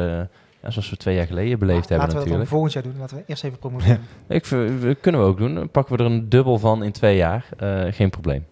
ja, 0.62 0.70
zoals 0.70 0.90
we 0.90 0.96
twee 0.96 1.14
jaar 1.14 1.26
geleden 1.26 1.58
beleefd 1.58 1.88
hebben 1.88 1.98
Laten 1.98 2.12
we 2.14 2.24
dat 2.24 2.28
dan 2.28 2.38
natuurlijk. 2.38 2.48
volgend 2.50 2.72
jaar 2.72 2.82
doen. 2.82 2.94
Laten 3.00 3.16
we 3.16 3.22
eerst 3.26 3.44
even 3.44 3.58
promoveren. 3.58 4.00
Ik, 4.28 4.46
we- 4.46 4.96
kunnen 5.00 5.20
we 5.20 5.26
ook 5.26 5.38
doen. 5.38 5.54
Dan 5.54 5.70
pakken 5.70 5.96
we 5.96 6.02
er 6.04 6.10
een 6.10 6.28
dubbel 6.28 6.58
van 6.58 6.82
in 6.84 6.92
twee 6.92 7.16
jaar. 7.16 7.44
Eh, 7.58 7.80
geen 7.90 8.10
probleem. 8.10 8.46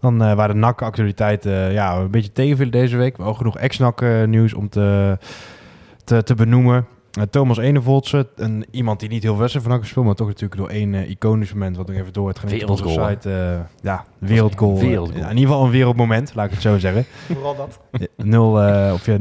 Dan 0.00 0.22
eh 0.22 0.34
waren 0.34 0.54
de 0.54 0.60
NAC-actualiteiten 0.60 1.72
ja, 1.72 1.96
een 1.96 2.10
beetje 2.10 2.32
tegenvielen 2.32 2.72
deze 2.72 2.96
week. 2.96 3.16
Wel 3.16 3.34
genoeg 3.34 3.58
ex-NAC-nieuws 3.58 4.54
om 4.54 4.68
te, 4.68 5.18
te, 6.04 6.22
te 6.22 6.34
benoemen. 6.34 6.86
Eh, 7.12 7.22
Thomas 7.30 7.58
Enevoltse, 7.58 8.26
een, 8.36 8.64
iemand 8.70 9.00
die 9.00 9.08
niet 9.08 9.22
heel 9.22 9.30
veel 9.32 9.40
wedstrijd 9.40 9.66
van 9.66 9.78
gespeeld, 9.80 10.06
maar 10.06 10.14
toch 10.14 10.26
natuurlijk 10.26 10.60
door 10.60 10.68
één 10.68 10.94
eh, 10.94 11.10
iconisch 11.10 11.52
moment 11.52 11.76
wat 11.76 11.86
nog 11.86 11.96
even 11.96 12.12
door 12.12 12.28
het 12.28 12.38
gaan 12.38 12.62
op 12.62 12.68
onze 12.70 12.88
site. 12.88 13.30
eh, 13.30 13.60
ja, 13.82 14.04
wereldgoal. 14.18 14.78
wereldgoal. 14.78 15.22
in 15.22 15.28
ieder 15.28 15.46
geval 15.48 15.64
een 15.64 15.70
wereldmoment, 15.70 16.34
laat 16.34 16.46
ik 16.46 16.52
het 16.52 16.62
zo 16.62 16.78
zeggen. 16.78 17.04
Vooral 17.34 17.56
dat. 17.56 17.78
Eh, 17.90 18.00
0, 18.16 18.60
eh, 18.62 18.92
of 18.92 19.06
ja, 19.06 19.16
0-2 19.18 19.20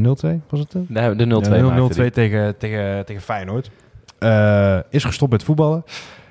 was 0.50 0.60
het? 0.60 0.74
eh? 0.76 0.82
Nee, 0.88 1.16
de 1.16 1.26
0-2 1.26 1.56
Ja, 1.56 1.64
maakte 1.64 1.94
0-2 1.94 1.96
die. 2.02 2.12
tegen, 2.12 2.58
tegen, 2.58 3.06
tegen 3.06 3.22
Feyenoord. 3.22 3.72
Eh, 4.20 4.78
is 4.90 5.04
gestopt 5.04 5.32
met 5.32 5.44
voetballen. 5.44 5.84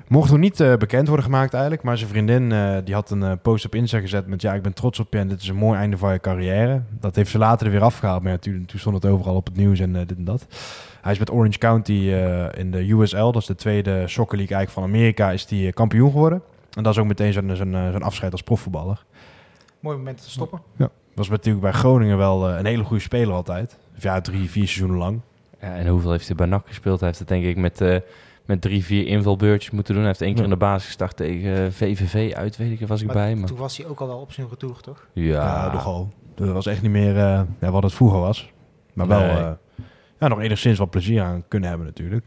Mocht 0.08 0.30
nog 0.30 0.38
niet 0.40 0.60
eh, 0.60 0.76
bekend 0.76 1.06
worden 1.06 1.24
gemaakt 1.24 1.52
eigenlijk. 1.52 1.82
Maar 1.82 1.98
zijn 1.98 2.10
vriendin 2.10 2.52
eh, 2.52 2.76
die 2.84 2.94
had 2.94 3.10
een 3.10 3.38
post 3.40 3.64
op 3.64 3.74
Insta 3.74 3.98
gezet 4.00 4.26
met... 4.26 4.42
Ja, 4.42 4.54
ik 4.54 4.62
ben 4.62 4.72
trots 4.74 5.00
op 5.00 5.12
je 5.12 5.18
en 5.18 5.28
dit 5.28 5.40
is 5.40 5.48
een 5.48 5.56
mooi 5.56 5.78
einde 5.78 5.96
van 5.98 6.12
je 6.12 6.20
carrière. 6.20 6.82
Dat 7.00 7.16
heeft 7.16 7.30
ze 7.30 7.38
later 7.38 7.66
er 7.66 7.72
weer 7.72 7.82
afgehaald. 7.82 8.22
Maar 8.22 8.32
ja, 8.32 8.38
toen, 8.38 8.64
toen 8.66 8.78
stond 8.80 8.94
het 9.02 9.12
overal 9.12 9.34
op 9.34 9.46
het 9.46 9.56
nieuws 9.56 9.78
en 9.80 9.92
dit 9.92 10.16
en 10.16 10.24
dat. 10.24 10.46
Hij 11.00 11.12
is 11.12 11.18
met 11.18 11.30
Orange 11.32 11.58
County 11.58 11.92
eh, 11.92 12.46
in 12.60 12.70
de 12.70 12.90
USL. 12.92 13.16
Dat 13.30 13.36
is 13.36 13.46
de 13.46 13.54
tweede 13.54 14.08
soccer 14.08 14.36
league 14.38 14.56
eigenlijk 14.56 14.70
van 14.70 14.96
Amerika. 14.96 15.30
Is 15.30 15.46
die 15.46 15.66
eh, 15.66 15.72
kampioen 15.72 16.10
geworden. 16.10 16.42
En 16.76 16.82
dat 16.82 16.92
is 16.92 16.98
ook 16.98 17.06
meteen 17.06 17.32
zijn, 17.32 17.56
zijn, 17.56 17.74
eh, 17.74 17.90
zijn 17.90 18.02
afscheid 18.02 18.32
als 18.32 18.42
profvoetballer. 18.42 19.04
Mooi 19.80 19.96
moment 19.96 20.22
te 20.22 20.30
stoppen. 20.30 20.60
Was 21.14 21.28
natuurlijk 21.28 21.64
bij 21.64 21.72
Groningen 21.72 22.16
wel 22.18 22.48
een 22.50 22.66
hele 22.66 22.84
goede 22.84 23.02
speler 23.02 23.34
altijd. 23.34 23.78
Ja, 23.94 24.20
drie, 24.20 24.50
vier 24.50 24.66
seizoenen 24.66 24.96
lang. 24.98 25.20
Ja, 25.60 25.74
en 25.74 25.86
hoeveel 25.86 26.10
heeft 26.10 26.26
hij 26.26 26.36
bij 26.36 26.46
NAC 26.46 26.66
gespeeld? 26.66 26.98
Hij 26.98 27.08
heeft 27.08 27.18
het 27.20 27.28
denk 27.28 27.44
ik 27.44 27.56
met, 27.56 27.80
eh, 27.80 27.96
met 28.44 28.60
drie, 28.60 28.84
vier 28.84 29.06
invulbeurtjes 29.06 29.70
moeten 29.70 29.92
doen. 29.94 30.02
Hij 30.02 30.10
heeft 30.12 30.22
één 30.22 30.30
keer 30.34 30.38
Ja. 30.44 30.44
in 30.44 30.58
de 30.58 30.64
basis 30.64 30.86
gestart 30.86 31.16
tegen 31.16 31.72
VVV 31.72 32.32
uit, 32.34 32.56
weet 32.56 32.80
ik, 32.80 32.88
was 32.88 33.00
ik 33.00 33.06
Maar 33.06 33.16
bij. 33.16 33.34
Maar... 33.34 33.48
Toen 33.48 33.56
was 33.58 33.76
hij 33.76 33.86
ook 33.86 34.00
al 34.00 34.06
wel 34.06 34.18
op 34.18 34.32
zijn 34.32 34.46
retour, 34.50 34.80
toch? 34.80 35.06
Ja, 35.12 35.24
Ja, 35.24 35.72
nogal. 35.72 36.08
Dat 36.34 36.48
was 36.48 36.66
echt 36.66 36.82
niet 36.82 36.90
meer 36.90 37.16
eh, 37.16 37.40
ja, 37.60 37.70
wat 37.70 37.82
het 37.82 37.92
vroeger 37.94 38.18
was. 38.20 38.52
Maar 38.92 39.06
wel. 39.06 39.58
Ja, 40.20 40.28
nog 40.28 40.40
enigszins 40.40 40.78
wat 40.78 40.90
plezier 40.90 41.22
aan 41.22 41.44
kunnen 41.48 41.68
hebben 41.68 41.86
natuurlijk. 41.86 42.24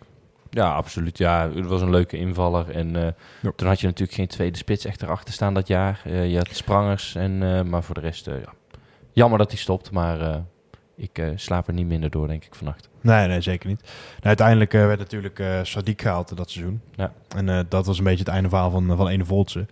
Ja, 0.49 0.73
absoluut. 0.73 1.17
Ja, 1.17 1.49
het 1.55 1.65
was 1.65 1.81
een 1.81 1.89
leuke 1.89 2.17
invaller. 2.17 2.69
En 2.69 2.95
eh, 2.95 3.07
Ja. 3.41 3.51
toen 3.55 3.67
had 3.67 3.79
je 3.79 3.85
natuurlijk 3.87 4.17
geen 4.17 4.27
tweede 4.27 4.57
spits 4.57 4.85
echt 4.85 5.01
erachter 5.01 5.33
staan 5.33 5.53
dat 5.53 5.67
jaar. 5.67 6.01
Eh, 6.05 6.31
je 6.31 6.37
had 6.37 6.47
Sprangers, 6.51 7.15
en, 7.15 7.43
eh, 7.43 7.61
maar 7.63 7.83
voor 7.83 7.95
de 7.95 8.01
rest, 8.01 8.27
eh, 8.27 8.33
ja. 8.39 8.53
jammer 9.11 9.37
dat 9.37 9.51
hij 9.51 9.59
stopt. 9.59 9.91
Maar 9.91 10.21
eh, 10.21 10.35
ik 10.95 11.17
eh, 11.17 11.27
slaap 11.35 11.67
er 11.67 11.73
niet 11.73 11.87
minder 11.87 12.09
door, 12.09 12.27
denk 12.27 12.45
ik, 12.45 12.55
vannacht. 12.55 12.89
Nee, 13.01 13.27
nee, 13.27 13.41
zeker 13.41 13.69
niet. 13.69 13.81
Nou, 13.81 13.93
uiteindelijk 14.21 14.73
eh, 14.73 14.85
werd 14.85 14.99
natuurlijk 14.99 15.39
eh 15.39 15.59
Sadiq 15.63 15.95
gehaald 15.95 16.37
dat 16.37 16.49
seizoen. 16.51 16.81
Ja. 16.95 17.13
En 17.35 17.49
eh, 17.49 17.59
dat 17.69 17.85
was 17.85 17.97
een 17.97 18.03
beetje 18.03 18.23
het 18.23 18.33
einde 18.33 18.49
verhaal 18.49 18.71
van, 18.71 18.95
van 18.97 19.07
Ene 19.07 19.25
Voltse. 19.25 19.65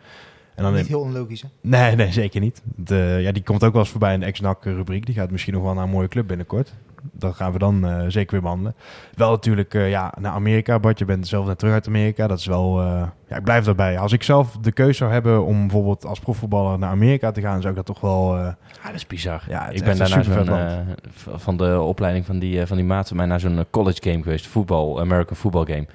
En 0.55 0.63
dan 0.63 0.73
Niet 0.73 0.87
heel 0.87 0.99
onlogisch, 0.99 1.41
hè? 1.41 1.47
Nee, 1.61 1.95
nee, 1.95 2.11
zeker 2.11 2.41
niet. 2.41 2.61
De, 2.75 3.17
ja, 3.21 3.31
die 3.31 3.43
komt 3.43 3.63
ook 3.63 3.71
wel 3.71 3.81
eens 3.81 3.89
voorbij 3.91 4.13
in 4.13 4.19
de 4.19 4.25
ex-NAC-rubriek. 4.25 5.05
Die 5.05 5.15
gaat 5.15 5.31
misschien 5.31 5.53
nog 5.53 5.63
wel 5.63 5.73
naar 5.73 5.83
een 5.83 5.89
mooie 5.89 6.07
club 6.07 6.27
binnenkort. 6.27 6.73
Dat 7.11 7.35
gaan 7.35 7.51
we 7.51 7.57
dan 7.59 7.85
eh, 7.87 8.03
zeker 8.07 8.31
weer 8.31 8.41
behandelen. 8.41 8.75
Wel 9.15 9.31
natuurlijk 9.31 9.73
ja, 9.73 9.83
ja, 9.83 10.13
naar 10.19 10.31
Amerika. 10.31 10.79
Bart, 10.79 10.99
je 10.99 11.05
bent 11.05 11.27
zelf 11.27 11.45
net 11.45 11.59
terug 11.59 11.73
uit 11.73 11.87
Amerika. 11.87 12.27
Dat 12.27 12.39
is 12.39 12.45
wel... 12.45 12.81
eh, 12.81 13.03
ja, 13.27 13.35
ik 13.37 13.43
blijf 13.43 13.65
daarbij. 13.65 13.99
Als 13.99 14.11
ik 14.11 14.23
zelf 14.23 14.57
de 14.61 14.71
keuze 14.71 14.93
zou 14.93 15.11
hebben 15.11 15.45
om 15.45 15.59
bijvoorbeeld 15.61 16.05
als 16.05 16.19
profvoetballer 16.19 16.79
naar 16.79 16.89
Amerika 16.89 17.31
te 17.31 17.41
gaan... 17.41 17.57
zou 17.61 17.69
ik 17.69 17.75
dat 17.75 17.85
toch 17.85 18.01
wel... 18.01 18.35
eh, 18.37 18.43
Ja, 18.43 18.85
dat 18.85 18.93
is 18.93 19.07
bizar. 19.07 19.43
Ja, 19.47 19.69
ik 19.69 19.83
ben 19.83 19.97
daarna 19.97 20.05
zo'n, 20.23 20.23
supervet 20.23 20.57
eh, 20.71 20.77
v- 21.11 21.27
van 21.41 21.57
de 21.57 21.79
opleiding 21.79 22.25
van 22.25 22.39
die, 22.39 22.61
eh, 22.61 22.67
van 22.67 22.77
die 22.77 22.85
maat 22.85 23.07
van 23.07 23.17
mij 23.17 23.25
naar 23.25 23.39
zo'n 23.39 23.57
eh, 23.57 23.63
college 23.69 23.97
game 24.01 24.23
geweest. 24.23 24.47
Voetbal, 24.47 24.99
American 24.99 25.35
football 25.35 25.65
game. 25.65 25.87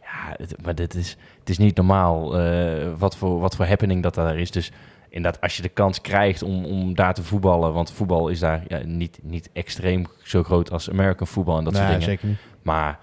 Ja, 0.00 0.34
het- 0.36 0.56
maar 0.64 0.74
dit 0.74 0.94
is, 0.94 1.16
het 1.38 1.48
is 1.48 1.58
niet 1.58 1.76
normaal 1.76 2.38
eh, 2.40 2.88
wat, 2.98 3.16
voor, 3.16 3.40
wat 3.40 3.56
voor 3.56 3.66
happening 3.66 4.02
dat 4.02 4.14
daar 4.14 4.38
is. 4.38 4.50
Dus 4.50 4.72
inderdaad, 5.10 5.40
als 5.40 5.56
je 5.56 5.62
de 5.62 5.68
kans 5.68 6.00
krijgt 6.00 6.42
om, 6.42 6.64
om 6.64 6.94
daar 6.94 7.14
te 7.14 7.22
voetballen... 7.22 7.72
want 7.72 7.92
voetbal 7.92 8.28
is 8.28 8.38
daar 8.38 8.64
ja, 8.68 8.80
niet, 8.84 9.18
niet 9.22 9.50
extreem 9.52 10.06
zo 10.22 10.42
groot 10.42 10.70
als 10.70 10.90
American 10.90 11.26
voetbal 11.26 11.58
en 11.58 11.64
dat 11.64 11.72
nee, 11.72 11.82
soort 11.82 11.92
dingen. 11.94 12.08
zeker 12.10 12.28
niet. 12.28 12.38
Maar 12.62 12.98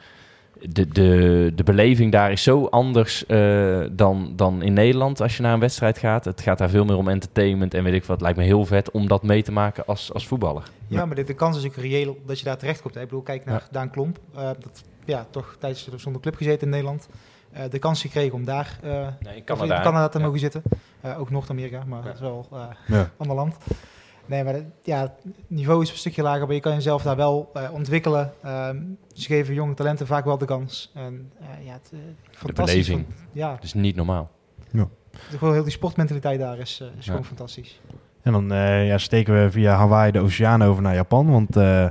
de, 0.62 0.88
de, 0.88 1.52
de 1.56 1.64
beleving 1.64 2.12
daar 2.12 2.32
is 2.32 2.44
zo 2.44 2.66
anders 2.66 3.26
eh, 3.26 3.82
dan, 3.92 4.34
dan 4.36 4.62
in 4.62 4.74
Nederland 4.74 5.22
als 5.22 5.38
je 5.38 5.44
naar 5.44 5.54
een 5.54 5.60
wedstrijd 5.60 5.98
gaat. 5.98 6.26
Het 6.26 6.42
gaat 6.42 6.58
daar 6.58 6.70
veel 6.70 6.86
meer 6.86 6.98
om 6.98 7.08
entertainment 7.08 7.74
en 7.74 7.84
weet 7.84 7.94
ik 7.94 8.02
wat. 8.02 8.10
Het 8.10 8.22
lijkt 8.22 8.38
me 8.38 8.44
heel 8.44 8.66
vet 8.66 8.92
om 8.92 9.08
dat 9.08 9.24
mee 9.24 9.44
te 9.44 9.52
maken 9.52 9.86
als, 9.86 10.14
als 10.14 10.28
voetballer. 10.28 10.64
Ja, 10.88 11.06
maar 11.06 11.16
de, 11.16 11.24
de 11.24 11.34
kans 11.34 11.58
is 11.58 11.66
ook 11.66 11.76
reëel 11.76 12.18
dat 12.26 12.40
je 12.40 12.46
daar 12.46 12.58
terecht 12.58 12.82
komt. 12.82 12.96
Ik 12.96 13.02
bedoel, 13.02 13.22
kijk 13.22 13.46
naar 13.46 13.56
Ja. 13.56 13.68
Daan 13.72 13.90
Klomp. 13.90 14.20
eh, 14.36 14.44
dat, 14.44 14.84
ja, 15.06 15.28
toch 15.30 15.56
tijdens 15.60 15.90
zonder 15.96 16.22
club 16.22 16.36
gezeten 16.36 16.62
in 16.62 16.70
Nederland. 16.70 17.08
Eh, 17.58 17.70
de 17.70 17.80
kans 17.80 18.02
gekregen 18.02 18.34
om 18.34 18.46
daar 18.46 18.80
eh, 18.84 18.92
Nee, 18.92 19.36
in 19.36 19.36
in 19.36 19.44
Canada 19.46 20.08
te 20.08 20.18
Ja. 20.20 20.24
mogen 20.26 20.40
zitten. 20.40 20.62
Eh, 21.02 21.20
ook 21.20 21.30
Noord-Amerika, 21.30 21.84
maar 21.88 22.04
dat 22.04 22.14
is 22.14 22.20
wel 22.20 22.48
eh, 22.52 22.60
Ja. 22.88 23.00
een 23.00 23.08
ander 23.18 23.36
land. 23.36 23.58
Nee, 24.26 24.44
maar 24.44 24.56
ja, 24.84 25.02
het 25.02 25.12
niveau 25.48 25.82
is 25.82 25.92
een 25.92 25.98
stukje 25.98 26.22
lager, 26.22 26.46
maar 26.46 26.56
je 26.56 26.62
kan 26.62 26.74
jezelf 26.74 27.04
daar 27.04 27.16
wel 27.16 27.50
eh, 27.54 27.74
ontwikkelen. 27.74 28.32
Ehm, 28.44 28.78
ze 29.14 29.26
geven 29.26 29.54
jonge 29.54 29.74
talenten 29.74 30.08
vaak 30.08 30.26
wel 30.26 30.38
de 30.38 30.46
kans. 30.46 30.92
En 30.94 31.32
eh, 31.40 31.66
ja, 31.66 31.74
het, 31.74 31.92
fantastisch. 32.32 32.88
beleving. 32.88 33.06
van- 33.16 33.28
ja, 33.32 33.52
Dat 33.52 33.64
is 33.64 33.74
niet 33.74 33.96
normaal. 33.96 34.30
gewoon 35.38 35.54
heel 35.54 35.64
die 35.64 35.72
sportmentaliteit 35.72 36.40
daar 36.40 36.58
is, 36.60 36.80
eh, 36.82 36.88
is 36.98 37.06
Ja. 37.06 37.12
gewoon 37.12 37.26
fantastisch. 37.26 37.82
En 38.22 38.32
dan 38.32 38.52
eh, 38.52 38.88
ja, 38.88 38.98
steken 38.98 39.44
we 39.44 39.52
via 39.52 39.76
Hawaii 39.76 40.12
de 40.12 40.20
oceaan 40.20 40.62
over 40.64 40.82
naar 40.84 40.94
Japan. 40.96 41.32
Want 41.32 41.56
eh, 41.56 41.88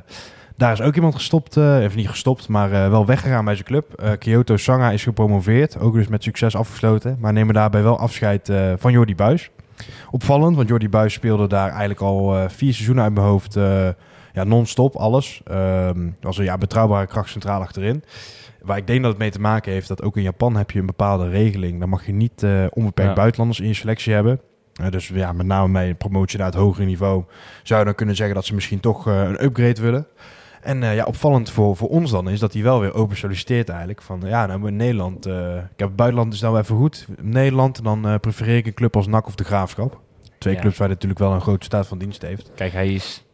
Daar 0.57 0.73
is 0.73 0.81
ook 0.81 0.95
iemand 0.95 1.15
gestopt, 1.15 1.57
eh, 1.57 1.83
even 1.83 1.97
niet 1.97 2.09
gestopt, 2.09 2.49
maar 2.49 2.73
eh, 2.73 2.89
wel 2.91 3.07
weggegaan 3.07 3.45
bij 3.45 3.55
zijn 3.55 3.67
club. 3.67 3.93
Eh, 3.93 4.11
Kyoto 4.19 4.57
Sanga 4.57 4.91
is 4.91 5.03
gepromoveerd, 5.03 5.79
ook 5.81 5.95
dus 5.95 6.09
met 6.09 6.23
succes 6.23 6.57
afgesloten. 6.57 7.17
Maar 7.21 7.33
nemen 7.33 7.55
daarbij 7.55 7.83
wel 7.83 7.99
afscheid 7.99 8.53
van 8.77 8.93
Jordi 8.93 9.15
Buis. 9.15 9.51
Opvallend, 10.11 10.57
want 10.57 10.69
Jordi 10.69 10.89
Buis 10.89 11.13
speelde 11.13 11.49
daar 11.49 11.69
eigenlijk 11.69 12.01
al 12.01 12.49
vier 12.49 12.73
seizoenen 12.73 13.05
uit 13.05 13.15
mijn 13.15 13.27
hoofd 13.27 13.55
ja, 14.33 14.45
non-stop, 14.45 14.97
alles. 14.97 15.41
Ehm 15.45 16.09
was 16.21 16.39
een 16.39 16.45
ja, 16.45 16.59
betrouwbare 16.59 17.07
kracht 17.07 17.31
centraal 17.31 17.61
achterin. 17.61 18.03
Waar 18.63 18.77
ik 18.77 18.87
denk 18.87 19.01
dat 19.01 19.11
het 19.11 19.21
mee 19.21 19.31
te 19.31 19.41
maken 19.41 19.73
heeft 19.73 19.89
dat 19.89 20.03
ook 20.03 20.17
in 20.17 20.23
Japan 20.23 20.57
heb 20.57 20.71
je 20.71 20.79
een 20.79 20.87
bepaalde 20.87 21.29
regeling. 21.29 21.81
Dan 21.81 21.89
mag 21.89 22.07
je 22.07 22.13
niet 22.13 22.47
onbeperkt 22.71 23.11
Ja. 23.11 23.17
buitenlanders 23.17 23.61
in 23.61 23.67
je 23.69 23.75
selectie 23.75 24.13
hebben. 24.13 24.41
Dus 24.91 25.09
ja, 25.09 25.33
met 25.33 25.47
name 25.47 25.73
bij 25.73 25.89
een 25.89 25.97
promotie 25.97 26.39
naar 26.39 26.47
het 26.47 26.57
hogere 26.57 26.87
niveau 26.87 27.25
zou 27.63 27.79
je 27.79 27.87
dan 27.87 27.95
kunnen 27.95 28.17
zeggen 28.17 28.35
dat 28.35 28.45
ze 28.45 28.55
misschien 28.55 28.81
toch 28.81 29.07
een 29.07 29.45
upgrade 29.45 29.81
willen. 29.81 30.07
En 30.67 30.83
eh, 30.83 30.95
ja, 30.95 31.05
opvallend 31.05 31.51
voor, 31.51 31.77
voor 31.77 31.89
ons 31.89 32.11
dan 32.11 32.29
is 32.29 32.41
dat 32.41 32.53
hij 32.53 32.63
wel 32.63 32.81
weer 32.81 32.95
open 32.95 33.17
solliciteert 33.17 33.69
eigenlijk. 33.69 34.03
Van 34.03 34.23
ja, 34.25 34.47
nou 34.47 34.67
in 34.67 34.77
Nederland, 34.77 35.27
eh, 35.27 35.57
ik 35.57 35.63
heb 35.77 35.89
het 35.89 35.97
buitenland 35.97 36.33
is 36.33 36.41
nou 36.41 36.59
even 36.59 36.77
goed. 36.77 37.07
In 37.19 37.29
Nederland, 37.29 37.85
dan 37.85 38.07
eh, 38.07 38.15
prefereer 38.21 38.57
ik 38.57 38.67
een 38.67 38.75
club 38.75 38.97
als 38.97 39.07
NAC 39.07 39.27
of 39.27 39.35
de 39.35 39.45
Graafschap. 39.45 40.01
Twee 40.39 40.55
Ja. 40.55 40.61
clubs 40.61 40.77
waar 40.77 40.87
hij 40.87 40.95
natuurlijk 40.95 41.21
wel 41.21 41.33
een 41.33 41.41
grote 41.41 41.65
staat 41.65 41.87
van 41.87 41.99
dienst 41.99 42.23
heeft. 42.23 42.51
Kijk, 42.55 42.73
hij 42.73 42.93
is... 42.93 43.25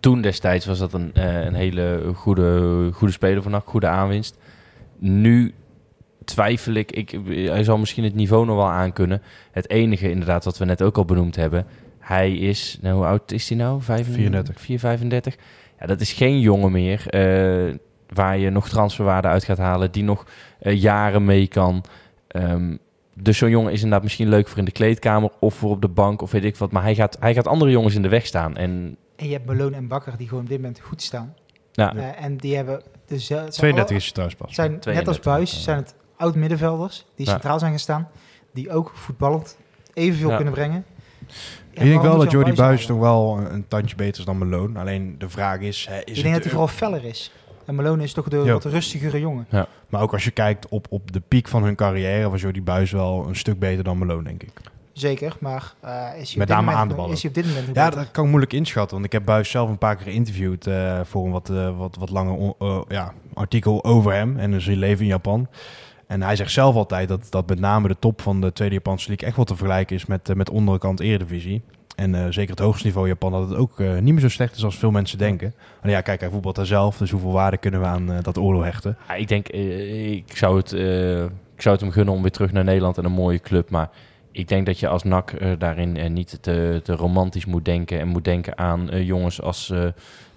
Toen 0.00 0.20
destijds 0.20 0.66
was 0.66 0.78
dat 0.78 0.92
een, 0.92 1.10
een 1.46 1.54
hele 1.54 2.10
goede, 2.14 2.88
goede 2.92 3.12
speler 3.12 3.42
van 3.42 3.52
NAC, 3.52 3.68
goede 3.68 3.86
aanwinst. 3.86 4.38
Nu 4.98 5.54
twijfel 6.24 6.72
ik, 6.72 6.92
ik, 6.92 7.18
hij 7.26 7.64
zal 7.64 7.78
misschien 7.78 8.04
het 8.04 8.14
niveau 8.14 8.46
nog 8.46 8.56
wel 8.56 8.70
aankunnen. 8.70 9.22
Het 9.50 9.70
enige 9.70 10.10
inderdaad 10.10 10.44
wat 10.44 10.58
we 10.58 10.64
net 10.64 10.82
ook 10.82 10.96
al 10.96 11.04
benoemd 11.04 11.36
hebben. 11.36 11.66
Hij 11.98 12.32
is, 12.36 12.78
nou, 12.80 12.96
hoe 12.96 13.06
oud 13.06 13.32
is 13.32 13.48
hij 13.48 13.58
nou? 13.58 13.82
34. 13.82 14.60
4, 14.60 14.78
35. 14.78 15.36
Ja, 15.80 15.86
dat 15.86 16.00
is 16.00 16.12
geen 16.12 16.40
jongen 16.40 16.72
meer 16.72 17.06
eh, 17.08 17.74
waar 18.08 18.38
je 18.38 18.50
nog 18.50 18.68
transferwaarde 18.68 19.28
uit 19.28 19.44
gaat 19.44 19.58
halen. 19.58 19.92
Die 19.92 20.04
nog 20.04 20.26
eh, 20.58 20.80
jaren 20.80 21.24
mee 21.24 21.46
kan. 21.46 21.84
Ehm, 22.28 22.76
dus 23.14 23.38
zo'n 23.38 23.50
jongen 23.50 23.72
is 23.72 23.76
inderdaad 23.78 24.02
misschien 24.02 24.28
leuk 24.28 24.48
voor 24.48 24.58
in 24.58 24.64
de 24.64 24.70
kleedkamer 24.70 25.30
of 25.40 25.54
voor 25.54 25.70
op 25.70 25.80
de 25.80 25.88
bank 25.88 26.22
of 26.22 26.30
weet 26.30 26.44
ik 26.44 26.56
wat. 26.56 26.72
Maar 26.72 26.82
hij 26.82 26.94
gaat, 26.94 27.16
hij 27.20 27.34
gaat 27.34 27.46
andere 27.46 27.70
jongens 27.70 27.94
in 27.94 28.02
de 28.02 28.08
weg 28.08 28.26
staan. 28.26 28.56
En 28.56 28.96
En 29.16 29.26
je 29.26 29.32
hebt 29.32 29.46
Malone 29.46 29.76
en 29.76 29.88
Bakker 29.88 30.16
die 30.16 30.28
gewoon 30.28 30.42
op 30.42 30.48
dit 30.48 30.58
moment 30.60 30.80
goed 30.80 31.02
staan. 31.02 31.34
ja, 31.72 31.94
Eh, 31.96 32.24
en 32.24 32.36
die 32.36 32.56
hebben... 32.56 32.82
Dus, 33.06 33.30
eh, 33.30 33.36
het 33.44 33.54
zijn 33.54 33.72
32 33.74 34.16
alle- 34.18 34.26
is 34.26 34.34
pas. 34.34 34.54
Zijn 34.54 34.70
net 34.70 34.76
als 34.76 34.84
32, 34.84 35.24
Buis, 35.24 35.52
ja. 35.52 35.58
zijn 35.58 35.76
het 35.76 35.94
oud-middenvelders 36.16 37.06
die 37.16 37.26
Ja. 37.26 37.32
centraal 37.32 37.58
zijn 37.58 37.72
gestaan. 37.72 38.08
Die 38.52 38.70
ook 38.70 38.92
voetballend 38.94 39.58
evenveel 39.94 40.28
Ja. 40.30 40.36
kunnen 40.36 40.54
brengen. 40.54 40.84
Ja, 41.76 41.82
ik 41.82 41.88
denk 41.88 42.02
wel 42.02 42.18
dat 42.18 42.30
Jordi 42.30 42.52
Buis 42.52 42.86
toch 42.86 42.98
wel 42.98 43.38
een, 43.38 43.54
een 43.54 43.68
tandje 43.68 43.96
beter 43.96 44.18
is 44.18 44.24
dan 44.24 44.38
Malone. 44.38 44.78
Alleen 44.78 45.14
de 45.18 45.28
vraag 45.28 45.60
is, 45.60 45.86
hè, 45.90 45.94
is 45.96 46.00
Ik 46.00 46.06
het 46.14 46.16
denk 46.22 46.32
dat 46.34 46.42
hij 46.42 46.50
vooral 46.52 46.68
feller 46.68 47.04
is. 47.04 47.30
En 47.66 47.74
Malone 47.74 48.02
is 48.02 48.12
toch 48.12 48.28
de 48.28 48.36
Ja. 48.36 48.52
wat 48.52 48.64
rustigere 48.64 49.20
jongen. 49.20 49.46
Maar 49.88 50.02
ook 50.02 50.12
als 50.12 50.24
je 50.24 50.30
kijkt 50.30 50.68
op, 50.68 50.86
op 50.90 51.12
de 51.12 51.20
piek 51.28 51.48
van 51.48 51.62
hun 51.64 51.74
carrière, 51.74 52.28
was 52.30 52.40
Jordi 52.40 52.62
Buis 52.62 52.90
wel 52.90 53.24
een 53.28 53.36
stuk 53.36 53.58
beter 53.58 53.84
dan 53.84 53.98
Malone, 53.98 54.22
denk 54.22 54.42
ik. 54.42 54.50
Zeker, 54.92 55.36
maar 55.40 55.74
eh, 55.80 55.90
is 55.90 55.94
hij 56.02 56.14
Met 56.14 56.24
op 56.32 56.38
dit 56.38 56.48
name 56.48 56.60
moment, 56.60 56.76
aan 56.78 56.88
de 56.88 56.94
ballen. 56.94 57.12
Is 57.12 57.20
hij 57.22 57.30
op 57.30 57.36
dit 57.36 57.46
moment 57.46 57.66
Ja, 57.66 57.72
beter? 57.84 57.98
dat 58.00 58.10
kan 58.10 58.22
ik 58.24 58.28
moeilijk 58.30 58.52
inschatten. 58.52 58.92
Want 58.94 59.04
ik 59.06 59.12
heb 59.12 59.24
Buis 59.24 59.50
zelf 59.50 59.68
een 59.68 59.78
paar 59.78 59.96
keer 59.96 60.04
geïnterviewd 60.06 60.66
eh, 60.66 61.00
voor 61.04 61.24
een 61.24 61.30
wat, 61.30 61.50
eh, 61.50 61.78
wat, 61.78 61.96
wat 61.98 62.10
langer 62.10 62.54
ja, 62.88 63.12
artikel 63.34 63.84
over 63.84 64.12
hem 64.12 64.36
en 64.38 64.60
zijn 64.60 64.76
leven 64.78 65.00
in 65.02 65.10
Japan. 65.10 65.48
En 66.06 66.22
hij 66.22 66.36
zegt 66.36 66.50
zelf 66.50 66.74
altijd 66.74 67.08
dat, 67.08 67.26
dat 67.30 67.48
met 67.48 67.60
name 67.60 67.88
de 67.88 67.98
top 67.98 68.22
van 68.22 68.40
de 68.40 68.52
tweede 68.52 68.74
Japanse 68.74 69.08
league 69.08 69.26
echt 69.26 69.36
wel 69.36 69.44
te 69.44 69.56
vergelijken 69.56 69.96
is 69.96 70.06
met, 70.06 70.28
eh, 70.28 70.36
met 70.36 70.50
onderkant 70.50 71.00
Eredivisie. 71.00 71.62
En 71.96 72.14
eh, 72.14 72.26
zeker 72.30 72.50
het 72.50 72.58
hoogste 72.58 72.86
niveau 72.86 73.08
Japan, 73.08 73.32
dat 73.32 73.48
het 73.48 73.58
ook 73.58 73.80
eh, 73.80 73.92
niet 73.98 74.12
meer 74.12 74.20
zo 74.20 74.28
slecht 74.28 74.56
is 74.56 74.64
als 74.64 74.78
veel 74.78 74.90
mensen 74.90 75.18
denken. 75.18 75.54
En 75.82 75.90
ja, 75.90 76.00
kijk, 76.00 76.20
hij 76.20 76.30
voetbalt 76.30 76.56
daar 76.56 76.66
zelf, 76.66 76.96
dus 76.96 77.10
hoeveel 77.10 77.32
waarde 77.32 77.56
kunnen 77.56 77.80
we 77.80 77.86
aan 77.86 78.10
dat 78.22 78.38
oordeel 78.38 78.62
hechten? 78.62 78.96
Ja, 79.08 79.14
ik 79.14 79.28
denk, 79.28 79.48
ik, 79.48 80.36
zou 80.36 80.56
het, 80.56 80.72
ik 81.54 81.62
zou 81.62 81.74
het 81.74 81.80
hem 81.80 81.90
gunnen 81.90 82.14
om 82.14 82.22
weer 82.22 82.30
terug 82.30 82.52
naar 82.52 82.64
Nederland 82.64 82.98
en 82.98 83.04
een 83.04 83.12
mooie 83.12 83.40
club. 83.40 83.70
Maar 83.70 83.90
ik 84.32 84.48
denk 84.48 84.66
dat 84.66 84.78
je 84.78 84.88
als 84.88 85.02
NAC 85.02 85.58
daarin 85.58 86.12
niet 86.12 86.38
te, 86.40 86.80
te 86.82 86.94
romantisch 86.94 87.44
moet 87.44 87.64
denken. 87.64 88.00
En 88.00 88.08
moet 88.08 88.24
denken 88.24 88.58
aan 88.58 89.04
jongens 89.04 89.42
als 89.42 89.72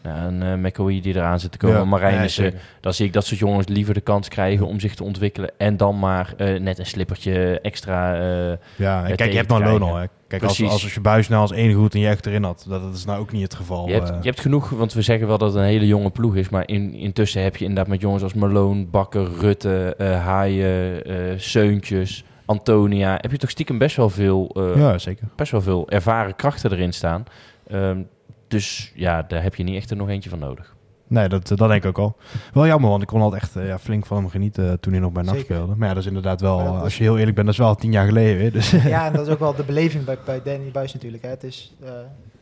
een 0.01 0.41
eh 0.43 0.53
McAwee 0.53 1.01
die 1.01 1.15
eraan 1.15 1.39
zit 1.39 1.51
te 1.51 1.57
komen. 1.57 1.77
Ja, 1.77 1.85
Marijnissen. 1.85 2.43
ja, 2.43 2.49
zeker. 2.49 2.65
dan 2.81 2.93
zie 2.93 3.05
ik 3.05 3.13
dat 3.13 3.25
soort 3.25 3.39
jongens 3.39 3.67
liever 3.67 3.93
de 3.93 4.01
kans 4.01 4.27
krijgen 4.27 4.67
om 4.67 4.79
zich 4.79 4.95
te 4.95 5.03
ontwikkelen. 5.03 5.51
En 5.57 5.77
dan 5.77 5.99
maar 5.99 6.33
eh, 6.37 6.59
net 6.59 6.79
een 6.79 6.85
slippertje 6.85 7.59
extra. 7.61 8.13
eh, 8.15 8.57
Ja, 8.75 9.03
en 9.03 9.09
eh, 9.11 9.15
kijk, 9.15 9.31
je 9.31 9.37
hebt 9.37 9.49
Malone 9.49 9.69
krijgen. 9.75 9.87
al. 9.95 9.95
Hè. 10.01 10.05
Kijk, 10.27 10.43
als, 10.43 10.55
Precies. 10.55 10.73
als, 10.73 10.83
als 10.83 10.93
je 10.93 11.01
Buis 11.01 11.27
nou 11.27 11.41
als 11.41 11.51
enige 11.51 11.77
goed 11.79 11.93
en 11.93 11.99
je 11.99 12.07
echt 12.07 12.25
erin 12.25 12.43
had, 12.43 12.65
dat, 12.67 12.81
dat 12.81 12.95
is 12.95 13.05
nou 13.05 13.19
ook 13.19 13.31
niet 13.31 13.43
het 13.43 13.53
geval. 13.55 13.87
Je 13.87 13.93
hebt, 13.93 14.09
eh. 14.09 14.15
je 14.21 14.27
hebt 14.27 14.39
genoeg, 14.39 14.69
want 14.69 14.93
we 14.93 15.01
zeggen 15.01 15.27
wel 15.27 15.37
dat 15.37 15.53
het 15.53 15.61
een 15.61 15.67
hele 15.69 15.87
jonge 15.87 16.09
ploeg 16.09 16.35
is. 16.35 16.49
Maar 16.49 16.67
in, 16.67 16.93
intussen 16.93 17.43
heb 17.43 17.55
je 17.57 17.65
inderdaad 17.65 17.87
met 17.91 18.01
jongens 18.01 18.23
als 18.23 18.33
Malone, 18.33 18.85
Bakker, 18.85 19.27
Rutte, 19.39 19.95
eh 19.97 20.25
Haaien, 20.25 21.05
eh 21.05 21.13
Seuntjes, 21.37 22.23
Antonia. 22.45 23.17
Heb 23.21 23.31
je 23.31 23.37
toch 23.37 23.49
stiekem 23.49 23.77
best 23.77 23.95
wel 23.95 24.09
veel, 24.09 24.49
eh, 24.55 24.75
ja, 24.75 24.97
zeker. 24.97 25.27
best 25.35 25.51
wel 25.51 25.61
veel 25.61 25.89
ervaren 25.89 26.35
krachten 26.35 26.71
erin 26.71 26.93
staan. 26.93 27.23
Ehm, 27.67 28.01
dus 28.49 28.91
ja, 28.95 29.21
daar 29.23 29.43
heb 29.43 29.55
je 29.55 29.63
niet 29.63 29.75
echt 29.75 29.89
er 29.89 29.97
nog 29.97 30.09
eentje 30.09 30.29
van 30.29 30.39
nodig. 30.39 30.75
Nee, 31.07 31.29
dat, 31.29 31.47
dat 31.47 31.57
denk 31.57 31.73
ik 31.73 31.85
ook 31.85 31.97
al. 31.97 32.17
Wel 32.53 32.65
jammer, 32.67 32.89
want 32.89 33.01
ik 33.01 33.07
kon 33.07 33.21
altijd 33.21 33.41
echt 33.41 33.55
eh, 33.55 33.67
ja, 33.67 33.79
flink 33.79 34.05
van 34.05 34.17
hem 34.17 34.29
genieten 34.29 34.67
eh, 34.71 34.73
toen 34.79 34.91
hij 34.93 35.01
nog 35.01 35.11
bij 35.11 35.23
NAC 35.23 35.37
speelde. 35.39 35.75
Maar 35.75 35.87
ja, 35.87 35.93
dat 35.93 36.03
is 36.03 36.07
inderdaad 36.09 36.41
wel, 36.41 36.59
eh, 36.59 36.81
als 36.81 36.97
je 36.97 37.03
heel 37.03 37.17
eerlijk 37.17 37.35
bent, 37.35 37.47
dat 37.47 37.55
is 37.55 37.61
wel 37.61 37.75
tien 37.75 37.91
jaar 37.91 38.05
geleden 38.05 38.37
weer. 38.37 38.51
Dus 38.51 38.69
Ja, 38.71 39.05
en 39.05 39.13
dat 39.13 39.27
is 39.27 39.33
ook 39.33 39.39
wel 39.39 39.55
de 39.55 39.63
beleving 39.63 40.03
bij, 40.05 40.17
bij 40.25 40.41
Danny 40.43 40.71
Buis 40.71 40.93
natuurlijk. 40.93 41.23
Hè. 41.23 41.29
Het 41.29 41.43
is 41.43 41.75
uh, 41.83 41.89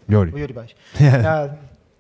Jordi. 0.06 0.38
Jordi 0.38 0.54
Buis. 0.54 0.76
Ja, 0.98 1.16
Ja, 1.20 1.58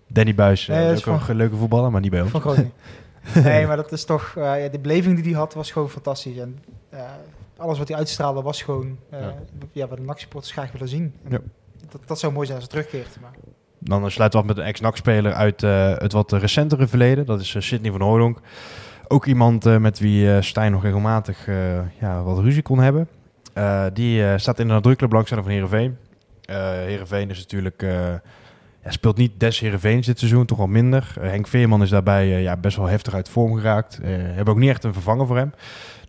Danny 0.07 0.35
Buis, 0.35 0.67
eh, 0.67 0.75
Nee, 0.75 0.87
dat 0.87 0.97
is 0.97 1.05
ook 1.05 1.19
van- 1.21 1.35
leuke 1.35 1.55
voetballer, 1.55 1.91
maar 1.91 2.01
niet 2.01 2.11
bij 2.11 2.21
ons. 2.21 2.31
van 2.31 2.41
Groningen. 2.41 2.71
nee, 3.43 3.67
maar 3.67 3.75
dat 3.75 3.91
is 3.91 4.05
toch... 4.05 4.33
eh, 4.37 4.63
ja, 4.63 4.69
de 4.69 4.79
beleving 4.79 5.15
die 5.15 5.31
hij 5.31 5.39
had 5.41 5.53
was 5.53 5.71
gewoon 5.71 5.89
fantastisch. 5.89 6.37
En 6.37 6.59
eh, 6.89 6.99
alles 7.57 7.77
wat 7.77 7.87
hij 7.87 7.97
uitstraalde 7.97 8.41
was 8.41 8.61
gewoon... 8.61 8.97
eh, 9.09 9.19
Ja. 9.21 9.33
ja. 9.71 9.87
wat 9.87 9.97
de 9.97 10.03
NAC-supporters 10.03 10.51
graag 10.53 10.71
willen 10.71 10.87
zien. 10.87 11.13
Dat, 11.89 12.01
dat 12.05 12.19
zou 12.19 12.33
mooi 12.33 12.45
zijn 12.47 12.59
als 12.59 12.67
hij 12.71 12.81
terugkeert. 12.81 13.17
Maar 13.21 13.31
Dan 13.80 14.11
sluiten 14.11 14.39
we 14.39 14.45
af 14.45 14.55
met 14.55 14.63
een 14.63 14.69
ex-NAC-speler 14.69 15.34
uit 15.34 15.63
eh, 15.63 15.97
het 15.97 16.11
wat 16.11 16.32
recentere 16.32 16.88
verleden. 16.88 17.25
Dat 17.25 17.41
is 17.41 17.55
eh, 17.55 17.61
Sidney 17.61 17.91
van 17.91 18.01
Hooydonk. 18.01 18.39
Ook 19.07 19.25
iemand 19.25 19.65
eh, 19.65 19.78
met 19.78 19.99
wie 19.99 20.41
Stijn 20.41 20.71
nog 20.71 20.84
regelmatig 20.84 21.47
ja, 21.99 22.23
wat 22.23 22.39
ruzie 22.39 22.61
kon 22.61 22.80
hebben. 22.80 23.07
Die 23.93 24.38
staat 24.38 24.59
in 24.59 24.67
de 24.67 24.73
nadrukkelijke 24.73 25.07
belangstelling 25.07 25.45
van 25.45 25.55
Heerenveen. 25.55 25.97
Heerenveen 26.88 27.30
is 27.30 27.38
natuurlijk... 27.38 27.82
ja, 28.84 28.91
speelt 28.91 29.17
niet 29.17 29.39
des 29.39 29.59
Heerenveens 29.59 30.05
dit 30.05 30.19
seizoen, 30.19 30.45
toch 30.45 30.57
wel 30.57 30.67
minder. 30.67 31.13
Henk 31.19 31.47
Veerman 31.47 31.82
is 31.82 31.89
daarbij 31.89 32.28
ja, 32.28 32.57
best 32.57 32.78
wel 32.78 32.86
heftig 32.86 33.13
uit 33.13 33.30
vorm 33.30 33.55
geraakt. 33.55 33.99
Eh 34.03 34.09
hebben 34.09 34.53
ook 34.53 34.59
niet 34.59 34.69
echt 34.69 34.84
een 34.84 34.93
vervanger 34.93 35.28
voor 35.28 35.38
hem. 35.38 35.53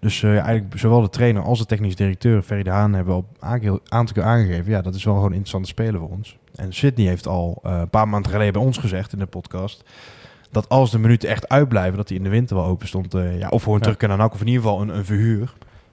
Dus 0.00 0.22
eh, 0.22 0.30
eigenlijk 0.38 0.78
zowel 0.78 1.00
de 1.00 1.08
trainer 1.08 1.42
als 1.42 1.58
de 1.58 1.66
technisch 1.66 1.96
directeur, 1.96 2.42
Ferry 2.42 2.62
de 2.62 2.70
Haan, 2.70 2.92
hebben 2.94 3.14
op 3.16 3.26
aange- 3.38 3.80
aantal 3.88 4.14
keer 4.14 4.22
aangegeven... 4.24 4.70
ja, 4.72 4.80
dat 4.82 4.94
is 4.94 5.04
wel 5.04 5.14
gewoon 5.14 5.28
een 5.30 5.36
interessante 5.36 5.68
speler 5.68 6.00
voor 6.00 6.10
ons. 6.10 6.36
En 6.54 6.72
Sydney 6.72 7.06
heeft 7.06 7.26
al 7.26 7.58
eh, 7.62 7.78
een 7.78 7.90
paar 7.90 8.08
maanden 8.08 8.30
geleden 8.30 8.52
bij 8.52 8.62
ons 8.62 8.78
gezegd 8.78 9.12
in 9.12 9.18
de 9.18 9.26
podcast... 9.26 9.84
dat 10.50 10.68
als 10.68 10.90
de 10.90 10.98
minuten 10.98 11.28
echt 11.28 11.48
uitblijven, 11.48 11.96
dat 11.96 12.08
hij 12.08 12.16
in 12.18 12.24
de 12.24 12.28
winter 12.28 12.56
wel 12.56 12.64
open 12.64 12.88
stond. 12.88 13.14
eh, 13.14 13.38
ja, 13.38 13.48
of 13.48 13.62
gewoon 13.62 13.76
Ja. 13.78 13.82
terug 13.82 13.96
kunnen 13.98 14.16
naar 14.16 14.26
NAC, 14.26 14.34
of 14.34 14.40
in 14.40 14.46
ieder 14.46 14.62
geval 14.62 14.80
een, 14.80 14.88
een 14.88 15.04
verhuur. 15.04 15.52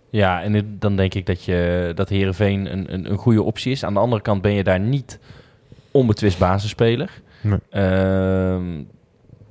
Ja, 0.10 0.42
en 0.44 0.54
het- 0.54 0.82
dan 0.82 0.96
denk 0.96 1.14
ik 1.14 1.26
dat, 1.26 1.44
je, 1.44 1.92
dat 1.96 2.10
Heerenveen 2.10 2.72
een, 2.72 2.94
een, 2.94 3.12
een 3.12 3.18
goede 3.18 3.42
optie 3.44 3.72
is. 3.72 3.84
Aan 3.86 3.94
de 3.94 4.00
andere 4.00 4.22
kant 4.22 4.42
ben 4.42 4.54
je 4.54 4.64
daar 4.64 4.80
niet 4.80 5.20
onbetwist 5.92 6.40
basisspeler. 6.40 7.22
Nee. 7.42 7.60
Ehm, 7.70 8.82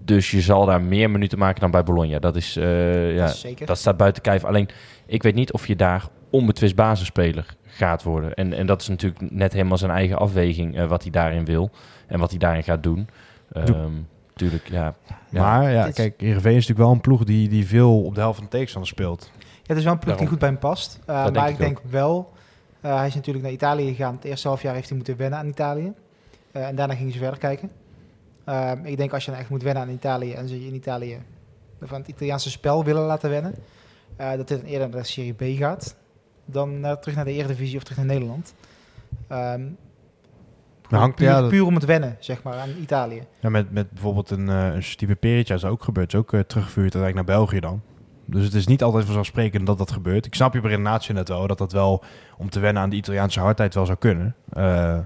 dus 0.05 0.31
je 0.31 0.41
zal 0.41 0.67
daar 0.67 0.83
meer 0.83 1.11
minuten 1.11 1.39
maken 1.39 1.61
dan 1.61 1.71
bij 1.71 1.83
Bologna. 1.83 2.19
Dat 2.19 2.37
is, 2.37 2.57
eh, 2.57 3.15
ja, 3.15 3.21
dat 3.25 3.35
is 3.35 3.41
zeker. 3.41 3.67
dat 3.67 3.79
staat 3.79 3.97
buiten 3.97 4.23
kijf. 4.23 4.45
Alleen, 4.45 4.69
ik 5.07 5.23
weet 5.23 5.35
niet 5.35 5.53
of 5.53 5.67
je 5.67 5.77
daar 5.77 6.05
onbetwist 6.31 6.75
basisspeler 6.75 7.47
gaat 7.67 8.03
worden. 8.03 8.35
En, 8.35 8.53
en 8.53 8.67
dat 8.67 8.81
is 8.81 8.89
natuurlijk 8.89 9.31
net 9.31 9.53
helemaal 9.53 9.79
zijn 9.79 9.91
eigen 9.91 10.19
afweging 10.19 10.77
eh, 10.77 10.87
wat 10.87 11.03
hij 11.03 11.11
daarin 11.11 11.45
wil. 11.45 11.71
En 12.07 12.19
wat 12.19 12.31
hij 12.31 12.39
daarin 12.39 12.63
gaat 12.63 12.83
doen. 12.83 13.09
Ehm 13.53 13.91
tuurlijk, 14.35 14.69
ja. 14.71 14.95
ja. 15.31 15.41
Maar 15.43 15.71
ja, 15.73 15.85
is- 15.87 15.95
kijk, 15.95 16.21
Heerenveen 16.21 16.51
is 16.57 16.67
natuurlijk 16.67 16.79
wel 16.87 16.91
een 16.93 17.01
ploeg 17.01 17.25
die, 17.25 17.49
die 17.49 17.67
veel 17.67 18.03
op 18.05 18.15
de 18.15 18.21
helft 18.21 18.37
van 18.37 18.45
de 18.45 18.51
tegenstander 18.51 18.91
speelt. 18.91 19.31
Ja, 19.39 19.41
het 19.67 19.77
is 19.77 19.85
wel 19.85 19.93
een 19.93 19.99
ploeg 19.99 20.17
die 20.17 20.27
goed 20.27 20.39
bij 20.39 20.49
hem 20.49 20.59
past. 20.59 20.99
Uh, 21.01 21.07
Dat 21.07 21.17
maar 21.17 21.33
denk 21.33 21.47
ik 21.47 21.53
ik 21.53 21.59
denk 21.59 21.81
wel... 21.91 22.33
eh, 22.81 22.97
hij 22.97 23.07
is 23.07 23.15
natuurlijk 23.15 23.45
naar 23.45 23.55
Italië 23.55 23.89
gegaan. 23.89 24.15
Het 24.15 24.25
eerste 24.25 24.49
halfjaar 24.49 24.75
heeft 24.75 24.89
hij 24.89 24.97
moeten 24.97 25.17
wennen 25.17 25.39
aan 25.39 25.49
Italië. 25.49 25.93
Eh, 26.53 26.67
en 26.69 26.75
daarna 26.77 26.95
ging 26.95 27.13
ze 27.13 27.19
verder 27.19 27.39
kijken. 27.39 27.71
Eh, 28.45 28.73
ik 28.83 28.97
denk 28.97 29.13
als 29.13 29.25
je 29.25 29.31
dan 29.31 29.41
echt 29.41 29.49
moet 29.49 29.63
wennen 29.63 29.83
aan 29.83 29.89
Italië... 29.89 30.33
en 30.33 30.49
ze 30.49 30.61
je 30.61 30.67
in 30.67 30.75
Italië 30.75 31.19
van 31.83 31.99
het 32.01 32.09
Italiaanse 32.09 32.51
spel 32.51 32.85
willen 32.85 33.03
laten 33.03 33.31
wennen... 33.31 33.55
eh, 34.17 34.33
dat 34.37 34.49
dit 34.49 34.63
eerder 34.63 34.89
naar 34.89 35.01
de 35.01 35.07
Serie 35.07 35.33
B 35.33 35.43
gaat... 35.59 35.97
dan 36.45 36.81
naar- 36.81 37.01
terug 37.01 37.17
naar 37.17 37.25
de 37.25 37.33
Eredivisie 37.33 37.77
of 37.77 37.83
terug 37.83 37.99
naar 37.99 38.07
Nederland. 38.07 38.55
Ehm, 39.29 39.63
Maar 40.91 41.01
hangt, 41.01 41.17
puur, 41.17 41.27
ja, 41.29 41.41
dat- 41.41 41.51
puur 41.51 41.65
om 41.67 41.75
het 41.75 41.85
wennen, 41.85 42.17
zeg 42.19 42.43
maar, 42.43 42.55
aan 42.55 42.71
Italië. 42.81 43.23
Ja, 43.41 43.49
met, 43.49 43.71
met 43.73 43.91
bijvoorbeeld 43.91 44.31
een, 44.31 44.49
eh 44.49 44.75
een 45.09 45.17
Perica 45.19 45.55
is 45.55 45.61
dat 45.61 45.71
ook 45.71 45.85
gebeurd. 45.85 46.13
Is 46.13 46.19
ook 46.19 46.33
eh, 46.33 46.41
teruggevuurd 46.41 46.95
uiteindelijk 46.95 47.27
naar 47.27 47.37
België 47.37 47.61
dan. 47.61 47.83
Dus 48.25 48.45
het 48.45 48.55
is 48.55 48.67
niet 48.67 48.83
altijd 48.83 49.05
vanzelfsprekend 49.05 49.67
dat 49.67 49.79
dat 49.79 49.91
gebeurt. 49.93 50.27
Ik 50.27 50.35
snap 50.35 50.55
je 50.55 50.61
redenatie 50.61 51.15
net 51.15 51.29
wel, 51.29 51.47
dat 51.47 51.59
dat 51.59 51.73
wel 51.73 52.03
om 52.39 52.51
te 52.51 52.61
wennen 52.61 52.83
aan 52.83 52.91
de 52.91 52.97
Italiaanse 52.97 53.41
hardheid 53.41 53.75
wel 53.75 53.87
zou 53.87 53.99
kunnen. 53.99 54.35
Eh, 54.53 54.99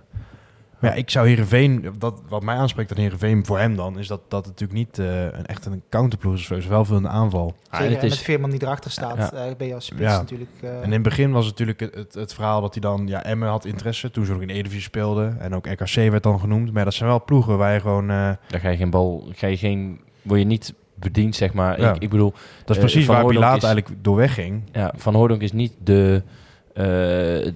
Maar 0.81 0.91
ja, 0.91 0.97
ik 0.97 1.11
zou 1.11 1.27
Heerenveen, 1.29 1.93
dat, 1.99 2.21
wat 2.29 2.43
mij 2.43 2.55
aanspreekt 2.57 2.91
aan 2.91 2.97
Heerenveen 2.99 3.47
voor 3.47 3.59
hem 3.59 3.77
dan, 3.77 3.99
is 3.99 4.07
dat 4.07 4.21
dat 4.29 4.47
natuurlijk 4.47 4.79
niet 4.79 4.99
eh, 4.99 5.23
een, 5.25 5.47
echt 5.47 5.67
een 5.67 5.83
counterploeg 5.91 6.35
is. 6.35 6.45
Ze 6.47 6.69
wel 6.69 6.85
veel 6.85 6.97
in 6.97 7.03
de 7.03 7.09
aanval. 7.09 7.55
Ah, 7.71 7.79
Zeker, 7.81 7.95
het 7.95 8.03
en 8.03 8.09
is- 8.09 8.15
met 8.15 8.25
Veerman 8.25 8.51
die 8.51 8.63
erachter 8.63 8.91
staat, 8.91 9.17
Ja. 9.17 9.33
eh, 9.33 9.57
ben 9.57 9.67
je 9.67 9.75
als 9.75 9.85
spits 9.87 10.01
Ja. 10.03 10.17
natuurlijk... 10.19 10.51
eh, 10.61 10.77
En 10.77 10.85
in 10.85 10.93
het 10.93 11.03
begin 11.03 11.31
was 11.31 11.45
natuurlijk 11.47 11.81
het, 11.81 11.95
het, 11.95 12.15
het 12.15 12.35
verhaal 12.35 12.61
dat 12.61 12.73
hij 12.73 12.81
dan, 12.83 13.07
ja, 13.07 13.25
Emmen 13.25 13.49
had 13.49 13.65
interesse 13.65 14.11
toen 14.11 14.25
ze 14.25 14.33
nog 14.33 14.41
in 14.41 14.47
de 14.47 14.53
Eredivisie 14.53 14.83
speelden. 14.83 15.41
En 15.41 15.55
ook 15.55 15.67
RKC 15.67 15.95
werd 15.95 16.23
dan 16.23 16.41
genoemd. 16.41 16.73
Maar 16.73 16.85
dat 16.85 16.95
zijn 16.95 17.09
wel 17.09 17.25
ploegen 17.25 17.59
waar 17.59 17.75
je 17.75 17.81
gewoon, 17.81 18.11
eh, 18.11 18.17
Daar 18.49 18.61
ga 18.61 18.69
je 18.69 18.77
geen 18.77 18.91
bal, 18.91 19.29
ga 19.33 19.47
je 19.47 19.57
geen, 19.57 20.01
word 20.23 20.41
je 20.41 20.47
niet 20.47 20.75
bediend, 20.95 21.35
zeg 21.37 21.53
maar. 21.53 21.81
Ja. 21.81 21.95
Ik, 21.95 22.03
ik 22.03 22.11
bedoel, 22.11 22.33
dat 22.65 22.77
is 22.77 22.83
precies 22.83 23.07
waar 23.07 23.27
Pilaat 23.27 23.57
is- 23.57 23.63
eigenlijk 23.63 24.05
door 24.05 24.17
wegging. 24.17 24.63
ja, 24.73 24.93
Van 24.97 25.15
Hoordonk 25.15 25.41
is 25.43 25.53
niet 25.53 25.73
de, 25.85 26.23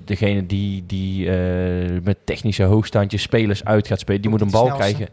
degene 0.04 0.46
die, 0.46 0.84
die 0.86 1.30
eh, 1.30 2.00
met 2.02 2.16
technische 2.24 2.62
hoogstandjes 2.62 3.22
spelers 3.22 3.64
uit 3.64 3.86
gaat 3.86 4.00
spelen. 4.00 4.20
Die 4.20 4.30
moet 4.30 4.40
een 4.40 4.50
bal 4.50 4.64
snelste. 4.64 4.82
krijgen. 4.82 5.08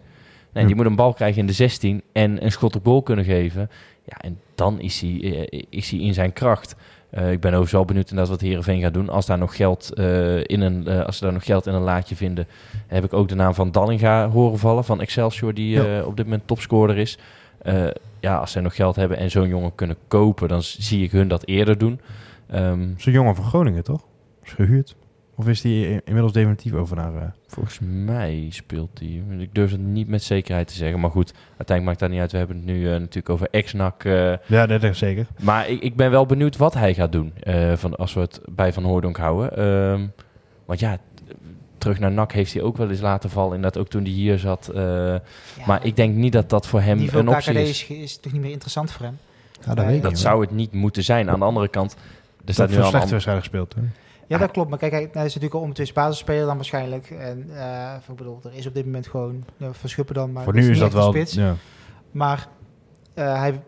Nee, 0.54 0.62
Ja. 0.64 0.68
die 0.68 0.76
moet 0.76 0.86
een 0.86 0.96
bal 0.96 1.14
krijgen 1.14 1.40
in 1.40 1.48
de 1.48 1.54
16 1.54 2.02
en 2.12 2.44
een 2.44 2.52
schot 2.52 2.76
op 2.76 2.86
goal 2.86 3.02
kunnen 3.02 3.26
geven. 3.26 3.70
Ja, 4.06 4.18
en 4.22 4.40
dan 4.56 4.80
is 4.82 5.02
hij, 5.02 5.48
eh, 5.50 5.62
is 5.70 5.90
hij 5.92 6.00
in 6.00 6.14
zijn 6.14 6.34
kracht. 6.34 6.76
Eh, 7.10 7.32
ik 7.32 7.40
ben 7.40 7.50
overigens 7.50 7.72
wel 7.72 7.86
benieuwd 7.86 8.10
inderdaad 8.10 8.32
wat 8.34 8.42
Heerenveen 8.42 8.82
gaat 8.82 8.94
doen. 8.94 9.10
Als, 9.10 9.26
daar 9.26 9.38
nog 9.38 9.56
geld, 9.56 9.94
eh, 9.94 10.38
in 10.38 10.62
een, 10.62 10.88
eh, 10.88 11.06
als 11.06 11.18
ze 11.18 11.24
daar 11.24 11.34
nog 11.34 11.46
geld 11.46 11.68
in 11.68 11.74
een 11.74 11.82
laadje 11.82 12.16
vinden, 12.16 12.48
heb 12.88 13.04
ik 13.04 13.14
ook 13.14 13.28
de 13.28 13.36
naam 13.36 13.54
van 13.54 13.72
Dallinga 13.72 14.30
horen 14.30 14.60
vallen 14.60 14.84
van 14.84 15.02
Excelsior, 15.02 15.54
die 15.54 15.70
Ja. 15.70 16.00
eh, 16.00 16.08
op 16.08 16.16
dit 16.18 16.26
moment 16.26 16.48
topscorer 16.48 16.98
is. 16.98 17.18
Eh, 17.62 17.88
ja, 18.20 18.38
als 18.38 18.52
zij 18.52 18.62
nog 18.62 18.76
geld 18.76 18.96
hebben 18.96 19.18
en 19.18 19.32
zo'n 19.32 19.48
jongen 19.48 19.76
kunnen 19.76 19.96
kopen, 20.08 20.48
dan 20.48 20.62
zie 20.64 21.04
ik 21.04 21.12
hun 21.12 21.28
dat 21.28 21.46
eerder 21.48 21.78
doen. 21.78 22.00
Ehm, 22.50 22.80
Dat 22.90 22.98
is 22.98 23.06
een 23.06 23.12
jongen 23.12 23.36
van 23.36 23.46
Groningen, 23.46 23.84
toch? 23.84 24.06
Is 24.44 24.52
gehuurd. 24.52 24.96
Of 25.36 25.48
is 25.48 25.62
die 25.62 26.02
inmiddels 26.04 26.34
definitief 26.34 26.74
over 26.74 26.96
naar... 26.96 27.16
eh, 27.16 27.22
volgens 27.48 27.80
mij 27.82 28.48
speelt 28.50 29.00
hij. 29.00 29.24
Ik 29.38 29.56
durf 29.56 29.72
het 29.72 29.80
niet 29.80 30.08
met 30.08 30.24
zekerheid 30.24 30.68
te 30.68 30.74
zeggen. 30.74 31.00
Maar 31.00 31.12
goed, 31.12 31.34
uiteindelijk 31.58 31.86
maakt 31.86 32.00
dat 32.00 32.10
niet 32.10 32.20
uit. 32.20 32.32
We 32.32 32.38
hebben 32.38 32.56
het 32.56 32.66
nu 32.66 32.86
eh, 32.86 32.92
natuurlijk 32.92 33.30
over 33.30 33.48
ex-NAC. 33.52 34.04
eh, 34.04 34.34
Ja, 34.46 34.66
dat 34.66 34.84
is 34.84 34.98
zeker. 34.98 35.28
maar 35.42 35.70
ik, 35.70 35.82
ik 35.82 35.96
ben 35.96 36.12
wel 36.12 36.26
benieuwd 36.26 36.58
wat 36.58 36.74
hij 36.74 36.94
gaat 36.94 37.12
doen. 37.12 37.34
eh, 37.44 37.74
van, 37.76 37.96
als 37.96 38.14
we 38.14 38.20
het 38.20 38.42
bij 38.50 38.74
Van 38.74 38.84
Hoordonk 38.84 39.18
houden. 39.18 39.58
Ehm, 39.58 40.08
want 40.66 40.80
ja, 40.80 40.98
terug 41.78 42.00
naar 42.00 42.12
NAC 42.12 42.32
heeft 42.32 42.54
hij 42.54 42.62
ook 42.62 42.78
wel 42.78 42.90
eens 42.90 43.02
laten 43.02 43.30
vallen. 43.30 43.56
Inderdaad, 43.56 43.82
ook 43.82 43.90
toen 43.90 44.04
hij 44.04 44.12
hier 44.12 44.40
zat. 44.40 44.68
eh, 44.68 44.84
ja, 44.84 45.22
maar 45.66 45.86
ik 45.86 45.96
denk 45.96 46.16
niet 46.16 46.34
dat 46.34 46.50
dat 46.50 46.68
voor 46.68 46.82
hem 46.82 47.00
een 47.14 47.28
optie 47.28 47.54
KKD 47.54 47.60
is. 47.60 47.70
is, 47.90 47.98
is 47.98 48.18
toch 48.20 48.32
niet 48.32 48.42
meer 48.42 48.52
interessant 48.52 48.92
voor 48.92 49.06
hem. 49.06 49.18
Ja, 49.62 49.66
dat 49.66 49.76
Nee, 49.76 49.86
weet 49.86 49.96
ik 49.96 50.02
Dat 50.02 50.12
niet, 50.12 50.20
zou 50.22 50.42
het 50.42 50.52
niet 50.52 50.72
moeten 50.74 51.04
zijn. 51.04 51.30
Aan 51.30 51.40
de 51.40 51.46
andere 51.46 51.68
kant, 51.68 51.96
er 52.40 52.46
Dat 52.46 52.56
staat 52.56 52.68
nu 52.68 52.74
veel 52.74 52.84
al 52.84 52.90
slechte 52.90 53.10
wedstrijden 53.10 53.44
gespeeld. 53.44 53.76
Hè? 53.76 53.82
Ja, 54.30 54.38
dat 54.38 54.52
klopt. 54.52 54.70
Maar 54.70 54.80
kijk, 54.80 54.92
hij, 54.92 55.04
is 55.04 55.14
natuurlijk 55.14 55.54
al 55.54 55.60
ondertussen 55.60 55.96
basisspeler 55.96 56.46
dan 56.46 56.56
waarschijnlijk. 56.56 57.10
En 57.10 57.50
eh, 57.56 57.96
ik 58.10 58.16
bedoel, 58.16 58.40
er 58.44 58.54
is 58.54 58.68
op 58.68 58.74
dit 58.74 58.86
moment 58.86 59.08
gewoon 59.08 59.46
ja, 59.58 59.74
Verschuppen 59.74 60.16
dan. 60.16 60.32
Maar 60.32 60.44
Voor 60.44 60.54
nu 60.54 60.70
is 60.70 60.80
dat 60.80 60.94
wel... 60.94 61.10
Spits. 61.10 61.34
Ja. 61.34 61.56
Maar 62.12 62.48
eh, 63.14 63.40
hij 63.40 63.62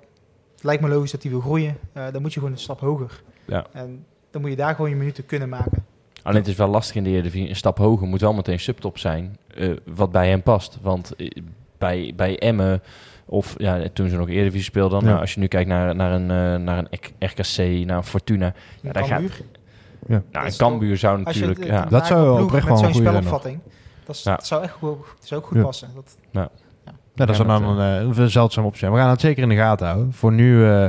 lijkt 0.62 0.82
me 0.82 0.90
logisch 0.90 1.12
dat 1.12 1.22
hij 1.22 1.32
wil 1.32 1.42
groeien. 1.42 1.78
Eh, 1.94 2.04
dan 2.12 2.22
moet 2.22 2.34
je 2.34 2.40
gewoon 2.40 2.54
een 2.54 2.62
stap 2.62 2.80
hoger. 2.80 3.22
Ja. 3.46 3.66
En 3.72 4.06
dan 4.32 4.42
moet 4.42 4.50
je 4.50 4.56
daar 4.56 4.76
gewoon 4.76 4.90
je 4.90 4.96
minuten 4.96 5.26
kunnen 5.26 5.50
maken. 5.50 5.86
Alleen 6.24 6.40
het 6.40 6.48
is 6.48 6.56
wel 6.56 6.68
lastig 6.68 6.96
in 6.96 7.04
de 7.04 7.10
Eredivisie. 7.10 7.50
Een 7.50 7.56
stap 7.56 7.78
hoger 7.78 8.08
moet 8.08 8.22
wel 8.22 8.34
meteen 8.34 8.60
subtop 8.60 8.98
zijn. 8.98 9.38
wat 9.86 10.12
bij 10.12 10.30
hem 10.30 10.44
past. 10.44 10.78
Want 10.82 11.14
bij, 11.78 12.14
bij 12.16 12.40
Emmen... 12.40 12.82
Of 13.32 13.56
ja, 13.58 13.82
toen 13.94 14.10
ze 14.10 14.18
nog 14.18 14.30
Eredivisie 14.30 14.64
speelden. 14.64 15.00
Ja. 15.00 15.06
Nou, 15.06 15.20
als 15.20 15.34
je 15.34 15.40
nu 15.40 15.48
kijkt 15.48 15.70
naar, 15.70 15.96
naar 15.96 16.12
een, 16.12 16.22
eh, 16.32 16.64
naar 16.66 16.78
een 16.78 16.88
RKC, 17.20 17.86
naar 17.86 17.98
een 17.98 18.04
Fortuna. 18.04 18.46
Een 18.46 18.54
Ja, 18.82 18.92
daar 18.92 19.04
gaat- 19.04 19.10
Cambuur. 19.20 19.42
Nou, 20.08 20.22
Dat 20.32 20.44
een 20.46 20.58
Cambuur 20.58 20.98
zou 20.98 21.22
natuurlijk... 21.22 21.60
het- 21.60 21.68
ja. 21.68 21.86
Dat 21.86 22.08
zou 22.08 22.24
wel 22.24 22.34
ploeg 22.36 22.46
oprecht 22.46 22.68
met 22.68 22.80
wel 22.80 22.88
een 22.88 22.94
zijn 22.94 23.06
spelopvatting. 23.06 23.60
Dat, 24.06 24.16
is, 24.16 24.24
Ja. 24.24 24.36
dat 24.36 24.48
zou 24.48 24.64
echt 24.64 24.74
goed, 24.74 24.98
dat 25.20 25.28
zou 25.28 25.42
ook 25.42 25.48
goed 25.48 25.58
Ja. 25.58 25.64
passen. 25.64 25.88
Dat, 25.96 26.18
Ja, 26.32 26.50
dat 27.16 27.30
is 27.30 27.38
Ja, 27.38 27.44
dan 27.44 27.64
een, 27.80 28.10
eh, 28.12 28.18
een 28.18 28.30
zeldzaam 28.30 28.66
optie. 28.66 28.90
We 28.90 28.98
gaan 28.98 29.10
het 29.10 29.22
zeker 29.22 29.44
in 29.44 29.50
de 29.50 29.56
gaten 29.56 29.88
houden. 29.88 30.14
Voor 30.14 30.32
nu 30.32 30.64
eh, 30.66 30.86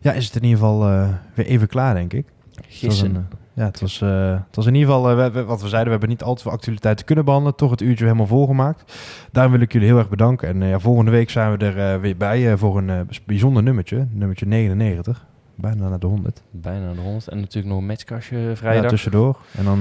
ja, 0.00 0.12
is 0.12 0.26
het 0.26 0.36
in 0.36 0.42
ieder 0.42 0.58
geval 0.58 0.88
eh, 0.88 1.08
weer 1.34 1.46
even 1.46 1.68
klaar, 1.68 1.94
denk 1.94 2.12
ik. 2.12 2.26
Gissen. 2.68 3.06
een, 3.14 3.16
eh, 3.16 3.36
ja, 3.60 3.66
het 3.66 3.80
was, 3.80 4.00
eh, 4.00 4.30
het 4.46 4.56
was 4.56 4.66
in 4.66 4.74
ieder 4.74 4.92
geval, 4.94 5.10
eh, 5.20 5.32
we- 5.32 5.44
wat 5.44 5.60
we 5.62 5.68
zeiden, 5.68 5.84
we 5.84 5.90
hebben 5.90 6.08
niet 6.08 6.22
al 6.22 6.34
te 6.34 6.42
veel 6.42 6.52
actualiteiten 6.52 7.06
kunnen 7.06 7.24
behandelen. 7.24 7.56
Toch 7.56 7.70
het 7.70 7.80
uurtje 7.80 8.04
helemaal 8.04 8.26
volgemaakt. 8.26 8.92
Daarom 9.32 9.52
wil 9.52 9.60
ik 9.60 9.72
jullie 9.72 9.88
heel 9.88 9.98
erg 9.98 10.08
bedanken. 10.08 10.48
En 10.48 10.62
eh, 10.62 10.68
ja, 10.70 10.78
volgende 10.78 11.10
week 11.10 11.30
zijn 11.30 11.56
we 11.58 11.64
er 11.64 12.00
weer 12.00 12.16
bij 12.16 12.56
voor 12.56 12.78
een 12.78 13.08
bijzonder 13.26 13.62
nummertje. 13.62 14.06
Nummertje 14.10 14.46
99. 14.46 15.26
Bijna 15.54 15.88
naar 15.88 15.98
de 15.98 16.06
100. 16.06 16.42
Bijna 16.50 16.92
de 16.92 17.00
100. 17.00 17.28
En 17.28 17.36
natuurlijk 17.40 17.66
nog 17.66 17.78
een 17.78 17.86
matchkastje 17.86 18.38
Ja, 18.38 18.56
vrijdag. 18.56 18.90
tussendoor. 18.90 19.36
En 19.56 19.64
dan, 19.64 19.80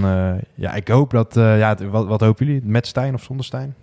ja, 0.55 0.73
ik 0.73 0.88
hoop 0.88 1.11
dat, 1.11 1.34
ja, 1.36 1.75
wat, 1.89 2.07
wat 2.07 2.21
hopen 2.21 2.45
jullie? 2.45 2.61
Met 2.65 2.88
Stijn 2.88 3.13
of 3.13 3.23
zonder 3.23 3.45
Stijn? 3.45 3.75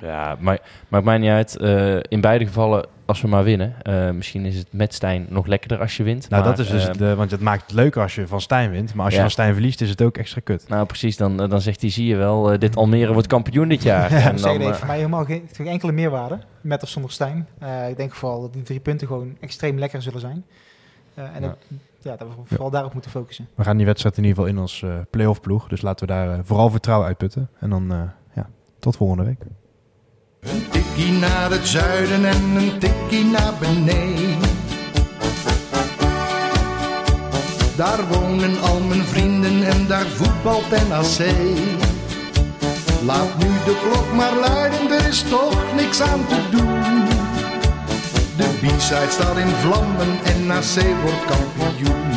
Ja, 0.00 0.36
maar 0.40 0.60
maakt 0.88 1.04
mij 1.04 1.18
niet 1.18 1.30
uit. 1.30 1.56
Eh, 1.56 1.96
in 2.08 2.20
beide 2.20 2.46
gevallen, 2.46 2.86
als 3.04 3.20
we 3.20 3.28
maar 3.28 3.44
winnen. 3.44 3.74
Eh, 3.82 4.10
misschien 4.10 4.44
is 4.44 4.56
het 4.56 4.66
met 4.72 4.94
Stijn 4.94 5.26
nog 5.28 5.46
lekkerder 5.46 5.78
als 5.80 5.96
je 5.96 6.02
wint. 6.02 6.28
Nou, 6.28 6.42
maar, 6.42 6.50
dat 6.56 6.66
is 6.66 6.70
dus, 6.70 6.88
eh, 6.88 6.94
de, 6.94 7.14
want 7.14 7.30
het 7.30 7.40
maakt 7.40 7.62
het 7.62 7.72
leuker 7.72 8.02
als 8.02 8.14
je 8.14 8.26
van 8.26 8.40
Stijn 8.40 8.70
wint. 8.70 8.94
Maar 8.94 9.04
als 9.04 9.10
je 9.12 9.16
Ja. 9.16 9.22
van 9.24 9.30
Stijn 9.32 9.52
verliest, 9.52 9.80
is 9.80 9.88
het 9.90 10.02
ook 10.02 10.16
extra 10.18 10.40
kut. 10.44 10.68
Nou, 10.68 10.86
precies. 10.86 11.16
Dan, 11.16 11.42
eh, 11.42 11.48
dan 11.50 11.60
zegt 11.60 11.80
hij, 11.80 11.90
zie 11.90 12.06
je 12.06 12.16
wel, 12.16 12.58
dit 12.58 12.76
Almere 12.76 13.12
wordt 13.12 13.28
kampioen 13.28 13.68
dit 13.68 13.82
jaar. 13.82 14.10
en 14.12 14.22
en 14.22 14.36
dan, 14.36 14.60
eh, 14.60 14.72
voor 14.72 14.86
mij 14.86 14.96
helemaal 14.96 15.24
geen, 15.24 15.48
geen 15.52 15.66
enkele 15.66 15.92
meerwaarde. 15.92 16.38
Met 16.60 16.82
of 16.82 16.88
zonder 16.88 17.10
Stijn. 17.10 17.48
Eh, 17.58 17.88
ik 17.88 17.96
denk 17.96 18.12
vooral 18.14 18.40
dat 18.40 18.52
die 18.52 18.62
drie 18.62 18.80
punten 18.80 19.06
gewoon 19.06 19.36
extreem 19.40 19.78
lekker 19.78 20.02
zullen 20.02 20.20
zijn. 20.20 20.44
Eh, 21.14 21.24
en 21.34 21.42
Ja. 21.42 21.48
dat, 21.48 21.56
ja, 22.00 22.16
dat 22.16 22.28
we 22.28 22.34
vooral 22.44 22.70
daarop 22.70 22.92
moeten 22.92 23.10
focussen. 23.10 23.48
We 23.54 23.62
gaan 23.64 23.76
die 23.76 23.86
wedstrijd 23.86 24.16
in 24.16 24.24
ieder 24.24 24.38
geval 24.38 24.54
in 24.56 24.60
als 24.60 24.82
eh 24.82 24.90
play-off 25.10 25.40
ploeg. 25.40 25.68
Dus 25.68 25.82
laten 25.82 26.06
we 26.06 26.12
daar 26.12 26.38
vooral 26.44 26.70
vertrouwen 26.70 27.06
uitputten. 27.08 27.48
En 27.60 27.70
dan, 27.70 27.92
eh, 27.92 28.00
ja, 28.34 28.48
tot 28.78 28.96
volgende 28.96 29.24
week. 29.24 29.38
Een 30.48 30.66
tikkie 30.70 31.12
naar 31.12 31.50
het 31.50 31.68
zuiden 31.68 32.24
en 32.24 32.42
een 32.56 32.78
tikkie 32.78 33.24
naar 33.24 33.52
beneden. 33.60 34.54
Daar 37.76 38.08
wonen 38.08 38.60
al 38.60 38.80
mijn 38.80 39.04
vrienden 39.04 39.66
en 39.66 39.86
daar 39.86 40.06
voetbalt 40.06 40.70
NAC. 40.70 41.34
Laat 43.04 43.38
nu 43.38 43.48
de 43.64 43.76
klok 43.82 44.12
maar 44.14 44.34
luiden, 44.34 44.90
er 44.90 45.08
is 45.08 45.22
toch 45.22 45.74
niks 45.76 46.00
aan 46.00 46.26
te 46.26 46.40
doen. 46.50 47.04
De 48.36 48.48
B-side 48.60 49.10
staat 49.10 49.36
in 49.36 49.54
vlammen 49.60 50.18
en 50.24 50.46
NAC 50.46 50.84
wordt 51.02 51.24
kampioen. 51.24 52.15